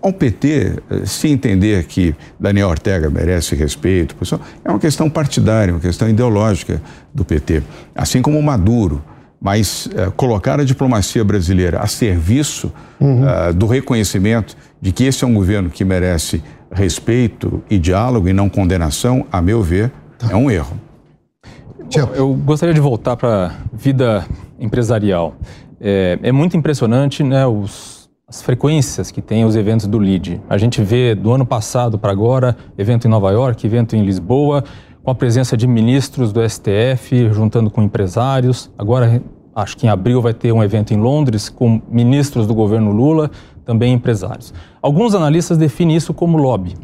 Ao 0.00 0.12
PT, 0.12 0.76
se 1.04 1.28
entender 1.28 1.84
que 1.84 2.14
Daniel 2.38 2.68
Ortega 2.68 3.10
merece 3.10 3.56
respeito, 3.56 4.14
é 4.64 4.70
uma 4.70 4.78
questão 4.78 5.10
partidária, 5.10 5.74
uma 5.74 5.80
questão 5.80 6.08
ideológica 6.08 6.80
do 7.12 7.24
PT. 7.24 7.62
Assim 7.94 8.22
como 8.22 8.40
Maduro 8.40 9.02
mas 9.40 9.86
uh, 9.86 10.10
colocar 10.12 10.58
a 10.60 10.64
diplomacia 10.64 11.22
brasileira 11.22 11.78
a 11.78 11.86
serviço 11.86 12.72
uhum. 12.98 13.22
uh, 13.22 13.52
do 13.52 13.66
reconhecimento 13.66 14.56
de 14.80 14.92
que 14.92 15.04
esse 15.04 15.24
é 15.24 15.26
um 15.26 15.34
governo 15.34 15.70
que 15.70 15.84
merece 15.84 16.42
respeito 16.70 17.62
e 17.70 17.78
diálogo 17.78 18.28
e 18.28 18.32
não 18.32 18.48
condenação, 18.48 19.24
a 19.30 19.40
meu 19.40 19.62
ver, 19.62 19.92
tá. 20.18 20.28
é 20.30 20.36
um 20.36 20.50
erro. 20.50 20.76
Bom, 21.78 22.14
eu 22.14 22.34
gostaria 22.34 22.74
de 22.74 22.80
voltar 22.80 23.16
para 23.16 23.46
a 23.46 23.52
vida 23.72 24.26
empresarial. 24.58 25.34
É, 25.80 26.18
é, 26.22 26.32
muito 26.32 26.56
impressionante 26.56 27.22
né, 27.22 27.46
os, 27.46 28.08
as 28.26 28.42
frequências 28.42 29.10
que 29.10 29.22
tem 29.22 29.44
os 29.44 29.54
eventos 29.54 29.86
do 29.86 29.98
LID. 29.98 30.40
A 30.48 30.58
gente 30.58 30.82
vê 30.82 31.14
do 31.14 31.32
ano 31.32 31.46
passado 31.46 31.98
para 31.98 32.10
agora, 32.10 32.56
evento 32.76 33.06
em 33.06 33.10
Nova 33.10 33.30
York, 33.30 33.64
evento 33.64 33.94
em 33.94 34.04
Lisboa, 34.04 34.64
com 35.02 35.10
a 35.10 35.14
presença 35.14 35.56
de 35.56 35.66
ministros 35.66 36.32
do 36.32 36.40
STF, 36.48 37.30
juntando 37.32 37.70
com 37.70 37.82
empresários. 37.82 38.70
Agora, 38.76 39.22
acho 39.54 39.76
que 39.76 39.86
em 39.86 39.88
abril 39.88 40.20
vai 40.20 40.34
ter 40.34 40.50
um 40.50 40.64
evento 40.64 40.92
em 40.92 40.96
Londres 40.96 41.48
com 41.48 41.80
ministros 41.88 42.46
do 42.46 42.54
governo 42.54 42.90
Lula, 42.90 43.30
também 43.66 43.92
empresários. 43.92 44.54
Alguns 44.80 45.14
analistas 45.14 45.58
definem 45.58 45.96
isso 45.96 46.14
como 46.14 46.38
lobby, 46.38 46.74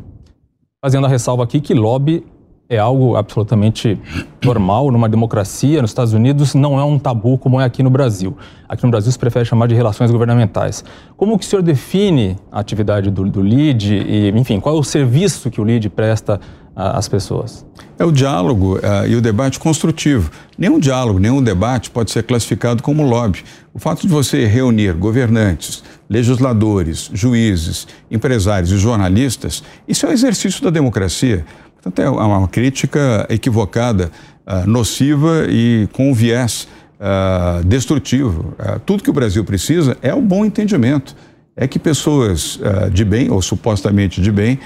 fazendo 0.84 1.06
a 1.06 1.08
ressalva 1.08 1.44
aqui 1.44 1.60
que 1.60 1.72
lobby 1.72 2.26
é 2.68 2.78
algo 2.78 3.16
absolutamente 3.16 4.00
normal 4.42 4.90
numa 4.90 5.08
democracia. 5.08 5.82
Nos 5.82 5.90
Estados 5.90 6.14
Unidos 6.14 6.54
não 6.54 6.80
é 6.80 6.84
um 6.84 6.98
tabu 6.98 7.36
como 7.36 7.60
é 7.60 7.64
aqui 7.64 7.82
no 7.82 7.90
Brasil. 7.90 8.36
Aqui 8.66 8.82
no 8.84 8.90
Brasil 8.90 9.12
se 9.12 9.18
prefere 9.18 9.44
chamar 9.44 9.68
de 9.68 9.74
relações 9.74 10.10
governamentais. 10.10 10.82
Como 11.16 11.38
que 11.38 11.44
o 11.44 11.48
senhor 11.48 11.62
define 11.62 12.36
a 12.50 12.60
atividade 12.60 13.10
do, 13.10 13.28
do 13.28 13.46
e, 13.46 14.32
enfim, 14.34 14.58
qual 14.58 14.76
é 14.76 14.78
o 14.78 14.82
serviço 14.82 15.50
que 15.50 15.60
o 15.60 15.64
LID 15.64 15.90
presta 15.90 16.40
as 16.74 17.08
pessoas? 17.08 17.66
É 17.98 18.04
o 18.04 18.10
diálogo 18.10 18.78
uh, 18.78 19.06
e 19.06 19.14
o 19.14 19.20
debate 19.20 19.60
construtivo. 19.60 20.30
Nenhum 20.56 20.78
diálogo, 20.78 21.18
nenhum 21.18 21.42
debate 21.42 21.90
pode 21.90 22.10
ser 22.10 22.22
classificado 22.22 22.82
como 22.82 23.02
lobby. 23.02 23.44
O 23.74 23.78
fato 23.78 24.02
de 24.02 24.08
você 24.08 24.46
reunir 24.46 24.94
governantes, 24.94 25.84
legisladores, 26.12 27.10
juízes, 27.14 27.88
empresários 28.10 28.70
e 28.70 28.76
jornalistas, 28.76 29.64
isso 29.88 30.04
é 30.04 30.10
um 30.10 30.12
exercício 30.12 30.62
da 30.62 30.68
democracia. 30.68 31.44
Portanto, 31.74 32.02
é 32.02 32.08
uma 32.08 32.46
crítica 32.46 33.26
equivocada, 33.30 34.12
uh, 34.46 34.68
nociva 34.68 35.46
e 35.48 35.88
com 35.92 36.12
viés 36.12 36.68
uh, 37.00 37.64
destrutivo. 37.64 38.54
tudo 38.84 39.02
que 39.02 39.10
o 39.10 39.12
Brasil 39.12 39.42
precisa 39.42 39.96
é 40.02 40.12
o 40.12 40.20
bom 40.20 40.44
entendimento 40.44 41.16
é 41.54 41.68
que 41.68 41.78
pessoas 41.78 42.58
de 42.94 43.04
bem, 43.04 43.30
ou 43.30 43.42
supostamente 43.42 44.22
de 44.22 44.32
bem, 44.32 44.58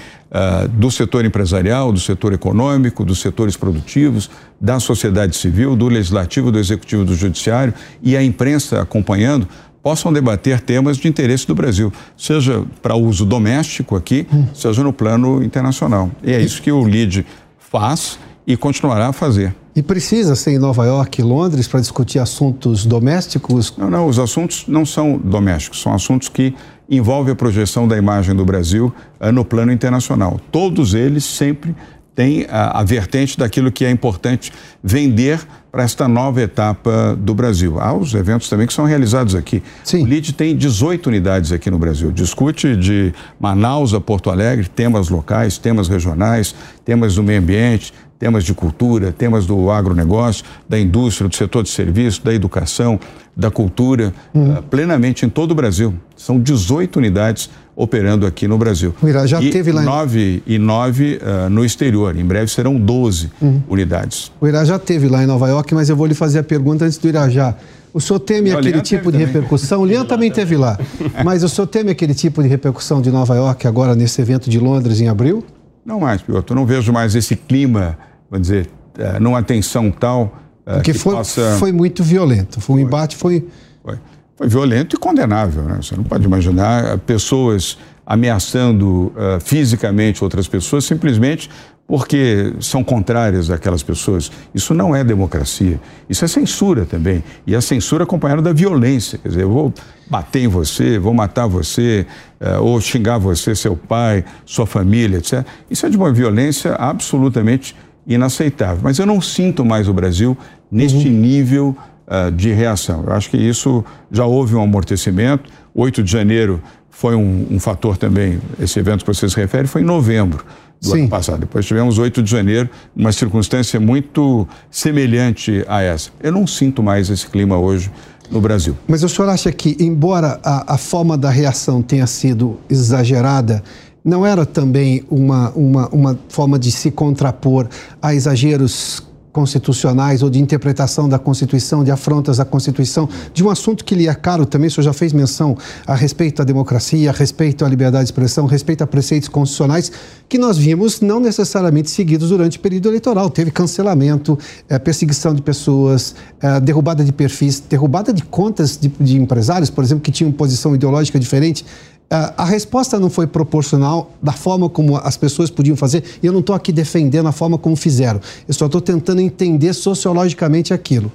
do 0.69 0.89
setor 0.89 1.25
empresarial, 1.25 1.91
do 1.91 1.99
setor 1.99 2.31
econômico, 2.31 3.03
dos 3.03 3.19
setores 3.19 3.57
produtivos, 3.57 4.29
da 4.59 4.79
sociedade 4.79 5.35
civil, 5.35 5.75
do 5.75 5.89
legislativo, 5.89 6.49
do 6.49 6.57
executivo, 6.57 7.03
do 7.03 7.13
judiciário 7.13 7.73
e 8.01 8.15
a 8.15 8.23
imprensa 8.23 8.81
acompanhando, 8.81 9.49
possam 9.81 10.11
debater 10.11 10.59
temas 10.59 10.97
de 10.97 11.07
interesse 11.07 11.47
do 11.47 11.55
Brasil, 11.55 11.91
seja 12.17 12.63
para 12.81 12.95
uso 12.95 13.25
doméstico 13.25 13.95
aqui, 13.95 14.27
hum. 14.33 14.45
seja 14.53 14.83
no 14.83 14.91
plano 14.91 15.43
internacional. 15.43 16.11
E 16.23 16.33
é 16.33 16.41
isso 16.41 16.61
que 16.61 16.71
o 16.71 16.85
LID 16.85 17.25
faz 17.57 18.19
e 18.45 18.55
continuará 18.55 19.07
a 19.07 19.13
fazer. 19.13 19.53
E 19.75 19.83
precisa 19.83 20.35
ser 20.35 20.53
em 20.53 20.57
Nova 20.57 20.85
York 20.85 21.21
e 21.21 21.23
Londres 21.23 21.67
para 21.67 21.79
discutir 21.79 22.17
assuntos 22.17 22.85
domésticos? 22.85 23.73
Não, 23.77 23.89
não, 23.89 24.07
os 24.07 24.17
assuntos 24.17 24.65
não 24.67 24.85
são 24.85 25.17
domésticos, 25.17 25.81
são 25.81 25.93
assuntos 25.93 26.29
que 26.29 26.55
envolvem 26.89 27.33
a 27.33 27.35
projeção 27.35 27.87
da 27.87 27.97
imagem 27.97 28.33
do 28.33 28.43
Brasil 28.43 28.91
uh, 29.19 29.31
no 29.31 29.45
plano 29.45 29.71
internacional. 29.71 30.39
Todos 30.51 30.93
eles 30.93 31.25
sempre 31.25 31.75
têm 32.17 32.47
a, 32.49 32.79
a 32.79 32.83
vertente 32.83 33.37
daquilo 33.37 33.71
que 33.71 33.85
é 33.85 33.91
importante 33.91 34.51
vender 34.83 35.39
para 35.71 35.83
esta 35.83 36.07
nova 36.07 36.41
etapa 36.41 37.15
do 37.15 37.35
Brasil. 37.35 37.79
Há 37.79 37.93
os 37.93 38.15
eventos 38.15 38.49
também 38.49 38.65
que 38.65 38.73
são 38.73 38.85
realizados 38.85 39.35
aqui. 39.35 39.61
Sim. 39.83 40.01
O 40.01 40.07
LID 40.07 40.33
tem 40.33 40.55
18 40.55 41.05
unidades 41.05 41.51
aqui 41.51 41.69
no 41.69 41.77
Brasil. 41.77 42.11
Discute 42.11 42.75
de 42.75 43.13
Manaus 43.39 43.93
a 43.93 44.01
Porto 44.01 44.31
Alegre, 44.31 44.67
temas 44.67 45.09
locais, 45.09 45.59
temas 45.59 45.87
regionais, 45.87 46.55
temas 46.83 47.13
do 47.13 47.21
meio 47.21 47.39
ambiente, 47.39 47.93
temas 48.17 48.43
de 48.43 48.55
cultura, 48.55 49.11
temas 49.11 49.45
do 49.45 49.69
agronegócio, 49.69 50.43
da 50.67 50.79
indústria, 50.79 51.29
do 51.29 51.35
setor 51.35 51.61
de 51.61 51.69
serviço, 51.69 52.25
da 52.25 52.33
educação, 52.33 52.99
da 53.35 53.51
cultura, 53.51 54.11
uhum. 54.33 54.57
uh, 54.57 54.63
plenamente 54.63 55.23
em 55.23 55.29
todo 55.29 55.51
o 55.51 55.55
Brasil. 55.55 55.93
São 56.15 56.39
18 56.39 56.97
unidades 56.97 57.47
operando 57.77 58.25
aqui 58.25 58.47
no 58.47 58.57
Brasil. 58.57 58.93
O 58.99 59.07
Irajá 59.07 59.39
e 59.39 59.51
teve 59.51 59.71
lá 59.71 59.83
nove, 59.83 60.41
em... 60.47 60.55
E 60.55 60.57
nove 60.57 61.19
uh, 61.21 61.47
no 61.47 61.63
exterior. 61.63 62.17
Em 62.17 62.25
breve 62.25 62.51
serão 62.51 62.75
12 62.75 63.29
uhum. 63.39 63.61
unidades. 63.69 64.31
O 64.41 64.47
Irajá 64.47 64.79
teve 64.79 65.07
lá 65.07 65.23
em 65.23 65.27
Nova 65.27 65.47
York, 65.47 65.75
mas 65.75 65.87
eu 65.87 65.95
vou 65.95 66.07
lhe 66.07 66.15
fazer 66.15 66.39
a 66.39 66.43
pergunta 66.43 66.85
antes 66.85 66.97
do 66.97 67.07
Irajá. 67.07 67.55
O 67.93 68.01
senhor 68.01 68.19
teme 68.19 68.51
aquele 68.51 68.81
tipo 68.81 69.11
de 69.11 69.19
também. 69.19 69.27
repercussão? 69.27 69.81
O 69.81 69.85
Lian 69.85 70.05
também 70.05 70.31
teve 70.31 70.57
lá. 70.57 70.77
Mas 71.23 71.43
o 71.43 71.49
senhor 71.49 71.67
teme 71.67 71.91
aquele 71.91 72.15
tipo 72.15 72.41
de 72.41 72.49
repercussão 72.49 72.99
de 72.99 73.11
Nova 73.11 73.35
York 73.35 73.67
agora 73.67 73.95
nesse 73.95 74.19
evento 74.21 74.49
de 74.49 74.59
Londres 74.59 74.99
em 74.99 75.07
abril? 75.07 75.45
Não 75.85 75.99
mais, 75.99 76.21
Piotr. 76.21 76.51
Eu 76.51 76.55
não 76.55 76.65
vejo 76.65 76.91
mais 76.91 77.15
esse 77.15 77.35
clima, 77.35 77.97
vamos 78.29 78.47
dizer, 78.47 78.69
uh, 78.97 79.21
numa 79.21 79.43
tensão 79.43 79.91
tal. 79.91 80.35
Uh, 80.65 80.73
Porque 80.73 80.93
que 80.93 80.99
foi, 80.99 81.15
possa... 81.15 81.57
foi 81.59 81.71
muito 81.71 82.03
violento. 82.03 82.59
Foi, 82.59 82.75
um 82.75 82.79
embate 82.79 83.15
foi... 83.15 83.47
foi. 83.83 83.97
Foi 84.37 84.47
violento 84.47 84.95
e 84.95 84.99
condenável. 84.99 85.63
Né? 85.63 85.79
Você 85.81 85.95
não 85.95 86.03
pode 86.03 86.23
imaginar 86.23 86.99
pessoas 86.99 87.77
ameaçando 88.05 89.07
uh, 89.07 89.39
fisicamente 89.41 90.23
outras 90.23 90.47
pessoas 90.47 90.85
simplesmente 90.85 91.49
porque 91.87 92.53
são 92.59 92.83
contrárias 92.83 93.49
àquelas 93.49 93.81
pessoas. 93.81 94.29
Isso 94.53 94.73
não 94.73 94.93
é 94.93 95.03
democracia. 95.03 95.79
Isso 96.09 96.23
é 96.25 96.27
censura 96.27 96.85
também. 96.85 97.23
E 97.47 97.55
a 97.55 97.61
censura 97.61 98.03
acompanhada 98.03 98.41
da 98.41 98.51
violência. 98.51 99.17
Quer 99.17 99.29
dizer, 99.29 99.43
eu 99.43 99.49
vou 99.49 99.73
bater 100.09 100.41
em 100.43 100.47
você, 100.47 100.99
vou 100.99 101.13
matar 101.13 101.47
você, 101.47 102.05
uh, 102.41 102.61
ou 102.61 102.79
xingar 102.81 103.17
você, 103.17 103.55
seu 103.55 103.75
pai, 103.75 104.23
sua 104.45 104.67
família, 104.67 105.17
etc. 105.17 105.45
Isso 105.69 105.85
é 105.85 105.89
de 105.89 105.97
uma 105.97 106.11
violência 106.11 106.73
absolutamente 106.73 107.73
inaceitável. 108.05 108.79
Mas 108.83 108.99
eu 108.99 109.05
não 109.05 109.21
sinto 109.21 109.65
mais 109.65 109.87
o 109.87 109.93
Brasil 109.93 110.37
neste 110.69 111.07
uhum. 111.07 111.13
nível 111.13 111.77
uh, 112.07 112.31
de 112.31 112.51
reação. 112.51 113.03
Eu 113.05 113.13
acho 113.13 113.29
que 113.29 113.37
isso 113.37 113.83
já 114.11 114.25
houve 114.25 114.55
um 114.55 114.61
amortecimento. 114.61 115.49
8 115.75 116.01
de 116.03 116.11
janeiro 116.11 116.61
foi 116.89 117.15
um, 117.15 117.47
um 117.51 117.59
fator 117.59 117.97
também, 117.97 118.39
esse 118.59 118.79
evento 118.79 119.05
que 119.05 119.13
você 119.13 119.29
se 119.29 119.35
refere, 119.35 119.67
foi 119.67 119.81
em 119.81 119.85
novembro 119.85 120.43
do 120.81 120.89
Sim. 120.89 121.01
ano 121.01 121.09
passado. 121.09 121.41
Depois 121.41 121.65
tivemos 121.65 121.99
8 121.99 122.23
de 122.23 122.31
janeiro, 122.31 122.69
uma 122.95 123.11
circunstância 123.11 123.79
muito 123.79 124.47
semelhante 124.71 125.63
a 125.67 125.81
essa. 125.81 126.09
Eu 126.21 126.31
não 126.31 126.47
sinto 126.47 126.81
mais 126.81 127.09
esse 127.09 127.27
clima 127.27 127.57
hoje 127.57 127.91
no 128.31 128.41
Brasil. 128.41 128.75
Mas 128.87 129.03
o 129.03 129.09
senhor 129.09 129.29
acha 129.29 129.51
que, 129.51 129.77
embora 129.79 130.39
a, 130.43 130.73
a 130.73 130.77
forma 130.77 131.17
da 131.17 131.29
reação 131.29 131.81
tenha 131.81 132.07
sido 132.07 132.59
exagerada, 132.69 133.63
não 134.03 134.25
era 134.25 134.45
também 134.45 135.03
uma, 135.09 135.51
uma, 135.51 135.87
uma 135.89 136.19
forma 136.29 136.57
de 136.57 136.71
se 136.71 136.89
contrapor 136.91 137.67
a 138.01 138.15
exageros 138.15 139.05
constitucionais 139.37 140.23
ou 140.23 140.31
de 140.31 140.39
interpretação 140.39 141.07
da 141.07 141.19
Constituição, 141.19 141.83
de 141.83 141.91
afrontas 141.91 142.39
à 142.39 142.45
Constituição, 142.45 143.07
de 143.31 143.43
um 143.43 143.51
assunto 143.51 143.85
que 143.85 143.93
lhe 143.93 144.07
é 144.07 144.15
caro 144.15 144.47
também, 144.47 144.67
o 144.67 144.71
senhor 144.71 144.85
já 144.85 144.93
fez 144.93 145.13
menção 145.13 145.55
a 145.85 145.93
respeito 145.93 146.41
à 146.41 146.45
democracia, 146.45 147.11
a 147.11 147.13
respeito 147.13 147.63
à 147.63 147.69
liberdade 147.69 148.05
de 148.05 148.07
expressão, 148.07 148.47
a 148.47 148.49
respeito 148.49 148.83
a 148.83 148.87
preceitos 148.87 149.29
constitucionais, 149.29 149.91
que 150.27 150.39
nós 150.39 150.57
vimos 150.57 151.01
não 151.01 151.19
necessariamente 151.19 151.91
seguidos 151.91 152.29
durante 152.29 152.57
o 152.57 152.59
período 152.59 152.89
eleitoral. 152.89 153.29
Teve 153.29 153.51
cancelamento, 153.51 154.39
é, 154.67 154.79
perseguição 154.79 155.35
de 155.35 155.43
pessoas, 155.43 156.15
é, 156.41 156.59
derrubada 156.59 157.03
de 157.03 157.11
perfis, 157.11 157.59
derrubada 157.59 158.11
de 158.11 158.23
contas 158.23 158.75
de, 158.75 158.87
de 158.99 159.17
empresários, 159.17 159.69
por 159.69 159.83
exemplo, 159.83 160.03
que 160.03 160.11
tinham 160.11 160.31
posição 160.31 160.73
ideológica 160.73 161.19
diferente. 161.19 161.63
A 162.09 162.45
resposta 162.45 162.97
não 162.99 163.09
foi 163.09 163.27
proporcional 163.27 164.13
da 164.21 164.31
forma 164.31 164.69
como 164.69 164.95
as 164.95 165.17
pessoas 165.17 165.49
podiam 165.49 165.75
fazer, 165.75 166.03
e 166.23 166.25
eu 166.25 166.31
não 166.31 166.39
estou 166.39 166.55
aqui 166.55 166.71
defendendo 166.71 167.27
a 167.27 167.33
forma 167.33 167.57
como 167.57 167.75
fizeram. 167.75 168.21
Eu 168.47 168.53
só 168.53 168.67
estou 168.67 168.79
tentando 168.79 169.19
entender 169.19 169.73
sociologicamente 169.73 170.73
aquilo. 170.73 171.11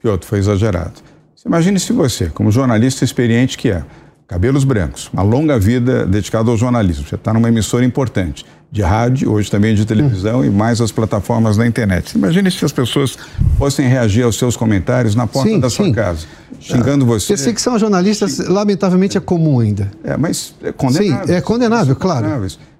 Piotr, 0.00 0.26
foi 0.26 0.38
exagerado. 0.38 0.92
Imagine 1.46 1.80
se 1.80 1.92
você, 1.92 2.28
como 2.28 2.50
jornalista 2.50 3.04
experiente 3.04 3.56
que 3.56 3.70
é, 3.70 3.84
cabelos 4.26 4.64
brancos, 4.64 5.10
uma 5.12 5.22
longa 5.22 5.58
vida 5.58 6.06
dedicada 6.06 6.50
ao 6.50 6.56
jornalismo, 6.56 7.06
você 7.06 7.14
está 7.14 7.32
numa 7.32 7.48
emissora 7.48 7.84
importante, 7.84 8.44
de 8.74 8.82
rádio, 8.82 9.30
hoje 9.30 9.48
também 9.48 9.72
de 9.72 9.86
televisão 9.86 10.40
hum. 10.40 10.44
e 10.44 10.50
mais 10.50 10.80
as 10.80 10.90
plataformas 10.90 11.56
da 11.56 11.64
internet. 11.64 12.18
Imagine 12.18 12.50
se 12.50 12.64
as 12.64 12.72
pessoas 12.72 13.16
fossem 13.56 13.86
reagir 13.86 14.24
aos 14.24 14.36
seus 14.36 14.56
comentários 14.56 15.14
na 15.14 15.28
porta 15.28 15.48
sim, 15.48 15.60
da 15.60 15.70
sua 15.70 15.84
sim. 15.84 15.92
casa, 15.92 16.26
xingando 16.58 17.06
você. 17.06 17.28
Perseguição 17.28 17.76
a 17.76 17.78
jornalistas, 17.78 18.38
lamentavelmente, 18.38 19.16
é 19.16 19.20
comum 19.20 19.60
ainda. 19.60 19.92
É, 20.02 20.16
mas 20.16 20.56
é 20.60 20.72
condenável. 20.72 21.26
Sim, 21.28 21.32
é 21.34 21.40
condenável, 21.40 21.94
claro. 21.94 22.26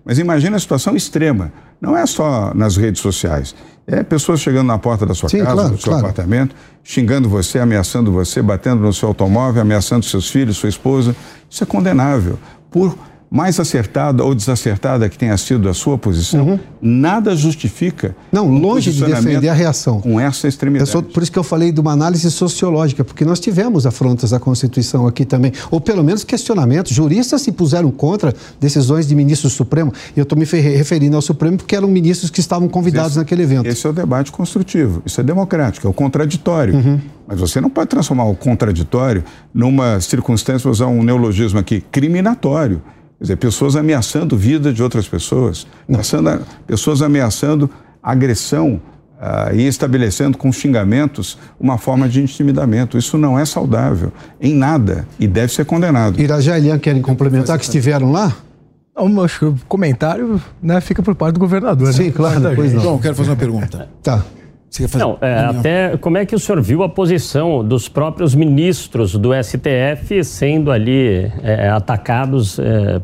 Mas 0.05 0.19
imagine 0.19 0.57
a 0.57 0.59
situação 0.59 0.97
extrema. 0.97 1.53
Não 1.81 1.97
é 1.97 2.05
só 2.07 2.53
nas 2.57 2.77
redes 2.77 3.01
sociais. 3.01 3.55
É 3.87 4.03
pessoas 4.03 4.41
chegando 4.41 4.67
na 4.67 4.79
porta 4.79 5.07
da 5.07 5.15
sua 5.15 5.29
Sim, 5.29 5.45
casa, 5.45 5.53
claro, 5.53 5.71
do 5.71 5.81
seu 5.81 5.93
claro. 5.93 6.07
apartamento, 6.07 6.57
xingando 6.83 7.29
você, 7.29 7.61
ameaçando 7.61 8.11
você, 8.11 8.43
batendo 8.43 8.83
no 8.83 8.93
seu 8.93 9.07
automóvel, 9.07 9.63
ameaçando 9.63 10.05
seus 10.05 10.29
filhos, 10.29 10.57
sua 10.57 10.69
esposa. 10.69 11.15
Isso 11.49 11.63
é 11.63 11.67
condenável. 11.67 12.37
Por 12.69 12.99
mais 13.35 13.59
acertada 13.59 14.23
ou 14.23 14.33
desacertada 14.33 15.09
que 15.09 15.19
tenha 15.19 15.37
sido 15.37 15.69
a 15.69 15.75
sua 15.75 15.99
posição, 15.99 16.51
uhum. 16.51 16.59
nada 16.81 17.35
justifica. 17.35 18.15
Não, 18.31 18.49
longe 18.49 18.93
de 18.93 19.05
defender 19.05 19.49
a 19.49 19.53
reação. 19.53 20.01
Com 20.01 20.21
essa 20.21 20.47
extremidade. 20.47 20.89
Só, 20.89 21.03
por 21.03 21.21
isso 21.21 21.33
que 21.33 21.39
eu 21.39 21.43
falei 21.43 21.73
de 21.73 21.81
uma 21.81 21.91
análise 21.91 22.31
sociológica, 22.31 23.03
porque 23.03 23.25
nós 23.25 23.41
tivemos 23.41 23.87
afrontas 23.87 24.33
à 24.33 24.39
Constituição 24.39 25.09
aqui 25.09 25.25
também, 25.25 25.51
ou 25.69 25.81
pelo 25.81 26.05
menos 26.05 26.23
questionamentos. 26.23 26.93
Juristas 26.93 27.43
se 27.43 27.51
puseram 27.51 27.91
contra 27.91 28.33
decisões 28.61 29.09
de 29.09 29.17
ministros 29.17 29.53
do 29.53 29.57
Supremo, 29.57 29.93
e 30.17 30.21
eu 30.21 30.23
estou 30.23 30.39
me 30.39 30.45
referindo 30.45 31.17
ao 31.17 31.23
Supremo 31.23 31.57
porque 31.57 31.75
eram 31.75 31.89
ministros 31.89 32.31
que 32.31 32.39
estavam 32.39 32.69
convidados 32.69 33.11
esse, 33.11 33.19
naquele 33.19 33.43
evento. 33.43 33.67
Esse 33.67 33.85
é 33.85 33.91
o 33.91 33.93
debate 33.93 34.31
construtivo, 34.31 35.03
isso 35.05 35.21
é 35.21 35.25
democrático, 35.25 35.89
é 35.89 35.91
o 35.91 35.93
contraditório. 35.93 36.77
Uhum. 36.77 37.01
Mas 37.27 37.41
você 37.41 37.61
não 37.61 37.69
pode 37.69 37.89
transformar 37.89 38.27
o 38.27 38.37
contraditório 38.37 39.25
numa 39.53 40.01
circunstância, 40.01 40.63
vou 40.63 40.71
usar 40.71 40.87
um 40.87 41.03
neologismo 41.03 41.59
aqui, 41.59 41.81
criminatório. 41.91 42.81
Quer 43.25 43.29
dizer, 43.29 43.37
pessoas 43.37 43.75
ameaçando 43.75 44.37
vida 44.37 44.71
de 44.71 44.83
outras 44.83 45.09
pessoas, 45.09 45.67
ameaçando, 45.89 46.43
pessoas 46.67 47.01
ameaçando 47.01 47.71
agressão 48.03 48.83
uh, 49.19 49.55
e 49.55 49.67
estabelecendo 49.67 50.37
com 50.37 50.53
xingamentos 50.53 51.39
uma 51.59 51.79
forma 51.79 52.07
de 52.07 52.21
intimidamento. 52.21 52.99
Isso 52.99 53.17
não 53.17 53.39
é 53.39 53.47
saudável 53.47 54.13
em 54.39 54.55
nada 54.55 55.09
e 55.19 55.27
deve 55.27 55.55
ser 55.55 55.65
condenado. 55.65 56.21
Irajá 56.21 56.59
e 56.59 56.65
Elian 56.65 56.79
querem 56.79 57.01
complementar 57.01 57.57
que 57.57 57.65
estiveram 57.65 58.13
lá? 58.13 58.37
Não, 58.95 59.23
acho 59.23 59.39
que 59.39 59.45
o 59.47 59.57
comentário 59.67 60.39
né, 60.63 60.79
fica 60.83 61.03
por 61.03 61.15
parte 61.15 61.33
do 61.33 61.41
governador. 61.41 61.95
Sim, 61.95 62.05
né? 62.05 62.13
claro. 62.15 62.41
Depois 62.41 62.75
não. 62.75 62.83
Bom, 62.83 62.99
quero 62.99 63.15
fazer 63.15 63.31
uma 63.31 63.37
pergunta. 63.37 63.89
tá. 64.03 64.23
Não, 64.99 65.17
é, 65.21 65.39
até 65.39 65.97
como 65.99 66.19
é 66.19 66.27
que 66.27 66.35
o 66.35 66.39
senhor 66.39 66.61
viu 66.61 66.83
a 66.83 66.89
posição 66.89 67.63
dos 67.63 67.89
próprios 67.89 68.35
ministros 68.35 69.15
do 69.15 69.31
STF 69.33 70.25
sendo 70.25 70.73
ali 70.73 71.31
é, 71.45 71.69
atacados 71.69 72.59
é, 72.59 73.01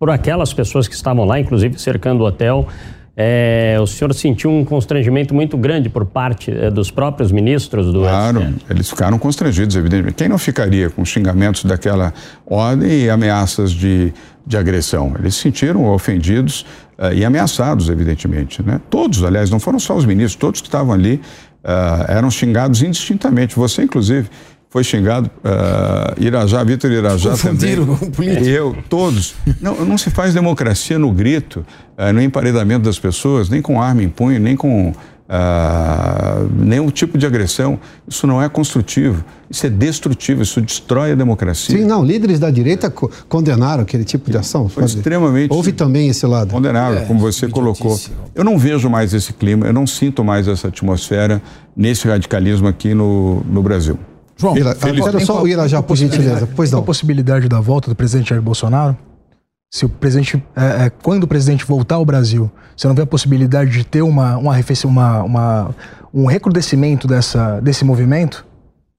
por 0.00 0.08
aquelas 0.08 0.54
pessoas 0.54 0.88
que 0.88 0.94
estavam 0.94 1.26
lá, 1.26 1.38
inclusive 1.38 1.78
cercando 1.78 2.22
o 2.22 2.26
hotel? 2.26 2.66
É, 3.14 3.76
o 3.78 3.86
senhor 3.86 4.14
sentiu 4.14 4.50
um 4.50 4.64
constrangimento 4.64 5.34
muito 5.34 5.58
grande 5.58 5.90
por 5.90 6.06
parte 6.06 6.50
é, 6.50 6.70
dos 6.70 6.90
próprios 6.90 7.30
ministros 7.30 7.92
do 7.92 8.00
Claro, 8.00 8.40
STF? 8.40 8.64
eles 8.70 8.88
ficaram 8.88 9.18
constrangidos, 9.18 9.76
evidentemente. 9.76 10.14
Quem 10.14 10.28
não 10.28 10.38
ficaria 10.38 10.88
com 10.88 11.04
xingamentos 11.04 11.64
daquela 11.64 12.14
ordem 12.46 13.02
e 13.02 13.10
ameaças 13.10 13.72
de, 13.72 14.14
de 14.46 14.56
agressão? 14.56 15.14
Eles 15.18 15.34
se 15.34 15.42
sentiram 15.42 15.84
ofendidos 15.92 16.62
uh, 16.98 17.12
e 17.12 17.22
ameaçados, 17.22 17.90
evidentemente. 17.90 18.62
Né? 18.62 18.80
Todos, 18.88 19.22
aliás, 19.22 19.50
não 19.50 19.60
foram 19.60 19.78
só 19.78 19.94
os 19.94 20.06
ministros, 20.06 20.36
todos 20.36 20.62
que 20.62 20.68
estavam 20.68 20.94
ali 20.94 21.20
uh, 21.62 22.10
eram 22.10 22.30
xingados 22.30 22.82
indistintamente. 22.82 23.54
Você, 23.54 23.82
inclusive, 23.82 24.30
foi 24.70 24.84
xingado, 24.84 25.28
uh, 25.38 26.24
Irajá, 26.24 26.62
Vitor 26.62 26.92
Irajá 26.92 27.30
Confundiram 27.42 27.96
também. 27.96 28.46
Eu, 28.46 28.76
todos. 28.88 29.34
Não, 29.60 29.84
não 29.84 29.98
se 29.98 30.10
faz 30.10 30.32
democracia 30.32 30.96
no 30.96 31.10
grito, 31.10 31.66
uh, 31.98 32.12
no 32.12 32.22
emparedamento 32.22 32.84
das 32.84 32.96
pessoas, 32.96 33.48
nem 33.48 33.60
com 33.60 33.82
arma 33.82 34.04
em 34.04 34.08
punho, 34.08 34.38
nem 34.38 34.54
com 34.54 34.90
uh, 34.90 36.50
nenhum 36.56 36.88
tipo 36.88 37.18
de 37.18 37.26
agressão. 37.26 37.80
Isso 38.06 38.28
não 38.28 38.40
é 38.40 38.48
construtivo, 38.48 39.24
isso 39.50 39.66
é 39.66 39.68
destrutivo, 39.68 40.42
isso 40.42 40.60
destrói 40.60 41.10
a 41.10 41.14
democracia. 41.16 41.76
Sim, 41.76 41.84
não, 41.84 42.04
líderes 42.04 42.38
da 42.38 42.48
direita 42.48 42.88
co 42.88 43.10
condenaram 43.28 43.82
aquele 43.82 44.04
tipo 44.04 44.30
de 44.30 44.38
ação. 44.38 44.68
Foi 44.68 44.84
extremamente. 44.84 45.52
Houve 45.52 45.72
também 45.72 46.08
esse 46.08 46.24
lado. 46.26 46.52
Condenável, 46.52 47.00
é, 47.00 47.04
como 47.06 47.18
você 47.18 47.48
colocou. 47.48 47.98
Eu 48.36 48.44
não 48.44 48.56
vejo 48.56 48.88
mais 48.88 49.12
esse 49.14 49.32
clima, 49.32 49.66
eu 49.66 49.72
não 49.72 49.84
sinto 49.84 50.22
mais 50.22 50.46
essa 50.46 50.68
atmosfera 50.68 51.42
nesse 51.76 52.06
radicalismo 52.06 52.68
aqui 52.68 52.94
no, 52.94 53.42
no 53.50 53.64
Brasil. 53.64 53.98
João, 54.40 54.56
Ira, 54.56 54.74
quero 54.74 55.20
só 55.24 55.42
o 55.42 55.46
Irajá, 55.46 55.82
por 55.82 55.96
gentileza. 55.96 56.48
Pois 56.56 56.70
não. 56.70 56.78
a 56.78 56.82
possibilidade 56.82 57.46
da 57.46 57.60
volta 57.60 57.90
do 57.90 57.94
presidente 57.94 58.30
Jair 58.30 58.40
Bolsonaro? 58.40 58.96
Se 59.70 59.84
o 59.84 59.88
presidente, 59.88 60.42
é, 60.56 60.86
é, 60.86 60.90
quando 60.90 61.24
o 61.24 61.28
presidente 61.28 61.64
voltar 61.64 61.96
ao 61.96 62.04
Brasil, 62.04 62.50
você 62.74 62.88
não 62.88 62.94
vê 62.94 63.02
a 63.02 63.06
possibilidade 63.06 63.70
de 63.70 63.84
ter 63.84 64.02
uma, 64.02 64.38
uma, 64.38 64.56
uma, 64.84 65.22
uma 65.22 65.74
um 66.12 66.26
recrudescimento 66.26 67.06
dessa, 67.06 67.60
desse 67.60 67.84
movimento? 67.84 68.44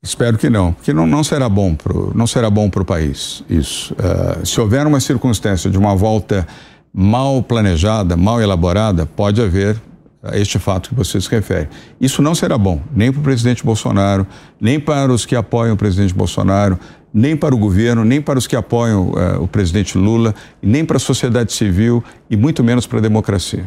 Espero 0.04 0.38
que 0.38 0.50
não, 0.50 0.74
porque 0.74 0.94
não, 0.94 1.06
não 1.06 1.24
será 1.24 1.50
bom 1.50 1.76
pro, 1.76 2.12
não 2.16 2.26
será 2.26 2.50
bom 2.50 2.70
para 2.70 2.82
o 2.82 2.86
país 2.86 3.44
isso. 3.50 3.94
Uh, 3.94 4.46
se 4.46 4.62
houver 4.62 4.86
uma 4.88 5.00
circunstância 5.00 5.70
de 5.70 5.78
uma 5.78 5.96
volta 5.96 6.48
mal 6.94 7.44
planejada, 7.44 8.16
mal 8.16 8.42
elaborada, 8.42 9.06
pode 9.06 9.42
haver 9.42 9.80
a 10.24 10.38
este 10.38 10.60
fato 10.60 10.90
que 10.90 10.96
você 10.96 11.20
se 11.20 11.30
refere. 11.30 11.68
Isso 12.00 12.22
não 12.22 12.36
será 12.36 12.58
bom, 12.58 12.82
nem 12.94 13.12
para 13.12 13.20
o 13.20 13.24
presidente 13.24 13.64
Bolsonaro, 13.64 14.28
nem 14.60 14.80
para 14.80 15.12
os 15.12 15.26
que 15.26 15.36
apoiam 15.36 15.74
o 15.74 15.78
presidente 15.78 16.14
Bolsonaro, 16.14 16.80
nem 17.14 17.36
para 17.36 17.54
o 17.54 17.58
governo, 17.58 18.06
nem 18.06 18.22
para 18.22 18.38
os 18.38 18.48
que 18.48 18.56
apoiam 18.56 19.10
uh, 19.10 19.42
o 19.42 19.48
presidente 19.48 19.98
Lula, 19.98 20.34
nem 20.62 20.86
para 20.86 20.98
a 20.98 21.00
sociedade 21.00 21.52
civil 21.52 22.04
e 22.30 22.38
muito 22.38 22.64
menos 22.64 22.86
para 22.86 23.00
a 23.00 23.02
democracia. 23.02 23.66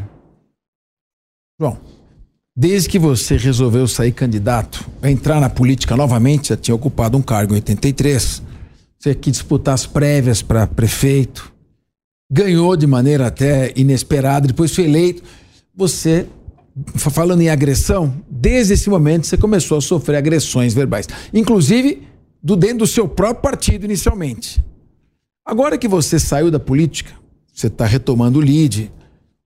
João, 1.61 1.79
desde 2.57 2.89
que 2.89 2.99
você 2.99 3.37
resolveu 3.37 3.87
sair 3.87 4.13
candidato, 4.13 4.85
entrar 5.03 5.41
na 5.41 5.51
política 5.51 5.97
novamente, 5.97 6.49
já 6.49 6.57
tinha 6.57 6.75
ocupado 6.75 7.19
um 7.19 7.23
cargo 7.23 7.53
em 7.53 7.57
83, 7.57 8.43
você 8.99 9.15
quis 9.15 9.33
disputar 9.33 9.75
as 9.75 9.87
prévias 9.87 10.41
para 10.41 10.67
prefeito, 10.67 11.53
ganhou 12.31 12.77
de 12.77 12.87
maneira 12.87 13.27
até 13.27 13.73
inesperada, 13.77 14.47
depois 14.47 14.75
foi 14.75 14.85
eleito. 14.85 15.23
Você 15.77 16.27
falando 16.97 17.41
em 17.41 17.49
agressão, 17.49 18.15
desde 18.29 18.75
esse 18.75 18.91
momento 18.91 19.27
você 19.27 19.37
começou 19.37 19.79
a 19.79 19.81
sofrer 19.81 20.17
agressões 20.17 20.75
verbais, 20.75 21.07
inclusive 21.33 22.03
do 22.43 22.57
dentro 22.57 22.79
do 22.79 22.87
seu 22.87 23.09
próprio 23.09 23.43
partido 23.43 23.85
inicialmente. 23.85 24.65
Agora 25.47 25.79
que 25.79 25.87
você 25.87 26.19
saiu 26.19 26.51
da 26.51 26.59
política, 26.59 27.13
você 27.53 27.69
está 27.69 27.87
retomando 27.87 28.39
o 28.39 28.43
lead, 28.43 28.91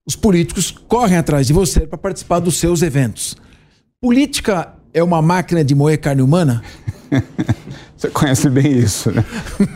os 0.06 0.16
políticos 0.16 0.70
correm 0.70 1.18
atrás 1.18 1.46
de 1.46 1.52
você 1.52 1.80
para 1.80 1.98
participar 1.98 2.38
dos 2.38 2.56
seus 2.56 2.82
eventos. 2.82 3.36
Política 4.00 4.74
é 4.94 5.02
uma 5.02 5.20
máquina 5.20 5.62
de 5.62 5.74
moer 5.74 6.00
carne 6.00 6.22
humana? 6.22 6.62
você 7.96 8.08
conhece 8.08 8.48
bem 8.48 8.78
isso, 8.78 9.10
né? 9.10 9.24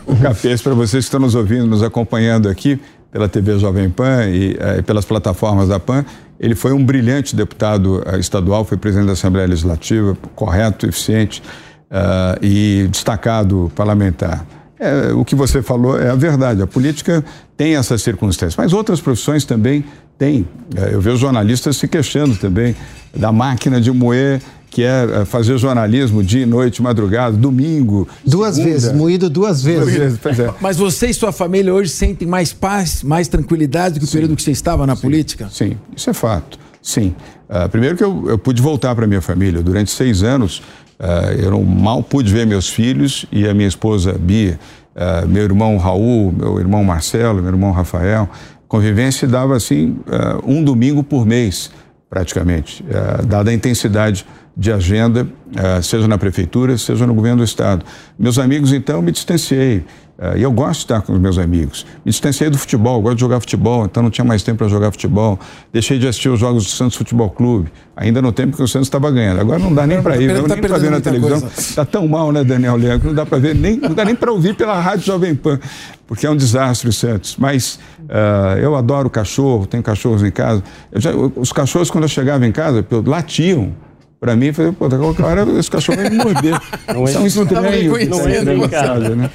O 0.07 0.17
Cafés, 0.17 0.63
para 0.63 0.75
vocês 0.75 1.05
que 1.05 1.09
estão 1.09 1.21
nos 1.21 1.35
ouvindo, 1.35 1.67
nos 1.67 1.83
acompanhando 1.83 2.49
aqui 2.49 2.81
pela 3.11 3.29
TV 3.29 3.59
Jovem 3.59 3.91
Pan 3.91 4.27
e, 4.29 4.57
eh, 4.59 4.79
e 4.79 4.83
pelas 4.83 5.05
plataformas 5.05 5.69
da 5.69 5.79
Pan, 5.79 6.05
ele 6.43 6.57
foi 6.57 6.73
um 6.73 6.85
brilhante 6.85 7.37
deputado 7.37 8.03
uh, 8.05 8.19
estadual, 8.19 8.65
foi 8.65 8.77
presidente 8.77 9.07
da 9.07 9.13
Assembleia 9.13 9.47
Legislativa, 9.47 10.19
correto, 10.35 10.87
eficiente 10.87 11.41
uh, 11.89 12.45
e 12.45 12.89
destacado 12.91 13.71
parlamentar. 13.77 14.45
É, 14.81 15.13
o 15.13 15.25
que 15.25 15.37
você 15.37 15.63
falou 15.63 15.97
é 15.97 16.11
a 16.11 16.17
verdade. 16.17 16.61
A 16.61 16.67
política 16.67 17.25
tem 17.57 17.77
essas 17.77 18.03
circunstâncias, 18.03 18.57
mas 18.57 18.73
outras 18.73 19.01
profissões 19.01 19.45
também 19.45 19.85
têm. 20.23 20.47
É, 20.77 20.95
eu 20.95 21.01
vejo 21.01 21.17
jornalistas 21.17 21.77
se 21.77 21.89
queixando 21.89 22.37
também 22.37 22.77
da 23.15 23.33
máquina 23.33 23.81
de 23.81 23.91
moer 23.91 24.41
que 24.71 24.83
é, 24.85 25.21
é 25.21 25.25
fazer 25.27 25.59
jornalismo 25.59 26.23
dia 26.23 26.45
e 26.45 26.47
noite, 26.47 26.81
madrugada, 26.81 27.37
domingo. 27.37 28.09
Duas 28.25 28.55
segunda. 28.55 28.73
vezes, 28.73 28.93
moído 28.93 29.29
duas 29.29 29.63
vezes. 29.63 29.81
Duas 29.81 29.95
vezes 29.95 30.19
pois 30.23 30.39
é. 30.39 30.55
Mas 30.63 30.79
você 30.79 31.09
e 31.09 31.15
sua 31.15 31.31
família 31.31 31.75
hoje 31.75 31.91
sentem 31.91 32.27
mais 32.27 32.55
paz, 32.55 33.03
mais 33.03 33.29
tranquilidade 33.29 33.95
do 33.95 33.99
que 33.99 34.05
o 34.05 34.09
Sim. 34.09 34.13
período 34.15 34.37
que 34.37 34.43
você 34.43 34.53
estava 34.53 34.87
na 34.87 34.97
Sim. 34.97 35.03
política? 35.03 35.49
Sim, 35.51 35.77
isso 35.95 36.09
é 36.09 36.15
fato. 36.15 36.59
Sim. 36.81 37.15
Uh, 37.51 37.69
primeiro 37.69 37.97
que 37.99 38.05
eu, 38.05 38.31
eu, 38.31 38.39
pude 38.39 38.63
voltar 38.63 38.95
para 38.95 39.07
minha 39.07 39.21
família. 39.21 39.61
Durante 39.61 39.91
seis 39.91 40.23
anos, 40.23 40.63
uh, 40.99 41.33
eu 41.39 41.51
não, 41.51 41.63
mal 41.63 42.03
pude 42.03 42.33
ver 42.33 42.47
meus 42.47 42.69
filhos 42.69 43.27
e 43.31 43.47
a 43.47 43.53
minha 43.53 43.69
esposa 43.69 44.15
Bia, 44.19 44.59
uh, 44.97 45.29
meu 45.29 45.43
irmão 45.43 45.77
Raul, 45.77 46.33
meu 46.33 46.59
irmão 46.59 46.83
Marcelo, 46.83 47.43
meu 47.43 47.53
irmão 47.53 47.73
Rafael. 47.73 48.27
Convivência 48.73 49.29
dava 49.29 49.55
assim 49.55 49.99
um 50.43 50.65
domingo 50.65 51.05
por 51.05 51.27
mês, 51.27 51.71
praticamente, 52.09 52.83
dada 53.29 53.51
a 53.51 53.53
intensidade 53.53 54.25
de 54.57 54.73
agenda, 54.73 55.25
uh, 55.25 55.83
seja 55.83 56.07
na 56.07 56.19
prefeitura, 56.19 56.77
seja 56.77 57.07
no 57.07 57.15
governo 57.15 57.39
do 57.39 57.45
estado. 57.45 57.85
Meus 58.19 58.39
amigos, 58.39 58.73
então, 58.73 59.03
me 59.03 59.11
distanciei. 59.13 59.85
Uh, 60.23 60.39
e 60.39 60.43
eu 60.43 60.53
gosto 60.53 60.79
de 60.79 60.85
estar 60.85 61.01
com 61.03 61.13
os 61.13 61.19
meus 61.19 61.37
amigos. 61.37 61.85
Me 62.05 62.13
distanciei 62.13 62.49
do 62.49 62.57
futebol, 62.57 63.03
gosto 63.03 63.17
de 63.17 63.23
jogar 63.23 63.41
futebol, 63.41 63.85
então 63.85 64.05
não 64.05 64.11
tinha 64.11 64.25
mais 64.25 64.45
tempo 64.45 64.59
para 64.59 64.69
jogar 64.69 64.93
futebol. 64.93 65.37
Deixei 65.73 65.99
de 65.99 66.07
assistir 66.07 66.29
os 66.29 66.39
jogos 66.39 66.63
do 66.63 66.71
Santos 66.71 66.97
Futebol 66.97 67.29
Clube, 67.29 67.73
ainda 67.97 68.23
no 68.23 68.31
tempo 68.31 68.57
que 68.57 68.63
o 68.63 68.69
Santos 68.69 68.87
estava 68.87 69.11
ganhando. 69.11 69.41
Agora 69.41 69.59
não 69.59 69.75
dá 69.75 69.85
nem 69.85 70.01
para 70.01 70.17
ir, 70.17 70.33
não, 70.33 70.45
tá 70.45 70.55
nem 70.55 70.63
para 70.63 70.79
ver 70.79 70.91
na 70.93 71.01
televisão. 71.01 71.43
Está 71.59 71.85
tão 71.85 72.07
mal, 72.07 72.31
né, 72.31 72.45
Daniel 72.45 72.77
Leão, 72.77 73.01
que 73.01 73.07
não 73.09 73.15
dá 73.15 73.27
para 73.27 73.39
ver, 73.39 73.57
nem, 73.57 73.77
não 73.77 73.93
dá 73.93 74.05
nem 74.05 74.15
para 74.15 74.31
ouvir 74.31 74.55
pela 74.55 74.81
Rádio 74.81 75.07
Jovem 75.07 75.35
Pan, 75.35 75.59
porque 76.07 76.25
é 76.25 76.31
um 76.31 76.37
desastre 76.37 76.89
o 76.89 76.93
Santos. 76.93 77.35
Mas 77.37 77.81
uh, 78.03 78.59
eu 78.61 78.77
adoro 78.77 79.11
cachorro, 79.11 79.67
tenho 79.67 79.83
cachorros 79.83 80.23
em 80.23 80.31
casa. 80.31 80.63
Já, 80.95 81.11
os 81.17 81.51
cachorros, 81.51 81.91
quando 81.91 82.05
eu 82.05 82.09
chegava 82.09 82.47
em 82.47 82.53
casa, 82.53 82.87
latiam. 83.05 83.73
Para 84.21 84.37
mim, 84.37 84.53
falei, 84.53 84.71
pô, 84.71 84.89
qualquer 84.89 85.25
hora 85.25 85.59
esse 85.59 85.69
cachorro 85.69 85.99
vai 86.01 86.09
me 86.09 86.19
morder. 86.19 86.57
Não 86.95 87.03
é, 87.03 87.07
São 87.09 87.27
estranhos. 87.27 88.09
Não 88.09 88.21
é, 88.21 88.45
não 88.45 88.65
é, 88.67 88.69
casa, 88.69 89.17
né? 89.17 89.29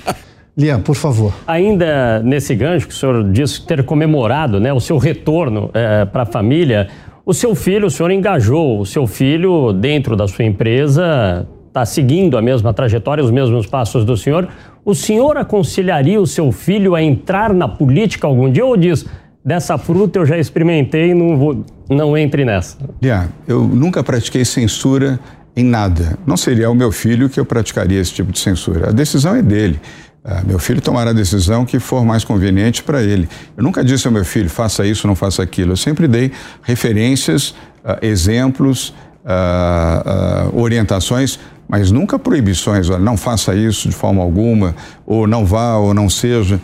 Liam, 0.57 0.81
por 0.81 0.95
favor. 0.95 1.31
Ainda 1.45 2.19
nesse 2.23 2.55
gancho 2.55 2.87
que 2.87 2.93
o 2.93 2.97
senhor 2.97 3.23
disse 3.31 3.61
ter 3.61 3.83
comemorado 3.83 4.59
né, 4.59 4.73
o 4.73 4.79
seu 4.79 4.97
retorno 4.97 5.69
é, 5.71 6.03
para 6.05 6.23
a 6.23 6.25
família, 6.25 6.87
o 7.23 7.33
seu 7.33 7.53
filho, 7.53 7.87
o 7.87 7.91
senhor 7.91 8.09
engajou 8.09 8.79
o 8.79 8.85
seu 8.85 9.05
filho 9.05 9.71
dentro 9.71 10.15
da 10.15 10.27
sua 10.27 10.45
empresa, 10.45 11.47
está 11.67 11.85
seguindo 11.85 12.37
a 12.37 12.41
mesma 12.41 12.73
trajetória, 12.73 13.23
os 13.23 13.29
mesmos 13.29 13.67
passos 13.67 14.03
do 14.03 14.17
senhor. 14.17 14.47
O 14.83 14.95
senhor 14.95 15.37
aconselharia 15.37 16.19
o 16.19 16.25
seu 16.25 16.51
filho 16.51 16.95
a 16.95 17.03
entrar 17.03 17.53
na 17.53 17.67
política 17.67 18.25
algum 18.25 18.49
dia 18.51 18.65
ou 18.65 18.75
diz, 18.75 19.05
dessa 19.45 19.77
fruta 19.77 20.17
eu 20.17 20.25
já 20.25 20.39
experimentei, 20.39 21.13
não, 21.13 21.37
vou, 21.37 21.65
não 21.87 22.17
entre 22.17 22.43
nessa? 22.43 22.77
Yeah, 23.03 23.29
eu 23.47 23.61
nunca 23.61 24.03
pratiquei 24.03 24.43
censura 24.43 25.19
em 25.55 25.63
nada. 25.63 26.17
Não 26.25 26.37
seria 26.37 26.69
o 26.69 26.75
meu 26.75 26.91
filho 26.91 27.29
que 27.29 27.39
eu 27.39 27.45
praticaria 27.45 27.99
esse 27.99 28.13
tipo 28.13 28.31
de 28.31 28.39
censura. 28.39 28.89
A 28.89 28.91
decisão 28.91 29.35
é 29.35 29.41
dele. 29.41 29.79
Uh, 30.27 30.45
meu 30.45 30.59
filho 30.59 30.81
tomará 30.81 31.11
a 31.11 31.13
decisão 31.13 31.65
que 31.65 31.79
for 31.79 32.03
mais 32.03 32.25
conveniente 32.25 32.83
para 32.83 33.01
ele. 33.01 33.29
Eu 33.55 33.63
nunca 33.63 33.81
disse 33.81 34.07
ao 34.07 34.13
meu 34.13 34.25
filho, 34.25 34.49
faça 34.49 34.85
isso, 34.85 35.07
não 35.07 35.15
faça 35.15 35.41
aquilo. 35.41 35.71
Eu 35.71 35.77
sempre 35.77 36.05
dei 36.05 36.33
referências, 36.63 37.51
uh, 37.81 37.97
exemplos, 38.01 38.89
uh, 39.23 40.59
orientações, 40.59 41.39
mas 41.65 41.91
nunca 41.91 42.19
proibições. 42.19 42.89
Olha, 42.89 42.99
não 42.99 43.15
faça 43.15 43.55
isso 43.55 43.87
de 43.87 43.95
forma 43.95 44.21
alguma, 44.21 44.75
ou 45.05 45.25
não 45.25 45.45
vá, 45.45 45.77
ou 45.77 45.93
não 45.93 46.09
seja. 46.09 46.59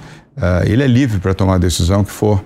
ele 0.65 0.83
é 0.83 0.87
livre 0.87 1.19
para 1.19 1.33
tomar 1.33 1.55
a 1.55 1.57
decisão 1.57 2.03
que 2.03 2.11
for 2.11 2.43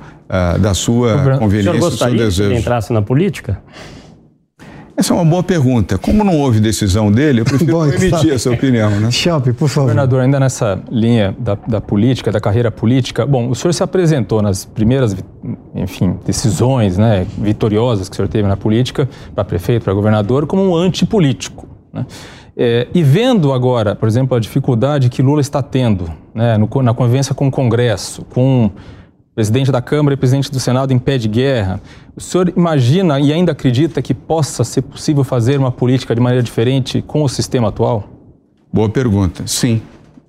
da 0.59 0.73
sua 0.73 1.37
conveniência, 1.39 1.79
do 1.79 1.97
seu 1.97 2.11
desejo. 2.11 2.49
Que 2.49 2.55
ele 2.55 2.59
entrasse 2.59 2.91
na 2.91 3.01
política? 3.01 3.61
Essa 4.97 5.13
é 5.13 5.15
uma 5.15 5.23
boa 5.23 5.43
pergunta. 5.43 5.95
Como 5.99 6.23
não 6.23 6.35
houve 6.39 6.59
decisão 6.59 7.11
dele, 7.11 7.41
eu 7.41 7.45
prefiro 7.45 7.73
Bom, 7.73 7.85
emitir 7.85 8.33
essa 8.33 8.49
opinião. 8.49 8.89
Né? 8.99 9.11
Chalpe, 9.11 9.53
por 9.53 9.69
favor. 9.69 9.89
Governador, 9.89 10.21
ainda 10.21 10.39
nessa 10.39 10.81
linha 10.89 11.35
da, 11.37 11.55
da, 11.67 11.79
política, 11.79 12.31
da 12.31 12.39
carreira 12.39 12.71
política, 12.71 13.23
bom, 13.23 13.47
o 13.47 13.53
senhor 13.53 13.73
se 13.73 13.83
apresentou 13.83 14.41
nas 14.41 14.65
primeiras, 14.65 15.15
enfim, 15.75 16.17
decisões 16.25 16.97
né, 16.97 17.27
vitoriosas 17.37 18.09
que 18.09 18.15
o 18.15 18.17
senhor 18.17 18.27
teve 18.27 18.47
na 18.47 18.57
política, 18.57 19.07
para 19.35 19.43
prefeito, 19.43 19.83
para 19.83 19.93
governador, 19.93 20.47
como 20.47 20.63
um 20.63 20.75
antipolítico. 20.75 21.67
Né? 21.93 22.03
É, 22.57 22.87
e 22.91 23.03
vendo 23.03 23.53
agora, 23.53 23.95
por 23.95 24.07
exemplo, 24.07 24.35
a 24.35 24.39
dificuldade 24.39 25.09
que 25.09 25.21
Lula 25.21 25.41
está 25.41 25.61
tendo 25.61 26.11
né, 26.33 26.57
no, 26.57 26.67
na 26.81 26.91
convivência 26.95 27.35
com 27.35 27.47
o 27.47 27.51
Congresso, 27.51 28.25
com 28.31 28.71
presidente 29.37 29.71
da 29.71 29.83
Câmara 29.83 30.15
e 30.15 30.17
presidente 30.17 30.49
do 30.49 30.59
Senado 30.59 30.91
em 30.91 30.97
pé 30.97 31.19
de 31.19 31.27
guerra. 31.27 31.79
O 32.15 32.19
senhor 32.19 32.51
imagina 32.57 33.19
e 33.19 33.31
ainda 33.31 33.51
acredita 33.51 34.01
que 34.01 34.11
possa 34.11 34.63
ser 34.63 34.81
possível 34.81 35.23
fazer 35.23 35.59
uma 35.59 35.71
política 35.71 36.15
de 36.15 36.19
maneira 36.19 36.41
diferente 36.41 37.03
com 37.03 37.21
o 37.21 37.29
sistema 37.29 37.67
atual? 37.67 38.09
Boa 38.73 38.89
pergunta. 38.89 39.43
Sim, 39.45 39.79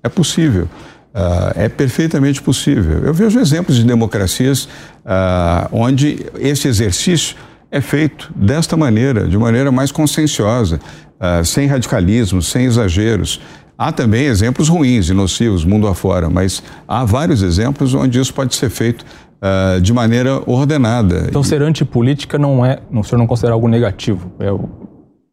é 0.03 0.09
possível. 0.09 0.65
Uh, 0.65 1.51
é 1.55 1.67
perfeitamente 1.67 2.39
possível. 2.39 3.03
Eu 3.03 3.11
vejo 3.11 3.39
exemplos 3.39 3.77
de 3.77 3.83
democracias 3.83 4.65
uh, 4.65 5.67
onde 5.71 6.27
esse 6.37 6.67
exercício 6.67 7.35
é 7.71 7.81
feito 7.81 8.31
desta 8.35 8.77
maneira, 8.77 9.27
de 9.27 9.39
maneira 9.39 9.71
mais 9.71 9.91
conscienciosa, 9.91 10.79
uh, 11.19 11.43
sem 11.43 11.65
radicalismo, 11.65 12.43
sem 12.43 12.65
exageros. 12.65 13.41
Há 13.79 13.93
também 13.93 14.25
exemplos 14.25 14.67
ruins 14.67 15.07
e 15.07 15.13
nocivos 15.13 15.63
mundo 15.63 15.87
afora, 15.87 16.29
mas 16.29 16.61
há 16.85 17.05
vários 17.05 17.41
exemplos 17.41 17.93
onde 17.93 18.19
isso 18.19 18.33
pode 18.33 18.53
ser 18.53 18.69
feito 18.69 19.05
uh, 19.41 19.79
de 19.79 19.93
maneira 19.93 20.43
ordenada. 20.45 21.27
Então, 21.29 21.41
ser 21.41 21.61
antipolítica 21.61 22.37
não 22.37 22.65
é, 22.65 22.79
o 22.91 23.01
senhor 23.05 23.17
não 23.17 23.25
considera 23.25 23.53
algo 23.53 23.69
negativo? 23.69 24.33
É 24.37 24.51
o, 24.51 24.67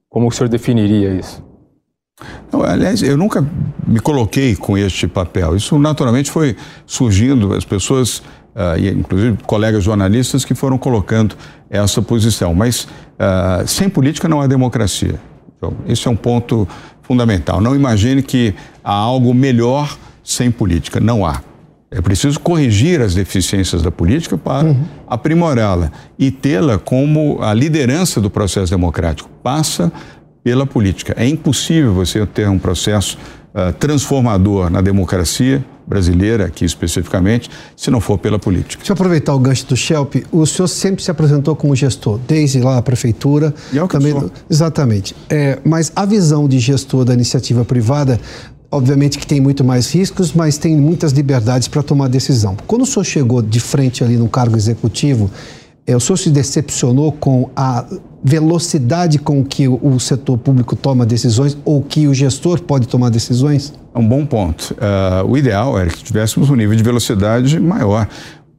como 0.09 0.29
o 0.29 0.31
senhor 0.31 0.49
definiria 0.49 1.11
isso? 1.11 1.45
Não, 2.53 2.63
aliás, 2.63 3.03
eu 3.03 3.17
nunca 3.17 3.45
me 3.85 3.99
coloquei 3.99 4.55
com 4.55 4.79
este 4.79 5.09
papel. 5.09 5.57
Isso 5.57 5.77
naturalmente 5.77 6.31
foi 6.31 6.57
surgindo, 6.87 7.53
as 7.53 7.65
pessoas, 7.65 8.19
uh, 8.55 8.79
inclusive 8.97 9.39
colegas 9.45 9.83
jornalistas, 9.83 10.45
que 10.45 10.55
foram 10.55 10.79
colocando 10.79 11.35
essa 11.69 12.01
posição. 12.01 12.55
Mas 12.55 12.85
uh, 12.85 13.67
sem 13.67 13.89
política 13.89 14.29
não 14.29 14.41
há 14.41 14.47
democracia. 14.47 15.19
Então, 15.57 15.73
esse 15.89 16.07
é 16.07 16.11
um 16.11 16.17
ponto 16.17 16.69
fundamental. 17.07 17.61
Não 17.61 17.75
imagine 17.75 18.23
que 18.23 18.55
há 18.83 18.93
algo 18.93 19.33
melhor 19.33 19.97
sem 20.23 20.51
política. 20.51 21.01
Não 21.01 21.25
há. 21.25 21.41
É 21.91 22.01
preciso 22.01 22.41
corrigir 22.41 23.01
as 23.01 23.15
deficiências 23.15 23.81
da 23.81 23.93
política 23.93 24.37
para 24.37 24.67
uhum. 24.67 24.85
aprimorá-la 25.07 25.93
e 26.19 26.31
tê-la 26.31 26.79
como 26.79 27.41
a 27.41 27.55
liderança 27.55 28.21
do 28.21 28.29
processo 28.29 28.73
democrático. 28.73 29.31
Passa 29.43 29.93
pela 30.43 30.67
política. 30.67 31.15
É 31.17 31.27
impossível 31.27 31.95
você 31.95 32.27
ter 32.27 32.49
um 32.49 32.59
processo 32.59 33.17
uh, 33.55 33.73
transformador 33.75 34.69
na 34.69 34.81
democracia 34.81 35.65
brasileira, 35.87 36.47
aqui 36.47 36.65
especificamente, 36.65 37.49
se 37.77 37.91
não 37.91 38.01
for 38.01 38.19
pela 38.19 38.39
política. 38.39 38.79
Deixa 38.79 38.93
eu 38.93 38.95
aproveitar 38.95 39.35
o 39.35 39.39
gancho 39.39 39.67
do 39.67 39.77
Shelp. 39.77 40.17
O 40.33 40.45
senhor 40.45 40.69
sempre 40.69 41.03
se 41.03 41.11
apresentou 41.11 41.55
como 41.55 41.75
gestor, 41.77 42.19
desde 42.27 42.61
lá 42.61 42.79
a 42.79 42.83
prefeitura. 42.83 43.55
E 43.73 43.79
é 43.79 43.83
o 43.83 43.87
que 43.87 43.97
também, 43.97 44.13
sou. 44.13 44.31
Exatamente. 44.51 45.15
É, 45.31 45.59
mas 45.65 45.93
a 45.95 46.05
visão 46.05 46.49
de 46.49 46.59
gestor 46.59 47.05
da 47.05 47.15
iniciativa 47.15 47.65
privada 47.65 48.21
obviamente 48.69 49.17
que 49.17 49.27
tem 49.27 49.41
muito 49.41 49.65
mais 49.65 49.95
riscos, 49.95 50.33
mas 50.33 50.59
tem 50.59 50.77
muitas 50.77 51.13
liberdades 51.13 51.69
para 51.69 51.83
tomar 51.83 52.09
decisão. 52.09 52.57
Quando 52.67 52.83
o 52.83 52.87
senhor 52.87 53.05
chegou 53.05 53.41
de 53.41 53.61
frente 53.61 54.03
ali 54.05 54.17
no 54.17 54.29
cargo 54.29 54.57
executivo, 54.57 55.31
o 55.95 56.01
senhor 56.01 56.17
se 56.17 56.31
decepcionou 56.31 57.13
com 57.13 57.49
a 57.55 57.85
velocidade 58.25 59.21
com 59.21 59.45
que 59.45 59.69
o 59.69 60.01
setor 60.01 60.37
público 60.37 60.75
toma 60.75 61.07
decisões 61.07 61.57
ou 61.65 61.81
que 61.81 62.09
o 62.09 62.15
gestor 62.15 62.61
pode 62.61 62.89
tomar 62.89 63.09
decisões? 63.09 63.73
É 63.95 63.99
um 63.99 64.07
bom 64.07 64.27
ponto. 64.27 64.73
Uh, 64.73 65.31
o 65.31 65.39
ideal 65.39 65.79
era 65.79 65.89
que 65.89 66.03
tivéssemos 66.03 66.51
um 66.51 66.57
nível 66.57 66.75
de 66.75 66.83
velocidade 66.83 67.61
maior. 67.61 68.09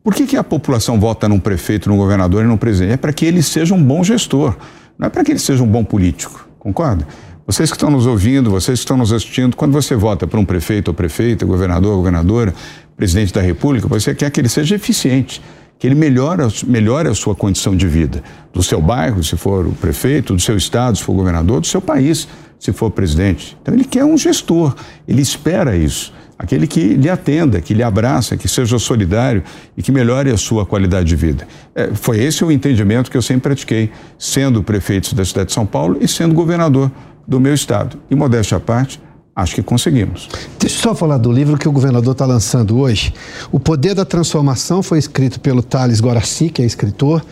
Por 0.01 0.15
que, 0.15 0.25
que 0.25 0.37
a 0.37 0.43
população 0.43 0.97
vota 0.97 1.27
num 1.27 1.37
prefeito, 1.37 1.89
num 1.89 1.97
governador 1.97 2.45
e 2.45 2.47
num 2.47 2.55
presidente? 2.55 2.93
É 2.93 2.97
para 2.97 3.11
que 3.11 3.25
ele 3.25 3.43
seja 3.43 3.75
um 3.75 3.83
bom 3.83 4.05
gestor, 4.05 4.55
não 4.97 5.07
é 5.07 5.09
para 5.09 5.21
que 5.21 5.33
ele 5.33 5.39
seja 5.39 5.61
um 5.61 5.67
bom 5.67 5.83
político, 5.83 6.47
concorda? 6.57 7.05
Vocês 7.45 7.69
que 7.69 7.75
estão 7.75 7.89
nos 7.89 8.05
ouvindo, 8.05 8.49
vocês 8.49 8.79
que 8.79 8.83
estão 8.83 8.95
nos 8.95 9.11
assistindo, 9.11 9.55
quando 9.57 9.73
você 9.73 9.95
vota 9.95 10.25
para 10.25 10.39
um 10.39 10.45
prefeito 10.45 10.87
ou 10.87 10.93
prefeita, 10.93 11.45
governador 11.45 11.91
ou 11.91 11.97
governadora, 11.97 12.53
presidente 12.95 13.33
da 13.33 13.41
República, 13.41 13.85
você 13.85 14.15
quer 14.15 14.31
que 14.31 14.39
ele 14.39 14.49
seja 14.49 14.75
eficiente 14.75 15.41
que 15.79 15.87
ele 15.87 15.95
melhore, 15.95 16.43
melhore 16.65 17.09
a 17.09 17.13
sua 17.13 17.35
condição 17.35 17.75
de 17.75 17.87
vida, 17.87 18.23
do 18.53 18.63
seu 18.63 18.81
bairro, 18.81 19.23
se 19.23 19.37
for 19.37 19.65
o 19.67 19.71
prefeito, 19.71 20.33
do 20.33 20.41
seu 20.41 20.57
estado, 20.57 20.97
se 20.97 21.03
for 21.03 21.13
governador, 21.13 21.61
do 21.61 21.67
seu 21.67 21.81
país, 21.81 22.27
se 22.59 22.73
for 22.73 22.89
presidente. 22.89 23.57
Então 23.61 23.73
ele 23.73 23.83
quer 23.83 24.03
um 24.03 24.17
gestor, 24.17 24.75
ele 25.07 25.21
espera 25.21 25.75
isso, 25.75 26.13
aquele 26.37 26.65
que 26.65 26.95
lhe 26.95 27.09
atenda, 27.09 27.61
que 27.61 27.73
lhe 27.73 27.83
abraça, 27.83 28.35
que 28.35 28.47
seja 28.47 28.79
solidário 28.79 29.43
e 29.75 29.83
que 29.83 29.91
melhore 29.91 30.31
a 30.31 30.37
sua 30.37 30.65
qualidade 30.65 31.07
de 31.07 31.15
vida. 31.15 31.47
É, 31.75 31.93
foi 31.93 32.19
esse 32.19 32.43
o 32.43 32.51
entendimento 32.51 33.11
que 33.11 33.17
eu 33.17 33.21
sempre 33.21 33.43
pratiquei, 33.43 33.91
sendo 34.17 34.63
prefeito 34.63 35.13
da 35.13 35.23
cidade 35.23 35.47
de 35.47 35.53
São 35.53 35.65
Paulo 35.65 35.97
e 36.01 36.07
sendo 36.07 36.33
governador 36.33 36.91
do 37.27 37.39
meu 37.39 37.53
estado. 37.53 37.99
E 38.09 38.15
modéstia 38.15 38.57
à 38.57 38.59
parte, 38.59 38.99
Acho 39.37 39.53
que 39.53 39.61
conseguimos. 39.61 40.27
Deixa 40.57 40.77
eu 40.77 40.81
só 40.81 40.95
falar 40.95 41.19
do 41.19 41.31
livro 41.31 41.59
que 41.59 41.69
o 41.69 41.71
governador 41.71 42.13
está 42.13 42.25
lançando 42.25 42.79
hoje. 42.79 43.13
O 43.51 43.59
Poder 43.59 43.93
da 43.93 44.03
Transformação 44.03 44.81
foi 44.81 44.97
escrito 44.97 45.39
pelo 45.39 45.61
Thales 45.61 46.01
Guaraci, 46.01 46.49
que 46.49 46.59
é 46.59 46.65
escritor, 46.65 47.23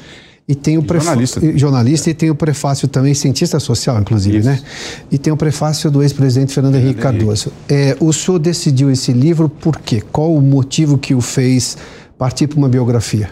e 0.47 0.53
tem 0.53 0.77
o 0.77 0.83
prefácio. 0.83 1.25
Jornalista. 1.25 1.57
Jornalista, 1.57 2.09
é. 2.09 2.11
e 2.11 2.13
tem 2.13 2.29
o 2.29 2.35
prefácio 2.35 2.87
também, 2.87 3.15
cientista 3.15 3.59
social, 3.59 3.99
inclusive, 3.99 4.37
Isso. 4.37 4.47
né? 4.47 4.61
E 5.09 5.17
tem 5.17 5.33
o 5.33 5.35
prefácio 5.35 5.89
do 5.89 6.03
ex-presidente 6.03 6.53
Fernando 6.53 6.75
Henrique 6.75 7.01
Cardoso. 7.01 7.51
É, 7.67 7.97
o 7.99 8.13
senhor 8.13 8.37
decidiu 8.37 8.91
esse 8.91 9.11
livro 9.11 9.49
por 9.49 9.79
quê? 9.79 9.99
Qual 10.11 10.31
o 10.31 10.41
motivo 10.41 10.99
que 10.99 11.15
o 11.15 11.21
fez 11.21 11.75
partir 12.19 12.45
para 12.45 12.59
uma 12.59 12.69
biografia? 12.69 13.31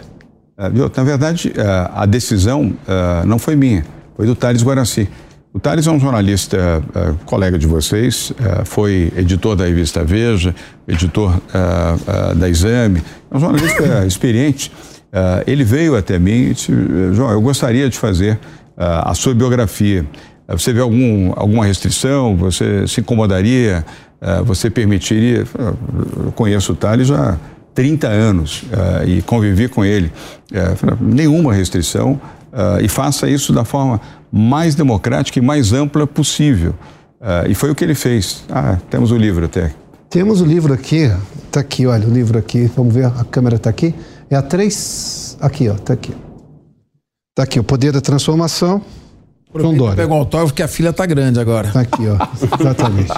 É, 0.58 0.68
na 0.68 1.04
verdade, 1.04 1.52
é, 1.56 1.90
a 1.94 2.06
decisão 2.06 2.74
é, 2.88 3.24
não 3.24 3.38
foi 3.38 3.54
minha, 3.54 3.86
foi 4.16 4.26
do 4.26 4.34
Thales 4.34 4.64
Guaraci. 4.64 5.08
O 5.54 5.60
Thales 5.60 5.86
é 5.86 5.90
um 5.92 6.00
jornalista, 6.00 6.82
uh, 6.82 7.14
colega 7.26 7.56
de 7.56 7.64
vocês, 7.64 8.30
uh, 8.30 8.64
foi 8.64 9.12
editor 9.16 9.54
da 9.54 9.64
Revista 9.64 10.02
Veja, 10.02 10.52
editor 10.88 11.32
uh, 11.32 12.34
da 12.34 12.48
Exame, 12.48 13.00
é 13.30 13.36
um 13.36 13.38
jornalista 13.38 13.82
experiente. 14.04 14.72
ele 15.46 15.62
veio 15.62 15.96
até 15.96 16.18
mim 16.18 16.50
e 16.50 16.54
disse, 16.54 16.72
João, 17.12 17.30
eu 17.30 17.40
gostaria 17.40 17.88
de 17.88 17.96
fazer 17.96 18.36
a 18.76 19.14
sua 19.14 19.32
biografia. 19.32 20.04
você 20.48 20.72
vê 20.72 20.80
algum, 20.80 21.32
alguma 21.36 21.64
restrição? 21.64 22.36
Você 22.36 22.88
se 22.88 23.00
incomodaria? 23.00 23.86
você 24.44 24.68
permitiria? 24.68 25.46
Eu 25.56 26.32
conheço 26.32 26.72
o 26.72 26.74
Thales 26.74 27.12
há 27.12 27.38
30 27.72 28.08
anos 28.08 28.64
e 29.06 29.22
convivi 29.22 29.68
com 29.68 29.84
ele. 29.84 30.10
nenhuma 31.00 31.54
restrição. 31.54 32.20
E 32.82 32.88
faça 32.88 33.28
isso 33.28 33.52
da 33.52 33.64
forma 33.64 34.00
mais 34.30 34.74
democrática 34.74 35.38
e 35.38 35.42
mais 35.42 35.72
ampla 35.72 36.06
possível. 36.06 36.74
Uh, 37.20 37.48
e 37.48 37.54
foi 37.54 37.70
o 37.70 37.74
que 37.74 37.82
ele 37.82 37.94
fez. 37.94 38.44
Ah, 38.50 38.78
temos 38.90 39.10
o 39.10 39.16
livro 39.16 39.46
até. 39.46 39.72
Temos 40.10 40.40
o 40.40 40.44
livro 40.44 40.72
aqui, 40.74 41.10
está 41.46 41.60
aqui, 41.60 41.86
olha, 41.86 42.06
o 42.06 42.10
livro 42.12 42.38
aqui, 42.38 42.70
vamos 42.76 42.94
ver, 42.94 43.06
a 43.06 43.24
câmera 43.24 43.56
está 43.56 43.70
aqui. 43.70 43.94
É 44.30 44.36
a 44.36 44.42
três, 44.42 45.36
aqui, 45.40 45.68
ó, 45.68 45.74
está 45.74 45.94
aqui. 45.94 46.14
Está 47.30 47.42
aqui, 47.44 47.58
o 47.58 47.64
poder 47.64 47.92
da 47.92 48.00
transformação. 48.00 48.82
João 49.54 49.74
Dória. 49.74 49.96
Pega 49.96 50.12
o 50.12 50.16
autógrafo 50.16 50.52
que 50.52 50.62
a 50.62 50.68
filha 50.68 50.90
está 50.90 51.06
grande 51.06 51.40
agora. 51.40 51.68
Está 51.68 51.80
aqui, 51.80 52.02
ó, 52.08 52.16
exatamente. 52.60 53.12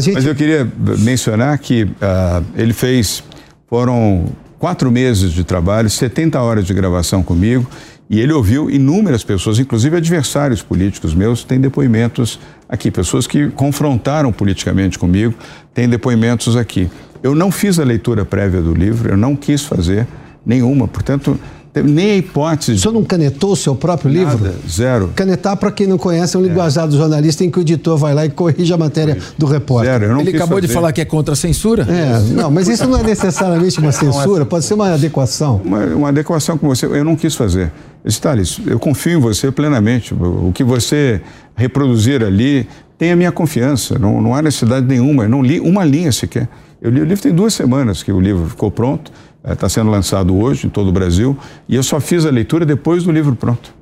Gente... 0.00 0.14
Mas 0.14 0.26
eu 0.26 0.34
queria 0.34 0.70
mencionar 0.98 1.58
que 1.58 1.84
uh, 1.84 2.44
ele 2.54 2.72
fez, 2.72 3.24
foram 3.68 4.26
quatro 4.58 4.90
meses 4.90 5.32
de 5.32 5.44
trabalho, 5.44 5.88
70 5.88 6.40
horas 6.40 6.66
de 6.66 6.74
gravação 6.74 7.22
comigo, 7.22 7.66
e 8.08 8.20
ele 8.20 8.32
ouviu 8.32 8.70
inúmeras 8.70 9.24
pessoas, 9.24 9.58
inclusive 9.58 9.96
adversários 9.96 10.62
políticos 10.62 11.14
meus, 11.14 11.42
têm 11.42 11.60
depoimentos 11.60 12.38
aqui, 12.68 12.90
pessoas 12.90 13.26
que 13.26 13.48
confrontaram 13.50 14.32
politicamente 14.32 14.98
comigo, 14.98 15.34
têm 15.74 15.88
depoimentos 15.88 16.56
aqui. 16.56 16.88
Eu 17.22 17.34
não 17.34 17.50
fiz 17.50 17.78
a 17.78 17.84
leitura 17.84 18.24
prévia 18.24 18.60
do 18.60 18.72
livro, 18.72 19.10
eu 19.10 19.16
não 19.16 19.34
quis 19.34 19.62
fazer 19.62 20.06
nenhuma, 20.44 20.86
portanto, 20.86 21.38
nem 21.82 22.12
a 22.12 22.16
hipótese. 22.16 22.72
O 22.72 22.78
senhor 22.78 22.92
não 22.92 23.04
canetou 23.04 23.52
o 23.52 23.56
seu 23.56 23.74
próprio 23.74 24.12
Nada, 24.12 24.30
livro? 24.30 24.54
Zero. 24.68 25.12
Canetar, 25.14 25.56
para 25.56 25.70
quem 25.70 25.86
não 25.86 25.98
conhece, 25.98 26.36
é 26.36 26.38
um 26.38 26.44
é. 26.44 26.48
linguajar 26.48 26.86
do 26.86 26.96
jornalista 26.96 27.44
em 27.44 27.50
que 27.50 27.58
o 27.58 27.62
editor 27.62 27.96
vai 27.96 28.14
lá 28.14 28.24
e 28.24 28.30
corrige 28.30 28.72
a 28.72 28.76
matéria 28.76 29.18
do 29.36 29.46
repórter. 29.46 29.92
Zero, 29.92 30.20
Ele 30.20 30.30
acabou 30.30 30.58
fazer. 30.58 30.68
de 30.68 30.72
falar 30.72 30.92
que 30.92 31.00
é 31.00 31.04
contra 31.04 31.34
a 31.34 31.36
censura? 31.36 31.86
É, 31.88 32.20
não, 32.32 32.50
mas 32.50 32.68
isso 32.68 32.86
não 32.86 32.98
é 32.98 33.02
necessariamente 33.02 33.78
uma 33.78 33.92
censura, 33.92 34.44
pode 34.44 34.64
ser 34.64 34.74
uma 34.74 34.92
adequação. 34.92 35.60
Uma, 35.64 35.84
uma 35.86 36.08
adequação 36.08 36.56
com 36.56 36.68
você, 36.68 36.86
eu 36.86 37.04
não 37.04 37.16
quis 37.16 37.34
fazer. 37.34 37.72
Thales, 38.20 38.60
eu 38.66 38.78
confio 38.78 39.18
em 39.18 39.20
você 39.20 39.50
plenamente. 39.50 40.14
O 40.14 40.52
que 40.54 40.62
você 40.62 41.20
reproduzir 41.56 42.22
ali 42.22 42.68
tem 42.96 43.12
a 43.12 43.16
minha 43.16 43.32
confiança, 43.32 43.98
não, 43.98 44.22
não 44.22 44.34
há 44.34 44.40
necessidade 44.40 44.86
nenhuma. 44.86 45.24
Eu 45.24 45.28
não 45.28 45.42
li 45.42 45.60
uma 45.60 45.84
linha 45.84 46.12
sequer. 46.12 46.48
Eu 46.80 46.90
li 46.90 47.00
o 47.00 47.04
livro 47.04 47.22
tem 47.22 47.34
duas 47.34 47.54
semanas 47.54 48.02
que 48.02 48.12
o 48.12 48.20
livro 48.20 48.48
ficou 48.48 48.70
pronto 48.70 49.10
está 49.46 49.66
é, 49.66 49.68
sendo 49.68 49.90
lançado 49.90 50.36
hoje 50.36 50.66
em 50.66 50.70
todo 50.70 50.88
o 50.88 50.92
Brasil, 50.92 51.36
e 51.68 51.76
eu 51.76 51.82
só 51.82 52.00
fiz 52.00 52.26
a 52.26 52.30
leitura 52.30 52.66
depois 52.66 53.04
do 53.04 53.12
livro 53.12 53.34
pronto. 53.34 53.74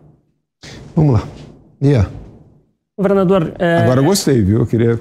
Vamos 0.95 1.15
lá. 1.15 1.23
Yeah. 1.83 2.09
Governador. 2.97 3.55
É... 3.59 3.79
Agora 3.79 4.01
gostei, 4.01 4.41
viu? 4.41 4.61
Eu 4.61 4.67
queria, 4.67 5.01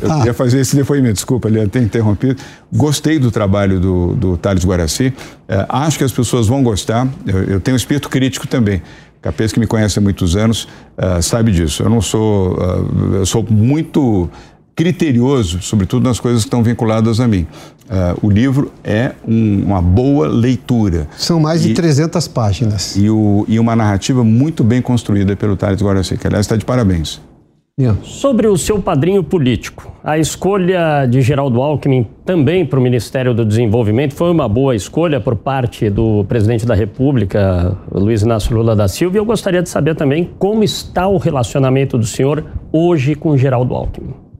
eu 0.00 0.12
ah. 0.12 0.18
queria 0.18 0.34
fazer 0.34 0.60
esse 0.60 0.76
depoimento, 0.76 1.14
desculpa, 1.14 1.48
ele 1.48 1.66
ter 1.66 1.82
interrompido. 1.82 2.40
Gostei 2.72 3.18
do 3.18 3.32
trabalho 3.32 3.80
do, 3.80 4.14
do 4.14 4.36
Thales 4.36 4.64
Guaraci. 4.64 5.12
É, 5.48 5.66
acho 5.68 5.98
que 5.98 6.04
as 6.04 6.12
pessoas 6.12 6.46
vão 6.46 6.62
gostar. 6.62 7.08
Eu, 7.26 7.42
eu 7.44 7.60
tenho 7.60 7.74
um 7.74 7.76
espírito 7.76 8.08
crítico 8.08 8.46
também. 8.46 8.80
Capês 9.20 9.52
que 9.52 9.58
me 9.58 9.66
conhece 9.66 9.98
há 9.98 10.02
muitos 10.02 10.36
anos 10.36 10.68
uh, 10.98 11.22
sabe 11.22 11.50
disso. 11.52 11.82
Eu 11.82 11.90
não 11.90 12.00
sou. 12.00 12.54
Uh, 12.54 13.14
eu 13.16 13.26
sou 13.26 13.44
muito 13.48 14.28
criterioso, 14.74 15.60
sobretudo 15.62 16.04
nas 16.08 16.18
coisas 16.18 16.42
que 16.42 16.48
estão 16.48 16.62
vinculadas 16.62 17.20
a 17.20 17.28
mim. 17.28 17.46
Uh, 17.84 18.26
o 18.26 18.30
livro 18.30 18.72
é 18.82 19.12
um, 19.26 19.64
uma 19.64 19.82
boa 19.82 20.26
leitura. 20.26 21.08
São 21.16 21.38
mais 21.38 21.64
e, 21.64 21.68
de 21.68 21.74
300 21.74 22.26
páginas. 22.28 22.96
E, 22.96 23.10
o, 23.10 23.44
e, 23.48 23.58
uma 23.58 23.76
narrativa 23.76 24.24
muito 24.24 24.64
bem 24.64 24.80
construída 24.80 25.36
pelo 25.36 25.56
Thales 25.56 25.82
Guaraci, 25.82 26.16
que 26.16 26.26
aliás 26.26 26.46
está 26.46 26.56
de 26.56 26.64
parabéns. 26.64 27.20
Yeah. 27.80 27.98
Sobre 28.02 28.46
o 28.48 28.56
seu 28.58 28.80
padrinho 28.82 29.24
político, 29.24 29.90
a 30.04 30.18
escolha 30.18 31.06
de 31.06 31.22
Geraldo 31.22 31.60
Alckmin 31.60 32.06
também 32.22 32.66
para 32.66 32.78
o 32.78 32.82
Ministério 32.82 33.32
do 33.32 33.46
Desenvolvimento 33.46 34.14
foi 34.14 34.30
uma 34.30 34.46
boa 34.46 34.76
escolha 34.76 35.18
por 35.20 35.36
parte 35.36 35.88
do 35.88 36.22
presidente 36.24 36.66
da 36.66 36.74
República, 36.74 37.76
Luiz 37.90 38.20
Inácio 38.20 38.54
Lula 38.54 38.76
da 38.76 38.88
Silva. 38.88 39.16
E 39.16 39.18
eu 39.18 39.24
gostaria 39.24 39.62
de 39.62 39.70
saber 39.70 39.94
também 39.94 40.30
como 40.38 40.62
está 40.62 41.08
o 41.08 41.16
relacionamento 41.16 41.96
do 41.96 42.04
senhor 42.04 42.44
hoje 42.70 43.14
com 43.14 43.36
Geraldo 43.38 43.74
Alckmin. 43.74 44.31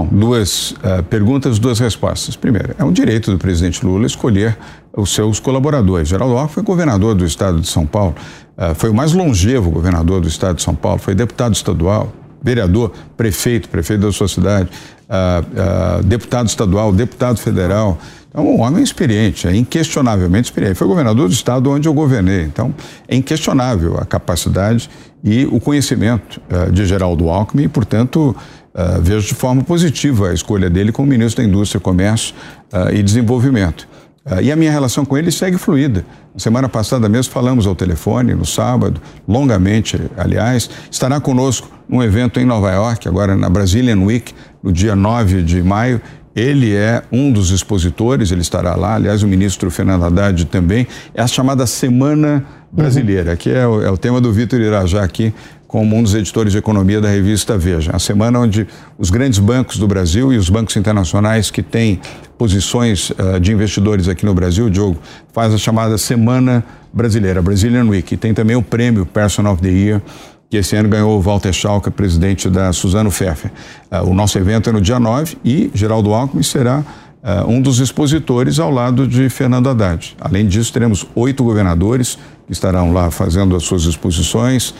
Bom, 0.00 0.08
duas 0.10 0.70
uh, 0.70 1.02
perguntas, 1.10 1.58
duas 1.58 1.78
respostas. 1.78 2.34
Primeiro, 2.34 2.74
é 2.78 2.84
um 2.84 2.92
direito 2.92 3.30
do 3.30 3.36
presidente 3.36 3.84
Lula 3.84 4.06
escolher 4.06 4.56
os 4.96 5.12
seus 5.12 5.38
colaboradores. 5.38 6.08
Geraldo 6.08 6.36
Alckmin 6.36 6.54
foi 6.54 6.62
governador 6.62 7.14
do 7.14 7.26
estado 7.26 7.60
de 7.60 7.68
São 7.68 7.84
Paulo, 7.84 8.14
uh, 8.56 8.74
foi 8.74 8.88
o 8.88 8.94
mais 8.94 9.12
longevo 9.12 9.70
governador 9.70 10.22
do 10.22 10.28
estado 10.28 10.56
de 10.56 10.62
São 10.62 10.74
Paulo, 10.74 10.98
foi 10.98 11.14
deputado 11.14 11.52
estadual, 11.52 12.10
vereador, 12.42 12.92
prefeito, 13.14 13.68
prefeito 13.68 14.00
da 14.00 14.12
sua 14.12 14.26
cidade, 14.26 14.70
uh, 15.06 16.02
deputado 16.02 16.48
estadual, 16.48 16.94
deputado 16.94 17.38
federal. 17.38 17.98
Então, 18.30 18.46
um 18.46 18.60
homem 18.60 18.82
experiente, 18.82 19.48
é 19.48 19.54
inquestionavelmente 19.54 20.48
experiente. 20.48 20.76
Foi 20.76 20.86
governador 20.86 21.28
do 21.28 21.34
estado 21.34 21.68
onde 21.68 21.86
eu 21.86 21.92
governei. 21.92 22.44
Então, 22.44 22.72
é 23.06 23.16
inquestionável 23.16 23.98
a 23.98 24.06
capacidade 24.06 24.88
e 25.22 25.44
o 25.46 25.58
conhecimento 25.60 26.40
de 26.72 26.86
Geraldo 26.86 27.28
Alckmin 27.28 27.64
e, 27.64 27.68
portanto, 27.68 28.34
Uh, 28.72 29.00
vejo 29.02 29.26
de 29.26 29.34
forma 29.34 29.64
positiva 29.64 30.28
a 30.28 30.34
escolha 30.34 30.70
dele 30.70 30.92
como 30.92 31.08
ministro 31.08 31.42
da 31.42 31.48
Indústria, 31.48 31.80
Comércio 31.80 32.34
uh, 32.72 32.94
e 32.94 33.02
Desenvolvimento. 33.02 33.88
Uh, 34.24 34.40
e 34.40 34.52
a 34.52 34.54
minha 34.54 34.70
relação 34.70 35.04
com 35.04 35.18
ele 35.18 35.32
segue 35.32 35.58
fluida. 35.58 36.04
Na 36.32 36.38
semana 36.38 36.68
passada 36.68 37.08
mesmo 37.08 37.32
falamos 37.32 37.66
ao 37.66 37.74
telefone, 37.74 38.32
no 38.32 38.46
sábado, 38.46 39.00
longamente, 39.26 40.00
aliás. 40.16 40.70
Estará 40.88 41.18
conosco 41.18 41.68
num 41.88 42.00
evento 42.00 42.38
em 42.38 42.44
Nova 42.44 42.70
York, 42.70 43.08
agora 43.08 43.34
na 43.34 43.50
Brazilian 43.50 43.98
Week, 44.04 44.32
no 44.62 44.72
dia 44.72 44.94
9 44.94 45.42
de 45.42 45.60
maio. 45.62 46.00
Ele 46.36 46.72
é 46.72 47.02
um 47.10 47.32
dos 47.32 47.50
expositores, 47.50 48.30
ele 48.30 48.42
estará 48.42 48.76
lá. 48.76 48.94
Aliás, 48.94 49.24
o 49.24 49.26
ministro 49.26 49.68
Fernando 49.68 50.04
Haddad 50.04 50.44
também. 50.44 50.86
É 51.12 51.22
a 51.22 51.26
chamada 51.26 51.66
Semana 51.66 52.46
Brasileira, 52.70 53.32
uhum. 53.32 53.36
que 53.36 53.50
é 53.50 53.66
o, 53.66 53.82
é 53.82 53.90
o 53.90 53.98
tema 53.98 54.20
do 54.20 54.32
Vitor 54.32 54.60
Irajá 54.60 55.02
aqui 55.02 55.34
como 55.70 55.96
um 55.96 56.02
dos 56.02 56.16
editores 56.16 56.50
de 56.50 56.58
economia 56.58 57.00
da 57.00 57.08
revista 57.08 57.56
Veja. 57.56 57.92
A 57.94 57.98
semana 58.00 58.40
onde 58.40 58.66
os 58.98 59.08
grandes 59.08 59.38
bancos 59.38 59.78
do 59.78 59.86
Brasil 59.86 60.32
e 60.32 60.36
os 60.36 60.50
bancos 60.50 60.74
internacionais 60.74 61.48
que 61.48 61.62
têm 61.62 62.00
posições 62.36 63.10
uh, 63.10 63.38
de 63.38 63.52
investidores 63.52 64.08
aqui 64.08 64.26
no 64.26 64.34
Brasil, 64.34 64.66
o 64.66 64.70
Diogo, 64.70 64.98
faz 65.32 65.54
a 65.54 65.58
chamada 65.58 65.96
Semana 65.96 66.64
Brasileira, 66.92 67.40
Brazilian 67.40 67.84
Week. 67.84 68.12
E 68.12 68.16
tem 68.16 68.34
também 68.34 68.56
o 68.56 68.62
prêmio 68.62 69.06
Person 69.06 69.46
of 69.46 69.62
the 69.62 69.68
Year, 69.68 70.02
que 70.50 70.56
esse 70.56 70.74
ano 70.74 70.88
ganhou 70.88 71.16
o 71.16 71.22
Walter 71.22 71.52
Schalke, 71.52 71.88
presidente 71.88 72.50
da 72.50 72.72
Suzano 72.72 73.08
Pfeffer. 73.08 73.52
Uh, 73.92 74.10
o 74.10 74.12
nosso 74.12 74.36
evento 74.38 74.68
é 74.68 74.72
no 74.72 74.80
dia 74.80 74.98
9 74.98 75.38
e 75.44 75.70
Geraldo 75.72 76.12
Alckmin 76.12 76.42
será 76.42 76.80
uh, 77.22 77.48
um 77.48 77.62
dos 77.62 77.78
expositores 77.78 78.58
ao 78.58 78.72
lado 78.72 79.06
de 79.06 79.28
Fernando 79.30 79.68
Haddad. 79.68 80.16
Além 80.20 80.48
disso, 80.48 80.72
teremos 80.72 81.06
oito 81.14 81.44
governadores 81.44 82.18
que 82.44 82.52
estarão 82.52 82.92
lá 82.92 83.08
fazendo 83.12 83.54
as 83.54 83.62
suas 83.62 83.84
exposições, 83.84 84.74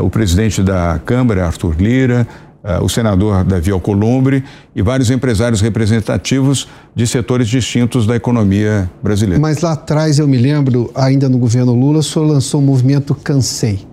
o 0.00 0.10
presidente 0.10 0.62
da 0.62 1.00
Câmara, 1.04 1.46
Arthur 1.46 1.74
Lira, 1.78 2.26
é, 2.64 2.78
o 2.78 2.88
senador 2.88 3.42
Davi 3.42 3.72
Alcolumbre 3.72 4.44
e 4.74 4.82
vários 4.82 5.10
empresários 5.10 5.60
representativos 5.60 6.68
de 6.94 7.06
setores 7.08 7.48
distintos 7.48 8.06
da 8.06 8.14
economia 8.14 8.88
brasileira. 9.02 9.40
Mas 9.40 9.60
lá 9.60 9.72
atrás, 9.72 10.20
eu 10.20 10.28
me 10.28 10.36
lembro, 10.36 10.88
ainda 10.94 11.28
no 11.28 11.38
governo 11.38 11.74
Lula, 11.74 11.98
o 11.98 12.02
senhor 12.02 12.24
lançou 12.24 12.60
o 12.60 12.62
movimento 12.62 13.16
Cansei. 13.16 13.84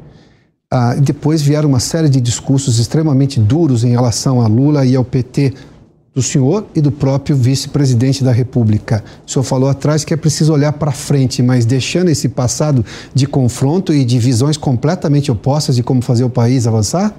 Ah, 0.71 0.93
depois 0.93 1.41
vieram 1.41 1.67
uma 1.67 1.79
série 1.79 2.09
de 2.09 2.21
discursos 2.21 2.77
extremamente 2.77 3.39
duros 3.39 3.83
em 3.83 3.89
relação 3.89 4.39
a 4.39 4.47
Lula 4.47 4.85
e 4.85 4.95
ao 4.95 5.03
PT 5.03 5.55
do 6.13 6.21
senhor 6.21 6.65
e 6.75 6.81
do 6.81 6.91
próprio 6.91 7.35
vice-presidente 7.35 8.23
da 8.23 8.31
República. 8.31 9.03
O 9.25 9.31
senhor 9.31 9.43
falou 9.43 9.69
atrás 9.69 10.03
que 10.03 10.13
é 10.13 10.17
preciso 10.17 10.51
olhar 10.51 10.73
para 10.73 10.91
frente, 10.91 11.41
mas 11.41 11.65
deixando 11.65 12.09
esse 12.09 12.27
passado 12.27 12.83
de 13.13 13.27
confronto 13.27 13.93
e 13.93 14.03
de 14.03 14.17
visões 14.19 14.57
completamente 14.57 15.31
opostas 15.31 15.75
de 15.75 15.83
como 15.83 16.01
fazer 16.01 16.23
o 16.23 16.29
país 16.29 16.65
avançar? 16.65 17.13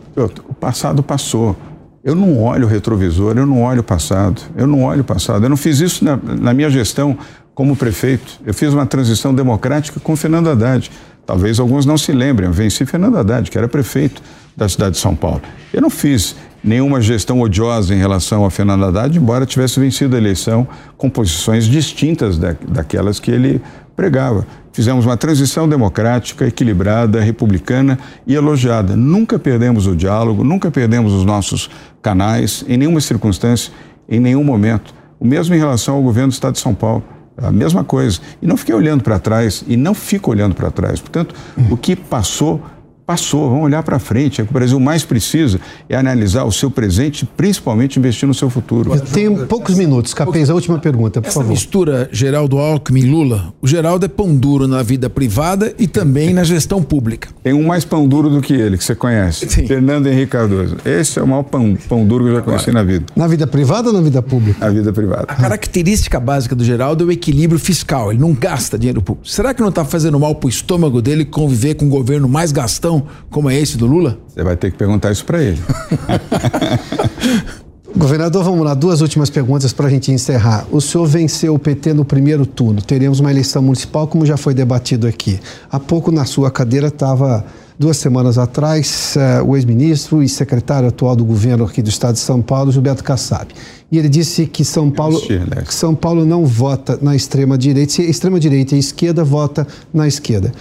O 0.48 0.54
passado 0.54 1.02
passou. 1.02 1.56
Eu 2.02 2.14
não 2.14 2.42
olho 2.42 2.66
o 2.66 2.68
retrovisor, 2.68 3.36
eu 3.36 3.46
não 3.46 3.62
olho 3.62 3.80
o 3.80 3.84
passado, 3.84 4.40
eu 4.56 4.66
não 4.66 4.84
olho 4.84 5.02
o 5.02 5.04
passado. 5.04 5.44
Eu 5.44 5.50
não 5.50 5.56
fiz 5.56 5.80
isso 5.80 6.04
na, 6.04 6.16
na 6.16 6.54
minha 6.54 6.70
gestão 6.70 7.16
como 7.54 7.76
prefeito. 7.76 8.40
Eu 8.44 8.54
fiz 8.54 8.72
uma 8.72 8.86
transição 8.86 9.34
democrática 9.34 10.00
com 10.00 10.16
Fernando 10.16 10.48
Haddad. 10.48 10.90
Talvez 11.26 11.60
alguns 11.60 11.84
não 11.84 11.98
se 11.98 12.10
lembrem, 12.10 12.48
eu 12.48 12.52
venci 12.52 12.86
Fernando 12.86 13.18
Haddad, 13.18 13.50
que 13.50 13.58
era 13.58 13.68
prefeito 13.68 14.22
da 14.56 14.68
cidade 14.68 14.92
de 14.92 14.98
São 15.00 15.14
Paulo. 15.14 15.42
Eu 15.72 15.80
não 15.80 15.90
fiz 15.90 16.34
nenhuma 16.62 17.00
gestão 17.00 17.40
odiosa 17.40 17.94
em 17.94 17.98
relação 17.98 18.44
a 18.44 18.50
Fernando 18.50 18.84
Haddad, 18.84 19.16
embora 19.16 19.46
tivesse 19.46 19.80
vencido 19.80 20.14
a 20.14 20.18
eleição 20.18 20.66
com 20.96 21.08
posições 21.08 21.64
distintas 21.64 22.38
da, 22.38 22.54
daquelas 22.68 23.18
que 23.18 23.30
ele 23.30 23.60
pregava. 23.96 24.46
Fizemos 24.72 25.04
uma 25.04 25.16
transição 25.16 25.68
democrática, 25.68 26.46
equilibrada, 26.46 27.20
republicana 27.20 27.98
e 28.26 28.34
elogiada. 28.34 28.94
Nunca 28.94 29.38
perdemos 29.38 29.86
o 29.86 29.96
diálogo, 29.96 30.44
nunca 30.44 30.70
perdemos 30.70 31.12
os 31.12 31.24
nossos 31.24 31.68
canais, 32.00 32.64
em 32.68 32.76
nenhuma 32.76 33.00
circunstância, 33.00 33.72
em 34.08 34.20
nenhum 34.20 34.44
momento. 34.44 34.94
O 35.18 35.26
mesmo 35.26 35.54
em 35.54 35.58
relação 35.58 35.96
ao 35.96 36.02
governo 36.02 36.28
do 36.28 36.34
Estado 36.34 36.54
de 36.54 36.60
São 36.60 36.74
Paulo. 36.74 37.02
A 37.36 37.50
mesma 37.50 37.82
coisa. 37.82 38.20
E 38.40 38.46
não 38.46 38.56
fiquei 38.56 38.74
olhando 38.74 39.02
para 39.02 39.18
trás, 39.18 39.64
e 39.66 39.76
não 39.76 39.94
fico 39.94 40.30
olhando 40.30 40.54
para 40.54 40.70
trás. 40.70 41.00
Portanto, 41.00 41.34
o 41.70 41.76
que 41.76 41.96
passou 41.96 42.62
passou, 43.10 43.50
vamos 43.50 43.64
olhar 43.64 43.82
para 43.82 43.98
frente. 43.98 44.40
É 44.40 44.44
o 44.44 44.46
que 44.46 44.52
o 44.52 44.54
Brasil 44.54 44.78
mais 44.78 45.04
precisa 45.04 45.58
é 45.88 45.96
analisar 45.96 46.44
o 46.44 46.52
seu 46.52 46.70
presente 46.70 47.22
e 47.22 47.26
principalmente 47.26 47.98
investir 47.98 48.28
no 48.28 48.34
seu 48.34 48.48
futuro. 48.48 48.94
Eu 48.94 49.00
tenho 49.00 49.46
poucos 49.48 49.76
minutos. 49.76 50.14
Capês, 50.14 50.48
a 50.48 50.54
última 50.54 50.78
pergunta, 50.78 51.20
por 51.20 51.26
Essa 51.26 51.40
favor. 51.40 51.50
mistura 51.50 52.08
Geraldo 52.12 52.58
Alckmin 52.58 53.10
Lula, 53.10 53.52
o 53.60 53.66
Geraldo 53.66 54.06
é 54.06 54.08
pão 54.08 54.32
duro 54.36 54.68
na 54.68 54.80
vida 54.84 55.10
privada 55.10 55.74
e 55.76 55.88
também 55.88 56.32
na 56.32 56.44
gestão 56.44 56.80
pública. 56.84 57.30
Tem 57.42 57.52
um 57.52 57.66
mais 57.66 57.84
pão 57.84 58.06
duro 58.06 58.30
do 58.30 58.40
que 58.40 58.52
ele, 58.52 58.78
que 58.78 58.84
você 58.84 58.94
conhece. 58.94 59.48
Sim. 59.48 59.66
Fernando 59.66 60.06
Henrique 60.06 60.30
Cardoso. 60.30 60.76
Esse 60.84 61.18
é 61.18 61.22
o 61.22 61.26
maior 61.26 61.42
pão, 61.42 61.76
pão 61.88 62.06
duro 62.06 62.24
que 62.24 62.30
eu 62.30 62.36
já 62.36 62.42
conheci 62.42 62.70
na 62.70 62.84
vida. 62.84 63.06
Na 63.16 63.26
vida 63.26 63.44
privada 63.44 63.88
ou 63.88 63.94
na 63.94 64.00
vida 64.00 64.22
pública? 64.22 64.64
Na 64.64 64.70
vida 64.70 64.92
privada. 64.92 65.24
A 65.26 65.34
característica 65.34 66.20
básica 66.20 66.54
do 66.54 66.62
Geraldo 66.62 67.02
é 67.02 67.06
o 67.08 67.10
equilíbrio 67.10 67.58
fiscal. 67.58 68.12
Ele 68.12 68.20
não 68.20 68.32
gasta 68.32 68.78
dinheiro 68.78 69.02
público. 69.02 69.28
Será 69.28 69.52
que 69.52 69.60
não 69.60 69.70
está 69.70 69.84
fazendo 69.84 70.16
mal 70.20 70.36
para 70.36 70.46
o 70.46 70.50
estômago 70.50 71.02
dele 71.02 71.24
conviver 71.24 71.74
com 71.74 71.86
um 71.86 71.88
governo 71.88 72.28
mais 72.28 72.52
gastão 72.52 72.99
como 73.30 73.50
é 73.50 73.58
esse 73.58 73.76
do 73.76 73.86
Lula? 73.86 74.18
Você 74.28 74.42
vai 74.42 74.56
ter 74.56 74.70
que 74.70 74.76
perguntar 74.76 75.12
isso 75.12 75.24
para 75.24 75.42
ele. 75.42 75.60
Governador, 77.96 78.44
vamos 78.44 78.64
lá, 78.64 78.72
duas 78.72 79.00
últimas 79.00 79.28
perguntas 79.28 79.72
para 79.72 79.88
a 79.88 79.90
gente 79.90 80.12
encerrar. 80.12 80.64
O 80.70 80.80
senhor 80.80 81.06
venceu 81.06 81.54
o 81.54 81.58
PT 81.58 81.92
no 81.92 82.04
primeiro 82.04 82.46
turno, 82.46 82.80
teremos 82.80 83.18
uma 83.18 83.30
eleição 83.30 83.60
municipal, 83.60 84.06
como 84.06 84.24
já 84.24 84.36
foi 84.36 84.54
debatido 84.54 85.08
aqui. 85.08 85.40
Há 85.70 85.80
pouco 85.80 86.12
na 86.12 86.24
sua 86.24 86.52
cadeira 86.52 86.86
estava, 86.86 87.44
duas 87.76 87.96
semanas 87.96 88.38
atrás, 88.38 89.16
uh, 89.16 89.44
o 89.44 89.56
ex-ministro 89.56 90.22
e 90.22 90.28
secretário 90.28 90.88
atual 90.88 91.16
do 91.16 91.24
governo 91.24 91.64
aqui 91.64 91.82
do 91.82 91.88
estado 91.88 92.14
de 92.14 92.20
São 92.20 92.40
Paulo, 92.40 92.70
Gilberto 92.70 93.02
Kassab. 93.02 93.52
E 93.90 93.98
ele 93.98 94.08
disse 94.08 94.46
que 94.46 94.64
São 94.64 94.88
Paulo, 94.88 95.20
que 95.20 95.74
São 95.74 95.94
Paulo 95.94 96.24
não 96.24 96.46
vota 96.46 96.96
na 97.02 97.16
extrema-direita, 97.16 97.92
se 97.92 98.02
extrema-direita 98.02 98.76
e 98.76 98.78
esquerda 98.78 99.24
vota 99.24 99.66
na 99.92 100.06
esquerda. 100.06 100.52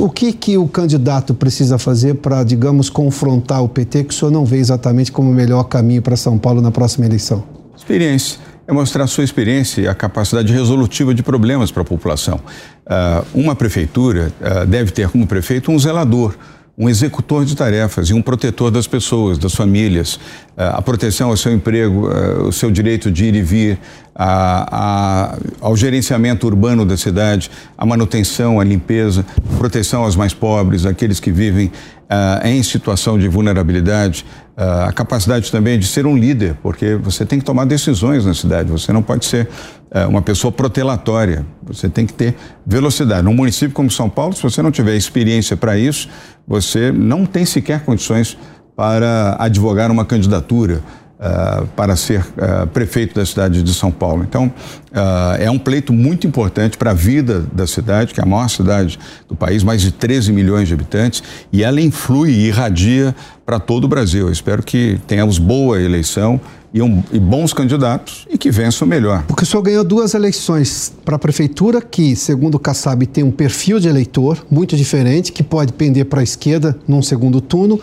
O 0.00 0.10
que, 0.10 0.32
que 0.32 0.58
o 0.58 0.66
candidato 0.66 1.32
precisa 1.32 1.78
fazer 1.78 2.14
para, 2.14 2.42
digamos, 2.42 2.90
confrontar 2.90 3.62
o 3.62 3.68
PT, 3.68 4.04
que 4.04 4.14
o 4.14 4.16
senhor 4.16 4.32
não 4.32 4.44
vê 4.44 4.58
exatamente 4.58 5.12
como 5.12 5.30
o 5.30 5.34
melhor 5.34 5.64
caminho 5.64 6.02
para 6.02 6.16
São 6.16 6.36
Paulo 6.36 6.60
na 6.60 6.72
próxima 6.72 7.06
eleição? 7.06 7.44
Experiência. 7.76 8.40
É 8.66 8.72
mostrar 8.72 9.04
a 9.04 9.06
sua 9.06 9.24
experiência 9.24 9.82
e 9.82 9.88
a 9.88 9.94
capacidade 9.94 10.52
resolutiva 10.52 11.14
de 11.14 11.22
problemas 11.22 11.70
para 11.70 11.82
a 11.82 11.84
população. 11.84 12.40
Uh, 12.84 13.40
uma 13.40 13.54
prefeitura 13.54 14.32
uh, 14.40 14.66
deve 14.66 14.90
ter 14.90 15.08
como 15.08 15.26
prefeito 15.26 15.70
um 15.70 15.78
zelador 15.78 16.34
um 16.80 16.88
executor 16.88 17.44
de 17.44 17.54
tarefas 17.54 18.08
e 18.08 18.14
um 18.14 18.22
protetor 18.22 18.70
das 18.70 18.86
pessoas, 18.86 19.36
das 19.36 19.54
famílias, 19.54 20.18
eh, 20.56 20.66
a 20.66 20.80
proteção 20.80 21.28
ao 21.28 21.36
seu 21.36 21.52
emprego, 21.52 22.10
eh, 22.10 22.38
o 22.48 22.50
seu 22.50 22.70
direito 22.70 23.10
de 23.10 23.26
ir 23.26 23.34
e 23.34 23.42
vir, 23.42 23.78
a, 24.14 25.34
a, 25.34 25.38
ao 25.60 25.76
gerenciamento 25.76 26.46
urbano 26.46 26.86
da 26.86 26.96
cidade, 26.96 27.50
a 27.76 27.84
manutenção, 27.84 28.58
a 28.58 28.64
limpeza, 28.64 29.26
proteção 29.58 30.04
aos 30.04 30.16
mais 30.16 30.32
pobres, 30.32 30.86
aqueles 30.86 31.20
que 31.20 31.30
vivem 31.30 31.66
uh, 31.66 32.46
em 32.46 32.62
situação 32.62 33.18
de 33.18 33.28
vulnerabilidade, 33.28 34.26
a 34.62 34.92
capacidade 34.92 35.50
também 35.50 35.78
de 35.78 35.86
ser 35.86 36.04
um 36.04 36.14
líder, 36.14 36.54
porque 36.62 36.94
você 36.94 37.24
tem 37.24 37.38
que 37.38 37.44
tomar 37.44 37.64
decisões 37.64 38.26
na 38.26 38.34
cidade, 38.34 38.70
você 38.70 38.92
não 38.92 39.02
pode 39.02 39.24
ser 39.24 39.48
uh, 39.90 40.06
uma 40.06 40.20
pessoa 40.20 40.52
protelatória, 40.52 41.46
você 41.62 41.88
tem 41.88 42.04
que 42.04 42.12
ter 42.12 42.36
velocidade. 42.66 43.22
Num 43.22 43.32
município 43.32 43.74
como 43.74 43.90
São 43.90 44.10
Paulo, 44.10 44.34
se 44.34 44.42
você 44.42 44.60
não 44.60 44.70
tiver 44.70 44.96
experiência 44.96 45.56
para 45.56 45.78
isso, 45.78 46.10
você 46.46 46.92
não 46.92 47.24
tem 47.24 47.46
sequer 47.46 47.84
condições 47.86 48.36
para 48.76 49.36
advogar 49.38 49.90
uma 49.90 50.04
candidatura. 50.04 50.82
Uh, 51.20 51.66
para 51.76 51.96
ser 51.96 52.20
uh, 52.20 52.66
prefeito 52.68 53.14
da 53.14 53.26
cidade 53.26 53.62
de 53.62 53.74
São 53.74 53.92
Paulo. 53.92 54.24
Então, 54.26 54.46
uh, 54.46 55.36
é 55.38 55.50
um 55.50 55.58
pleito 55.58 55.92
muito 55.92 56.26
importante 56.26 56.78
para 56.78 56.92
a 56.92 56.94
vida 56.94 57.44
da 57.52 57.66
cidade, 57.66 58.14
que 58.14 58.20
é 58.20 58.22
a 58.22 58.26
maior 58.26 58.48
cidade 58.48 58.98
do 59.28 59.36
país, 59.36 59.62
mais 59.62 59.82
de 59.82 59.92
13 59.92 60.32
milhões 60.32 60.66
de 60.66 60.72
habitantes, 60.72 61.22
e 61.52 61.62
ela 61.62 61.78
influi 61.78 62.30
e 62.30 62.46
irradia 62.46 63.14
para 63.44 63.60
todo 63.60 63.84
o 63.84 63.88
Brasil. 63.88 64.28
Eu 64.28 64.32
espero 64.32 64.62
que 64.62 64.98
tenhamos 65.06 65.38
boa 65.38 65.78
eleição 65.78 66.40
e, 66.72 66.80
um, 66.80 67.02
e, 67.12 67.18
bons 67.18 67.52
candidatos 67.52 68.26
e 68.30 68.38
que 68.38 68.50
vençam 68.50 68.86
melhor. 68.86 69.24
Porque 69.26 69.42
o 69.42 69.46
senhor 69.46 69.62
ganhou 69.62 69.84
duas 69.84 70.14
eleições 70.14 70.92
para 71.04 71.16
a 71.16 71.18
prefeitura, 71.18 71.80
que, 71.80 72.14
segundo 72.14 72.54
o 72.54 72.58
Kassab, 72.58 73.04
tem 73.06 73.24
um 73.24 73.30
perfil 73.30 73.80
de 73.80 73.88
eleitor 73.88 74.46
muito 74.50 74.76
diferente, 74.76 75.32
que 75.32 75.42
pode 75.42 75.72
pender 75.72 76.06
para 76.06 76.20
a 76.20 76.22
esquerda 76.22 76.78
num 76.86 77.02
segundo 77.02 77.40
turno 77.40 77.80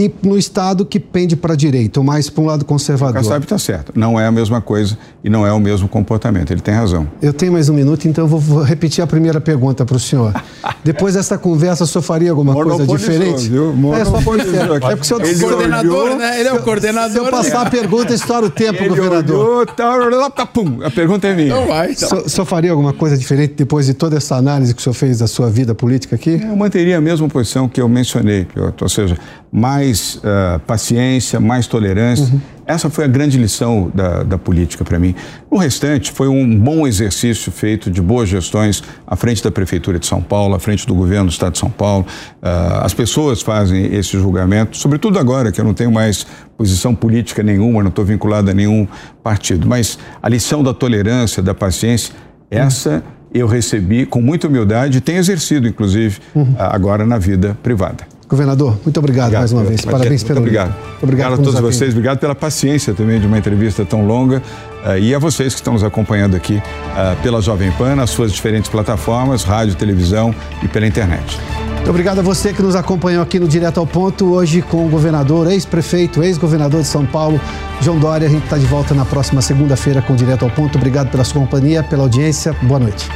e 0.00 0.10
no 0.22 0.38
Estado 0.38 0.86
que 0.86 0.98
pende 0.98 1.36
para 1.36 1.52
a 1.52 1.56
direita, 1.56 2.00
ou 2.00 2.04
mais 2.04 2.30
para 2.30 2.42
um 2.42 2.46
lado 2.46 2.64
conservador. 2.64 3.20
O 3.20 3.22
Kassab 3.22 3.44
está 3.44 3.58
certo. 3.58 3.92
Não 3.94 4.18
é 4.18 4.26
a 4.26 4.32
mesma 4.32 4.60
coisa 4.60 4.96
e 5.22 5.28
não 5.28 5.46
é 5.46 5.52
o 5.52 5.60
mesmo 5.60 5.88
comportamento. 5.88 6.50
Ele 6.50 6.62
tem 6.62 6.72
razão. 6.72 7.06
Eu 7.20 7.34
tenho 7.34 7.52
mais 7.52 7.68
um 7.68 7.74
minuto, 7.74 8.08
então 8.08 8.24
eu 8.24 8.28
vou 8.28 8.62
repetir 8.62 9.04
a 9.04 9.06
primeira 9.06 9.40
pergunta 9.40 9.84
para 9.84 9.96
o 9.96 10.00
senhor. 10.00 10.32
Depois 10.82 11.14
dessa 11.14 11.36
conversa, 11.36 11.84
o 11.84 11.86
senhor 11.86 12.02
faria 12.02 12.30
alguma 12.30 12.54
coisa 12.54 12.86
diferente? 12.86 13.48
Viu? 13.48 13.94
É, 13.94 14.04
só 14.04 14.22
pode 14.22 14.44
ser. 14.44 14.62
É 14.62 14.66
porque 14.66 15.00
o 15.00 15.04
senhor... 15.04 15.20
Ele 15.20 15.38
coordenador, 15.38 16.04
olhou, 16.04 16.16
né? 16.16 16.40
Ele 16.40 16.48
é 16.48 16.52
o 16.54 16.62
coordenador. 16.62 17.10
Se 17.10 17.18
eu 17.18 17.30
passar 17.30 17.66
a 17.66 17.70
pergunta, 17.70 18.14
estoura 18.14 18.46
o 18.46 18.50
tempo, 18.50 18.82
Ele 18.82 18.88
governador. 18.88 19.36
Olhou, 19.36 19.66
tá, 19.66 20.30
tá, 20.30 20.46
pum, 20.46 20.78
a 20.82 20.90
pergunta 20.90 21.28
é 21.28 21.34
minha. 21.34 21.48
Então 21.48 21.66
vai. 21.66 21.92
Então. 21.92 22.22
O 22.24 22.28
senhor 22.28 22.46
faria 22.46 22.70
alguma 22.70 22.94
coisa 22.94 23.18
diferente 23.18 23.54
depois 23.56 23.86
de 23.86 23.94
toda 23.94 24.16
essa 24.16 24.36
análise 24.36 24.74
que 24.74 24.80
o 24.80 24.82
senhor 24.82 24.94
fez 24.94 25.18
da 25.18 25.26
sua 25.26 25.50
vida 25.50 25.74
política 25.74 26.16
aqui? 26.16 26.40
Eu 26.42 26.56
manteria 26.56 26.96
a 26.96 27.00
mesma 27.00 27.28
posição 27.28 27.68
que 27.68 27.80
eu 27.80 27.88
mencionei, 27.88 28.46
ou 28.80 28.88
seja, 28.88 29.18
mais 29.52 29.89
uh, 29.90 30.58
paciência, 30.66 31.40
mais 31.40 31.66
tolerância. 31.66 32.26
Uhum. 32.32 32.40
Essa 32.66 32.88
foi 32.88 33.04
a 33.04 33.08
grande 33.08 33.36
lição 33.36 33.90
da, 33.92 34.22
da 34.22 34.38
política 34.38 34.84
para 34.84 34.98
mim. 34.98 35.14
O 35.50 35.58
restante 35.58 36.12
foi 36.12 36.28
um 36.28 36.56
bom 36.56 36.86
exercício 36.86 37.50
feito 37.50 37.90
de 37.90 38.00
boas 38.00 38.28
gestões 38.28 38.82
à 39.06 39.16
frente 39.16 39.42
da 39.42 39.50
Prefeitura 39.50 39.98
de 39.98 40.06
São 40.06 40.22
Paulo, 40.22 40.54
à 40.54 40.60
frente 40.60 40.86
do 40.86 40.94
governo 40.94 41.26
do 41.26 41.32
Estado 41.32 41.54
de 41.54 41.58
São 41.58 41.70
Paulo. 41.70 42.06
Uh, 42.40 42.84
as 42.84 42.94
pessoas 42.94 43.42
fazem 43.42 43.92
esse 43.94 44.12
julgamento, 44.12 44.76
sobretudo 44.76 45.18
agora 45.18 45.50
que 45.50 45.60
eu 45.60 45.64
não 45.64 45.74
tenho 45.74 45.90
mais 45.90 46.24
posição 46.56 46.94
política 46.94 47.42
nenhuma, 47.42 47.82
não 47.82 47.88
estou 47.88 48.04
vinculado 48.04 48.50
a 48.50 48.54
nenhum 48.54 48.86
partido. 49.22 49.66
Mas 49.66 49.98
a 50.22 50.28
lição 50.28 50.62
da 50.62 50.72
tolerância, 50.72 51.42
da 51.42 51.54
paciência, 51.54 52.14
essa 52.50 53.02
eu 53.32 53.46
recebi 53.46 54.06
com 54.06 54.20
muita 54.20 54.48
humildade 54.48 54.98
e 54.98 55.00
tenho 55.00 55.18
exercido, 55.18 55.66
inclusive, 55.66 56.18
uhum. 56.34 56.54
agora 56.58 57.06
na 57.06 57.18
vida 57.18 57.56
privada. 57.62 58.04
Governador, 58.30 58.78
muito 58.84 58.96
obrigado, 58.96 59.26
obrigado 59.26 59.40
mais 59.40 59.52
uma 59.52 59.64
vez. 59.64 59.80
Parabéns 59.80 60.22
pelo. 60.22 60.40
Muito 60.40 60.50
obrigado. 60.50 60.74
Muito 60.76 61.02
obrigado 61.02 61.32
a 61.32 61.36
todos 61.36 61.58
vocês. 61.58 61.90
Obrigado 61.90 62.18
pela 62.18 62.34
paciência 62.34 62.94
também 62.94 63.18
de 63.18 63.26
uma 63.26 63.36
entrevista 63.36 63.84
tão 63.84 64.06
longa. 64.06 64.40
Uh, 64.84 64.98
e 64.98 65.12
a 65.12 65.18
vocês 65.18 65.52
que 65.52 65.60
estão 65.60 65.72
nos 65.72 65.82
acompanhando 65.82 66.36
aqui 66.36 66.54
uh, 66.54 67.22
pela 67.22 67.42
Jovem 67.42 67.72
Pan, 67.72 67.96
nas 67.96 68.10
suas 68.10 68.32
diferentes 68.32 68.70
plataformas, 68.70 69.42
rádio, 69.42 69.74
televisão 69.74 70.32
e 70.62 70.68
pela 70.68 70.86
internet. 70.86 71.40
Muito 71.74 71.90
obrigado 71.90 72.20
a 72.20 72.22
você 72.22 72.52
que 72.52 72.62
nos 72.62 72.76
acompanhou 72.76 73.20
aqui 73.20 73.40
no 73.40 73.48
Direto 73.48 73.80
ao 73.80 73.86
Ponto, 73.86 74.32
hoje 74.32 74.62
com 74.62 74.86
o 74.86 74.88
governador, 74.88 75.50
ex-prefeito, 75.50 76.22
ex-governador 76.22 76.82
de 76.82 76.86
São 76.86 77.04
Paulo, 77.04 77.40
João 77.80 77.98
Dória. 77.98 78.28
A 78.28 78.30
gente 78.30 78.44
está 78.44 78.56
de 78.56 78.66
volta 78.66 78.94
na 78.94 79.04
próxima 79.04 79.42
segunda-feira 79.42 80.00
com 80.00 80.12
o 80.12 80.16
Direto 80.16 80.44
ao 80.44 80.50
Ponto. 80.52 80.78
Obrigado 80.78 81.10
pela 81.10 81.24
sua 81.24 81.40
companhia, 81.40 81.82
pela 81.82 82.04
audiência. 82.04 82.54
Boa 82.62 82.78
noite. 82.78 83.08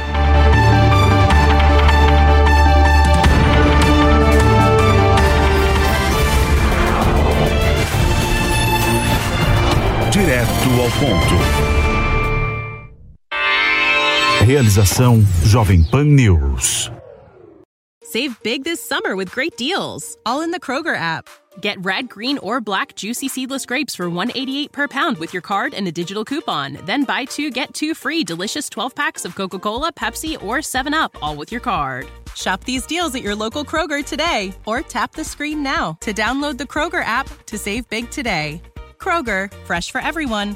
Ao 10.85 10.91
ponto. 10.91 11.35
Realização 14.45 15.23
Jovem 15.43 15.83
Pan 15.89 16.03
News. 16.03 16.91
Save 18.03 18.35
big 18.43 18.63
this 18.63 18.79
summer 18.79 19.15
with 19.15 19.31
great 19.31 19.57
deals, 19.57 20.15
all 20.27 20.41
in 20.41 20.51
the 20.51 20.59
Kroger 20.59 20.95
app. 20.95 21.27
Get 21.59 21.83
red, 21.83 22.07
green, 22.07 22.37
or 22.37 22.61
black 22.61 22.93
juicy 22.95 23.27
seedless 23.27 23.65
grapes 23.65 23.95
for 23.95 24.09
188 24.09 24.71
per 24.71 24.87
pound 24.87 25.17
with 25.17 25.33
your 25.33 25.41
card 25.41 25.73
and 25.73 25.87
a 25.87 25.91
digital 25.91 26.23
coupon. 26.23 26.77
Then 26.85 27.03
buy 27.03 27.25
two 27.25 27.49
get 27.49 27.73
two 27.73 27.95
free 27.95 28.23
delicious 28.23 28.69
12 28.69 28.93
packs 28.93 29.25
of 29.25 29.35
Coca-Cola, 29.35 29.91
Pepsi, 29.91 30.37
or 30.43 30.61
7 30.61 30.93
Up, 30.93 31.17
all 31.21 31.35
with 31.35 31.51
your 31.51 31.61
card. 31.61 32.05
Shop 32.35 32.63
these 32.63 32.85
deals 32.85 33.15
at 33.15 33.23
your 33.23 33.35
local 33.35 33.65
Kroger 33.65 34.05
today 34.05 34.53
or 34.67 34.81
tap 34.81 35.13
the 35.13 35.23
screen 35.23 35.63
now 35.63 35.97
to 36.01 36.13
download 36.13 36.59
the 36.59 36.65
Kroger 36.65 37.03
app 37.03 37.27
to 37.47 37.57
save 37.57 37.89
big 37.89 38.11
today. 38.11 38.61
Kroger, 38.99 39.51
fresh 39.65 39.89
for 39.89 40.01
everyone. 40.01 40.55